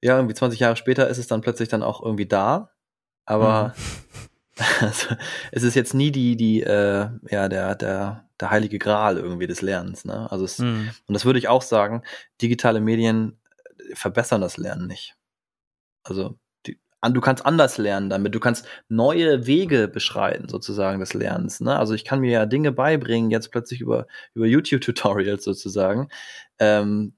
ja, 0.00 0.16
irgendwie 0.16 0.34
20 0.34 0.60
Jahre 0.60 0.76
später 0.76 1.08
ist 1.08 1.18
es 1.18 1.26
dann 1.26 1.40
plötzlich 1.40 1.68
dann 1.68 1.82
auch 1.82 2.00
irgendwie 2.00 2.26
da. 2.26 2.70
Aber 3.24 3.74
mhm. 3.76 4.64
also, 4.80 5.16
es 5.50 5.64
ist 5.64 5.74
jetzt 5.74 5.94
nie 5.94 6.12
die, 6.12 6.36
die, 6.36 6.62
äh, 6.62 7.08
ja, 7.28 7.48
der, 7.48 7.74
der, 7.74 8.28
der 8.38 8.50
heilige 8.50 8.78
Gral 8.78 9.18
irgendwie 9.18 9.48
des 9.48 9.62
Lernens. 9.62 10.04
Ne? 10.04 10.30
Also 10.30 10.44
es, 10.44 10.60
mhm. 10.60 10.90
und 11.06 11.14
das 11.14 11.24
würde 11.24 11.40
ich 11.40 11.48
auch 11.48 11.62
sagen, 11.62 12.02
digitale 12.40 12.80
Medien 12.80 13.40
verbessern 13.94 14.40
das 14.40 14.58
Lernen 14.58 14.86
nicht. 14.86 15.16
Also 16.04 16.38
du 17.10 17.20
kannst 17.20 17.44
anders 17.44 17.78
lernen 17.78 18.10
damit. 18.10 18.34
Du 18.34 18.40
kannst 18.40 18.66
neue 18.88 19.46
Wege 19.46 19.88
beschreiten, 19.88 20.48
sozusagen, 20.48 21.00
des 21.00 21.14
Lernens. 21.14 21.60
Ne? 21.60 21.76
Also 21.76 21.94
ich 21.94 22.04
kann 22.04 22.20
mir 22.20 22.30
ja 22.30 22.46
Dinge 22.46 22.72
beibringen, 22.72 23.30
jetzt 23.30 23.50
plötzlich 23.50 23.80
über, 23.80 24.06
über 24.34 24.46
YouTube-Tutorials 24.46 25.44
sozusagen. 25.44 26.08
Ähm, 26.58 27.14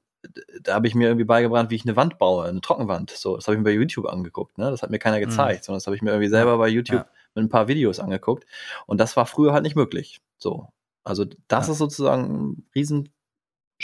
da 0.62 0.74
habe 0.74 0.86
ich 0.86 0.94
mir 0.94 1.08
irgendwie 1.08 1.24
beigebracht, 1.24 1.70
wie 1.70 1.74
ich 1.74 1.84
eine 1.84 1.96
Wand 1.96 2.18
baue, 2.18 2.46
eine 2.46 2.60
Trockenwand. 2.60 3.10
So, 3.10 3.36
das 3.36 3.46
habe 3.46 3.56
ich 3.56 3.58
mir 3.58 3.64
bei 3.64 3.72
YouTube 3.72 4.06
angeguckt. 4.06 4.56
Ne? 4.58 4.70
Das 4.70 4.82
hat 4.82 4.90
mir 4.90 4.98
keiner 4.98 5.18
mhm. 5.18 5.24
gezeigt, 5.24 5.60
mhm. 5.60 5.64
sondern 5.64 5.78
das 5.78 5.86
habe 5.86 5.96
ich 5.96 6.02
mir 6.02 6.10
irgendwie 6.10 6.30
selber 6.30 6.56
bei 6.58 6.68
YouTube 6.68 7.00
ja. 7.00 7.06
mit 7.34 7.44
ein 7.44 7.50
paar 7.50 7.68
Videos 7.68 8.00
angeguckt. 8.00 8.46
Und 8.86 9.00
das 9.00 9.16
war 9.16 9.26
früher 9.26 9.52
halt 9.52 9.64
nicht 9.64 9.76
möglich. 9.76 10.20
So. 10.38 10.68
Also 11.04 11.26
das 11.48 11.66
ja. 11.66 11.72
ist 11.72 11.78
sozusagen 11.78 12.22
ein 12.24 12.66
riesen 12.74 13.10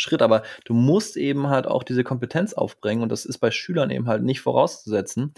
Schritt, 0.00 0.22
aber 0.22 0.42
du 0.64 0.74
musst 0.74 1.16
eben 1.16 1.48
halt 1.48 1.66
auch 1.66 1.82
diese 1.82 2.04
Kompetenz 2.04 2.52
aufbringen 2.54 3.02
und 3.02 3.10
das 3.10 3.24
ist 3.24 3.38
bei 3.38 3.50
Schülern 3.50 3.90
eben 3.90 4.08
halt 4.08 4.22
nicht 4.22 4.40
vorauszusetzen. 4.40 5.34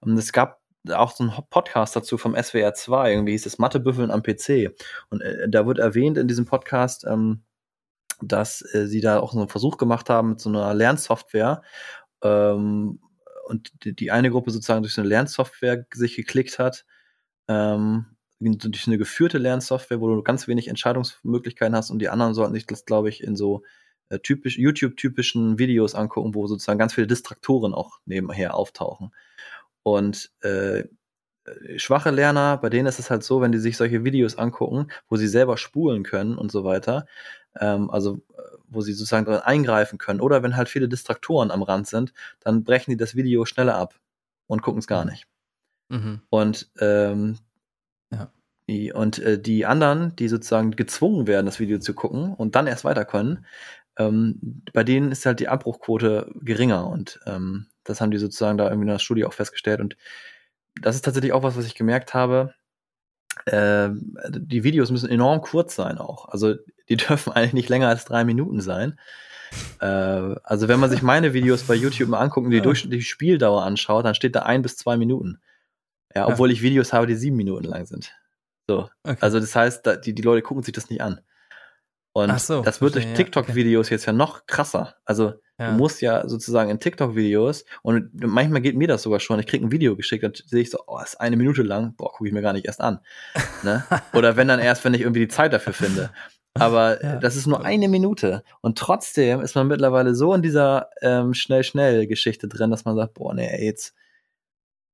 Und 0.00 0.16
es 0.18 0.32
gab 0.32 0.60
auch 0.90 1.12
so 1.12 1.24
einen 1.24 1.32
Podcast 1.50 1.94
dazu 1.94 2.18
vom 2.18 2.34
SWR 2.34 2.74
2, 2.74 3.12
irgendwie 3.12 3.32
hieß 3.32 3.46
es 3.46 3.58
Mathebüffeln 3.58 4.10
am 4.10 4.22
PC. 4.22 4.74
Und 5.10 5.20
äh, 5.20 5.48
da 5.48 5.66
wird 5.66 5.78
erwähnt 5.78 6.18
in 6.18 6.28
diesem 6.28 6.44
Podcast, 6.44 7.04
ähm, 7.08 7.42
dass 8.20 8.62
äh, 8.74 8.86
sie 8.86 9.00
da 9.00 9.20
auch 9.20 9.32
so 9.32 9.38
einen 9.38 9.48
Versuch 9.48 9.76
gemacht 9.76 10.10
haben 10.10 10.30
mit 10.30 10.40
so 10.40 10.48
einer 10.48 10.74
Lernsoftware. 10.74 11.62
Ähm, 12.22 13.00
und 13.46 13.84
die, 13.84 13.94
die, 13.94 14.10
eine 14.10 14.30
Gruppe 14.30 14.50
sozusagen 14.50 14.82
durch 14.82 14.94
so 14.94 15.00
eine 15.00 15.08
Lernsoftware 15.08 15.86
sich 15.92 16.16
geklickt 16.16 16.58
hat. 16.58 16.84
Ähm, 17.48 18.06
durch 18.40 18.86
eine 18.88 18.98
geführte 18.98 19.38
Lernsoftware, 19.38 20.00
wo 20.00 20.08
du 20.08 20.22
ganz 20.22 20.48
wenig 20.48 20.68
Entscheidungsmöglichkeiten 20.68 21.76
hast 21.76 21.90
und 21.90 22.00
die 22.00 22.08
anderen 22.08 22.34
sollten 22.34 22.54
sich 22.54 22.66
das, 22.66 22.84
glaube 22.84 23.08
ich, 23.08 23.22
in 23.22 23.36
so 23.36 23.62
äh, 24.12 24.18
typisch, 24.18 24.58
YouTube-typischen 24.58 25.58
Videos 25.58 25.94
angucken, 25.94 26.34
wo 26.34 26.46
sozusagen 26.46 26.78
ganz 26.78 26.94
viele 26.94 27.06
Distraktoren 27.06 27.74
auch 27.74 27.98
nebenher 28.04 28.54
auftauchen. 28.54 29.12
Und 29.82 30.30
äh, 30.42 30.84
schwache 31.76 32.10
Lerner, 32.10 32.58
bei 32.58 32.68
denen 32.68 32.86
ist 32.86 32.98
es 32.98 33.10
halt 33.10 33.24
so, 33.24 33.40
wenn 33.40 33.52
die 33.52 33.58
sich 33.58 33.76
solche 33.76 34.04
Videos 34.04 34.36
angucken, 34.36 34.88
wo 35.08 35.16
sie 35.16 35.26
selber 35.26 35.56
spulen 35.56 36.02
können 36.02 36.36
und 36.36 36.52
so 36.52 36.62
weiter, 36.64 37.06
ähm, 37.58 37.90
also 37.90 38.20
äh, 38.36 38.42
wo 38.68 38.82
sie 38.82 38.92
sozusagen 38.92 39.24
drin 39.24 39.40
eingreifen 39.40 39.98
können, 39.98 40.20
oder 40.20 40.42
wenn 40.42 40.56
halt 40.56 40.68
viele 40.68 40.88
Distraktoren 40.88 41.50
am 41.50 41.62
Rand 41.62 41.86
sind, 41.86 42.12
dann 42.40 42.64
brechen 42.64 42.90
die 42.90 42.96
das 42.96 43.16
Video 43.16 43.44
schneller 43.44 43.76
ab 43.76 43.98
und 44.46 44.62
gucken 44.62 44.80
es 44.80 44.86
gar 44.86 45.04
mhm. 45.04 45.10
nicht. 45.10 45.26
Mhm. 45.88 46.20
Und 46.28 46.70
ähm, 46.78 47.38
ja. 48.12 48.30
Die, 48.68 48.92
und 48.92 49.18
äh, 49.18 49.40
die 49.40 49.66
anderen, 49.66 50.14
die 50.16 50.28
sozusagen 50.28 50.70
gezwungen 50.72 51.26
werden, 51.26 51.46
das 51.46 51.58
Video 51.58 51.78
zu 51.78 51.94
gucken 51.94 52.32
und 52.34 52.54
dann 52.54 52.68
erst 52.68 52.84
weiter 52.84 53.04
können, 53.04 53.44
ähm, 53.98 54.62
bei 54.72 54.84
denen 54.84 55.12
ist 55.12 55.26
halt 55.26 55.40
die 55.40 55.48
Abbruchquote 55.48 56.30
geringer 56.40 56.86
und 56.86 57.20
ähm, 57.26 57.66
das 57.84 58.00
haben 58.00 58.10
die 58.10 58.18
sozusagen 58.18 58.58
da 58.58 58.64
irgendwie 58.64 58.84
in 58.84 58.92
der 58.92 58.98
Studie 58.98 59.24
auch 59.24 59.32
festgestellt 59.32 59.80
und 59.80 59.96
das 60.80 60.96
ist 60.96 61.04
tatsächlich 61.04 61.32
auch 61.32 61.42
was, 61.42 61.56
was 61.56 61.66
ich 61.66 61.74
gemerkt 61.74 62.14
habe. 62.14 62.54
Äh, 63.46 63.90
die 64.28 64.64
Videos 64.64 64.90
müssen 64.90 65.10
enorm 65.10 65.40
kurz 65.40 65.74
sein 65.74 65.98
auch. 65.98 66.28
Also 66.28 66.54
die 66.88 66.96
dürfen 66.96 67.32
eigentlich 67.32 67.52
nicht 67.52 67.68
länger 67.68 67.88
als 67.88 68.04
drei 68.04 68.24
Minuten 68.24 68.60
sein. 68.60 68.98
Äh, 69.80 69.86
also 69.86 70.68
wenn 70.68 70.80
man 70.80 70.90
sich 70.90 71.02
meine 71.02 71.34
Videos 71.34 71.64
bei 71.64 71.74
YouTube 71.74 72.08
mal 72.08 72.20
anguckt 72.20 72.46
und 72.46 72.50
die 72.50 72.58
ja. 72.58 72.62
durchschnittliche 72.62 73.06
Spieldauer 73.06 73.62
anschaut, 73.62 74.04
dann 74.04 74.14
steht 74.14 74.34
da 74.34 74.42
ein 74.42 74.62
bis 74.62 74.76
zwei 74.76 74.96
Minuten. 74.96 75.40
Ja, 76.14 76.28
obwohl 76.28 76.50
ja. 76.50 76.54
ich 76.54 76.62
Videos 76.62 76.92
habe, 76.92 77.06
die 77.06 77.14
sieben 77.14 77.36
Minuten 77.36 77.64
lang 77.64 77.86
sind. 77.86 78.14
So. 78.68 78.88
Okay. 79.02 79.16
Also 79.20 79.40
das 79.40 79.54
heißt, 79.54 80.04
die, 80.04 80.14
die 80.14 80.22
Leute 80.22 80.42
gucken 80.42 80.62
sich 80.62 80.72
das 80.72 80.90
nicht 80.90 81.02
an. 81.02 81.20
Und 82.14 82.38
so, 82.40 82.60
das 82.62 82.80
wird 82.82 82.94
durch 82.94 83.06
TikTok-Videos 83.14 83.86
okay. 83.86 83.94
jetzt 83.94 84.06
ja 84.06 84.12
noch 84.12 84.46
krasser. 84.46 84.96
Also 85.04 85.34
ja. 85.58 85.70
du 85.70 85.78
musst 85.78 86.02
ja 86.02 86.28
sozusagen 86.28 86.70
in 86.70 86.78
TikTok-Videos, 86.78 87.64
und 87.82 88.10
manchmal 88.14 88.60
geht 88.60 88.76
mir 88.76 88.88
das 88.88 89.02
sogar 89.02 89.18
schon, 89.18 89.40
ich 89.40 89.46
krieg 89.46 89.62
ein 89.62 89.72
Video 89.72 89.96
geschickt, 89.96 90.22
dann 90.22 90.32
sehe 90.34 90.60
ich 90.60 90.70
so, 90.70 90.78
oh, 90.86 91.00
ist 91.00 91.20
eine 91.20 91.36
Minute 91.36 91.62
lang, 91.62 91.94
boah, 91.96 92.12
gucke 92.12 92.26
ich 92.26 92.34
mir 92.34 92.42
gar 92.42 92.52
nicht 92.52 92.66
erst 92.66 92.80
an. 92.80 93.00
ne? 93.62 93.84
Oder 94.12 94.36
wenn 94.36 94.48
dann 94.48 94.60
erst, 94.60 94.84
wenn 94.84 94.94
ich 94.94 95.00
irgendwie 95.00 95.20
die 95.20 95.28
Zeit 95.28 95.52
dafür 95.52 95.72
finde. 95.72 96.10
Aber 96.54 97.02
ja. 97.02 97.16
das 97.16 97.36
ist 97.36 97.46
nur 97.46 97.64
eine 97.64 97.88
Minute. 97.88 98.42
Und 98.60 98.76
trotzdem 98.76 99.40
ist 99.40 99.54
man 99.54 99.68
mittlerweile 99.68 100.14
so 100.14 100.34
in 100.34 100.42
dieser 100.42 100.90
ähm, 101.00 101.32
Schnell-Schnell-Geschichte 101.32 102.46
drin, 102.46 102.70
dass 102.70 102.84
man 102.84 102.94
sagt, 102.94 103.14
boah, 103.14 103.32
nee, 103.32 103.64
jetzt 103.64 103.94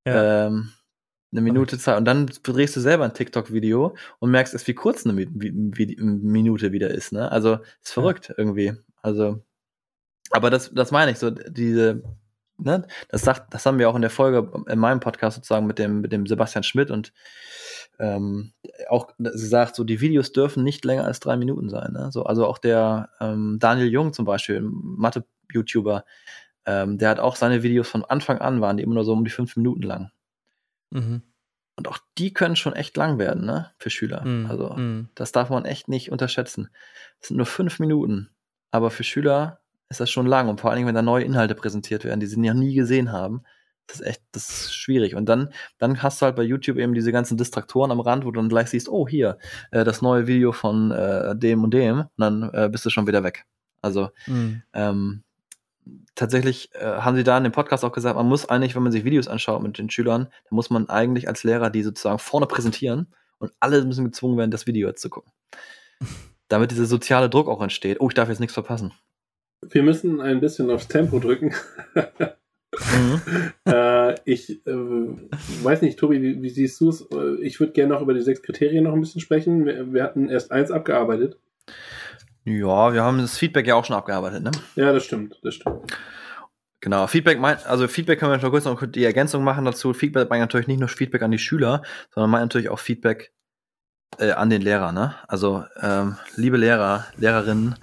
ähm, 0.05 0.73
eine 1.33 1.41
Minute 1.41 1.79
Zeit. 1.79 1.99
Und 1.99 2.05
dann 2.05 2.27
drehst 2.43 2.77
du 2.77 2.81
selber 2.81 3.05
ein 3.05 3.15
TikTok-Video 3.15 3.97
und 4.19 4.31
merkst 4.31 4.55
erst, 4.55 4.67
wie 4.67 4.75
kurz 4.75 5.07
eine 5.07 5.15
Minute 5.15 6.73
wieder 6.73 6.91
ist. 6.91 7.13
Ne? 7.13 7.31
Also 7.31 7.59
ist 7.83 7.93
verrückt 7.93 8.29
ja. 8.29 8.35
irgendwie. 8.39 8.75
Also, 9.03 9.43
aber 10.31 10.51
das, 10.51 10.73
das 10.73 10.91
meine 10.91 11.11
ich 11.11 11.19
so, 11.19 11.31
diese, 11.31 12.03
ne, 12.59 12.87
das 13.09 13.23
sagt, 13.23 13.55
das 13.55 13.65
haben 13.67 13.79
wir 13.79 13.89
auch 13.89 13.95
in 13.95 14.03
der 14.03 14.11
Folge 14.11 14.51
in 14.69 14.79
meinem 14.79 15.01
Podcast 15.01 15.37
sozusagen 15.37 15.67
mit 15.67 15.79
dem, 15.79 16.01
mit 16.01 16.13
dem 16.13 16.27
Sebastian 16.27 16.65
Schmidt 16.65 16.91
und 16.91 17.13
ähm, 17.99 18.53
auch 18.89 19.13
sie 19.19 19.47
sagt, 19.47 19.75
so 19.75 19.85
die 19.85 20.01
Videos 20.01 20.33
dürfen 20.33 20.63
nicht 20.63 20.85
länger 20.85 21.05
als 21.05 21.21
drei 21.21 21.37
Minuten 21.37 21.69
sein. 21.69 21.93
Ne? 21.93 22.11
So, 22.13 22.25
also 22.25 22.47
auch 22.47 22.59
der 22.59 23.11
ähm, 23.21 23.59
Daniel 23.59 23.89
Jung 23.89 24.13
zum 24.13 24.25
Beispiel, 24.25 24.61
Mathe-YouTuber, 24.63 26.05
ähm, 26.67 26.99
der 26.99 27.11
hat 27.11 27.21
auch 27.21 27.37
seine 27.37 27.63
Videos 27.63 27.89
von 27.89 28.05
Anfang 28.05 28.39
an 28.39 28.61
waren 28.61 28.77
die 28.77 28.83
immer 28.83 28.95
nur 28.95 29.05
so 29.05 29.13
um 29.13 29.25
die 29.25 29.31
fünf 29.31 29.57
Minuten 29.57 29.83
lang. 29.83 30.11
Mhm. 30.91 31.23
Und 31.77 31.89
auch 31.89 31.99
die 32.19 32.33
können 32.33 32.57
schon 32.57 32.73
echt 32.75 32.97
lang 32.97 33.19
werden, 33.19 33.47
ne, 33.47 33.71
für 33.79 33.91
Schüler. 33.91 34.25
Mhm. 34.25 34.47
Also 34.51 34.71
mhm. 34.71 35.09
das 35.15 35.33
darf 35.33 35.51
man 35.51 35.65
echt 35.65 35.89
nicht 35.89 36.11
unterschätzen. 36.11 36.71
Das 37.21 37.29
sind 37.29 37.37
nur 37.37 37.47
fünf 37.47 37.79
Minuten, 37.79 38.31
aber 38.71 38.91
für 38.91 39.05
Schüler 39.05 39.61
ist 39.89 40.01
das 40.01 40.11
schon 40.11 40.27
lang 40.27 40.49
und 40.49 40.61
vor 40.61 40.71
allen 40.71 40.79
Dingen, 40.79 40.89
wenn 40.89 40.95
da 40.95 41.03
neue 41.03 41.25
Inhalte 41.25 41.55
präsentiert 41.55 42.05
werden, 42.05 42.21
die 42.21 42.27
sie 42.27 42.39
noch 42.39 42.55
nie 42.55 42.75
gesehen 42.75 43.13
haben, 43.13 43.43
das 43.89 44.01
ist 44.01 44.07
echt, 44.07 44.23
das 44.33 44.49
ist 44.51 44.75
schwierig. 44.75 45.15
Und 45.15 45.27
dann, 45.29 45.51
dann 45.79 46.03
hast 46.03 46.21
du 46.21 46.27
halt 46.27 46.37
bei 46.37 46.43
YouTube 46.43 46.77
eben 46.77 46.95
diese 46.95 47.11
ganzen 47.11 47.37
Distraktoren 47.39 47.91
am 47.91 48.01
Rand, 48.01 48.25
wo 48.25 48.31
du 48.31 48.39
dann 48.39 48.51
gleich 48.51 48.69
siehst, 48.69 48.89
oh, 48.89 49.09
hier, 49.09 49.39
äh, 49.71 49.85
das 49.85 50.03
neue 50.03 50.27
Video 50.27 50.53
von 50.53 50.91
äh, 50.91 51.35
dem 51.35 51.65
und 51.65 51.73
dem, 51.73 52.01
und 52.01 52.11
dann 52.19 52.51
äh, 52.53 52.69
bist 52.71 52.85
du 52.85 52.91
schon 52.91 53.07
wieder 53.07 53.25
weg. 53.25 53.47
Also, 53.81 54.11
mhm. 54.27 54.63
ähm, 54.75 55.23
tatsächlich 56.15 56.71
äh, 56.75 56.85
haben 56.85 57.17
sie 57.17 57.25
da 57.25 57.37
in 57.39 57.45
dem 57.45 57.53
Podcast 57.53 57.85
auch 57.85 57.93
gesagt, 57.93 58.17
man 58.17 58.27
muss 58.27 58.49
eigentlich, 58.49 58.75
wenn 58.75 58.83
man 58.83 58.93
sich 58.93 59.05
Videos 59.05 59.29
anschaut 59.29 59.63
mit 59.63 59.79
den 59.79 59.91
Schülern, 59.91 60.25
dann 60.25 60.57
muss 60.57 60.71
man 60.71 60.89
eigentlich 60.89 61.29
als 61.29 61.45
Lehrer 61.45 61.71
die 61.71 61.83
sozusagen 61.83 62.19
vorne 62.19 62.47
präsentieren 62.47 63.09
und 63.39 63.53
alle 63.61 63.85
müssen 63.85 64.05
gezwungen 64.05 64.39
werden, 64.39 64.51
das 64.51 64.67
Video 64.67 64.89
jetzt 64.89 65.03
zu 65.03 65.11
gucken. 65.11 65.33
Damit 66.49 66.71
dieser 66.71 66.87
soziale 66.87 67.29
Druck 67.29 67.49
auch 67.49 67.63
entsteht. 67.63 68.01
Oh, 68.01 68.09
ich 68.09 68.15
darf 68.15 68.29
jetzt 68.29 68.41
nichts 68.41 68.55
verpassen. 68.55 68.93
Wir 69.61 69.83
müssen 69.83 70.21
ein 70.21 70.41
bisschen 70.41 70.71
aufs 70.71 70.89
Tempo 70.89 71.19
drücken. 71.19 71.53
Mhm. 72.73 73.21
äh, 73.67 74.15
ich 74.25 74.67
äh, 74.67 74.73
weiß 75.63 75.83
nicht, 75.83 75.99
Tobi, 75.99 76.23
wie, 76.23 76.43
wie 76.43 76.51
siehst 76.51 76.81
du 76.81 76.91
es? 76.91 77.03
Äh, 77.13 77.43
ich 77.43 77.61
würde 77.61 77.73
gerne 77.73 77.95
noch 77.95 78.03
über 78.03 78.15
die 78.15 78.21
sechs 78.21 78.43
Kriterien 78.43 78.85
noch 78.85 78.93
ein 78.93 79.01
bisschen 79.01 79.21
sprechen. 79.21 79.67
Wir, 79.67 79.93
wir, 79.93 80.03
hatten 80.03 80.29
erst 80.29 80.53
eins 80.53 80.71
abgearbeitet. 80.71 81.39
Ja, 82.49 82.93
wir 82.93 83.03
haben 83.03 83.19
das 83.19 83.39
Feedback 83.39 83.67
ja 83.67 83.75
auch 83.75 83.85
schon 83.85 83.97
abgearbeitet, 83.97 84.43
ne? 84.43 84.51
Ja, 84.77 84.93
das 84.93 85.05
stimmt, 85.05 85.39
das 85.43 85.55
stimmt. 85.55 85.93
Genau, 86.81 87.07
Feedback 87.09 87.41
meint, 87.41 87.67
also 87.67 87.89
Feedback 87.89 88.21
können 88.21 88.31
wir 88.31 88.39
noch 88.39 88.51
kurz 88.51 88.65
noch 88.65 88.87
die 88.87 89.05
Ergänzung 89.05 89.43
machen 89.43 89.65
dazu. 89.65 89.93
Feedback 89.93 90.31
meint 90.31 90.41
natürlich 90.41 90.69
nicht 90.69 90.79
nur 90.79 90.89
Feedback 90.89 91.23
an 91.23 91.33
die 91.33 91.39
Schüler, 91.39 91.83
sondern 92.15 92.31
meint 92.31 92.45
natürlich 92.45 92.69
auch 92.69 92.79
Feedback 92.79 93.33
äh, 94.19 94.31
an 94.31 94.49
den 94.49 94.63
Lehrer, 94.63 94.93
ne? 94.93 95.15
Also, 95.27 95.65
ähm, 95.81 96.17
liebe 96.37 96.57
Lehrer, 96.57 97.07
Lehrerinnen, 97.17 97.75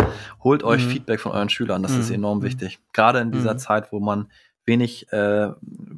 holt 0.44 0.64
euch 0.64 0.86
mhm. 0.86 0.90
Feedback 0.90 1.20
von 1.20 1.34
euren 1.34 1.50
Schülern. 1.50 1.84
Das 1.84 1.92
mhm. 1.92 2.00
ist 2.00 2.10
enorm 2.10 2.42
wichtig. 2.42 2.80
Gerade 2.94 3.20
in 3.20 3.32
dieser 3.32 3.54
mhm. 3.54 3.60
Zeit, 3.60 3.92
wo 3.92 4.00
man 4.00 4.32
wenig 4.66 5.12
äh, 5.12 5.50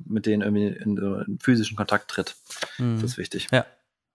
mit 0.05 0.25
denen 0.25 0.41
irgendwie 0.41 0.67
in, 0.67 0.97
in 0.97 1.39
physischen 1.39 1.77
Kontakt 1.77 2.09
tritt. 2.09 2.35
Mhm. 2.77 2.95
Das 2.95 3.11
ist 3.11 3.17
wichtig. 3.17 3.47
Ja. 3.51 3.65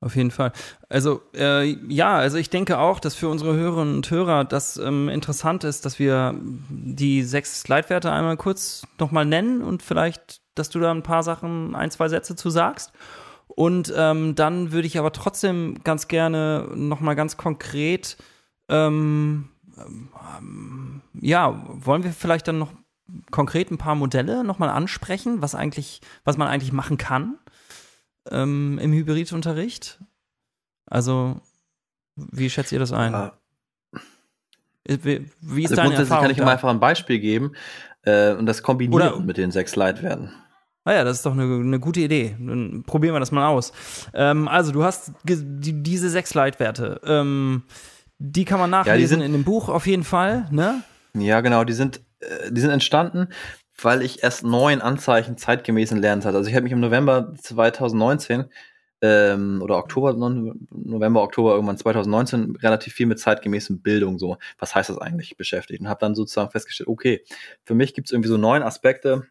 Auf 0.03 0.17
jeden 0.17 0.33
Fall. 0.33 0.53
Also 0.89 1.23
äh, 1.33 1.65
ja, 1.89 2.17
also 2.17 2.37
ich 2.37 2.51
denke 2.51 2.79
auch, 2.79 2.99
dass 2.99 3.15
für 3.15 3.29
unsere 3.29 3.55
Hörerinnen 3.55 3.95
und 3.95 4.11
Hörer 4.11 4.45
das 4.45 4.77
ähm, 4.77 5.09
interessant 5.09 5.63
ist, 5.63 5.87
dass 5.87 6.01
wir 6.01 6.35
die 6.41 7.23
sechs 7.23 7.69
Leitwerte 7.69 8.11
einmal 8.11 8.37
kurz 8.37 8.83
nochmal 8.99 9.25
nennen 9.25 9.63
und 9.63 9.81
vielleicht, 9.81 10.41
dass 10.57 10.71
du 10.71 10.81
da 10.81 10.91
ein 10.91 11.05
paar 11.05 11.23
Sachen, 11.23 11.77
ein, 11.77 11.93
zwei 11.93 12.09
Sätze 12.09 12.35
zu 12.35 12.51
sagst. 12.51 12.93
Und 13.47 13.95
ähm, 13.97 14.35
dann 14.35 14.73
würde 14.73 14.89
ich 14.89 14.99
aber 14.99 15.13
trotzdem 15.13 15.79
ganz 15.85 16.09
gerne 16.09 16.69
nochmal 16.75 17.15
ganz 17.15 17.37
konkret, 17.37 18.17
ähm, 18.69 19.51
ähm, 19.79 21.01
ja, 21.15 21.63
wollen 21.69 22.03
wir 22.03 22.13
vielleicht 22.13 22.49
dann 22.49 22.59
noch 22.59 22.73
konkret 23.31 23.71
ein 23.71 23.79
paar 23.79 23.95
Modelle 23.95 24.43
nochmal 24.43 24.71
ansprechen, 24.71 25.43
was 25.43 25.55
eigentlich, 25.55 26.01
was 26.25 26.39
man 26.39 26.49
eigentlich 26.49 26.73
machen 26.73 26.99
kann? 26.99 27.39
Ähm, 28.31 28.79
im 28.81 28.93
Hybridunterricht? 28.93 30.01
Also, 30.87 31.41
wie 32.17 32.51
schätzt 32.51 32.73
ihr 32.73 32.79
das 32.79 32.93
ein? 32.93 33.13
Ja. 33.13 33.33
Äh, 34.85 34.99
wie, 35.03 35.31
wie 35.41 35.65
ist 35.65 35.71
also 35.71 35.83
deine 35.83 35.95
Erfahrung? 35.95 36.23
kann 36.23 36.31
ich 36.31 36.37
da? 36.39 36.47
einfach 36.47 36.69
ein 36.69 36.81
Beispiel 36.81 37.19
geben 37.19 37.53
äh, 38.03 38.33
und 38.33 38.47
das 38.47 38.63
kombinieren 38.63 39.15
Oder, 39.15 39.21
mit 39.21 39.37
den 39.37 39.51
sechs 39.51 39.77
Leitwerten. 39.77 40.33
Naja, 40.85 41.03
ah 41.03 41.05
das 41.05 41.19
ist 41.19 41.27
doch 41.27 41.33
eine, 41.33 41.45
eine 41.45 41.79
gute 41.79 42.01
Idee. 42.01 42.37
Dann 42.41 42.83
probieren 42.85 43.15
wir 43.15 43.21
das 43.21 43.31
mal 43.31 43.47
aus. 43.47 43.73
Ähm, 44.15 44.49
also, 44.49 44.73
du 44.73 44.83
hast 44.83 45.13
die, 45.25 45.83
diese 45.83 46.11
sechs 46.11 46.35
Leitwerte. 46.35 47.01
Ähm, 47.05 47.63
die 48.19 48.45
kann 48.45 48.59
man 48.59 48.71
nachlesen 48.71 49.01
ja, 49.01 49.09
sind, 49.09 49.23
in 49.23 49.33
dem 49.33 49.45
Buch 49.45 49.69
auf 49.69 49.87
jeden 49.87 50.05
Fall, 50.05 50.47
ne? 50.51 50.83
Ja, 51.15 51.41
genau. 51.41 51.65
Die 51.65 51.73
sind, 51.73 52.01
äh, 52.21 52.51
die 52.51 52.61
sind 52.61 52.71
entstanden 52.71 53.29
weil 53.85 54.03
ich 54.03 54.23
erst 54.23 54.45
neun 54.45 54.81
Anzeichen 54.81 55.37
zeitgemäßen 55.37 56.01
Lernens 56.01 56.25
hatte. 56.25 56.37
Also 56.37 56.49
ich 56.49 56.55
habe 56.55 56.65
mich 56.65 56.73
im 56.73 56.81
November 56.81 57.35
2019 57.41 58.47
ähm, 59.03 59.61
oder 59.63 59.77
Oktober, 59.77 60.15
November, 60.15 61.23
Oktober 61.23 61.55
irgendwann 61.55 61.77
2019 61.77 62.57
relativ 62.57 62.95
viel 62.95 63.07
mit 63.07 63.19
zeitgemäßen 63.19 63.83
Bildung 63.83 64.19
so, 64.19 64.39
was 64.59 64.75
heißt 64.75 64.91
das 64.91 64.99
eigentlich, 64.99 65.37
beschäftigt 65.37 65.81
und 65.81 65.89
habe 65.89 66.01
dann 66.01 66.15
sozusagen 66.15 66.51
festgestellt, 66.51 66.89
okay, 66.89 67.25
für 67.65 67.75
mich 67.75 67.95
gibt 67.95 68.09
es 68.09 68.13
irgendwie 68.13 68.29
so 68.29 68.37
neun 68.37 68.63
Aspekte, 68.63 69.27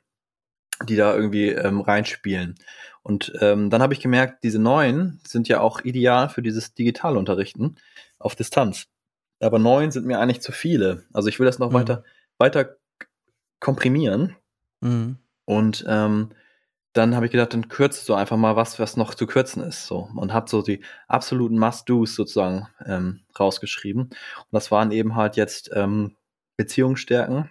die 0.88 0.96
da 0.96 1.16
irgendwie 1.16 1.50
ähm, 1.50 1.82
reinspielen. 1.82 2.56
Und 3.04 3.34
ähm, 3.40 3.70
dann 3.70 3.82
habe 3.82 3.94
ich 3.94 4.00
gemerkt, 4.00 4.44
diese 4.44 4.60
neun 4.60 5.20
sind 5.26 5.48
ja 5.48 5.62
auch 5.62 5.82
ideal 5.84 6.30
für 6.30 6.42
dieses 6.42 6.74
digitale 6.74 7.18
Unterrichten 7.18 7.76
auf 8.20 8.36
Distanz. 8.36 8.88
Aber 9.40 9.58
neun 9.58 9.92
sind 9.92 10.06
mir 10.06 10.20
eigentlich 10.20 10.42
zu 10.42 10.52
viele. 10.52 11.06
Also 11.14 11.30
ich 11.30 11.40
will 11.40 11.46
das 11.46 11.60
noch 11.60 11.72
mhm. 11.72 11.76
weiter, 11.76 12.04
weiter 12.38 12.76
komprimieren. 13.60 14.36
Mhm. 14.82 15.18
Und 15.46 15.86
ähm, 15.88 16.30
dann 16.94 17.16
habe 17.16 17.26
ich 17.26 17.32
gedacht, 17.32 17.54
dann 17.54 17.70
kürzt 17.70 18.06
so 18.06 18.14
einfach 18.16 18.38
mal 18.38 18.56
was, 18.56 18.80
was 18.80 18.98
noch 18.98 19.16
zu 19.16 19.26
kürzen 19.26 19.64
ist. 19.64 19.88
So. 19.88 20.10
Und 20.16 20.34
habe 20.34 20.50
so 20.50 20.62
die 20.62 20.84
absoluten 21.08 21.58
Must-Dos 21.58 22.16
sozusagen 22.16 22.68
ähm, 22.86 23.22
rausgeschrieben. 23.40 24.04
Und 24.04 24.14
das 24.52 24.72
waren 24.72 24.92
eben 24.92 25.16
halt 25.16 25.38
jetzt 25.38 25.72
ähm, 25.74 26.18
Beziehungsstärken, 26.58 27.50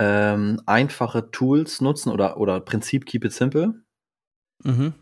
ähm, 0.00 0.60
einfache 0.66 1.30
Tools 1.30 1.80
nutzen 1.80 2.10
oder, 2.10 2.38
oder 2.38 2.60
Prinzip 2.60 3.06
Keep 3.06 3.26
It 3.26 3.32
Simple. 3.32 3.74
Mhm. 4.64 4.94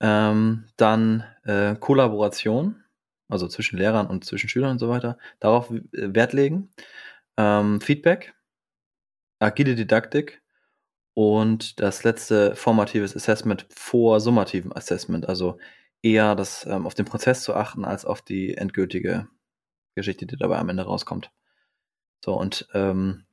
Ähm, 0.00 0.64
dann 0.76 1.24
äh, 1.44 1.74
Kollaboration, 1.76 2.84
also 3.28 3.48
zwischen 3.48 3.78
Lehrern 3.78 4.06
und 4.06 4.24
zwischen 4.24 4.48
Schülern 4.48 4.72
und 4.72 4.78
so 4.78 4.88
weiter, 4.88 5.18
darauf 5.40 5.70
äh, 5.70 5.82
Wert 5.92 6.34
legen. 6.34 6.70
Ähm, 7.36 7.80
Feedback, 7.80 8.34
agile 9.38 9.74
Didaktik 9.74 10.42
und 11.14 11.80
das 11.80 12.04
letzte 12.04 12.54
formatives 12.56 13.16
Assessment 13.16 13.66
vor 13.70 14.20
summativem 14.20 14.72
Assessment, 14.72 15.28
also 15.28 15.58
eher 16.02 16.34
das 16.34 16.64
ähm, 16.66 16.86
auf 16.86 16.94
den 16.94 17.06
Prozess 17.06 17.42
zu 17.42 17.54
achten 17.54 17.84
als 17.84 18.04
auf 18.04 18.22
die 18.22 18.56
endgültige 18.56 19.28
Geschichte, 19.94 20.26
die 20.26 20.36
dabei 20.36 20.58
am 20.58 20.68
Ende 20.68 20.84
rauskommt. 20.84 21.32
So 22.24 22.38
und 22.38 22.68
ähm, 22.74 23.24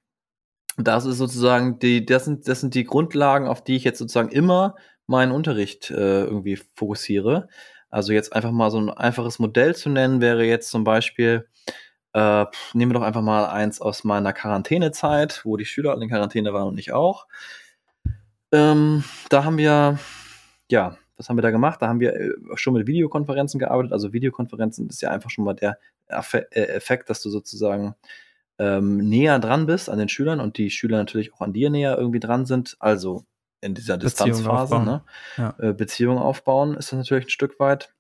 das 0.78 1.06
ist 1.06 1.18
sozusagen 1.18 1.80
die, 1.80 2.06
das 2.06 2.26
sind, 2.26 2.48
das 2.48 2.60
sind 2.62 2.76
die 2.76 2.84
Grundlagen, 2.84 3.48
auf 3.48 3.64
die 3.64 3.76
ich 3.76 3.84
jetzt 3.84 4.00
sozusagen 4.00 4.30
immer 4.30 4.76
meinen 5.08 5.32
Unterricht 5.32 5.92
äh, 5.92 6.24
irgendwie 6.24 6.60
fokussiere. 6.76 7.48
Also 7.90 8.12
jetzt 8.12 8.34
einfach 8.34 8.52
mal 8.52 8.72
so 8.72 8.80
ein 8.80 8.90
einfaches 8.90 9.40
Modell 9.40 9.76
zu 9.76 9.90
nennen, 9.90 10.20
wäre 10.20 10.44
jetzt 10.44 10.70
zum 10.70 10.84
Beispiel, 10.84 11.48
äh, 12.16 12.46
nehmen 12.74 12.92
wir 12.92 13.00
doch 13.00 13.06
einfach 13.06 13.22
mal 13.22 13.46
eins 13.48 13.82
aus 13.82 14.06
meiner 14.06 14.32
Quarantänezeit, 14.32 15.42
wo 15.44 15.58
die 15.58 15.66
Schüler 15.66 16.00
in 16.02 16.08
Quarantäne 16.08 16.54
waren 16.54 16.70
und 16.70 16.78
ich 16.80 16.94
auch. 16.94 17.28
Ähm, 18.54 19.04
da 19.28 19.44
haben 19.44 19.58
wir, 19.58 20.00
ja, 20.72 20.98
was 21.18 21.28
haben 21.28 21.38
wir 21.38 21.42
da 21.42 21.52
gemacht? 21.52 21.82
Da 21.82 21.90
haben 21.90 22.00
wir 22.00 22.14
äh, 22.14 22.32
schon 22.56 22.74
mit 22.74 22.88
Videokonferenzen 22.88 23.60
gearbeitet. 23.60 23.92
Also 23.92 24.14
Videokonferenzen 24.14 24.88
ist 24.88 25.02
ja 25.02 25.12
einfach 25.12 25.30
schon 25.30 25.44
mal 25.44 25.56
der 25.56 25.78
äh, 26.08 26.40
Effekt, 26.52 27.10
dass 27.10 27.22
du 27.22 27.30
sozusagen 27.30 27.96
ähm, 28.60 28.98
näher 28.98 29.40
dran 29.40 29.66
bist 29.66 29.90
an 29.90 30.00
den 30.00 30.08
Schülern 30.08 30.40
und 30.40 30.58
die 30.58 30.70
Schüler 30.70 30.98
natürlich 30.98 31.34
auch 31.34 31.42
an 31.42 31.52
dir 31.52 31.70
näher 31.70 31.98
irgendwie 31.98 32.22
dran 32.22 32.46
sind. 32.46 32.78
Also 32.80 33.26
in 33.60 33.74
dieser 33.74 33.98
Distanzphase, 33.98 34.80
ne? 34.80 35.04
Ja. 35.36 35.54
Äh, 35.60 35.74
Beziehung 35.74 36.18
aufbauen 36.18 36.78
ist 36.78 36.94
das 36.94 36.98
natürlich 36.98 37.26
ein 37.26 37.30
Stück 37.30 37.60
weit 37.60 37.95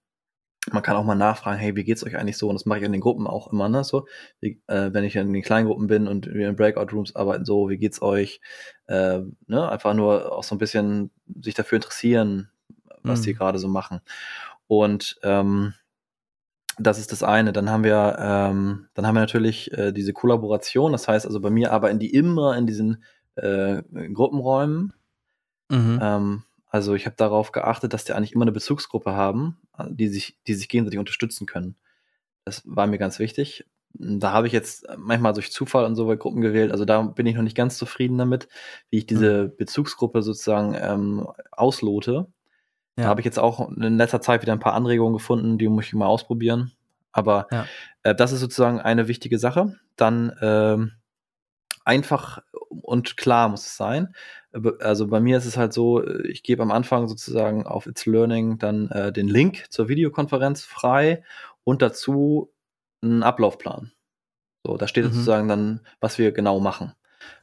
man 0.71 0.83
kann 0.83 0.95
auch 0.95 1.03
mal 1.03 1.15
nachfragen, 1.15 1.59
hey, 1.59 1.75
wie 1.75 1.83
geht's 1.83 2.03
euch 2.03 2.17
eigentlich 2.17 2.37
so? 2.37 2.49
Und 2.49 2.55
das 2.55 2.65
mache 2.65 2.79
ich 2.79 2.85
in 2.85 2.91
den 2.91 3.01
Gruppen 3.01 3.27
auch 3.27 3.51
immer, 3.51 3.69
ne? 3.69 3.83
So, 3.83 4.07
wie, 4.39 4.61
äh, 4.67 4.93
wenn 4.93 5.03
ich 5.03 5.15
in 5.15 5.31
den 5.31 5.43
kleinen 5.43 5.67
Gruppen 5.67 5.87
bin 5.87 6.07
und 6.07 6.27
wir 6.33 6.49
in 6.49 6.55
Breakout 6.55 6.95
Rooms 6.95 7.15
arbeiten, 7.15 7.45
so, 7.45 7.69
wie 7.69 7.77
geht's 7.77 8.01
euch? 8.01 8.41
Äh, 8.87 9.19
ne? 9.47 9.69
Einfach 9.69 9.93
nur 9.93 10.31
auch 10.31 10.43
so 10.43 10.55
ein 10.55 10.59
bisschen 10.59 11.11
sich 11.41 11.53
dafür 11.53 11.77
interessieren, 11.77 12.49
was 13.03 13.21
mhm. 13.21 13.23
die 13.23 13.33
gerade 13.35 13.59
so 13.59 13.67
machen. 13.67 14.01
Und 14.67 15.19
ähm, 15.23 15.73
das 16.77 16.99
ist 16.99 17.11
das 17.11 17.23
eine. 17.23 17.53
Dann 17.53 17.69
haben 17.69 17.83
wir, 17.83 18.17
ähm, 18.19 18.87
dann 18.93 19.07
haben 19.07 19.15
wir 19.15 19.21
natürlich 19.21 19.71
äh, 19.73 19.91
diese 19.91 20.13
Kollaboration. 20.13 20.91
Das 20.91 21.07
heißt 21.07 21.25
also 21.25 21.39
bei 21.39 21.49
mir 21.49 21.71
arbeiten 21.71 21.99
die 21.99 22.13
immer 22.13 22.57
in 22.57 22.67
diesen 22.67 23.03
äh, 23.35 23.81
Gruppenräumen. 24.13 24.93
Mhm. 25.69 25.99
Ähm, 26.01 26.43
also 26.75 26.93
ich 26.93 27.05
habe 27.05 27.15
darauf 27.15 27.53
geachtet, 27.53 27.93
dass 27.93 28.03
die 28.03 28.11
eigentlich 28.11 28.33
immer 28.33 28.43
eine 28.43 28.51
Bezugsgruppe 28.51 29.13
haben, 29.13 29.57
die 29.87 30.09
sich, 30.09 30.37
die 30.45 30.55
sich 30.55 30.67
gegenseitig 30.67 30.99
unterstützen 30.99 31.45
können. 31.45 31.77
Das 32.43 32.63
war 32.65 32.85
mir 32.85 32.97
ganz 32.97 33.17
wichtig. 33.17 33.65
da 33.93 34.33
habe 34.33 34.47
ich 34.47 34.51
jetzt 34.51 34.85
manchmal 34.97 35.31
durch 35.31 35.53
Zufall 35.53 35.85
und 35.85 35.95
so 35.95 36.05
Gruppen 36.17 36.41
gewählt. 36.41 36.73
Also 36.73 36.83
da 36.83 37.01
bin 37.01 37.27
ich 37.27 37.35
noch 37.35 37.43
nicht 37.43 37.55
ganz 37.55 37.77
zufrieden 37.77 38.17
damit, 38.17 38.49
wie 38.89 38.97
ich 38.97 39.05
diese 39.05 39.45
mhm. 39.45 39.55
Bezugsgruppe 39.55 40.21
sozusagen 40.21 40.75
ähm, 40.77 41.25
auslote. 41.49 42.27
Ja. 42.97 43.03
Da 43.03 43.05
habe 43.05 43.21
ich 43.21 43.25
jetzt 43.25 43.39
auch 43.39 43.69
in 43.69 43.97
letzter 43.97 44.19
Zeit 44.19 44.41
wieder 44.41 44.51
ein 44.51 44.59
paar 44.59 44.73
Anregungen 44.73 45.13
gefunden, 45.13 45.57
die 45.57 45.69
muss 45.69 45.85
ich 45.85 45.93
mal 45.93 46.07
ausprobieren. 46.07 46.73
Aber 47.13 47.47
ja. 47.53 47.65
äh, 48.03 48.13
das 48.13 48.33
ist 48.33 48.41
sozusagen 48.41 48.81
eine 48.81 49.07
wichtige 49.07 49.39
Sache. 49.39 49.79
Dann 49.95 50.35
ähm, 50.41 50.91
einfach 51.85 52.41
und 52.81 53.15
klar 53.15 53.47
muss 53.47 53.65
es 53.65 53.77
sein. 53.77 54.13
Also 54.79 55.07
bei 55.07 55.19
mir 55.19 55.37
ist 55.37 55.45
es 55.45 55.57
halt 55.57 55.73
so, 55.73 56.05
ich 56.07 56.43
gebe 56.43 56.61
am 56.63 56.71
Anfang 56.71 57.07
sozusagen 57.07 57.65
auf 57.65 57.87
It's 57.87 58.05
Learning 58.05 58.57
dann 58.57 58.89
äh, 58.89 59.11
den 59.11 59.27
Link 59.27 59.65
zur 59.69 59.89
Videokonferenz 59.89 60.63
frei 60.63 61.23
und 61.63 61.81
dazu 61.81 62.53
einen 63.01 63.23
Ablaufplan. 63.23 63.91
So, 64.65 64.77
da 64.77 64.87
steht 64.87 65.05
mhm. 65.05 65.09
sozusagen 65.09 65.47
dann, 65.47 65.81
was 65.99 66.17
wir 66.17 66.31
genau 66.31 66.59
machen. 66.59 66.93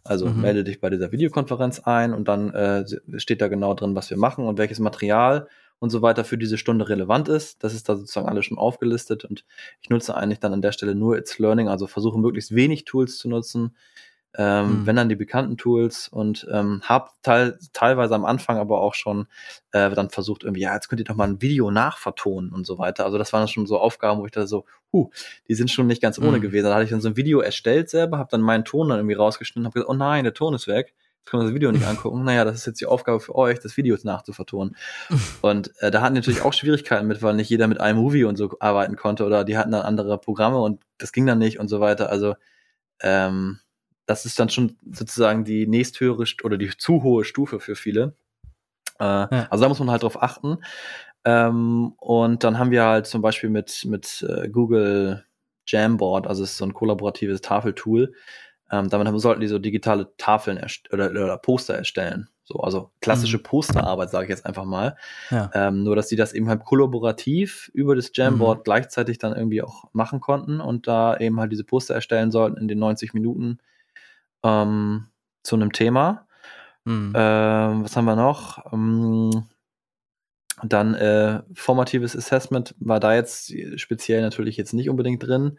Also 0.04 0.26
mhm. 0.26 0.40
melde 0.40 0.64
dich 0.64 0.80
bei 0.80 0.90
dieser 0.90 1.12
Videokonferenz 1.12 1.80
ein 1.80 2.14
und 2.14 2.28
dann 2.28 2.52
äh, 2.54 2.84
steht 3.18 3.40
da 3.40 3.48
genau 3.48 3.74
drin, 3.74 3.94
was 3.94 4.10
wir 4.10 4.16
machen 4.16 4.46
und 4.46 4.58
welches 4.58 4.78
Material 4.78 5.48
und 5.78 5.90
so 5.90 6.02
weiter 6.02 6.24
für 6.24 6.38
diese 6.38 6.58
Stunde 6.58 6.88
relevant 6.88 7.28
ist. 7.28 7.62
Das 7.64 7.74
ist 7.74 7.88
da 7.88 7.96
sozusagen 7.96 8.28
alles 8.28 8.46
schon 8.46 8.58
aufgelistet 8.58 9.24
und 9.24 9.44
ich 9.80 9.90
nutze 9.90 10.16
eigentlich 10.16 10.40
dann 10.40 10.52
an 10.52 10.62
der 10.62 10.72
Stelle 10.72 10.94
nur 10.94 11.18
It's 11.18 11.38
Learning, 11.38 11.68
also 11.68 11.86
versuche 11.86 12.18
möglichst 12.18 12.54
wenig 12.54 12.84
Tools 12.84 13.18
zu 13.18 13.28
nutzen, 13.28 13.76
ähm, 14.38 14.80
mhm. 14.80 14.86
wenn 14.86 14.96
dann 14.96 15.08
die 15.08 15.16
bekannten 15.16 15.58
Tools 15.58 16.08
und 16.08 16.46
ähm, 16.50 16.80
habe 16.84 17.10
teil, 17.22 17.58
teilweise 17.72 18.14
am 18.14 18.24
Anfang 18.24 18.56
aber 18.56 18.80
auch 18.80 18.94
schon 18.94 19.26
äh, 19.72 19.90
dann 19.90 20.08
versucht 20.08 20.42
irgendwie, 20.44 20.62
ja, 20.62 20.74
jetzt 20.74 20.88
könnt 20.88 21.00
ihr 21.00 21.04
doch 21.04 21.16
mal 21.16 21.28
ein 21.28 21.42
Video 21.42 21.70
nachvertonen 21.70 22.50
und 22.52 22.66
so 22.66 22.78
weiter. 22.78 23.04
Also 23.04 23.18
das 23.18 23.32
waren 23.32 23.46
schon 23.48 23.66
so 23.66 23.78
Aufgaben, 23.78 24.20
wo 24.20 24.24
ich 24.24 24.32
da 24.32 24.46
so, 24.46 24.64
huh, 24.92 25.10
die 25.48 25.54
sind 25.54 25.70
schon 25.70 25.86
nicht 25.86 26.00
ganz 26.00 26.18
ohne 26.18 26.38
mhm. 26.38 26.42
gewesen. 26.42 26.66
Da 26.66 26.74
hatte 26.74 26.84
ich 26.84 26.90
dann 26.90 27.02
so 27.02 27.08
ein 27.08 27.16
Video 27.16 27.40
erstellt 27.40 27.90
selber, 27.90 28.18
habe 28.18 28.30
dann 28.30 28.40
meinen 28.40 28.64
Ton 28.64 28.88
dann 28.88 28.98
irgendwie 28.98 29.16
rausgeschnitten, 29.16 29.66
habe 29.66 29.74
gesagt, 29.74 29.90
oh 29.90 29.94
nein, 29.94 30.24
der 30.24 30.34
Ton 30.34 30.54
ist 30.54 30.66
weg. 30.66 30.94
Jetzt 31.18 31.30
können 31.30 31.42
wir 31.42 31.46
das 31.48 31.54
Video 31.54 31.70
nicht 31.70 31.86
angucken. 31.86 32.24
Naja, 32.24 32.46
das 32.46 32.56
ist 32.56 32.66
jetzt 32.66 32.80
die 32.80 32.86
Aufgabe 32.86 33.20
für 33.20 33.34
euch, 33.34 33.60
das 33.60 33.76
Video 33.76 33.98
nachzuvertonen. 34.02 34.76
und 35.42 35.72
äh, 35.80 35.90
da 35.90 36.00
hatten 36.00 36.14
natürlich 36.14 36.40
auch 36.40 36.54
Schwierigkeiten 36.54 37.06
mit, 37.06 37.20
weil 37.20 37.34
nicht 37.34 37.50
jeder 37.50 37.66
mit 37.66 37.80
einem 37.80 37.98
Movie 37.98 38.24
und 38.24 38.36
so 38.36 38.56
arbeiten 38.60 38.96
konnte 38.96 39.26
oder 39.26 39.44
die 39.44 39.58
hatten 39.58 39.72
dann 39.72 39.82
andere 39.82 40.16
Programme 40.16 40.58
und 40.58 40.80
das 40.96 41.12
ging 41.12 41.26
dann 41.26 41.38
nicht 41.38 41.60
und 41.60 41.68
so 41.68 41.80
weiter. 41.80 42.08
Also 42.08 42.34
ähm, 43.02 43.58
das 44.06 44.26
ist 44.26 44.38
dann 44.38 44.48
schon 44.48 44.76
sozusagen 44.90 45.44
die 45.44 45.66
nächsthöhere 45.66 46.24
oder 46.44 46.58
die 46.58 46.70
zu 46.76 47.02
hohe 47.02 47.24
Stufe 47.24 47.60
für 47.60 47.76
viele. 47.76 48.14
Äh, 48.98 49.04
ja. 49.04 49.46
Also 49.50 49.62
da 49.62 49.68
muss 49.68 49.78
man 49.78 49.90
halt 49.90 50.02
drauf 50.02 50.22
achten. 50.22 50.58
Ähm, 51.24 51.94
und 51.98 52.44
dann 52.44 52.58
haben 52.58 52.70
wir 52.70 52.84
halt 52.84 53.06
zum 53.06 53.22
Beispiel 53.22 53.50
mit, 53.50 53.84
mit 53.84 54.26
äh, 54.28 54.48
Google 54.48 55.24
Jamboard, 55.66 56.26
also 56.26 56.42
es 56.42 56.50
ist 56.50 56.56
so 56.58 56.64
ein 56.64 56.74
kollaboratives 56.74 57.40
Tafeltool. 57.40 58.12
Ähm, 58.70 58.88
damit 58.88 59.20
sollten 59.20 59.42
die 59.42 59.48
so 59.48 59.58
digitale 59.58 60.16
Tafeln 60.16 60.58
oder, 60.92 61.10
oder, 61.10 61.36
Poster 61.36 61.74
erstellen. 61.74 62.28
So, 62.42 62.54
also 62.56 62.90
klassische 63.00 63.36
mhm. 63.36 63.42
Posterarbeit, 63.42 64.10
sage 64.10 64.24
ich 64.24 64.30
jetzt 64.30 64.46
einfach 64.46 64.64
mal. 64.64 64.96
Ja. 65.30 65.50
Ähm, 65.54 65.84
nur, 65.84 65.94
dass 65.94 66.08
die 66.08 66.16
das 66.16 66.32
eben 66.32 66.48
halt 66.48 66.64
kollaborativ 66.64 67.70
über 67.74 67.94
das 67.94 68.10
Jamboard 68.14 68.60
mhm. 68.60 68.64
gleichzeitig 68.64 69.18
dann 69.18 69.36
irgendwie 69.36 69.62
auch 69.62 69.84
machen 69.92 70.20
konnten 70.20 70.60
und 70.60 70.88
da 70.88 71.16
eben 71.18 71.38
halt 71.38 71.52
diese 71.52 71.64
Poster 71.64 71.94
erstellen 71.94 72.30
sollten 72.32 72.56
in 72.56 72.66
den 72.66 72.78
90 72.78 73.12
Minuten, 73.14 73.58
ähm, 74.42 75.06
zu 75.42 75.56
einem 75.56 75.72
Thema. 75.72 76.26
Mhm. 76.84 77.12
Ähm, 77.14 77.84
was 77.84 77.96
haben 77.96 78.04
wir 78.04 78.16
noch? 78.16 78.72
Ähm, 78.72 79.44
dann 80.62 80.94
äh, 80.94 81.42
formatives 81.54 82.16
Assessment 82.16 82.74
war 82.78 83.00
da 83.00 83.14
jetzt 83.14 83.52
speziell 83.76 84.22
natürlich 84.22 84.56
jetzt 84.56 84.74
nicht 84.74 84.90
unbedingt 84.90 85.26
drin. 85.26 85.58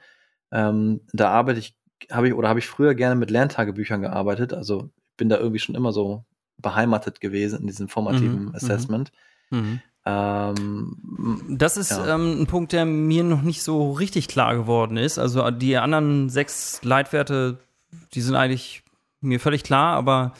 Ähm, 0.52 1.02
da 1.14 1.30
arbeite 1.32 1.60
ich, 1.60 1.76
habe 2.12 2.28
ich 2.28 2.34
oder 2.34 2.50
habe 2.50 2.60
ich 2.60 2.68
früher 2.68 2.96
gerne 2.96 3.16
mit 3.16 3.30
Lerntagebüchern 3.30 4.02
gearbeitet. 4.02 4.54
Also 4.54 4.92
bin 5.18 5.30
da 5.30 5.38
irgendwie 5.38 5.60
schon 5.60 5.76
immer 5.76 5.92
so 5.92 6.26
beheimatet 6.58 7.20
gewesen 7.20 7.62
in 7.62 7.68
diesem 7.68 7.90
formativen 7.90 8.40
mhm. 8.40 8.50
mhm. 8.50 8.56
Assessment. 8.56 9.12
Mhm. 9.50 9.82
Ähm, 10.06 11.42
das 11.50 11.78
ist 11.78 11.92
ja. 11.92 12.16
ähm, 12.16 12.42
ein 12.42 12.48
Punkt, 12.48 12.74
der 12.74 12.86
mir 12.86 13.24
noch 13.24 13.42
nicht 13.42 13.64
so 13.64 13.92
richtig 13.92 14.28
klar 14.28 14.56
geworden 14.56 14.98
ist. 14.98 15.18
Also 15.18 15.50
die 15.52 15.78
anderen 15.78 16.30
sechs 16.30 16.82
Leitwerte 16.84 17.60
die 18.14 18.22
sind 18.22 18.36
eigentlich 18.36 18.84
mir 19.22 19.40
völlig 19.40 19.64
klar, 19.64 19.95
aber 19.95 20.34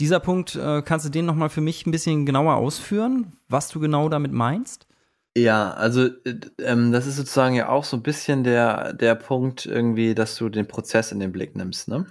dieser 0.00 0.20
Punkt, 0.20 0.56
äh, 0.56 0.82
kannst 0.82 1.06
du 1.06 1.10
den 1.10 1.26
nochmal 1.26 1.48
für 1.48 1.60
mich 1.60 1.86
ein 1.86 1.92
bisschen 1.92 2.26
genauer 2.26 2.56
ausführen, 2.56 3.36
was 3.48 3.68
du 3.68 3.80
genau 3.80 4.08
damit 4.08 4.32
meinst? 4.32 4.86
Ja, 5.36 5.72
also 5.72 6.06
äh, 6.06 6.40
ähm, 6.58 6.92
das 6.92 7.06
ist 7.06 7.16
sozusagen 7.16 7.54
ja 7.54 7.68
auch 7.68 7.84
so 7.84 7.96
ein 7.96 8.02
bisschen 8.02 8.44
der, 8.44 8.92
der 8.92 9.14
Punkt 9.14 9.64
irgendwie, 9.64 10.14
dass 10.14 10.34
du 10.36 10.48
den 10.48 10.66
Prozess 10.66 11.12
in 11.12 11.20
den 11.20 11.32
Blick 11.32 11.56
nimmst, 11.56 11.88
ne? 11.88 12.06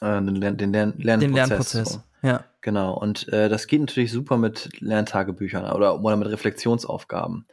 Äh, 0.00 0.20
den, 0.22 0.34
Lern, 0.34 0.56
den 0.56 0.72
Lern, 0.72 0.94
Lernprozess. 0.98 1.20
Den 1.20 1.34
Lernprozess, 1.34 1.92
so. 1.92 2.02
ja. 2.22 2.44
Genau, 2.60 2.98
und 2.98 3.28
äh, 3.32 3.48
das 3.48 3.68
geht 3.68 3.80
natürlich 3.80 4.10
super 4.10 4.36
mit 4.36 4.80
Lerntagebüchern 4.80 5.70
oder, 5.70 6.00
oder 6.02 6.16
mit 6.16 6.28
Reflexionsaufgaben. 6.28 7.46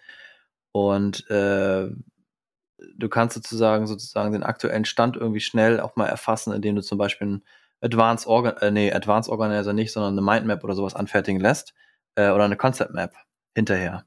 Und 0.71 1.29
äh, 1.29 1.89
du 2.95 3.09
kannst 3.09 3.35
sozusagen 3.35 3.87
sozusagen 3.87 4.31
den 4.31 4.43
aktuellen 4.43 4.85
Stand 4.85 5.15
irgendwie 5.17 5.39
schnell 5.39 5.79
auch 5.79 5.95
mal 5.95 6.07
erfassen, 6.07 6.53
indem 6.53 6.75
du 6.75 6.81
zum 6.81 6.97
Beispiel 6.97 7.27
ein 7.27 7.43
Advanced 7.81 8.27
Organ, 8.27 8.57
äh, 8.57 8.71
nee, 8.71 8.91
Advanced 8.91 9.29
Organizer 9.29 9.73
nicht, 9.73 9.91
sondern 9.91 10.13
eine 10.13 10.21
Mindmap 10.21 10.63
oder 10.63 10.75
sowas 10.75 10.95
anfertigen 10.95 11.39
lässt 11.39 11.73
äh, 12.15 12.29
oder 12.29 12.45
eine 12.45 12.57
Concept 12.57 12.93
Map 12.93 13.13
hinterher. 13.55 14.05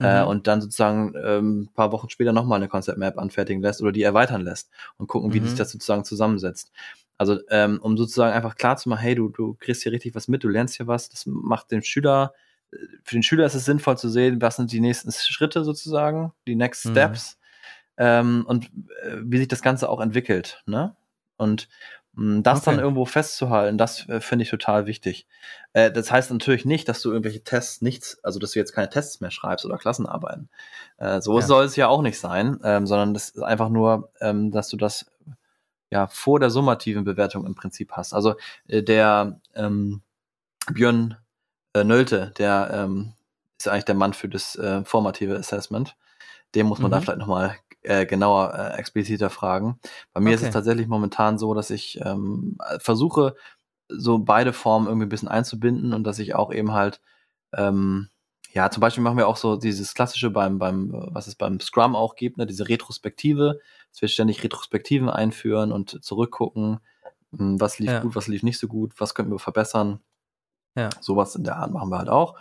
Äh, 0.00 0.04
mhm. 0.04 0.08
Äh, 0.08 0.24
und 0.24 0.46
dann 0.46 0.60
sozusagen 0.60 1.14
ähm, 1.22 1.62
ein 1.62 1.72
paar 1.74 1.92
Wochen 1.92 2.08
später 2.08 2.32
nochmal 2.32 2.56
eine 2.56 2.68
Concept 2.68 2.98
Map 2.98 3.18
anfertigen 3.18 3.62
lässt 3.62 3.82
oder 3.82 3.92
die 3.92 4.02
erweitern 4.02 4.42
lässt 4.42 4.70
und 4.96 5.08
gucken, 5.08 5.32
wie 5.32 5.40
mhm. 5.40 5.46
sich 5.46 5.58
das 5.58 5.72
sozusagen 5.72 6.04
zusammensetzt. 6.04 6.72
Also 7.16 7.40
ähm, 7.50 7.80
um 7.82 7.96
sozusagen 7.96 8.32
einfach 8.32 8.54
klar 8.54 8.76
zu 8.76 8.88
machen, 8.88 9.00
hey, 9.00 9.16
du, 9.16 9.28
du 9.28 9.56
kriegst 9.58 9.82
hier 9.82 9.90
richtig 9.90 10.14
was 10.14 10.28
mit, 10.28 10.44
du 10.44 10.48
lernst 10.48 10.76
hier 10.76 10.86
was, 10.86 11.08
das 11.08 11.26
macht 11.26 11.72
dem 11.72 11.82
Schüler, 11.82 12.32
äh, 12.70 12.76
für 13.02 13.16
den 13.16 13.24
Schüler 13.24 13.46
ist 13.46 13.54
es 13.54 13.64
sinnvoll 13.64 13.98
zu 13.98 14.08
sehen, 14.08 14.40
was 14.40 14.56
sind 14.56 14.70
die 14.70 14.80
nächsten 14.80 15.10
Schritte 15.10 15.64
sozusagen, 15.64 16.32
die 16.46 16.54
Next 16.54 16.86
mhm. 16.86 16.94
Ähm, 17.98 18.44
und 18.46 18.66
äh, 19.02 19.16
wie 19.22 19.38
sich 19.38 19.48
das 19.48 19.60
Ganze 19.60 19.88
auch 19.88 20.00
entwickelt. 20.00 20.62
Ne? 20.66 20.96
Und 21.36 21.68
hm, 22.18 22.42
das 22.42 22.58
okay. 22.58 22.70
dann 22.72 22.80
irgendwo 22.80 23.04
festzuhalten, 23.04 23.78
das 23.78 24.08
äh, 24.08 24.20
finde 24.20 24.42
ich 24.42 24.50
total 24.50 24.86
wichtig. 24.86 25.28
Äh, 25.72 25.92
das 25.92 26.10
heißt 26.10 26.32
natürlich 26.32 26.64
nicht, 26.64 26.88
dass 26.88 27.00
du 27.00 27.10
irgendwelche 27.10 27.44
Tests 27.44 27.80
nichts, 27.80 28.18
also 28.24 28.40
dass 28.40 28.52
du 28.52 28.58
jetzt 28.58 28.72
keine 28.72 28.88
Tests 28.88 29.20
mehr 29.20 29.30
schreibst 29.30 29.64
oder 29.64 29.78
Klassenarbeiten. 29.78 30.48
Äh, 30.96 31.20
so 31.20 31.38
ja. 31.38 31.46
soll 31.46 31.64
es 31.64 31.76
ja 31.76 31.86
auch 31.86 32.02
nicht 32.02 32.18
sein, 32.18 32.58
ähm, 32.64 32.88
sondern 32.88 33.14
das 33.14 33.30
ist 33.30 33.42
einfach 33.42 33.68
nur, 33.68 34.10
ähm, 34.20 34.50
dass 34.50 34.68
du 34.68 34.76
das 34.76 35.06
ja 35.90 36.08
vor 36.08 36.40
der 36.40 36.50
summativen 36.50 37.04
Bewertung 37.04 37.46
im 37.46 37.54
Prinzip 37.54 37.92
hast. 37.92 38.12
Also 38.12 38.34
äh, 38.66 38.82
der 38.82 39.40
ähm, 39.54 40.02
Björn 40.72 41.16
äh, 41.72 41.84
Nölte, 41.84 42.32
der 42.36 42.70
ähm, 42.72 43.12
ist 43.58 43.68
eigentlich 43.68 43.84
der 43.84 43.94
Mann 43.94 44.12
für 44.12 44.28
das 44.28 44.56
formative 44.84 45.36
Assessment. 45.36 45.96
Dem 46.54 46.66
muss 46.66 46.78
man 46.78 46.92
mhm. 46.92 46.94
da 46.94 47.00
vielleicht 47.00 47.18
nochmal 47.18 47.56
äh, 47.88 48.04
genauer, 48.04 48.52
äh, 48.54 48.78
expliziter 48.78 49.30
fragen. 49.30 49.80
Bei 50.12 50.20
mir 50.20 50.28
okay. 50.28 50.34
ist 50.34 50.42
es 50.42 50.50
tatsächlich 50.50 50.88
momentan 50.88 51.38
so, 51.38 51.54
dass 51.54 51.70
ich 51.70 51.98
ähm, 52.04 52.58
versuche, 52.80 53.34
so 53.88 54.18
beide 54.18 54.52
Formen 54.52 54.86
irgendwie 54.86 55.06
ein 55.06 55.08
bisschen 55.08 55.28
einzubinden 55.28 55.94
und 55.94 56.04
dass 56.04 56.18
ich 56.18 56.34
auch 56.34 56.52
eben 56.52 56.72
halt, 56.72 57.00
ähm, 57.54 58.10
ja, 58.52 58.70
zum 58.70 58.82
Beispiel 58.82 59.02
machen 59.02 59.16
wir 59.16 59.26
auch 59.26 59.38
so 59.38 59.56
dieses 59.56 59.94
klassische 59.94 60.28
beim, 60.28 60.58
beim, 60.58 60.92
was 61.12 61.28
es 61.28 61.34
beim 61.34 61.60
Scrum 61.60 61.96
auch 61.96 62.14
gibt, 62.14 62.36
ne, 62.36 62.44
diese 62.44 62.68
Retrospektive, 62.68 63.58
dass 63.90 64.02
wir 64.02 64.08
ständig 64.08 64.44
Retrospektiven 64.44 65.08
einführen 65.08 65.72
und 65.72 66.04
zurückgucken, 66.04 66.80
hm, 67.34 67.58
was 67.58 67.78
lief 67.78 67.90
ja. 67.90 68.00
gut, 68.00 68.14
was 68.16 68.28
lief 68.28 68.42
nicht 68.42 68.58
so 68.58 68.68
gut, 68.68 68.92
was 68.98 69.14
könnten 69.14 69.32
wir 69.32 69.38
verbessern. 69.38 70.00
Ja. 70.76 70.90
Sowas 71.00 71.34
in 71.34 71.44
der 71.44 71.56
Art 71.56 71.72
machen 71.72 71.88
wir 71.88 71.98
halt 71.98 72.10
auch. 72.10 72.38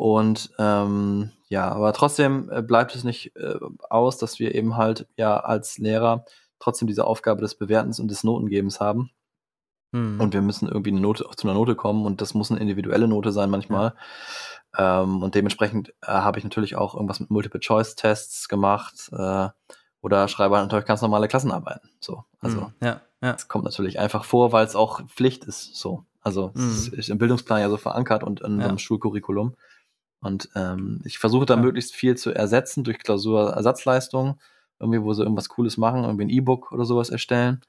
Und 0.00 0.50
ähm, 0.58 1.30
ja, 1.48 1.70
aber 1.70 1.92
trotzdem 1.92 2.48
äh, 2.50 2.62
bleibt 2.62 2.94
es 2.94 3.04
nicht 3.04 3.36
äh, 3.36 3.56
aus, 3.90 4.16
dass 4.16 4.38
wir 4.38 4.54
eben 4.54 4.78
halt 4.78 5.06
ja 5.18 5.40
als 5.40 5.76
Lehrer 5.76 6.24
trotzdem 6.58 6.88
diese 6.88 7.06
Aufgabe 7.06 7.42
des 7.42 7.54
Bewertens 7.54 8.00
und 8.00 8.08
des 8.08 8.24
Notengebens 8.24 8.80
haben. 8.80 9.10
Hm. 9.92 10.18
Und 10.18 10.32
wir 10.32 10.40
müssen 10.40 10.68
irgendwie 10.68 10.88
eine 10.88 11.00
Note, 11.00 11.26
zu 11.36 11.46
einer 11.46 11.52
Note 11.52 11.74
kommen 11.74 12.06
und 12.06 12.22
das 12.22 12.32
muss 12.32 12.50
eine 12.50 12.60
individuelle 12.60 13.08
Note 13.08 13.30
sein 13.30 13.50
manchmal. 13.50 13.92
Ja. 14.74 15.02
Ähm, 15.02 15.22
und 15.22 15.34
dementsprechend 15.34 15.90
äh, 16.00 16.06
habe 16.06 16.38
ich 16.38 16.44
natürlich 16.44 16.76
auch 16.76 16.94
irgendwas 16.94 17.20
mit 17.20 17.28
Multiple-Choice-Tests 17.28 18.48
gemacht 18.48 19.10
äh, 19.12 19.48
oder 20.00 20.28
schreibe 20.28 20.56
halt 20.56 20.64
natürlich 20.64 20.86
ganz 20.86 21.02
normale 21.02 21.28
Klassenarbeiten. 21.28 21.90
So, 22.00 22.24
also 22.40 22.68
hm. 22.68 22.72
ja, 22.80 23.02
ja. 23.20 23.32
das 23.32 23.48
kommt 23.48 23.66
natürlich 23.66 23.98
einfach 23.98 24.24
vor, 24.24 24.50
weil 24.52 24.64
es 24.64 24.76
auch 24.76 25.06
Pflicht 25.08 25.44
ist. 25.44 25.76
So, 25.76 26.06
also 26.22 26.54
hm. 26.54 26.70
es 26.70 26.88
ist 26.88 27.10
im 27.10 27.18
Bildungsplan 27.18 27.60
ja 27.60 27.68
so 27.68 27.76
verankert 27.76 28.24
und 28.24 28.40
in 28.40 28.60
ja. 28.60 28.66
einem 28.66 28.78
Schulcurriculum. 28.78 29.56
Und 30.20 30.50
ähm, 30.54 31.00
ich 31.04 31.18
versuche 31.18 31.46
da 31.46 31.54
ja. 31.54 31.60
möglichst 31.60 31.94
viel 31.94 32.16
zu 32.16 32.30
ersetzen 32.32 32.84
durch 32.84 32.98
Klausurersatzleistungen, 32.98 34.40
irgendwie, 34.78 35.02
wo 35.02 35.12
sie 35.14 35.22
irgendwas 35.22 35.48
Cooles 35.48 35.76
machen, 35.76 36.04
irgendwie 36.04 36.24
ein 36.24 36.30
E-Book 36.30 36.72
oder 36.72 36.84
sowas 36.84 37.10
erstellen. 37.10 37.60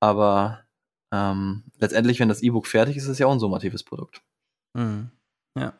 Aber 0.00 0.64
ähm, 1.12 1.64
letztendlich, 1.78 2.20
wenn 2.20 2.28
das 2.28 2.42
E-Book 2.42 2.66
fertig 2.66 2.96
ist, 2.96 3.04
ist 3.04 3.10
es 3.10 3.18
ja 3.18 3.26
auch 3.26 3.32
ein 3.32 3.40
summatives 3.40 3.82
Produkt. 3.84 4.22
Mhm. 4.74 5.10
Ja. 5.58 5.74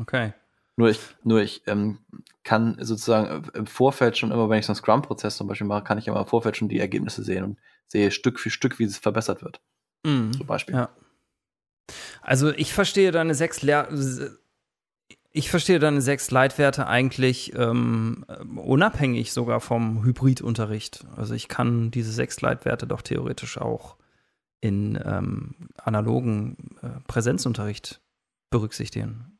Okay. 0.00 0.32
Nur 0.76 0.88
ich, 0.88 1.00
nur 1.22 1.42
ich 1.42 1.62
ähm, 1.66 1.98
kann 2.44 2.78
sozusagen 2.80 3.48
im 3.54 3.66
Vorfeld 3.66 4.16
schon 4.16 4.30
immer, 4.30 4.48
wenn 4.48 4.58
ich 4.58 4.66
so 4.66 4.72
einen 4.72 4.78
Scrum-Prozess 4.78 5.36
zum 5.36 5.46
Beispiel 5.46 5.66
mache, 5.66 5.84
kann 5.84 5.98
ich 5.98 6.08
immer 6.08 6.20
im 6.20 6.26
Vorfeld 6.26 6.56
schon 6.56 6.68
die 6.68 6.80
Ergebnisse 6.80 7.22
sehen 7.22 7.44
und 7.44 7.58
sehe 7.86 8.10
Stück 8.10 8.40
für 8.40 8.50
Stück, 8.50 8.78
wie 8.78 8.84
es 8.84 8.96
verbessert 8.96 9.42
wird. 9.42 9.60
Mhm. 10.04 10.32
Zum 10.32 10.46
Beispiel. 10.46 10.74
Ja. 10.74 10.88
Also 12.22 12.50
ich 12.50 12.72
verstehe 12.72 13.10
deine 13.10 13.34
sechs 13.34 13.62
Lehr 13.62 13.88
ich 15.32 15.50
verstehe 15.50 15.78
deine 15.78 16.00
sechs 16.02 16.30
Leitwerte 16.30 16.86
eigentlich 16.86 17.54
ähm, 17.56 18.24
unabhängig 18.56 19.32
sogar 19.32 19.60
vom 19.60 20.04
Hybridunterricht. 20.04 21.04
Also 21.16 21.34
ich 21.34 21.48
kann 21.48 21.90
diese 21.90 22.12
sechs 22.12 22.40
Leitwerte 22.40 22.86
doch 22.86 23.02
theoretisch 23.02 23.58
auch 23.58 23.96
in 24.60 25.00
ähm, 25.04 25.54
analogen 25.76 26.76
äh, 26.82 26.88
Präsenzunterricht 27.08 28.00
berücksichtigen. 28.50 29.38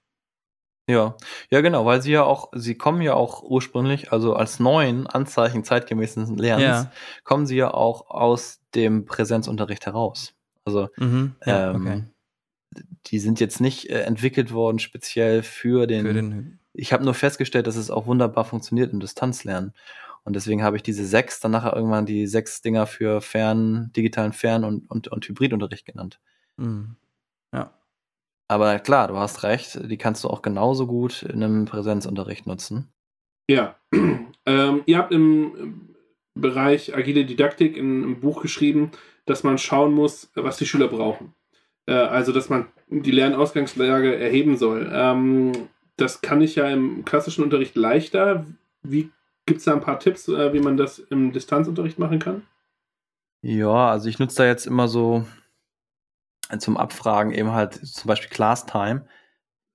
Ja, 0.88 1.16
ja, 1.50 1.60
genau, 1.60 1.86
weil 1.86 2.02
sie 2.02 2.10
ja 2.10 2.24
auch, 2.24 2.50
sie 2.54 2.74
kommen 2.74 3.02
ja 3.02 3.14
auch 3.14 3.42
ursprünglich, 3.44 4.10
also 4.12 4.34
als 4.34 4.58
neuen 4.58 5.06
Anzeichen 5.06 5.62
zeitgemäßen 5.62 6.36
Lernens, 6.36 6.84
Ja. 6.84 6.92
kommen 7.22 7.46
sie 7.46 7.56
ja 7.56 7.72
auch 7.72 8.10
aus 8.10 8.60
dem 8.74 9.04
Präsenzunterricht 9.04 9.86
heraus. 9.86 10.34
Also 10.64 10.88
Mhm. 10.96 11.36
Ja, 11.46 11.70
ähm, 11.70 11.76
okay. 11.76 12.04
Die 13.06 13.18
sind 13.18 13.40
jetzt 13.40 13.60
nicht 13.60 13.90
äh, 13.90 14.02
entwickelt 14.02 14.52
worden 14.52 14.78
speziell 14.78 15.42
für 15.42 15.86
den. 15.86 16.06
Für 16.06 16.12
den 16.12 16.58
ich 16.74 16.92
habe 16.92 17.04
nur 17.04 17.14
festgestellt, 17.14 17.66
dass 17.66 17.76
es 17.76 17.90
auch 17.90 18.06
wunderbar 18.06 18.44
funktioniert 18.44 18.92
im 18.92 19.00
Distanzlernen. 19.00 19.74
Und 20.24 20.36
deswegen 20.36 20.62
habe 20.62 20.76
ich 20.76 20.82
diese 20.82 21.04
sechs, 21.04 21.40
dann 21.40 21.50
nachher 21.50 21.74
irgendwann 21.74 22.06
die 22.06 22.26
sechs 22.26 22.62
Dinger 22.62 22.86
für 22.86 23.20
Fern, 23.20 23.90
digitalen 23.94 24.32
Fern- 24.32 24.64
und, 24.64 24.88
und, 24.90 25.08
und 25.08 25.28
Hybridunterricht 25.28 25.84
genannt. 25.84 26.20
Mhm. 26.56 26.96
Ja. 27.52 27.72
Aber 28.48 28.78
klar, 28.78 29.08
du 29.08 29.16
hast 29.16 29.42
recht, 29.42 29.78
die 29.90 29.98
kannst 29.98 30.24
du 30.24 30.28
auch 30.28 30.42
genauso 30.42 30.86
gut 30.86 31.22
in 31.22 31.42
einem 31.42 31.64
Präsenzunterricht 31.64 32.46
nutzen. 32.46 32.92
Ja, 33.50 33.76
ähm, 34.46 34.82
ihr 34.86 34.98
habt 34.98 35.12
im 35.12 35.96
Bereich 36.34 36.94
agile 36.94 37.24
Didaktik 37.24 37.76
in 37.76 38.02
einem 38.02 38.20
Buch 38.20 38.42
geschrieben, 38.42 38.92
dass 39.26 39.42
man 39.42 39.58
schauen 39.58 39.92
muss, 39.92 40.30
was 40.34 40.56
die 40.56 40.66
Schüler 40.66 40.88
brauchen. 40.88 41.34
Äh, 41.86 41.94
also, 41.94 42.32
dass 42.32 42.48
man 42.48 42.66
die 42.88 43.10
Lernausgangslage 43.10 44.16
erheben 44.16 44.56
soll. 44.56 44.90
Ähm, 44.92 45.52
das 45.96 46.20
kann 46.20 46.40
ich 46.40 46.56
ja 46.56 46.68
im 46.68 47.04
klassischen 47.04 47.44
Unterricht 47.44 47.76
leichter. 47.76 48.46
Wie 48.82 49.10
gibt 49.46 49.58
es 49.58 49.64
da 49.64 49.72
ein 49.72 49.80
paar 49.80 49.98
Tipps, 49.98 50.28
äh, 50.28 50.52
wie 50.52 50.60
man 50.60 50.76
das 50.76 50.98
im 50.98 51.32
Distanzunterricht 51.32 51.98
machen 51.98 52.18
kann? 52.18 52.42
Ja, 53.42 53.90
also 53.90 54.08
ich 54.08 54.18
nutze 54.18 54.38
da 54.38 54.46
jetzt 54.46 54.66
immer 54.66 54.88
so 54.88 55.26
äh, 56.48 56.58
zum 56.58 56.76
Abfragen 56.76 57.32
eben 57.32 57.52
halt 57.52 57.74
zum 57.74 58.08
Beispiel 58.08 58.30
ClassTime, 58.30 59.06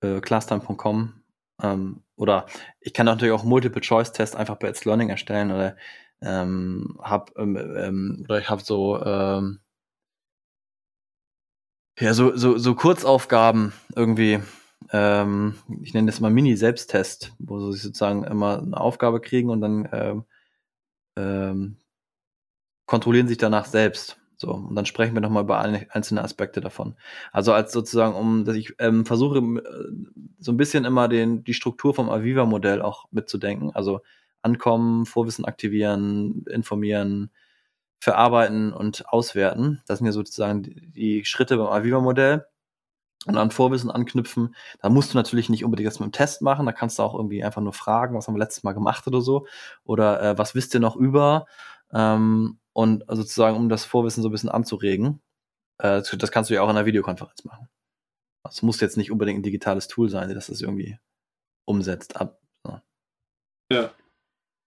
äh, 0.00 0.20
classtime.com 0.20 1.22
ähm, 1.62 2.02
oder 2.16 2.46
ich 2.80 2.94
kann 2.94 3.06
natürlich 3.06 3.32
auch 3.34 3.44
Multiple-Choice-Tests 3.44 4.36
einfach 4.36 4.56
bei 4.56 4.68
It's 4.68 4.84
Learning 4.84 5.10
erstellen 5.10 5.52
oder 5.52 5.76
ähm, 6.20 6.98
hab 7.00 7.36
ähm, 7.36 7.56
ähm, 7.56 8.24
oder 8.24 8.38
ich 8.38 8.48
habe 8.48 8.62
so 8.62 9.02
ähm, 9.04 9.60
ja 12.00 12.14
so 12.14 12.36
so 12.36 12.58
so 12.58 12.74
Kurzaufgaben 12.74 13.72
irgendwie 13.94 14.40
ähm, 14.92 15.54
ich 15.82 15.94
nenne 15.94 16.06
das 16.06 16.20
mal 16.20 16.30
Mini-Selbsttest, 16.30 17.34
wo 17.38 17.70
sie 17.72 17.78
sozusagen 17.78 18.24
immer 18.24 18.58
eine 18.62 18.80
Aufgabe 18.80 19.20
kriegen 19.20 19.50
und 19.50 19.60
dann 19.60 19.88
ähm, 19.92 20.24
ähm, 21.16 21.78
kontrollieren 22.86 23.28
sich 23.28 23.38
danach 23.38 23.66
selbst. 23.66 24.18
So, 24.36 24.52
und 24.52 24.76
dann 24.76 24.86
sprechen 24.86 25.14
wir 25.14 25.20
nochmal 25.20 25.42
über 25.42 25.58
ein- 25.58 25.86
einzelne 25.90 26.22
Aspekte 26.22 26.60
davon. 26.60 26.94
Also 27.32 27.52
als 27.52 27.72
sozusagen, 27.72 28.14
um, 28.14 28.44
dass 28.44 28.54
ich 28.56 28.74
ähm, 28.78 29.04
versuche, 29.04 29.38
äh, 29.38 29.92
so 30.38 30.52
ein 30.52 30.56
bisschen 30.56 30.84
immer 30.84 31.08
den, 31.08 31.42
die 31.42 31.54
Struktur 31.54 31.92
vom 31.94 32.08
Aviva-Modell 32.08 32.80
auch 32.80 33.06
mitzudenken. 33.10 33.72
Also 33.74 34.00
ankommen, 34.42 35.06
Vorwissen 35.06 35.44
aktivieren, 35.44 36.44
informieren, 36.48 37.30
verarbeiten 37.98 38.72
und 38.72 39.08
auswerten. 39.08 39.82
Das 39.86 39.98
sind 39.98 40.06
ja 40.06 40.12
sozusagen 40.12 40.62
die, 40.62 41.24
Schritte 41.24 41.56
beim 41.56 41.66
Aviva-Modell. 41.66 42.46
Und 43.26 43.36
an 43.36 43.50
Vorwissen 43.50 43.90
anknüpfen. 43.90 44.54
Da 44.80 44.88
musst 44.88 45.12
du 45.12 45.18
natürlich 45.18 45.48
nicht 45.48 45.64
unbedingt 45.64 45.88
das 45.88 45.98
mit 45.98 46.06
dem 46.06 46.12
Test 46.12 46.40
machen. 46.40 46.66
Da 46.66 46.72
kannst 46.72 46.98
du 46.98 47.02
auch 47.02 47.14
irgendwie 47.14 47.42
einfach 47.42 47.60
nur 47.60 47.72
fragen, 47.72 48.16
was 48.16 48.28
haben 48.28 48.34
wir 48.34 48.38
letztes 48.38 48.62
Mal 48.62 48.74
gemacht 48.74 49.06
oder 49.08 49.20
so. 49.20 49.46
Oder 49.82 50.22
äh, 50.22 50.38
was 50.38 50.54
wisst 50.54 50.72
ihr 50.72 50.80
noch 50.80 50.94
über? 50.94 51.46
Ähm, 51.92 52.58
und 52.72 53.04
sozusagen, 53.08 53.56
um 53.56 53.68
das 53.68 53.84
Vorwissen 53.84 54.22
so 54.22 54.28
ein 54.28 54.32
bisschen 54.32 54.50
anzuregen. 54.50 55.20
Äh, 55.78 56.02
das 56.16 56.30
kannst 56.30 56.48
du 56.48 56.54
ja 56.54 56.62
auch 56.62 56.70
in 56.70 56.76
einer 56.76 56.86
Videokonferenz 56.86 57.44
machen. 57.44 57.68
Es 58.48 58.62
muss 58.62 58.80
jetzt 58.80 58.96
nicht 58.96 59.10
unbedingt 59.10 59.40
ein 59.40 59.42
digitales 59.42 59.88
Tool 59.88 60.08
sein, 60.08 60.32
das 60.32 60.46
das 60.46 60.60
irgendwie 60.60 60.98
umsetzt. 61.64 62.16
Ab, 62.16 62.40
so. 62.64 62.80
Ja. 63.70 63.90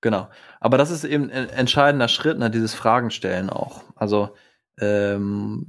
Genau. 0.02 0.28
Aber 0.60 0.78
das 0.78 0.92
ist 0.92 1.04
eben 1.04 1.30
ein 1.32 1.50
entscheidender 1.50 2.08
Schritt, 2.08 2.40
ne, 2.40 2.50
dieses 2.50 2.74
Fragen 2.74 3.12
stellen 3.12 3.50
auch. 3.50 3.84
Also 3.96 4.36
ähm, 4.80 5.66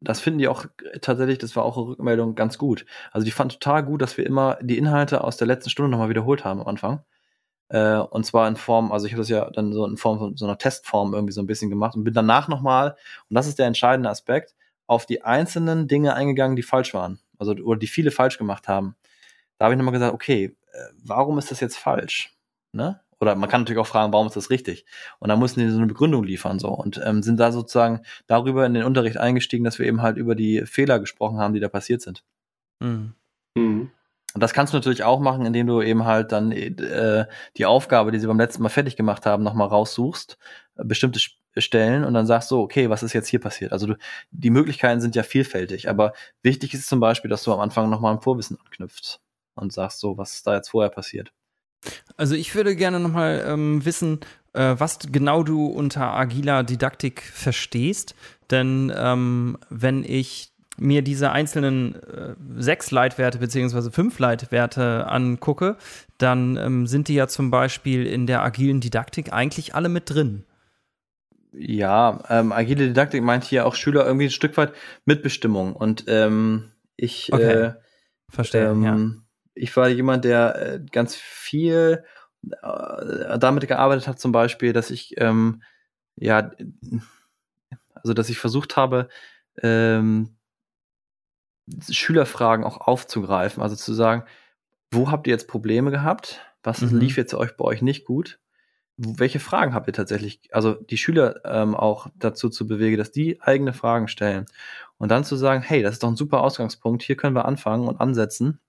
das 0.00 0.20
finden 0.20 0.38
die 0.38 0.48
auch 0.48 0.64
tatsächlich, 1.02 1.38
das 1.38 1.54
war 1.56 1.64
auch 1.64 1.76
eine 1.76 1.88
Rückmeldung 1.88 2.34
ganz 2.34 2.56
gut. 2.56 2.86
Also 3.12 3.24
die 3.24 3.30
fanden 3.30 3.54
total 3.54 3.84
gut, 3.84 4.00
dass 4.00 4.16
wir 4.16 4.24
immer 4.24 4.58
die 4.62 4.78
Inhalte 4.78 5.22
aus 5.24 5.36
der 5.36 5.46
letzten 5.46 5.70
Stunde 5.70 5.90
nochmal 5.90 6.08
wiederholt 6.08 6.44
haben 6.44 6.60
am 6.60 6.66
Anfang. 6.66 7.02
Äh, 7.68 7.96
und 7.98 8.24
zwar 8.24 8.48
in 8.48 8.56
Form, 8.56 8.92
also 8.92 9.06
ich 9.06 9.12
habe 9.12 9.22
das 9.22 9.28
ja 9.28 9.50
dann 9.50 9.72
so 9.72 9.84
in 9.86 9.96
Form 9.98 10.18
von 10.18 10.36
so 10.36 10.46
einer 10.46 10.58
Testform 10.58 11.14
irgendwie 11.14 11.32
so 11.32 11.42
ein 11.42 11.46
bisschen 11.46 11.70
gemacht 11.70 11.96
und 11.96 12.04
bin 12.04 12.14
danach 12.14 12.48
nochmal, 12.48 12.96
und 13.28 13.34
das 13.34 13.46
ist 13.46 13.58
der 13.58 13.66
entscheidende 13.66 14.08
Aspekt, 14.10 14.54
auf 14.86 15.04
die 15.04 15.22
einzelnen 15.22 15.86
Dinge 15.88 16.14
eingegangen, 16.14 16.56
die 16.56 16.62
falsch 16.62 16.94
waren. 16.94 17.20
Also, 17.38 17.52
oder 17.52 17.78
die 17.78 17.86
viele 17.86 18.10
falsch 18.10 18.38
gemacht 18.38 18.68
haben. 18.68 18.96
Da 19.58 19.66
habe 19.66 19.74
ich 19.74 19.78
nochmal 19.78 19.92
gesagt, 19.92 20.14
okay, 20.14 20.56
äh, 20.72 20.78
warum 21.04 21.38
ist 21.38 21.50
das 21.50 21.60
jetzt 21.60 21.76
falsch? 21.76 22.34
Ne? 22.72 23.00
Oder 23.20 23.34
man 23.34 23.48
kann 23.48 23.62
natürlich 23.62 23.80
auch 23.80 23.86
fragen, 23.86 24.12
warum 24.12 24.28
ist 24.28 24.36
das 24.36 24.50
richtig? 24.50 24.84
Und 25.18 25.28
dann 25.28 25.38
mussten 25.38 25.60
die 25.60 25.68
so 25.68 25.76
eine 25.76 25.86
Begründung 25.86 26.24
liefern 26.24 26.58
so 26.58 26.68
und 26.68 27.00
ähm, 27.04 27.22
sind 27.22 27.38
da 27.40 27.50
sozusagen 27.52 28.02
darüber 28.26 28.64
in 28.64 28.74
den 28.74 28.84
Unterricht 28.84 29.16
eingestiegen, 29.16 29.64
dass 29.64 29.78
wir 29.78 29.86
eben 29.86 30.02
halt 30.02 30.16
über 30.16 30.34
die 30.34 30.64
Fehler 30.66 31.00
gesprochen 31.00 31.38
haben, 31.38 31.54
die 31.54 31.60
da 31.60 31.68
passiert 31.68 32.00
sind. 32.00 32.22
Mhm. 32.80 33.14
Mhm. 33.56 33.90
Und 34.34 34.42
das 34.42 34.52
kannst 34.52 34.72
du 34.72 34.76
natürlich 34.76 35.02
auch 35.02 35.20
machen, 35.20 35.46
indem 35.46 35.66
du 35.66 35.82
eben 35.82 36.04
halt 36.04 36.32
dann 36.32 36.52
äh, 36.52 37.26
die 37.56 37.66
Aufgabe, 37.66 38.12
die 38.12 38.18
sie 38.18 38.26
beim 38.26 38.38
letzten 38.38 38.62
Mal 38.62 38.68
fertig 38.68 38.94
gemacht 38.94 39.26
haben, 39.26 39.42
nochmal 39.42 39.68
raussuchst, 39.68 40.38
äh, 40.76 40.84
bestimmte 40.84 41.18
Stellen 41.56 42.04
und 42.04 42.14
dann 42.14 42.26
sagst 42.26 42.48
so, 42.50 42.60
okay, 42.60 42.90
was 42.90 43.02
ist 43.02 43.14
jetzt 43.14 43.28
hier 43.28 43.40
passiert? 43.40 43.72
Also 43.72 43.86
du, 43.86 43.96
die 44.30 44.50
Möglichkeiten 44.50 45.00
sind 45.00 45.16
ja 45.16 45.22
vielfältig, 45.22 45.88
aber 45.88 46.12
wichtig 46.42 46.74
ist 46.74 46.88
zum 46.88 47.00
Beispiel, 47.00 47.30
dass 47.30 47.42
du 47.42 47.52
am 47.52 47.60
Anfang 47.60 47.90
nochmal 47.90 48.14
ein 48.14 48.20
Vorwissen 48.20 48.58
anknüpfst 48.64 49.20
und 49.54 49.72
sagst 49.72 50.00
so, 50.00 50.18
was 50.18 50.34
ist 50.34 50.46
da 50.46 50.54
jetzt 50.54 50.68
vorher 50.68 50.90
passiert. 50.90 51.32
Also 52.16 52.34
ich 52.34 52.54
würde 52.54 52.74
gerne 52.76 53.00
nochmal 53.00 53.44
ähm, 53.46 53.84
wissen, 53.84 54.20
äh, 54.52 54.74
was 54.78 54.98
genau 55.12 55.42
du 55.42 55.66
unter 55.66 56.14
agiler 56.14 56.64
Didaktik 56.64 57.22
verstehst. 57.22 58.14
Denn 58.50 58.92
ähm, 58.96 59.58
wenn 59.70 60.04
ich 60.04 60.52
mir 60.80 61.02
diese 61.02 61.32
einzelnen 61.32 61.94
äh, 61.96 62.34
sechs 62.56 62.90
Leitwerte 62.90 63.38
beziehungsweise 63.38 63.90
fünf 63.90 64.18
Leitwerte 64.18 65.06
angucke, 65.08 65.76
dann 66.18 66.56
ähm, 66.56 66.86
sind 66.86 67.08
die 67.08 67.14
ja 67.14 67.26
zum 67.28 67.50
Beispiel 67.50 68.06
in 68.06 68.26
der 68.26 68.42
agilen 68.42 68.80
Didaktik 68.80 69.32
eigentlich 69.32 69.74
alle 69.74 69.88
mit 69.88 70.10
drin. 70.10 70.44
Ja, 71.52 72.22
ähm, 72.28 72.52
agile 72.52 72.88
Didaktik 72.88 73.22
meint 73.22 73.44
hier 73.44 73.66
auch 73.66 73.74
Schüler 73.74 74.06
irgendwie 74.06 74.26
ein 74.26 74.30
Stück 74.30 74.56
weit 74.56 74.72
Mitbestimmung. 75.04 75.74
Und 75.74 76.04
ähm, 76.06 76.70
ich, 76.96 77.32
Okay. 77.32 77.52
äh, 77.52 77.72
Verstehe, 78.28 78.68
ähm, 78.70 78.82
ja. 78.84 78.96
Ich 79.58 79.76
war 79.76 79.88
jemand, 79.88 80.24
der 80.24 80.56
äh, 80.74 80.80
ganz 80.92 81.14
viel 81.16 82.04
äh, 82.62 83.38
damit 83.38 83.68
gearbeitet 83.68 84.08
hat, 84.08 84.20
zum 84.20 84.32
Beispiel, 84.32 84.72
dass 84.72 84.90
ich 84.90 85.14
ähm, 85.20 85.62
ja, 86.16 86.50
also 87.94 88.14
dass 88.14 88.28
ich 88.28 88.38
versucht 88.38 88.76
habe, 88.76 89.08
ähm, 89.62 90.36
Schülerfragen 91.90 92.64
auch 92.64 92.78
aufzugreifen, 92.78 93.62
also 93.62 93.76
zu 93.76 93.92
sagen, 93.92 94.24
wo 94.90 95.10
habt 95.10 95.26
ihr 95.26 95.32
jetzt 95.32 95.48
Probleme 95.48 95.90
gehabt? 95.90 96.40
Was 96.62 96.80
Mhm. 96.82 96.98
lief 96.98 97.16
jetzt 97.16 97.34
euch 97.34 97.56
bei 97.56 97.64
euch 97.64 97.82
nicht 97.82 98.04
gut? 98.06 98.38
Welche 98.96 99.40
Fragen 99.40 99.74
habt 99.74 99.86
ihr 99.88 99.92
tatsächlich? 99.94 100.40
Also 100.52 100.74
die 100.74 100.98
Schüler 100.98 101.42
ähm, 101.44 101.74
auch 101.76 102.08
dazu 102.16 102.48
zu 102.50 102.66
bewegen, 102.66 102.98
dass 102.98 103.12
die 103.12 103.40
eigene 103.42 103.72
Fragen 103.72 104.08
stellen 104.08 104.46
und 104.98 105.10
dann 105.10 105.24
zu 105.24 105.36
sagen, 105.36 105.62
hey, 105.62 105.82
das 105.82 105.94
ist 105.94 106.02
doch 106.02 106.08
ein 106.10 106.16
super 106.16 106.42
Ausgangspunkt. 106.42 107.02
Hier 107.02 107.16
können 107.16 107.36
wir 107.36 107.44
anfangen 107.46 107.88
und 107.88 108.00
ansetzen. 108.00 108.60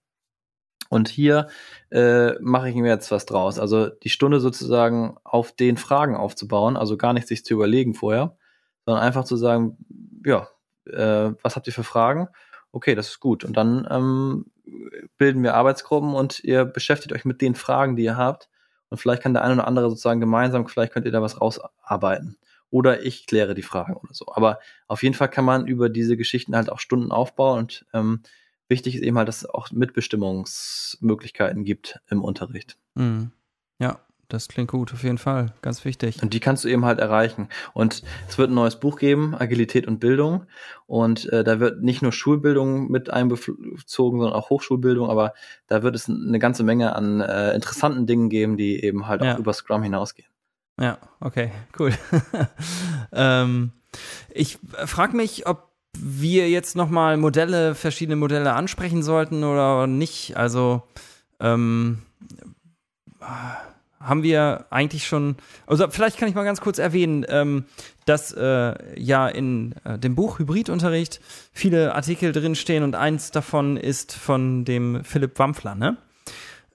Und 0.89 1.07
hier 1.07 1.47
äh, 1.91 2.33
mache 2.41 2.69
ich 2.69 2.75
mir 2.75 2.89
jetzt 2.89 3.11
was 3.11 3.25
draus. 3.25 3.59
Also 3.59 3.87
die 3.87 4.09
Stunde 4.09 4.39
sozusagen 4.39 5.17
auf 5.23 5.51
den 5.51 5.77
Fragen 5.77 6.15
aufzubauen, 6.15 6.75
also 6.75 6.97
gar 6.97 7.13
nicht 7.13 7.27
sich 7.27 7.45
zu 7.45 7.53
überlegen 7.53 7.93
vorher, 7.93 8.35
sondern 8.85 9.03
einfach 9.03 9.23
zu 9.23 9.37
sagen, 9.37 9.77
ja, 10.25 10.47
äh, 10.85 11.33
was 11.43 11.55
habt 11.55 11.67
ihr 11.67 11.73
für 11.73 11.83
Fragen? 11.83 12.27
Okay, 12.71 12.95
das 12.95 13.09
ist 13.09 13.19
gut. 13.19 13.43
Und 13.43 13.55
dann 13.55 13.87
ähm, 13.89 14.45
bilden 15.17 15.43
wir 15.43 15.55
Arbeitsgruppen 15.55 16.13
und 16.13 16.43
ihr 16.43 16.65
beschäftigt 16.65 17.13
euch 17.13 17.25
mit 17.25 17.41
den 17.41 17.55
Fragen, 17.55 17.95
die 17.95 18.03
ihr 18.03 18.17
habt. 18.17 18.49
Und 18.89 18.97
vielleicht 18.97 19.21
kann 19.21 19.33
der 19.33 19.43
eine 19.43 19.53
oder 19.53 19.67
andere 19.67 19.89
sozusagen 19.89 20.19
gemeinsam, 20.19 20.67
vielleicht 20.67 20.93
könnt 20.93 21.05
ihr 21.05 21.11
da 21.11 21.21
was 21.21 21.39
rausarbeiten. 21.39 22.37
Oder 22.71 23.03
ich 23.03 23.25
kläre 23.27 23.55
die 23.55 23.63
Fragen 23.63 23.95
oder 23.95 24.13
so. 24.13 24.25
Aber 24.33 24.59
auf 24.87 25.03
jeden 25.03 25.15
Fall 25.15 25.29
kann 25.29 25.45
man 25.45 25.67
über 25.67 25.89
diese 25.89 26.17
Geschichten 26.17 26.55
halt 26.55 26.71
auch 26.71 26.79
Stunden 26.79 27.11
aufbauen 27.11 27.59
und 27.59 27.85
ähm, 27.93 28.21
wichtig 28.69 28.95
ist 28.95 29.01
eben 29.03 29.17
halt, 29.17 29.27
dass 29.27 29.37
es 29.43 29.49
auch 29.49 29.71
Mitbestimmungsmöglichkeiten 29.71 31.63
gibt 31.63 31.99
im 32.09 32.23
Unterricht. 32.23 32.77
Mhm. 32.95 33.31
Ja, 33.79 33.99
das 34.27 34.47
klingt 34.47 34.69
gut, 34.69 34.93
auf 34.93 35.03
jeden 35.03 35.17
Fall. 35.17 35.53
Ganz 35.63 35.85
wichtig. 35.85 36.21
Und 36.21 36.33
die 36.35 36.39
kannst 36.39 36.63
du 36.63 36.67
eben 36.67 36.85
halt 36.85 36.99
erreichen. 36.99 37.49
Und 37.73 38.03
es 38.27 38.37
wird 38.37 38.51
ein 38.51 38.53
neues 38.53 38.79
Buch 38.79 38.97
geben, 38.99 39.33
Agilität 39.35 39.87
und 39.87 39.99
Bildung. 39.99 40.45
Und 40.85 41.27
äh, 41.33 41.43
da 41.43 41.59
wird 41.59 41.81
nicht 41.81 42.01
nur 42.03 42.11
Schulbildung 42.11 42.91
mit 42.91 43.09
einbezogen, 43.09 44.19
sondern 44.19 44.33
auch 44.33 44.49
Hochschulbildung. 44.51 45.09
Aber 45.09 45.33
da 45.67 45.81
wird 45.81 45.95
es 45.95 46.07
eine 46.07 46.37
ganze 46.39 46.63
Menge 46.63 46.95
an 46.95 47.21
äh, 47.21 47.55
interessanten 47.55 48.05
Dingen 48.05 48.29
geben, 48.29 48.55
die 48.55 48.83
eben 48.83 49.07
halt 49.07 49.23
Ja. 49.23 49.33
auch 49.33 49.39
über 49.39 49.53
Scrum 49.53 49.81
hinausgehen. 49.81 50.29
Ja, 50.79 50.97
okay, 51.19 51.51
cool. 51.79 51.91
ähm, 53.11 53.71
ich 54.31 54.59
frage 54.85 55.17
mich, 55.17 55.47
ob 55.47 55.68
wir 56.01 56.49
jetzt 56.49 56.75
noch 56.75 56.89
mal 56.89 57.17
Modelle, 57.17 57.75
verschiedene 57.75 58.15
Modelle 58.15 58.53
ansprechen 58.53 59.03
sollten 59.03 59.43
oder 59.43 59.87
nicht. 59.87 60.37
Also 60.37 60.83
ähm, 61.39 61.99
haben 63.99 64.23
wir 64.23 64.65
eigentlich 64.69 65.07
schon, 65.07 65.35
also 65.67 65.89
vielleicht 65.89 66.17
kann 66.17 66.29
ich 66.29 66.35
mal 66.35 66.43
ganz 66.43 66.61
kurz 66.61 66.77
erwähnen, 66.77 67.25
ähm, 67.27 67.65
dass 68.05 68.31
äh, 68.31 68.73
ja 68.99 69.27
in 69.27 69.75
äh, 69.83 69.99
dem 69.99 70.15
Buch 70.15 70.39
Hybridunterricht 70.39 71.19
viele 71.51 71.93
Artikel 71.93 72.31
drinstehen 72.31 72.83
und 72.83 72.95
eins 72.95 73.31
davon 73.31 73.77
ist 73.77 74.13
von 74.13 74.65
dem 74.65 75.03
Philipp 75.03 75.37
Wampfler, 75.37 75.75
ne? 75.75 75.97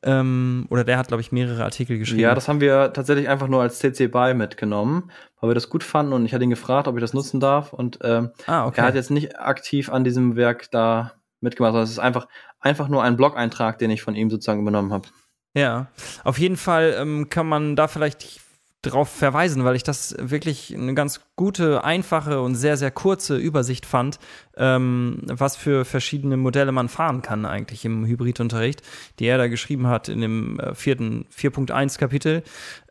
Ähm, 0.04 0.66
oder 0.68 0.84
der 0.84 0.98
hat, 0.98 1.08
glaube 1.08 1.22
ich, 1.22 1.32
mehrere 1.32 1.64
Artikel 1.64 1.98
geschrieben. 1.98 2.20
Ja, 2.20 2.34
das 2.34 2.46
haben 2.46 2.60
wir 2.60 2.92
tatsächlich 2.92 3.28
einfach 3.28 3.48
nur 3.48 3.62
als 3.62 3.78
CC 3.78 4.08
BY 4.08 4.34
mitgenommen, 4.34 5.10
weil 5.40 5.50
wir 5.50 5.54
das 5.54 5.70
gut 5.70 5.82
fanden 5.82 6.12
und 6.12 6.26
ich 6.26 6.34
hatte 6.34 6.44
ihn 6.44 6.50
gefragt, 6.50 6.86
ob 6.88 6.96
ich 6.96 7.00
das 7.00 7.14
nutzen 7.14 7.40
darf. 7.40 7.72
Und 7.72 7.98
ähm, 8.02 8.30
ah, 8.46 8.66
okay. 8.66 8.82
er 8.82 8.86
hat 8.86 8.94
jetzt 8.94 9.10
nicht 9.10 9.38
aktiv 9.38 9.90
an 9.90 10.04
diesem 10.04 10.36
Werk 10.36 10.70
da 10.70 11.12
mitgemacht, 11.40 11.72
sondern 11.72 11.84
es 11.84 11.90
ist 11.90 11.98
einfach, 11.98 12.28
einfach 12.60 12.88
nur 12.88 13.02
ein 13.02 13.16
Blog-Eintrag, 13.16 13.78
den 13.78 13.90
ich 13.90 14.02
von 14.02 14.14
ihm 14.14 14.28
sozusagen 14.28 14.60
übernommen 14.60 14.92
habe. 14.92 15.08
Ja, 15.56 15.86
auf 16.24 16.38
jeden 16.38 16.56
Fall 16.56 16.96
ähm, 16.98 17.28
kann 17.30 17.46
man 17.46 17.76
da 17.76 17.88
vielleicht 17.88 18.43
drauf 18.86 19.08
verweisen, 19.08 19.64
weil 19.64 19.76
ich 19.76 19.82
das 19.82 20.14
wirklich 20.18 20.74
eine 20.74 20.94
ganz 20.94 21.20
gute, 21.36 21.84
einfache 21.84 22.40
und 22.40 22.54
sehr, 22.54 22.76
sehr 22.76 22.90
kurze 22.90 23.36
Übersicht 23.36 23.86
fand, 23.86 24.18
ähm, 24.56 25.22
was 25.24 25.56
für 25.56 25.84
verschiedene 25.84 26.36
Modelle 26.36 26.72
man 26.72 26.88
fahren 26.88 27.22
kann 27.22 27.46
eigentlich 27.46 27.84
im 27.84 28.06
Hybridunterricht, 28.06 28.82
die 29.18 29.26
er 29.26 29.38
da 29.38 29.48
geschrieben 29.48 29.86
hat 29.86 30.08
in 30.08 30.20
dem 30.20 30.60
äh, 30.60 30.74
vierten 30.74 31.26
4.1 31.34 31.98
Kapitel. 31.98 32.42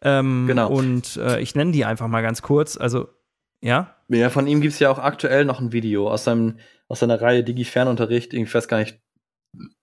Ähm, 0.02 0.48
Genau. 0.48 0.70
Und 0.70 1.18
äh, 1.18 1.40
ich 1.40 1.56
nenne 1.56 1.72
die 1.72 1.86
einfach 1.86 2.08
mal 2.08 2.22
ganz 2.22 2.42
kurz. 2.42 2.78
Also, 2.78 3.10
ja? 3.62 3.96
Ja, 4.10 4.30
von 4.30 4.48
ihm 4.48 4.62
gibt's 4.62 4.80
ja 4.80 4.90
auch 4.90 5.00
aktuell 5.00 5.46
noch 5.46 5.60
ein 5.60 5.72
Video 5.72 6.10
aus 6.10 6.24
seinem, 6.24 6.60
aus 6.88 7.00
seiner 7.00 7.22
Reihe 7.22 7.44
Digi-Fernunterricht, 7.44 8.34
ich 8.34 8.54
weiß 8.54 8.68
gar 8.68 8.80
nicht, 8.80 9.00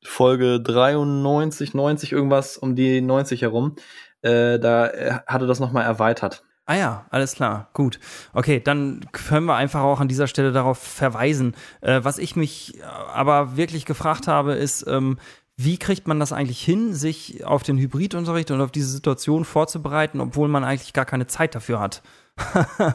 Folge 0.03 0.61
93, 0.61 1.75
90, 1.75 2.13
irgendwas 2.13 2.57
um 2.57 2.75
die 2.75 3.01
90 3.01 3.43
herum. 3.43 3.77
Äh, 4.23 4.59
da 4.59 4.89
äh, 4.89 5.13
hatte 5.27 5.47
das 5.47 5.61
nochmal 5.61 5.85
erweitert. 5.85 6.45
Ah 6.67 6.77
ja, 6.77 7.07
alles 7.11 7.35
klar, 7.35 7.69
gut. 7.73 7.99
Okay, 8.33 8.61
dann 8.61 9.05
können 9.11 9.47
wir 9.47 9.57
einfach 9.57 9.81
auch 9.81 9.99
an 9.99 10.07
dieser 10.07 10.29
Stelle 10.29 10.53
darauf 10.53 10.79
verweisen. 10.79 11.57
Äh, 11.81 12.01
was 12.05 12.19
ich 12.19 12.37
mich 12.37 12.79
äh, 12.79 12.83
aber 13.13 13.57
wirklich 13.57 13.87
gefragt 13.87 14.29
habe, 14.29 14.53
ist, 14.53 14.87
ähm, 14.87 15.19
wie 15.57 15.79
kriegt 15.79 16.07
man 16.07 16.21
das 16.21 16.33
eigentlich 16.33 16.63
hin, 16.63 16.95
sich 16.95 17.45
auf 17.45 17.63
den 17.65 17.77
Hybridunterricht 17.77 18.51
und 18.51 18.61
auf 18.61 18.71
diese 18.71 18.87
Situation 18.87 19.45
vorzubereiten, 19.45 20.21
obwohl 20.21 20.49
man 20.49 20.65
eigentlich 20.65 20.93
gar 20.93 21.05
keine 21.05 21.27
Zeit 21.27 21.55
dafür 21.55 21.81
hat? 21.81 22.03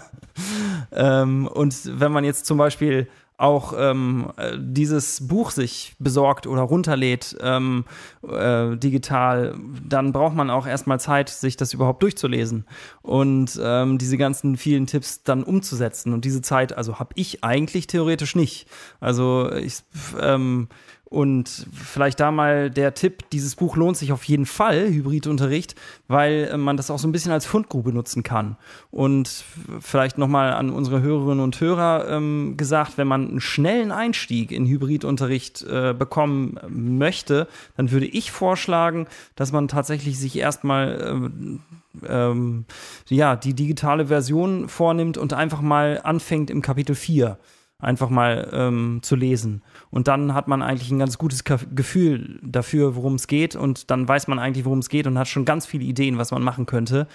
ähm, 0.92 1.46
und 1.48 2.00
wenn 2.00 2.12
man 2.12 2.24
jetzt 2.24 2.46
zum 2.46 2.58
Beispiel 2.58 3.10
auch 3.38 3.74
ähm, 3.78 4.32
äh, 4.38 4.54
dieses 4.58 5.28
Buch 5.28 5.52
sich 5.52 5.96
besorgt 6.00 6.48
oder 6.48 6.62
runterlädt 6.62 7.36
ähm, 7.42 7.86
äh, 8.28 8.78
digital, 8.78 9.56
dann 9.88 10.14
braucht 10.14 10.36
man 10.36 10.50
auch 10.50 10.66
erstmal 10.66 11.00
Zeit, 11.00 11.30
sich 11.30 11.58
das 11.58 11.74
überhaupt 11.74 12.02
durchzulesen 12.02 12.66
und 13.02 13.60
ähm, 13.62 13.98
diese 13.98 14.18
ganzen 14.18 14.56
vielen 14.56 14.88
Tipps 14.88 15.24
dann 15.24 15.44
umzusetzen. 15.44 16.14
Und 16.14 16.24
diese 16.24 16.42
Zeit, 16.42 16.78
also 16.78 17.00
habe 17.00 17.12
ich 17.16 17.44
eigentlich 17.44 17.88
theoretisch 17.88 18.36
nicht. 18.36 18.68
Also 19.00 19.52
ich 19.52 19.80
ähm, 20.22 20.70
und 21.16 21.68
vielleicht 21.72 22.20
da 22.20 22.30
mal 22.30 22.70
der 22.70 22.94
Tipp, 22.94 23.30
dieses 23.30 23.56
Buch 23.56 23.78
lohnt 23.78 23.96
sich 23.96 24.12
auf 24.12 24.26
jeden 24.26 24.46
Fall, 24.46 24.90
Hybridunterricht, 24.90 25.74
weil 26.10 26.50
äh, 26.52 26.58
man 26.58 26.76
das 26.76 26.92
auch 26.92 27.00
so 27.00 27.08
ein 27.08 27.14
bisschen 27.14 27.32
als 27.32 27.46
Fundgrube 27.46 27.94
nutzen 27.94 28.22
kann. 28.22 28.58
Und 28.92 29.46
vielleicht 29.80 30.18
nochmal 30.18 30.52
an 30.52 30.70
unsere 30.72 31.02
Hörerinnen 31.02 31.42
und 31.42 31.62
Hörer 31.62 32.10
ähm, 32.10 32.58
gesagt, 32.58 32.98
wenn 32.98 33.08
man 33.08 33.30
einen 33.30 33.40
schnellen 33.40 33.94
Einstieg 33.94 34.52
in 34.52 34.66
Hybridunterricht 34.66 35.62
äh, 35.64 35.96
bekommen 35.98 36.60
möchte, 36.68 37.48
dann 37.78 37.92
würde 37.92 38.08
ich 38.08 38.34
vorschlagen, 38.34 39.08
dass 39.38 39.54
man 39.54 39.70
tatsächlich 39.70 40.20
sich 40.20 40.38
erstmal 40.38 41.02
ähm, 41.02 41.62
ähm, 42.06 42.66
ja, 43.08 43.38
die 43.38 43.54
digitale 43.54 44.08
Version 44.08 44.68
vornimmt 44.68 45.18
und 45.18 45.32
einfach 45.32 45.62
mal 45.62 46.02
anfängt 46.04 46.50
im 46.50 46.62
Kapitel 46.62 46.94
4 46.94 47.38
einfach 47.80 48.10
mal 48.10 48.50
ähm, 48.54 49.00
zu 49.02 49.16
lesen. 49.16 49.62
Und 49.96 50.10
dann 50.10 50.34
hat 50.34 50.50
man 50.50 50.62
eigentlich 50.62 50.92
ein 50.92 51.00
ganz 51.00 51.18
gutes 51.18 51.46
Gefühl 51.46 52.38
dafür, 52.44 52.98
worum 52.98 53.16
es 53.16 53.28
geht. 53.28 53.56
Und 53.56 53.90
dann 53.92 54.06
weiß 54.06 54.28
man 54.28 54.40
eigentlich, 54.40 54.66
worum 54.66 54.80
es 54.80 54.90
geht 54.90 55.08
und 55.08 55.18
hat 55.18 55.30
schon 55.30 55.46
ganz 55.46 55.66
viele 55.66 55.86
Ideen, 55.86 56.18
was 56.18 56.32
man 56.32 56.44
machen 56.44 56.66
könnte. 56.66 57.08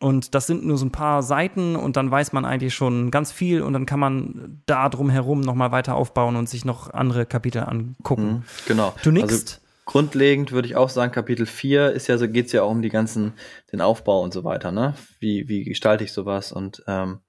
Und 0.00 0.34
das 0.34 0.48
sind 0.48 0.66
nur 0.66 0.76
so 0.76 0.84
ein 0.84 0.90
paar 0.90 1.22
Seiten 1.22 1.76
und 1.76 1.96
dann 1.96 2.10
weiß 2.10 2.32
man 2.32 2.44
eigentlich 2.44 2.74
schon 2.74 3.12
ganz 3.12 3.30
viel 3.30 3.62
und 3.62 3.72
dann 3.72 3.86
kann 3.86 4.00
man 4.00 4.60
da 4.66 4.88
drum 4.88 5.10
herum 5.10 5.42
nochmal 5.42 5.70
weiter 5.70 5.94
aufbauen 5.94 6.34
und 6.34 6.48
sich 6.48 6.64
noch 6.64 6.92
andere 6.92 7.24
Kapitel 7.24 7.62
angucken. 7.62 8.24
Mhm, 8.24 8.42
genau. 8.66 8.92
Du 9.04 9.10
Also, 9.10 9.12
nickst? 9.12 9.60
grundlegend 9.84 10.50
würde 10.50 10.66
ich 10.66 10.74
auch 10.74 10.88
sagen, 10.88 11.12
Kapitel 11.12 11.46
4 11.46 11.92
ist 11.92 12.08
ja 12.08 12.18
so, 12.18 12.28
geht's 12.28 12.50
ja 12.50 12.64
auch 12.64 12.70
um 12.72 12.82
die 12.82 12.88
ganzen, 12.88 13.34
den 13.72 13.80
Aufbau 13.80 14.22
und 14.22 14.34
so 14.34 14.42
weiter, 14.42 14.72
ne? 14.72 14.94
Wie, 15.20 15.46
wie 15.48 15.62
gestalte 15.62 16.02
ich 16.02 16.12
sowas? 16.12 16.50
Und 16.50 16.82
ähm, 16.88 17.20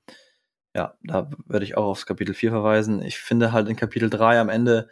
ja, 0.76 0.94
da 1.04 1.30
würde 1.48 1.64
ich 1.66 1.78
auch 1.78 1.86
aufs 1.86 2.06
Kapitel 2.06 2.36
4 2.36 2.52
verweisen. 2.52 3.02
Ich 3.02 3.18
finde 3.18 3.52
halt 3.54 3.68
in 3.70 3.76
Kapitel 3.76 4.10
3 4.10 4.40
am 4.40 4.50
Ende 4.50 4.90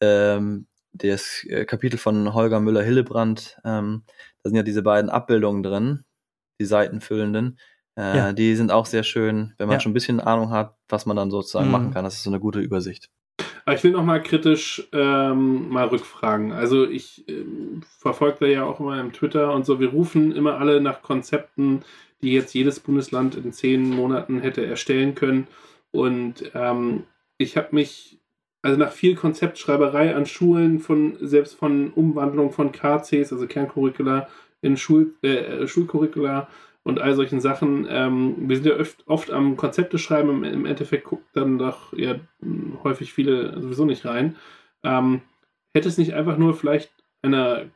ähm, 0.00 0.66
das 0.92 1.44
äh, 1.44 1.64
Kapitel 1.66 1.98
von 1.98 2.32
Holger 2.32 2.58
Müller-Hillebrand, 2.58 3.58
ähm, 3.64 4.02
da 4.42 4.48
sind 4.50 4.56
ja 4.56 4.62
diese 4.62 4.82
beiden 4.82 5.10
Abbildungen 5.10 5.62
drin, 5.62 6.04
die 6.58 6.64
seitenfüllenden. 6.64 7.58
Äh, 7.98 8.16
Ja. 8.16 8.32
Die 8.32 8.54
sind 8.56 8.70
auch 8.72 8.86
sehr 8.86 9.02
schön, 9.04 9.52
wenn 9.58 9.68
man 9.68 9.76
Ja. 9.76 9.80
schon 9.80 9.90
ein 9.90 9.94
bisschen 9.94 10.20
Ahnung 10.20 10.50
hat, 10.50 10.74
was 10.88 11.04
man 11.06 11.16
dann 11.16 11.30
sozusagen 11.30 11.66
Mhm. 11.66 11.72
machen 11.72 11.90
kann. 11.92 12.04
Das 12.04 12.14
ist 12.14 12.22
so 12.22 12.30
eine 12.30 12.40
gute 12.40 12.60
Übersicht. 12.60 13.10
Aber 13.66 13.74
ich 13.76 13.82
will 13.84 13.90
noch 13.90 14.04
mal 14.04 14.22
kritisch 14.22 14.88
ähm, 14.92 15.68
mal 15.68 15.86
rückfragen. 15.88 16.52
Also 16.52 16.86
ich 16.88 17.28
ähm, 17.28 17.82
verfolge 17.98 18.38
da 18.40 18.46
ja 18.46 18.64
auch 18.64 18.80
immer 18.80 18.98
im 19.00 19.12
Twitter 19.12 19.52
und 19.52 19.66
so. 19.66 19.80
Wir 19.80 19.88
rufen 19.88 20.32
immer 20.32 20.58
alle 20.58 20.80
nach 20.80 21.02
Konzepten, 21.02 21.82
die 22.22 22.32
jetzt 22.32 22.54
jedes 22.54 22.80
Bundesland 22.80 23.34
in 23.34 23.52
zehn 23.52 23.90
Monaten 23.90 24.40
hätte 24.40 24.64
erstellen 24.64 25.14
können. 25.14 25.46
Und 25.90 26.50
ähm, 26.54 27.04
ich 27.38 27.56
habe 27.56 27.68
mich, 27.72 28.20
also 28.62 28.78
nach 28.78 28.92
viel 28.92 29.14
Konzeptschreiberei 29.14 30.14
an 30.14 30.26
Schulen, 30.26 30.80
von 30.80 31.16
selbst 31.20 31.54
von 31.54 31.92
Umwandlung 31.92 32.52
von 32.52 32.72
KCs, 32.72 33.32
also 33.32 33.46
Kerncurricula, 33.46 34.28
in 34.62 34.76
Schul, 34.76 35.14
äh, 35.22 35.66
Schulcurricula 35.66 36.48
und 36.82 37.00
all 37.00 37.14
solchen 37.14 37.40
Sachen. 37.40 37.86
Ähm, 37.88 38.48
wir 38.48 38.56
sind 38.56 38.66
ja 38.66 38.78
oft, 38.78 39.06
oft 39.06 39.30
am 39.30 39.56
Konzepte 39.56 39.98
schreiben, 39.98 40.44
im, 40.44 40.66
Endeffekt 40.66 41.04
guckt 41.04 41.26
dann 41.34 41.58
doch 41.58 41.92
ja 41.92 42.16
häufig 42.84 43.12
viele 43.12 43.60
sowieso 43.60 43.84
nicht 43.84 44.04
rein. 44.04 44.36
Ähm, 44.82 45.22
hätte 45.74 45.88
es 45.88 45.98
nicht 45.98 46.14
einfach 46.14 46.38
nur 46.38 46.54
vielleicht 46.54 46.92
einer 47.22 47.66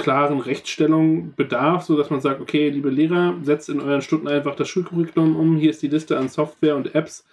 klaren 0.00 0.40
Rechtsstellung 0.40 1.34
bedarf, 1.36 1.84
so 1.84 1.96
dass 1.96 2.10
man 2.10 2.20
sagt, 2.20 2.40
okay, 2.40 2.70
liebe 2.70 2.90
Lehrer, 2.90 3.36
setzt 3.42 3.68
in 3.68 3.80
euren 3.80 4.02
Stunden 4.02 4.28
einfach 4.28 4.56
das 4.56 4.68
Schulcurriculum 4.68 5.36
um. 5.36 5.56
Hier 5.56 5.70
ist 5.70 5.82
die 5.82 5.88
Liste 5.88 6.18
an 6.18 6.28
Software 6.28 6.76
und 6.76 6.94
Apps, 6.94 7.24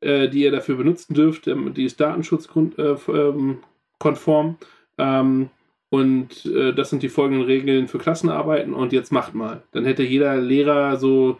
äh, 0.00 0.28
die 0.28 0.42
ihr 0.42 0.50
dafür 0.50 0.76
benutzen 0.76 1.14
dürft. 1.14 1.46
Ähm, 1.46 1.72
die 1.72 1.84
ist 1.84 2.00
datenschutzkonform. 2.00 3.50
Äh, 3.50 3.54
konform. 3.98 4.58
ähm, 4.98 5.48
und 5.88 6.44
äh, 6.46 6.74
das 6.74 6.90
sind 6.90 7.02
die 7.02 7.08
folgenden 7.08 7.46
Regeln 7.46 7.88
für 7.88 7.98
Klassenarbeiten 7.98 8.74
und 8.74 8.92
jetzt 8.92 9.12
macht 9.12 9.34
mal. 9.34 9.62
Dann 9.72 9.84
hätte 9.84 10.02
jeder 10.02 10.36
Lehrer 10.36 10.96
so 10.96 11.38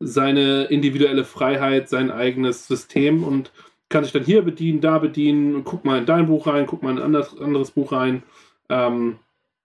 seine 0.00 0.64
individuelle 0.64 1.24
Freiheit, 1.24 1.88
sein 1.88 2.10
eigenes 2.10 2.68
System 2.68 3.24
und 3.24 3.50
kann 3.88 4.04
sich 4.04 4.12
dann 4.12 4.24
hier 4.24 4.42
bedienen, 4.42 4.80
da 4.80 4.98
bedienen, 4.98 5.64
guck 5.64 5.84
mal 5.84 5.98
in 5.98 6.06
dein 6.06 6.26
Buch 6.26 6.46
rein, 6.46 6.66
guck 6.66 6.82
mal 6.82 6.92
in 6.92 6.98
ein 6.98 7.04
anderes, 7.04 7.38
anderes 7.38 7.72
Buch 7.72 7.92
rein. 7.92 8.22
Ähm, 8.68 9.16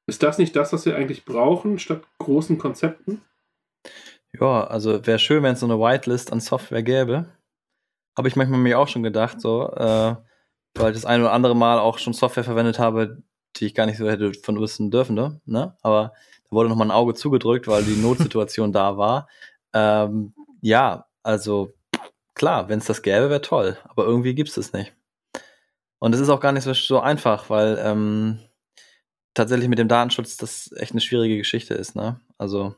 ist 0.05 0.23
das 0.23 0.37
nicht 0.37 0.55
das, 0.55 0.73
was 0.73 0.85
wir 0.85 0.95
eigentlich 0.95 1.25
brauchen, 1.25 1.79
statt 1.79 2.03
großen 2.19 2.57
Konzepten? 2.57 3.21
Ja, 4.39 4.65
also 4.65 5.05
wäre 5.05 5.19
schön, 5.19 5.43
wenn 5.43 5.53
es 5.53 5.59
so 5.59 5.65
eine 5.65 5.79
Whitelist 5.79 6.31
an 6.31 6.39
Software 6.39 6.83
gäbe. 6.83 7.27
Habe 8.17 8.27
ich 8.27 8.35
manchmal 8.35 8.59
mir 8.59 8.79
auch 8.79 8.87
schon 8.87 9.03
gedacht, 9.03 9.39
so, 9.39 9.69
äh, 9.71 10.15
weil 10.75 10.91
ich 10.91 10.97
das 10.97 11.05
ein 11.05 11.21
oder 11.21 11.31
andere 11.31 11.55
Mal 11.55 11.79
auch 11.79 11.99
schon 11.99 12.13
Software 12.13 12.43
verwendet 12.43 12.79
habe, 12.79 13.21
die 13.55 13.67
ich 13.67 13.75
gar 13.75 13.85
nicht 13.85 13.97
so 13.97 14.09
hätte 14.09 14.33
von 14.33 14.59
wissen 14.59 14.91
dürfen, 14.91 15.15
ne? 15.15 15.39
ne? 15.45 15.77
Aber 15.81 16.13
da 16.45 16.51
wurde 16.51 16.69
nochmal 16.69 16.87
ein 16.87 16.91
Auge 16.91 17.13
zugedrückt, 17.13 17.67
weil 17.67 17.83
die 17.83 17.95
Notsituation 17.95 18.71
da 18.71 18.97
war. 18.97 19.27
Ähm, 19.73 20.33
ja, 20.61 21.05
also 21.23 21.73
klar, 22.33 22.69
wenn 22.69 22.79
es 22.79 22.85
das 22.85 23.01
gäbe, 23.01 23.29
wäre 23.29 23.41
toll, 23.41 23.77
aber 23.85 24.05
irgendwie 24.05 24.35
gibt 24.35 24.49
es 24.49 24.57
es 24.57 24.73
nicht. 24.73 24.93
Und 25.99 26.13
es 26.13 26.19
ist 26.19 26.29
auch 26.29 26.39
gar 26.39 26.51
nicht 26.51 26.63
so, 26.63 26.73
so 26.73 26.99
einfach, 26.99 27.49
weil 27.49 27.79
ähm, 27.81 28.39
tatsächlich 29.33 29.69
mit 29.69 29.79
dem 29.79 29.87
Datenschutz 29.87 30.37
das 30.37 30.71
echt 30.77 30.91
eine 30.91 31.01
schwierige 31.01 31.37
Geschichte 31.37 31.73
ist. 31.73 31.95
Ne? 31.95 32.19
Also 32.37 32.75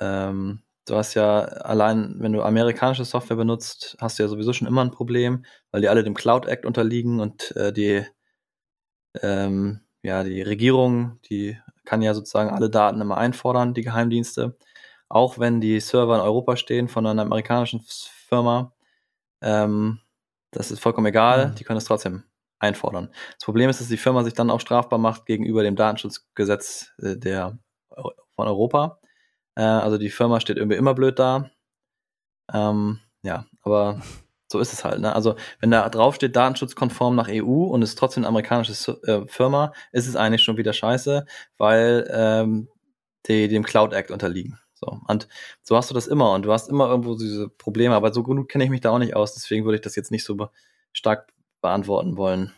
ähm, 0.00 0.62
du 0.86 0.96
hast 0.96 1.14
ja 1.14 1.40
allein, 1.40 2.16
wenn 2.18 2.32
du 2.32 2.42
amerikanische 2.42 3.04
Software 3.04 3.36
benutzt, 3.36 3.96
hast 4.00 4.18
du 4.18 4.22
ja 4.22 4.28
sowieso 4.28 4.52
schon 4.52 4.68
immer 4.68 4.84
ein 4.84 4.90
Problem, 4.90 5.44
weil 5.70 5.80
die 5.80 5.88
alle 5.88 6.04
dem 6.04 6.14
Cloud 6.14 6.46
Act 6.46 6.66
unterliegen 6.66 7.20
und 7.20 7.54
äh, 7.56 7.72
die 7.72 8.04
ähm, 9.22 9.80
ja 10.02 10.24
die 10.24 10.42
Regierung, 10.42 11.20
die 11.30 11.58
kann 11.84 12.02
ja 12.02 12.14
sozusagen 12.14 12.50
alle 12.50 12.70
Daten 12.70 13.00
immer 13.00 13.16
einfordern, 13.18 13.74
die 13.74 13.82
Geheimdienste, 13.82 14.56
auch 15.08 15.38
wenn 15.38 15.60
die 15.60 15.80
Server 15.80 16.16
in 16.16 16.20
Europa 16.20 16.56
stehen 16.56 16.88
von 16.88 17.06
einer 17.06 17.22
amerikanischen 17.22 17.82
Firma. 17.86 18.72
Ähm, 19.42 20.00
das 20.50 20.70
ist 20.70 20.80
vollkommen 20.80 21.06
egal, 21.06 21.48
mhm. 21.48 21.54
die 21.56 21.64
können 21.64 21.78
es 21.78 21.84
trotzdem 21.84 22.24
einfordern. 22.58 23.10
Das 23.34 23.44
Problem 23.44 23.70
ist, 23.70 23.80
dass 23.80 23.88
die 23.88 23.96
Firma 23.96 24.24
sich 24.24 24.34
dann 24.34 24.50
auch 24.50 24.60
strafbar 24.60 24.98
macht 24.98 25.26
gegenüber 25.26 25.62
dem 25.62 25.76
Datenschutzgesetz 25.76 26.92
äh, 26.98 27.16
der, 27.16 27.58
von 28.34 28.46
Europa. 28.46 29.00
Äh, 29.54 29.62
also 29.62 29.98
die 29.98 30.10
Firma 30.10 30.40
steht 30.40 30.56
irgendwie 30.56 30.76
immer 30.76 30.94
blöd 30.94 31.18
da. 31.18 31.50
Ähm, 32.52 33.00
ja, 33.22 33.46
aber 33.62 34.00
so 34.50 34.58
ist 34.60 34.72
es 34.72 34.84
halt. 34.84 35.00
Ne? 35.00 35.14
Also 35.14 35.36
wenn 35.60 35.70
da 35.70 35.88
drauf 35.88 36.14
steht 36.14 36.36
datenschutzkonform 36.36 37.14
nach 37.14 37.28
EU 37.28 37.64
und 37.64 37.82
es 37.82 37.90
ist 37.90 37.98
trotzdem 37.98 38.22
eine 38.22 38.28
amerikanische 38.28 39.00
äh, 39.04 39.26
Firma, 39.26 39.72
ist 39.92 40.08
es 40.08 40.16
eigentlich 40.16 40.42
schon 40.42 40.56
wieder 40.56 40.72
scheiße, 40.72 41.26
weil 41.58 42.08
ähm, 42.12 42.68
die 43.26 43.48
dem 43.48 43.64
Cloud 43.64 43.92
Act 43.92 44.10
unterliegen. 44.10 44.58
So. 44.74 45.00
Und 45.08 45.28
so 45.62 45.76
hast 45.76 45.90
du 45.90 45.94
das 45.94 46.06
immer 46.06 46.32
und 46.32 46.42
du 46.42 46.52
hast 46.52 46.68
immer 46.68 46.88
irgendwo 46.88 47.16
diese 47.16 47.48
Probleme, 47.48 47.94
aber 47.94 48.12
so 48.12 48.22
gut 48.22 48.48
kenne 48.48 48.64
ich 48.64 48.70
mich 48.70 48.80
da 48.80 48.90
auch 48.90 48.98
nicht 48.98 49.16
aus, 49.16 49.34
deswegen 49.34 49.64
würde 49.64 49.76
ich 49.76 49.82
das 49.82 49.96
jetzt 49.96 50.12
nicht 50.12 50.24
so 50.24 50.36
stark 50.92 51.32
beantworten 51.60 52.16
wollen. 52.16 52.52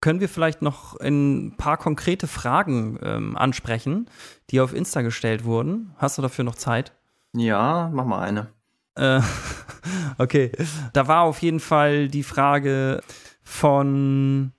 Können 0.00 0.20
wir 0.20 0.28
vielleicht 0.28 0.62
noch 0.62 0.98
ein 0.98 1.54
paar 1.56 1.76
konkrete 1.76 2.26
Fragen 2.26 2.98
ähm, 3.02 3.36
ansprechen, 3.36 4.10
die 4.50 4.60
auf 4.60 4.74
Insta 4.74 5.02
gestellt 5.02 5.44
wurden? 5.44 5.94
Hast 5.96 6.18
du 6.18 6.22
dafür 6.22 6.44
noch 6.44 6.56
Zeit? 6.56 6.92
Ja, 7.34 7.88
mach 7.92 8.04
mal 8.04 8.20
eine. 8.20 8.48
Äh, 8.96 9.20
okay, 10.18 10.50
da 10.92 11.06
war 11.06 11.22
auf 11.22 11.40
jeden 11.40 11.60
Fall 11.60 12.08
die 12.08 12.24
Frage 12.24 13.00
von 13.42 14.52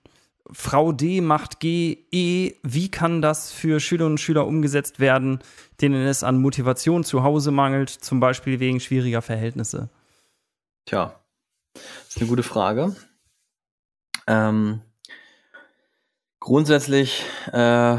Frau 0.51 0.91
D 0.91 1.21
macht 1.21 1.59
G 1.59 2.05
E. 2.11 2.53
Wie 2.63 2.89
kann 2.89 3.21
das 3.21 3.51
für 3.51 3.79
Schülerinnen 3.79 4.13
und 4.13 4.19
Schüler 4.19 4.45
umgesetzt 4.45 4.99
werden, 4.99 5.39
denen 5.81 6.05
es 6.05 6.23
an 6.23 6.39
Motivation 6.39 7.03
zu 7.03 7.23
Hause 7.23 7.51
mangelt, 7.51 7.89
zum 7.89 8.19
Beispiel 8.19 8.59
wegen 8.59 8.79
schwieriger 8.79 9.21
Verhältnisse? 9.21 9.89
Tja, 10.85 11.19
das 11.73 11.83
ist 12.09 12.17
eine 12.19 12.29
gute 12.29 12.43
Frage. 12.43 12.95
Ähm, 14.27 14.81
grundsätzlich 16.39 17.23
äh, 17.51 17.97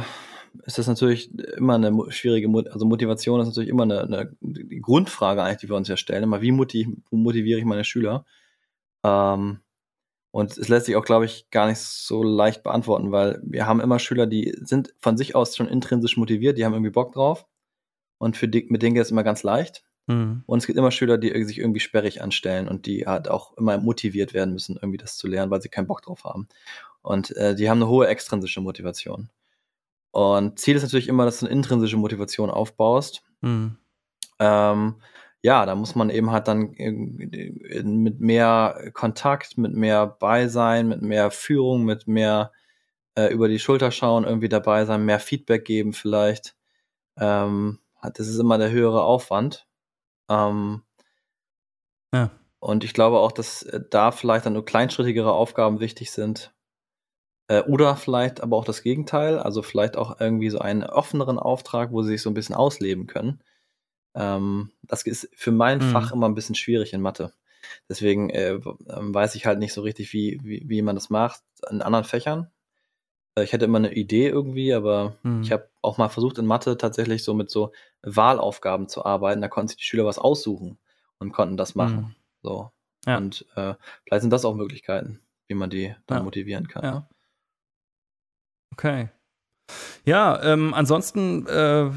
ist 0.65 0.79
das 0.79 0.87
natürlich 0.87 1.37
immer 1.57 1.75
eine 1.75 2.11
schwierige, 2.11 2.49
also 2.71 2.87
Motivation 2.87 3.41
ist 3.41 3.49
natürlich 3.49 3.69
immer 3.69 3.83
eine, 3.85 4.03
eine 4.03 4.35
Grundfrage 4.81 5.43
eigentlich, 5.43 5.61
die 5.61 5.69
wir 5.69 5.77
uns 5.77 5.89
ja 5.89 5.97
stellen. 5.97 6.23
Immer, 6.23 6.43
wie 6.43 6.53
motiviere 6.53 7.59
ich 7.59 7.65
meine 7.65 7.85
Schüler? 7.85 8.25
Ähm, 9.05 9.61
und 10.31 10.59
es 10.59 10.69
lässt 10.69 10.87
sich 10.87 10.97
auch, 10.97 11.05
glaube 11.05 11.27
ich, 11.27 11.49
gar 11.51 11.69
nicht 11.69 11.79
so 11.79 12.25
leicht 12.25 12.65
beantworten, 12.65 13.13
weil 13.13 13.41
wir 13.45 13.67
haben 13.67 13.81
immer 13.81 14.01
Schüler, 14.01 14.27
die 14.27 14.53
sind 14.63 14.93
von 15.01 15.17
sich 15.17 15.37
aus 15.37 15.57
schon 15.57 15.69
intrinsisch 15.69 16.17
motiviert, 16.17 16.59
die 16.59 16.65
haben 16.65 16.73
irgendwie 16.73 16.91
Bock 16.91 17.13
drauf. 17.13 17.47
Und 18.19 18.37
für 18.37 18.49
die, 18.49 18.67
mit 18.69 18.83
denen 18.83 18.95
geht 18.95 19.05
es 19.05 19.11
immer 19.13 19.23
ganz 19.23 19.45
leicht. 19.45 19.85
Mhm. 20.07 20.43
Und 20.47 20.59
es 20.59 20.67
gibt 20.67 20.79
immer 20.79 20.91
Schüler, 20.91 21.19
die 21.19 21.45
sich 21.45 21.59
irgendwie 21.59 21.81
sperrig 21.81 22.23
anstellen 22.23 22.69
und 22.69 22.87
die 22.87 23.07
halt 23.07 23.29
auch 23.29 23.57
immer 23.57 23.79
motiviert 23.79 24.35
werden 24.35 24.53
müssen, 24.53 24.77
irgendwie 24.77 24.99
das 24.99 25.17
zu 25.17 25.29
lernen, 25.29 25.51
weil 25.51 25.63
sie 25.63 25.69
keinen 25.69 25.87
Bock 25.87 26.03
drauf 26.03 26.25
haben. 26.25 26.49
Und 27.03 27.37
äh, 27.37 27.55
die 27.55 27.71
haben 27.71 27.79
eine 27.79 27.89
hohe 27.89 28.07
extrinsische 28.07 28.61
Motivation. 28.61 29.31
Und 30.11 30.59
Ziel 30.59 30.77
ist 30.77 30.83
natürlich 30.83 31.09
immer, 31.09 31.25
dass 31.25 31.41
du 31.41 31.47
eine 31.47 31.55
intrinsische 31.55 31.97
Motivation 31.97 32.51
aufbaust. 32.51 33.23
Mhm. 33.41 33.79
Ähm, 34.39 34.97
ja, 35.43 35.67
da 35.67 35.75
muss 35.75 35.95
man 35.95 36.09
eben 36.09 36.31
halt 36.31 36.49
dann 36.49 36.71
mit 36.71 38.21
mehr 38.21 38.91
Kontakt, 38.95 39.59
mit 39.59 39.75
mehr 39.75 40.07
Beisein, 40.07 40.89
mit 40.89 41.03
mehr 41.03 41.31
Führung, 41.31 41.85
mit 41.85 42.07
mehr 42.07 42.53
äh, 43.15 43.33
über 43.33 43.49
die 43.49 43.59
Schulter 43.59 43.91
schauen, 43.91 44.25
irgendwie 44.25 44.49
dabei 44.49 44.85
sein, 44.85 45.05
mehr 45.05 45.21
Feedback 45.21 45.65
geben 45.65 45.93
vielleicht. 45.93 46.57
Ähm, 47.19 47.81
das 48.03 48.29
ist 48.29 48.39
immer 48.39 48.59
der 48.59 48.71
höhere 48.71 49.03
Aufwand. 49.03 49.67
Ähm, 50.29 50.83
ja. 52.13 52.31
Und 52.61 52.85
ich 52.85 52.95
glaube 52.95 53.19
auch, 53.19 53.33
dass 53.33 53.63
äh, 53.63 53.81
da 53.91 54.11
vielleicht 54.11 54.47
dann 54.47 54.55
nur 54.55 54.65
kleinschrittigere 54.65 55.33
Aufgaben 55.33 55.81
wichtig 55.81 56.11
sind. 56.11 56.55
Äh, 57.49 57.63
oder 57.63 57.97
vielleicht 57.97 58.41
aber 58.41 58.57
auch 58.57 58.65
das 58.65 58.83
Gegenteil, 58.83 59.39
also 59.39 59.63
vielleicht 59.63 59.97
auch 59.97 60.19
irgendwie 60.19 60.49
so 60.49 60.61
einen 60.61 60.83
offeneren 60.83 61.39
Auftrag, 61.39 61.93
wo 61.93 62.03
sie 62.03 62.11
sich 62.13 62.23
so 62.23 62.31
ein 62.31 62.35
bisschen 62.35 62.55
ausleben 62.55 63.07
können. 63.07 63.43
Ähm, 64.15 64.71
das 64.83 65.03
ist 65.03 65.29
für 65.35 65.53
mein 65.53 65.79
mhm. 65.79 65.91
Fach 65.91 66.13
immer 66.13 66.29
ein 66.29 66.35
bisschen 66.35 66.55
schwierig 66.55 66.93
in 66.93 67.03
Mathe. 67.03 67.33
Deswegen 67.89 68.31
äh, 68.31 68.53
ähm, 68.89 69.15
weiß 69.15 69.35
ich 69.35 69.47
halt 69.47 69.59
nicht 69.59 69.73
so 69.73 69.83
richtig, 69.83 70.13
wie, 70.13 70.41
wie, 70.43 70.63
wie 70.67 70.83
man 70.83 70.95
das 70.95 71.11
macht 71.11 71.43
in 71.71 71.83
anderen 71.83 72.05
Fächern. 72.05 72.51
Äh, 73.35 73.45
ich 73.45 73.53
hätte 73.53 73.65
immer 73.65 73.79
eine 73.79 73.93
Idee 73.93 74.29
irgendwie, 74.29 74.73
aber 74.73 75.17
mhm. 75.23 75.43
ich 75.43 75.53
habe 75.53 75.69
auch 75.83 75.99
mal 75.99 76.09
versucht 76.09 76.39
in 76.39 76.47
Mathe 76.47 76.77
tatsächlich 76.77 77.25
so 77.25 77.35
mit 77.35 77.51
so 77.51 77.73
Wahlaufgaben 78.03 78.89
zu 78.89 79.05
arbeiten. 79.05 79.41
Da 79.41 79.49
konnten 79.49 79.69
sich 79.69 79.79
die 79.79 79.85
Schüler 79.85 80.05
was 80.05 80.19
aussuchen 80.19 80.79
und 81.19 81.33
konnten 81.33 81.57
das 81.57 81.75
machen. 81.75 81.97
Mhm. 81.97 82.15
So. 82.43 82.71
Ja. 83.07 83.17
Und 83.19 83.47
äh, 83.57 83.75
vielleicht 84.05 84.23
sind 84.23 84.33
das 84.33 84.45
auch 84.45 84.55
Möglichkeiten, 84.55 85.21
wie 85.47 85.55
man 85.55 85.71
die 85.71 85.95
dann 86.07 86.19
ja. 86.19 86.25
motivieren 86.25 86.69
kann. 86.69 86.85
Ja. 86.85 87.09
Okay. 88.73 89.09
Ja, 90.05 90.43
ähm, 90.43 90.75
ansonsten 90.75 91.47
äh, 91.47 91.91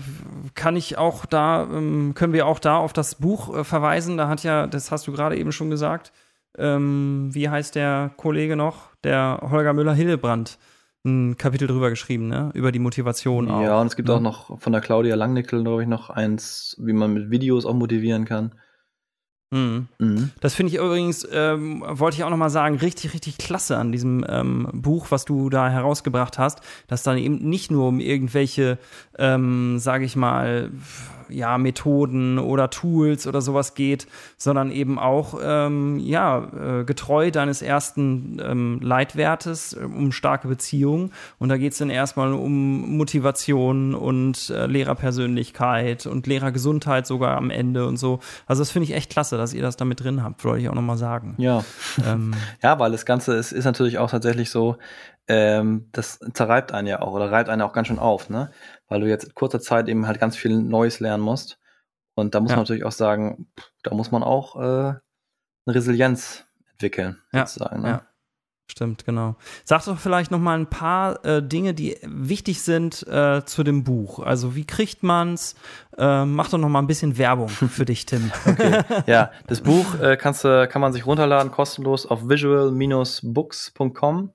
kann 0.53 0.77
ich 0.77 0.97
auch 0.97 1.25
da, 1.25 1.63
ähm, 1.63 2.13
können 2.15 2.31
wir 2.31 2.47
auch 2.47 2.59
da 2.59 2.77
auf 2.77 2.93
das 2.93 3.15
Buch 3.15 3.53
äh, 3.53 3.63
verweisen. 3.65 4.17
Da 4.17 4.29
hat 4.29 4.43
ja, 4.43 4.67
das 4.67 4.91
hast 4.91 5.07
du 5.07 5.11
gerade 5.11 5.37
eben 5.37 5.51
schon 5.51 5.69
gesagt, 5.69 6.13
ähm, 6.57 7.29
wie 7.33 7.49
heißt 7.49 7.75
der 7.75 8.11
Kollege 8.15 8.55
noch? 8.55 8.95
Der 9.03 9.39
Holger 9.49 9.73
Müller-Hillebrand 9.73 10.57
ein 11.07 11.37
Kapitel 11.37 11.67
drüber 11.67 11.89
geschrieben, 11.89 12.27
ne? 12.27 12.51
Über 12.53 12.71
die 12.71 12.79
Motivation 12.79 13.49
auch. 13.49 13.61
Ja, 13.61 13.81
und 13.81 13.87
es 13.87 13.95
gibt 13.95 14.09
ne? 14.09 14.15
auch 14.15 14.21
noch 14.21 14.59
von 14.59 14.73
der 14.73 14.81
Claudia 14.81 15.15
Langnickel, 15.15 15.63
glaube 15.63 15.81
ich, 15.81 15.87
noch 15.87 16.09
eins, 16.09 16.75
wie 16.79 16.93
man 16.93 17.13
mit 17.13 17.31
Videos 17.31 17.65
auch 17.65 17.73
motivieren 17.73 18.25
kann. 18.25 18.51
Mhm. 19.49 19.87
Mhm. 19.97 20.31
Das 20.41 20.55
finde 20.55 20.73
ich 20.73 20.79
übrigens, 20.79 21.25
ähm, 21.31 21.81
wollte 21.87 22.17
ich 22.17 22.23
auch 22.23 22.29
nochmal 22.29 22.49
sagen, 22.49 22.75
richtig, 22.75 23.13
richtig 23.13 23.37
klasse 23.37 23.77
an 23.77 23.93
diesem 23.93 24.25
ähm, 24.27 24.67
Buch, 24.73 25.07
was 25.09 25.23
du 25.23 25.49
da 25.49 25.69
herausgebracht 25.69 26.37
hast, 26.37 26.59
dass 26.87 27.03
dann 27.03 27.17
eben 27.17 27.37
nicht 27.37 27.71
nur 27.71 27.87
um 27.87 28.01
irgendwelche, 28.01 28.77
ähm, 29.17 29.79
sage 29.79 30.03
ich 30.03 30.17
mal, 30.17 30.71
ja, 31.29 31.57
Methoden 31.57 32.39
oder 32.39 32.69
Tools 32.69 33.27
oder 33.27 33.41
sowas 33.41 33.73
geht, 33.73 34.07
sondern 34.37 34.71
eben 34.71 34.99
auch, 34.99 35.39
ähm, 35.41 35.99
ja, 35.99 36.79
äh, 36.79 36.83
getreu 36.83 37.31
deines 37.31 37.61
ersten 37.61 38.41
ähm, 38.43 38.79
Leitwertes 38.81 39.73
äh, 39.73 39.83
um 39.83 40.11
starke 40.11 40.47
Beziehungen. 40.47 41.11
Und 41.39 41.49
da 41.49 41.57
geht 41.57 41.73
es 41.73 41.77
dann 41.79 41.89
erstmal 41.89 42.33
um 42.33 42.97
Motivation 42.97 43.95
und 43.95 44.49
äh, 44.49 44.65
Lehrerpersönlichkeit 44.65 46.05
und 46.05 46.27
Lehrergesundheit 46.27 47.07
sogar 47.07 47.37
am 47.37 47.49
Ende 47.49 47.85
und 47.85 47.97
so. 47.97 48.19
Also 48.45 48.61
das 48.61 48.71
finde 48.71 48.85
ich 48.85 48.95
echt 48.95 49.11
klasse, 49.11 49.37
dass 49.37 49.53
ihr 49.53 49.61
das 49.61 49.77
da 49.77 49.85
mit 49.85 50.03
drin 50.03 50.23
habt, 50.23 50.43
wollte 50.45 50.61
ich 50.61 50.69
auch 50.69 50.75
nochmal 50.75 50.97
sagen. 50.97 51.35
Ja. 51.37 51.63
Ähm, 52.05 52.33
ja, 52.63 52.79
weil 52.79 52.91
das 52.91 53.05
Ganze 53.05 53.35
ist, 53.35 53.51
ist 53.51 53.65
natürlich 53.65 53.97
auch 53.97 54.09
tatsächlich 54.09 54.49
so, 54.49 54.77
ähm, 55.27 55.89
das 55.91 56.19
zerreibt 56.33 56.71
einen 56.71 56.87
ja 56.87 57.01
auch 57.01 57.13
oder 57.13 57.31
reibt 57.31 57.49
einen 57.49 57.61
auch 57.61 57.73
ganz 57.73 57.87
schön 57.87 57.99
auf, 57.99 58.29
ne? 58.29 58.51
Weil 58.87 59.01
du 59.01 59.07
jetzt 59.07 59.25
in 59.25 59.33
kurzer 59.33 59.59
Zeit 59.59 59.89
eben 59.89 60.07
halt 60.07 60.19
ganz 60.19 60.37
viel 60.37 60.57
Neues 60.57 60.99
lernen 60.99 61.23
musst. 61.23 61.59
Und 62.15 62.33
da 62.33 62.39
muss 62.39 62.51
ja. 62.51 62.57
man 62.57 62.63
natürlich 62.63 62.85
auch 62.85 62.91
sagen, 62.91 63.47
da 63.83 63.93
muss 63.93 64.11
man 64.11 64.23
auch 64.23 64.55
äh, 64.55 64.59
eine 64.59 65.01
Resilienz 65.67 66.45
entwickeln, 66.71 67.21
ja. 67.31 67.45
sozusagen. 67.45 67.81
Ne? 67.81 67.89
Ja. 67.89 68.07
Stimmt, 68.69 69.05
genau. 69.05 69.37
Sag 69.63 69.85
doch 69.85 69.97
vielleicht 69.97 70.29
noch 70.29 70.39
mal 70.39 70.59
ein 70.59 70.69
paar 70.69 71.23
äh, 71.23 71.41
Dinge, 71.41 71.73
die 71.73 71.95
wichtig 72.03 72.61
sind 72.61 73.07
äh, 73.07 73.45
zu 73.45 73.63
dem 73.63 73.85
Buch. 73.85 74.19
Also 74.19 74.55
wie 74.55 74.65
kriegt 74.65 75.03
man's? 75.03 75.55
Äh, 75.97 76.25
mach 76.25 76.49
doch 76.49 76.57
noch 76.57 76.67
mal 76.67 76.79
ein 76.79 76.87
bisschen 76.87 77.17
Werbung 77.17 77.47
für 77.49 77.85
dich, 77.85 78.05
Tim. 78.05 78.29
Okay. 78.45 78.81
Ja, 79.07 79.31
das 79.47 79.61
Buch 79.61 79.97
äh, 80.01 80.17
kannst, 80.17 80.43
kann 80.43 80.81
man 80.81 80.91
sich 80.91 81.05
runterladen 81.05 81.49
kostenlos 81.51 82.05
auf 82.05 82.27
visual-books.com. 82.27 84.31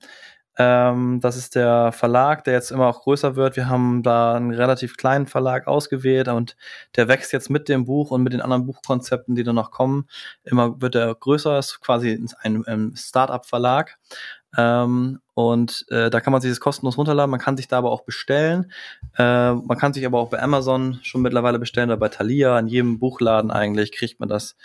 Ähm, 0.57 1.19
das 1.19 1.35
ist 1.35 1.55
der 1.55 1.91
Verlag, 1.91 2.43
der 2.43 2.53
jetzt 2.53 2.71
immer 2.71 2.87
auch 2.87 3.01
größer 3.01 3.35
wird. 3.35 3.55
Wir 3.55 3.69
haben 3.69 4.03
da 4.03 4.35
einen 4.35 4.53
relativ 4.53 4.97
kleinen 4.97 5.25
Verlag 5.25 5.67
ausgewählt 5.67 6.27
und 6.27 6.55
der 6.95 7.07
wächst 7.07 7.33
jetzt 7.33 7.49
mit 7.49 7.69
dem 7.69 7.85
Buch 7.85 8.11
und 8.11 8.21
mit 8.21 8.33
den 8.33 8.41
anderen 8.41 8.65
Buchkonzepten, 8.65 9.35
die 9.35 9.43
da 9.43 9.53
noch 9.53 9.71
kommen. 9.71 10.07
Immer 10.43 10.79
wird 10.81 10.95
er 10.95 11.15
größer, 11.15 11.57
ist 11.57 11.81
quasi 11.81 12.23
ein, 12.41 12.65
ein 12.65 12.93
Start-up-Verlag. 12.95 13.97
Ähm, 14.55 15.19
und 15.33 15.85
äh, 15.89 16.11
da 16.11 16.21
kann 16.21 16.31
man 16.31 16.41
sich 16.41 16.51
das 16.51 16.59
kostenlos 16.59 16.97
runterladen. 16.97 17.31
Man 17.31 17.39
kann 17.39 17.57
sich 17.57 17.67
da 17.67 17.79
aber 17.79 17.91
auch 17.91 18.03
bestellen. 18.03 18.71
Äh, 19.17 19.53
man 19.53 19.77
kann 19.77 19.93
sich 19.93 20.05
aber 20.05 20.19
auch 20.19 20.29
bei 20.29 20.41
Amazon 20.41 20.99
schon 21.01 21.23
mittlerweile 21.23 21.57
bestellen 21.57 21.89
oder 21.89 21.97
bei 21.97 22.09
Thalia. 22.09 22.59
In 22.59 22.67
jedem 22.67 22.99
Buchladen 22.99 23.49
eigentlich 23.49 23.91
kriegt 23.91 24.19
man 24.19 24.29
das 24.29 24.55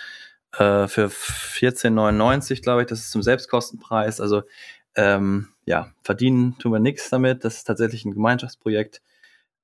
äh, 0.52 0.86
für 0.88 1.06
14,99, 1.06 2.62
glaube 2.62 2.82
ich. 2.82 2.88
Das 2.88 3.00
ist 3.00 3.10
zum 3.10 3.22
Selbstkostenpreis. 3.22 4.20
Also 4.20 4.42
Ähm, 4.94 5.48
ja, 5.64 5.92
verdienen 6.02 6.58
tun 6.58 6.72
wir 6.72 6.80
nichts 6.80 7.10
damit. 7.10 7.44
Das 7.44 7.56
ist 7.58 7.64
tatsächlich 7.64 8.04
ein 8.04 8.14
Gemeinschaftsprojekt 8.14 9.02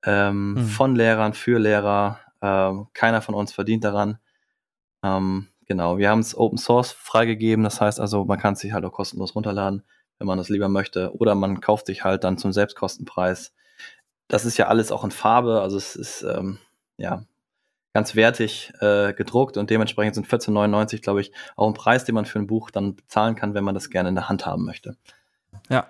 ähm, 0.04 0.54
Mhm. 0.54 0.66
von 0.66 0.96
Lehrern 0.96 1.34
für 1.34 1.58
Lehrer. 1.58 2.20
Ähm, 2.42 2.88
keiner 2.92 3.22
von 3.22 3.34
uns 3.34 3.52
verdient 3.52 3.84
daran. 3.84 4.18
Ähm, 5.02 5.48
genau, 5.66 5.98
wir 5.98 6.10
haben 6.10 6.20
es 6.20 6.36
Open 6.36 6.58
Source 6.58 6.92
freigegeben. 6.92 7.64
Das 7.64 7.80
heißt 7.80 8.00
also, 8.00 8.24
man 8.24 8.38
kann 8.38 8.54
es 8.54 8.60
sich 8.60 8.72
halt 8.72 8.84
auch 8.84 8.92
kostenlos 8.92 9.34
runterladen, 9.34 9.82
wenn 10.18 10.26
man 10.26 10.38
das 10.38 10.48
lieber 10.50 10.68
möchte. 10.68 11.14
Oder 11.16 11.34
man 11.34 11.60
kauft 11.60 11.86
sich 11.86 12.04
halt 12.04 12.24
dann 12.24 12.38
zum 12.38 12.52
Selbstkostenpreis. 12.52 13.54
Das 14.28 14.44
ist 14.44 14.56
ja 14.58 14.68
alles 14.68 14.92
auch 14.92 15.04
in 15.04 15.10
Farbe. 15.10 15.60
Also 15.62 15.76
es 15.76 15.96
ist 15.96 16.22
ähm, 16.22 16.58
ja 16.96 17.24
ganz 17.94 18.16
wertig 18.16 18.72
äh, 18.80 19.14
gedruckt 19.14 19.56
und 19.56 19.70
dementsprechend 19.70 20.16
sind 20.16 20.26
14,99, 20.26 21.00
glaube 21.00 21.20
ich, 21.20 21.32
auch 21.56 21.68
ein 21.68 21.74
Preis, 21.74 22.04
den 22.04 22.16
man 22.16 22.26
für 22.26 22.40
ein 22.40 22.48
Buch 22.48 22.70
dann 22.70 22.96
bezahlen 22.96 23.36
kann, 23.36 23.54
wenn 23.54 23.64
man 23.64 23.74
das 23.74 23.88
gerne 23.88 24.08
in 24.08 24.16
der 24.16 24.28
Hand 24.28 24.44
haben 24.44 24.64
möchte. 24.64 24.96
Ja, 25.70 25.86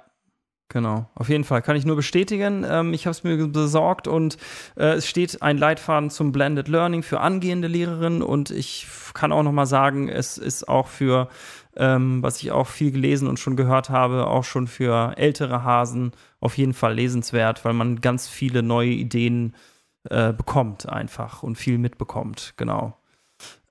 genau. 0.68 1.08
Auf 1.14 1.30
jeden 1.30 1.44
Fall. 1.44 1.62
Kann 1.62 1.76
ich 1.76 1.86
nur 1.86 1.96
bestätigen. 1.96 2.64
Ähm, 2.68 2.92
ich 2.92 3.06
habe 3.06 3.12
es 3.12 3.24
mir 3.24 3.48
besorgt 3.48 4.06
und 4.06 4.36
äh, 4.76 4.92
es 4.92 5.08
steht 5.08 5.40
ein 5.40 5.56
Leitfaden 5.56 6.10
zum 6.10 6.30
Blended 6.30 6.68
Learning 6.68 7.02
für 7.02 7.20
angehende 7.20 7.68
Lehrerinnen 7.68 8.20
und 8.20 8.50
ich 8.50 8.86
kann 9.14 9.32
auch 9.32 9.42
noch 9.42 9.52
mal 9.52 9.66
sagen, 9.66 10.10
es 10.10 10.36
ist 10.36 10.68
auch 10.68 10.88
für, 10.88 11.28
ähm, 11.74 12.22
was 12.22 12.42
ich 12.42 12.52
auch 12.52 12.66
viel 12.66 12.92
gelesen 12.92 13.28
und 13.28 13.38
schon 13.38 13.56
gehört 13.56 13.88
habe, 13.88 14.26
auch 14.26 14.44
schon 14.44 14.66
für 14.66 15.16
ältere 15.16 15.64
Hasen 15.64 16.12
auf 16.38 16.58
jeden 16.58 16.74
Fall 16.74 16.94
lesenswert, 16.94 17.64
weil 17.64 17.72
man 17.72 18.02
ganz 18.02 18.28
viele 18.28 18.62
neue 18.62 18.90
Ideen 18.90 19.54
äh, 19.54 19.73
bekommt 20.08 20.88
einfach 20.88 21.42
und 21.42 21.56
viel 21.56 21.78
mitbekommt. 21.78 22.54
Genau. 22.56 22.96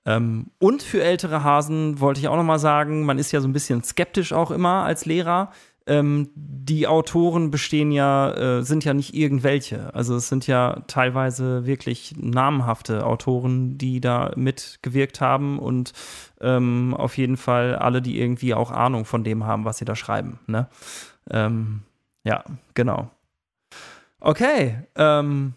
Ähm, 0.06 0.50
und 0.58 0.82
für 0.82 1.02
ältere 1.02 1.44
Hasen 1.44 2.00
wollte 2.00 2.20
ich 2.20 2.28
auch 2.28 2.36
noch 2.36 2.44
mal 2.44 2.58
sagen, 2.58 3.04
man 3.04 3.18
ist 3.18 3.32
ja 3.32 3.40
so 3.40 3.48
ein 3.48 3.52
bisschen 3.52 3.82
skeptisch 3.82 4.32
auch 4.32 4.50
immer 4.50 4.84
als 4.84 5.06
Lehrer. 5.06 5.50
Ähm, 5.86 6.30
die 6.34 6.86
Autoren 6.86 7.50
bestehen 7.50 7.92
ja, 7.92 8.58
äh, 8.58 8.62
sind 8.62 8.84
ja 8.84 8.94
nicht 8.94 9.14
irgendwelche. 9.14 9.94
Also 9.94 10.16
es 10.16 10.28
sind 10.28 10.46
ja 10.46 10.82
teilweise 10.86 11.66
wirklich 11.66 12.14
namhafte 12.16 13.04
Autoren, 13.06 13.76
die 13.76 14.00
da 14.00 14.32
mitgewirkt 14.34 15.20
haben 15.20 15.58
und 15.58 15.92
ähm, 16.40 16.94
auf 16.94 17.18
jeden 17.18 17.36
Fall 17.36 17.76
alle, 17.76 18.00
die 18.00 18.18
irgendwie 18.18 18.54
auch 18.54 18.70
Ahnung 18.70 19.04
von 19.04 19.24
dem 19.24 19.44
haben, 19.44 19.64
was 19.66 19.78
sie 19.78 19.84
da 19.84 19.94
schreiben. 19.94 20.38
Ne? 20.46 20.68
Ähm, 21.30 21.82
ja, 22.24 22.44
genau. 22.72 23.10
Okay, 24.20 24.78
ähm, 24.96 25.52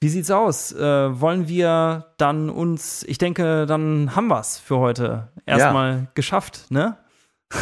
wie 0.00 0.08
sieht's 0.08 0.30
aus? 0.30 0.72
Äh, 0.72 1.20
wollen 1.20 1.46
wir 1.48 2.06
dann 2.16 2.50
uns, 2.50 3.04
ich 3.04 3.18
denke, 3.18 3.66
dann 3.66 4.16
haben 4.16 4.28
wir's 4.28 4.58
für 4.58 4.78
heute 4.78 5.28
erstmal 5.46 6.08
geschafft, 6.14 6.66
ne? 6.70 6.96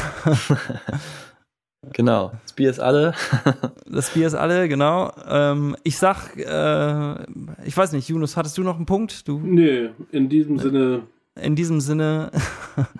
Genau, 1.93 2.33
das 2.43 2.53
Bier 2.53 2.71
ist 2.71 2.81
alle. 2.81 3.15
Das 3.91 4.11
Bier 4.11 4.27
ist 4.27 4.35
alle, 4.35 4.69
genau. 4.69 5.13
Ähm, 5.27 5.77
ich 5.83 5.97
sag, 5.97 6.37
äh, 6.37 7.23
ich 7.65 7.75
weiß 7.75 7.93
nicht, 7.93 8.09
Yunus, 8.09 8.37
hattest 8.37 8.59
du 8.59 8.63
noch 8.63 8.77
einen 8.77 8.85
Punkt? 8.85 9.27
Du 9.27 9.39
Nö, 9.39 9.91
in 10.13 10.29
diesem 10.29 10.59
Sinne, 10.59 11.03
in 11.43 11.55
diesem 11.57 11.81
Sinne 11.81 12.31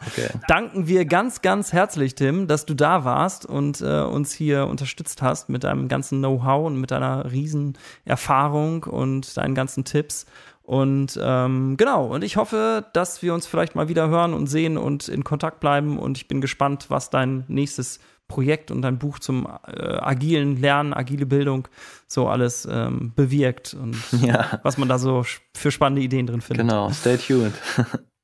Okay. 0.09 0.29
danken 0.49 0.89
wir 0.89 1.05
ganz, 1.05 1.41
ganz 1.41 1.73
herzlich, 1.73 2.15
Tim, 2.17 2.49
dass 2.49 2.67
du 2.67 2.75
da 2.75 3.05
warst 3.05 3.47
und 3.47 3.81
äh, 3.81 4.03
uns 4.03 4.33
hier 4.33 4.67
unterstützt 4.67 5.23
hast 5.23 5.49
mit 5.49 5.63
deinem 5.65 5.87
ganzen 5.89 6.19
Know-how 6.19 6.67
und 6.67 6.77
mit 6.81 6.91
deiner 6.91 7.31
riesen 7.31 7.79
Erfahrung 8.05 8.83
und 8.85 9.37
deinen 9.37 9.55
ganzen 9.55 9.85
Tipps. 9.85 10.27
Und 10.63 11.19
ähm, 11.23 11.77
genau, 11.77 12.07
und 12.07 12.23
ich 12.25 12.37
hoffe, 12.37 12.85
dass 12.93 13.23
wir 13.23 13.33
uns 13.33 13.47
vielleicht 13.47 13.75
mal 13.75 13.89
wieder 13.89 14.09
hören 14.09 14.35
und 14.35 14.49
sehen 14.49 14.77
und 14.77 15.09
in 15.09 15.25
Kontakt 15.25 15.61
bleiben. 15.61 15.99
Und 15.99 16.19
ich 16.19 16.29
bin 16.29 16.41
gespannt, 16.41 16.87
was 16.89 17.09
dein 17.09 17.45
nächstes 17.49 18.01
Projekt 18.27 18.71
und 18.71 18.83
dein 18.83 18.99
Buch 18.99 19.19
zum 19.19 19.47
äh, 19.67 19.81
agilen 19.97 20.61
Lernen, 20.61 20.93
agile 20.93 21.25
Bildung 21.25 21.69
so 22.07 22.29
alles 22.29 22.69
ähm, 22.71 23.13
bewirkt 23.17 23.75
und 23.81 23.97
Ja, 24.23 24.59
was 24.63 24.77
man 24.77 24.89
da 24.89 24.99
so 24.99 25.25
für 25.57 25.71
spannende 25.71 26.03
Ideen 26.03 26.27
drin 26.27 26.43
findet. 26.43 26.67
genau. 26.67 26.91
Stay 26.91 27.17
tuned. 27.17 27.55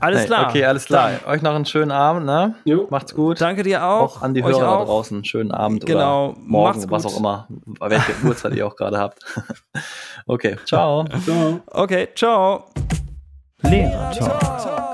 Alles 0.00 0.20
Hey, 0.20 0.26
klar. 0.26 0.48
Okay, 0.48 0.64
alles 0.64 0.84
klar. 0.86 1.10
Dann 1.24 1.30
Euch 1.34 1.42
noch 1.42 1.54
einen 1.54 1.66
schönen 1.66 1.90
Abend, 1.90 2.24
ne? 2.24 2.54
jo, 2.64 2.86
Macht's 2.90 3.14
gut. 3.14 3.40
Danke 3.40 3.62
dir 3.62 3.84
auch. 3.84 4.16
Auch 4.18 4.22
an 4.22 4.32
die 4.34 4.42
euch 4.42 4.52
Hörer 4.52 4.60
da 4.60 4.76
auch. 4.76 4.86
draußen. 4.86 5.24
Schönen 5.24 5.52
Abend 5.52 5.84
Genau. 5.84 6.30
oder 6.30 6.38
morgen, 6.40 6.78
Macht's 6.78 6.90
was 6.90 7.06
auch 7.06 7.18
immer. 7.18 7.46
Welche 7.80 8.12
Uhrzeit 8.24 8.54
ihr 8.54 8.66
auch 8.66 8.76
gerade 8.76 8.98
habt. 8.98 9.22
Okay, 10.26 10.56
ciao. 10.64 11.04
ciao. 11.24 11.60
Okay, 11.66 12.08
ciao. 12.14 12.66
Lehrer 13.62 14.10
Talk. 14.12 14.89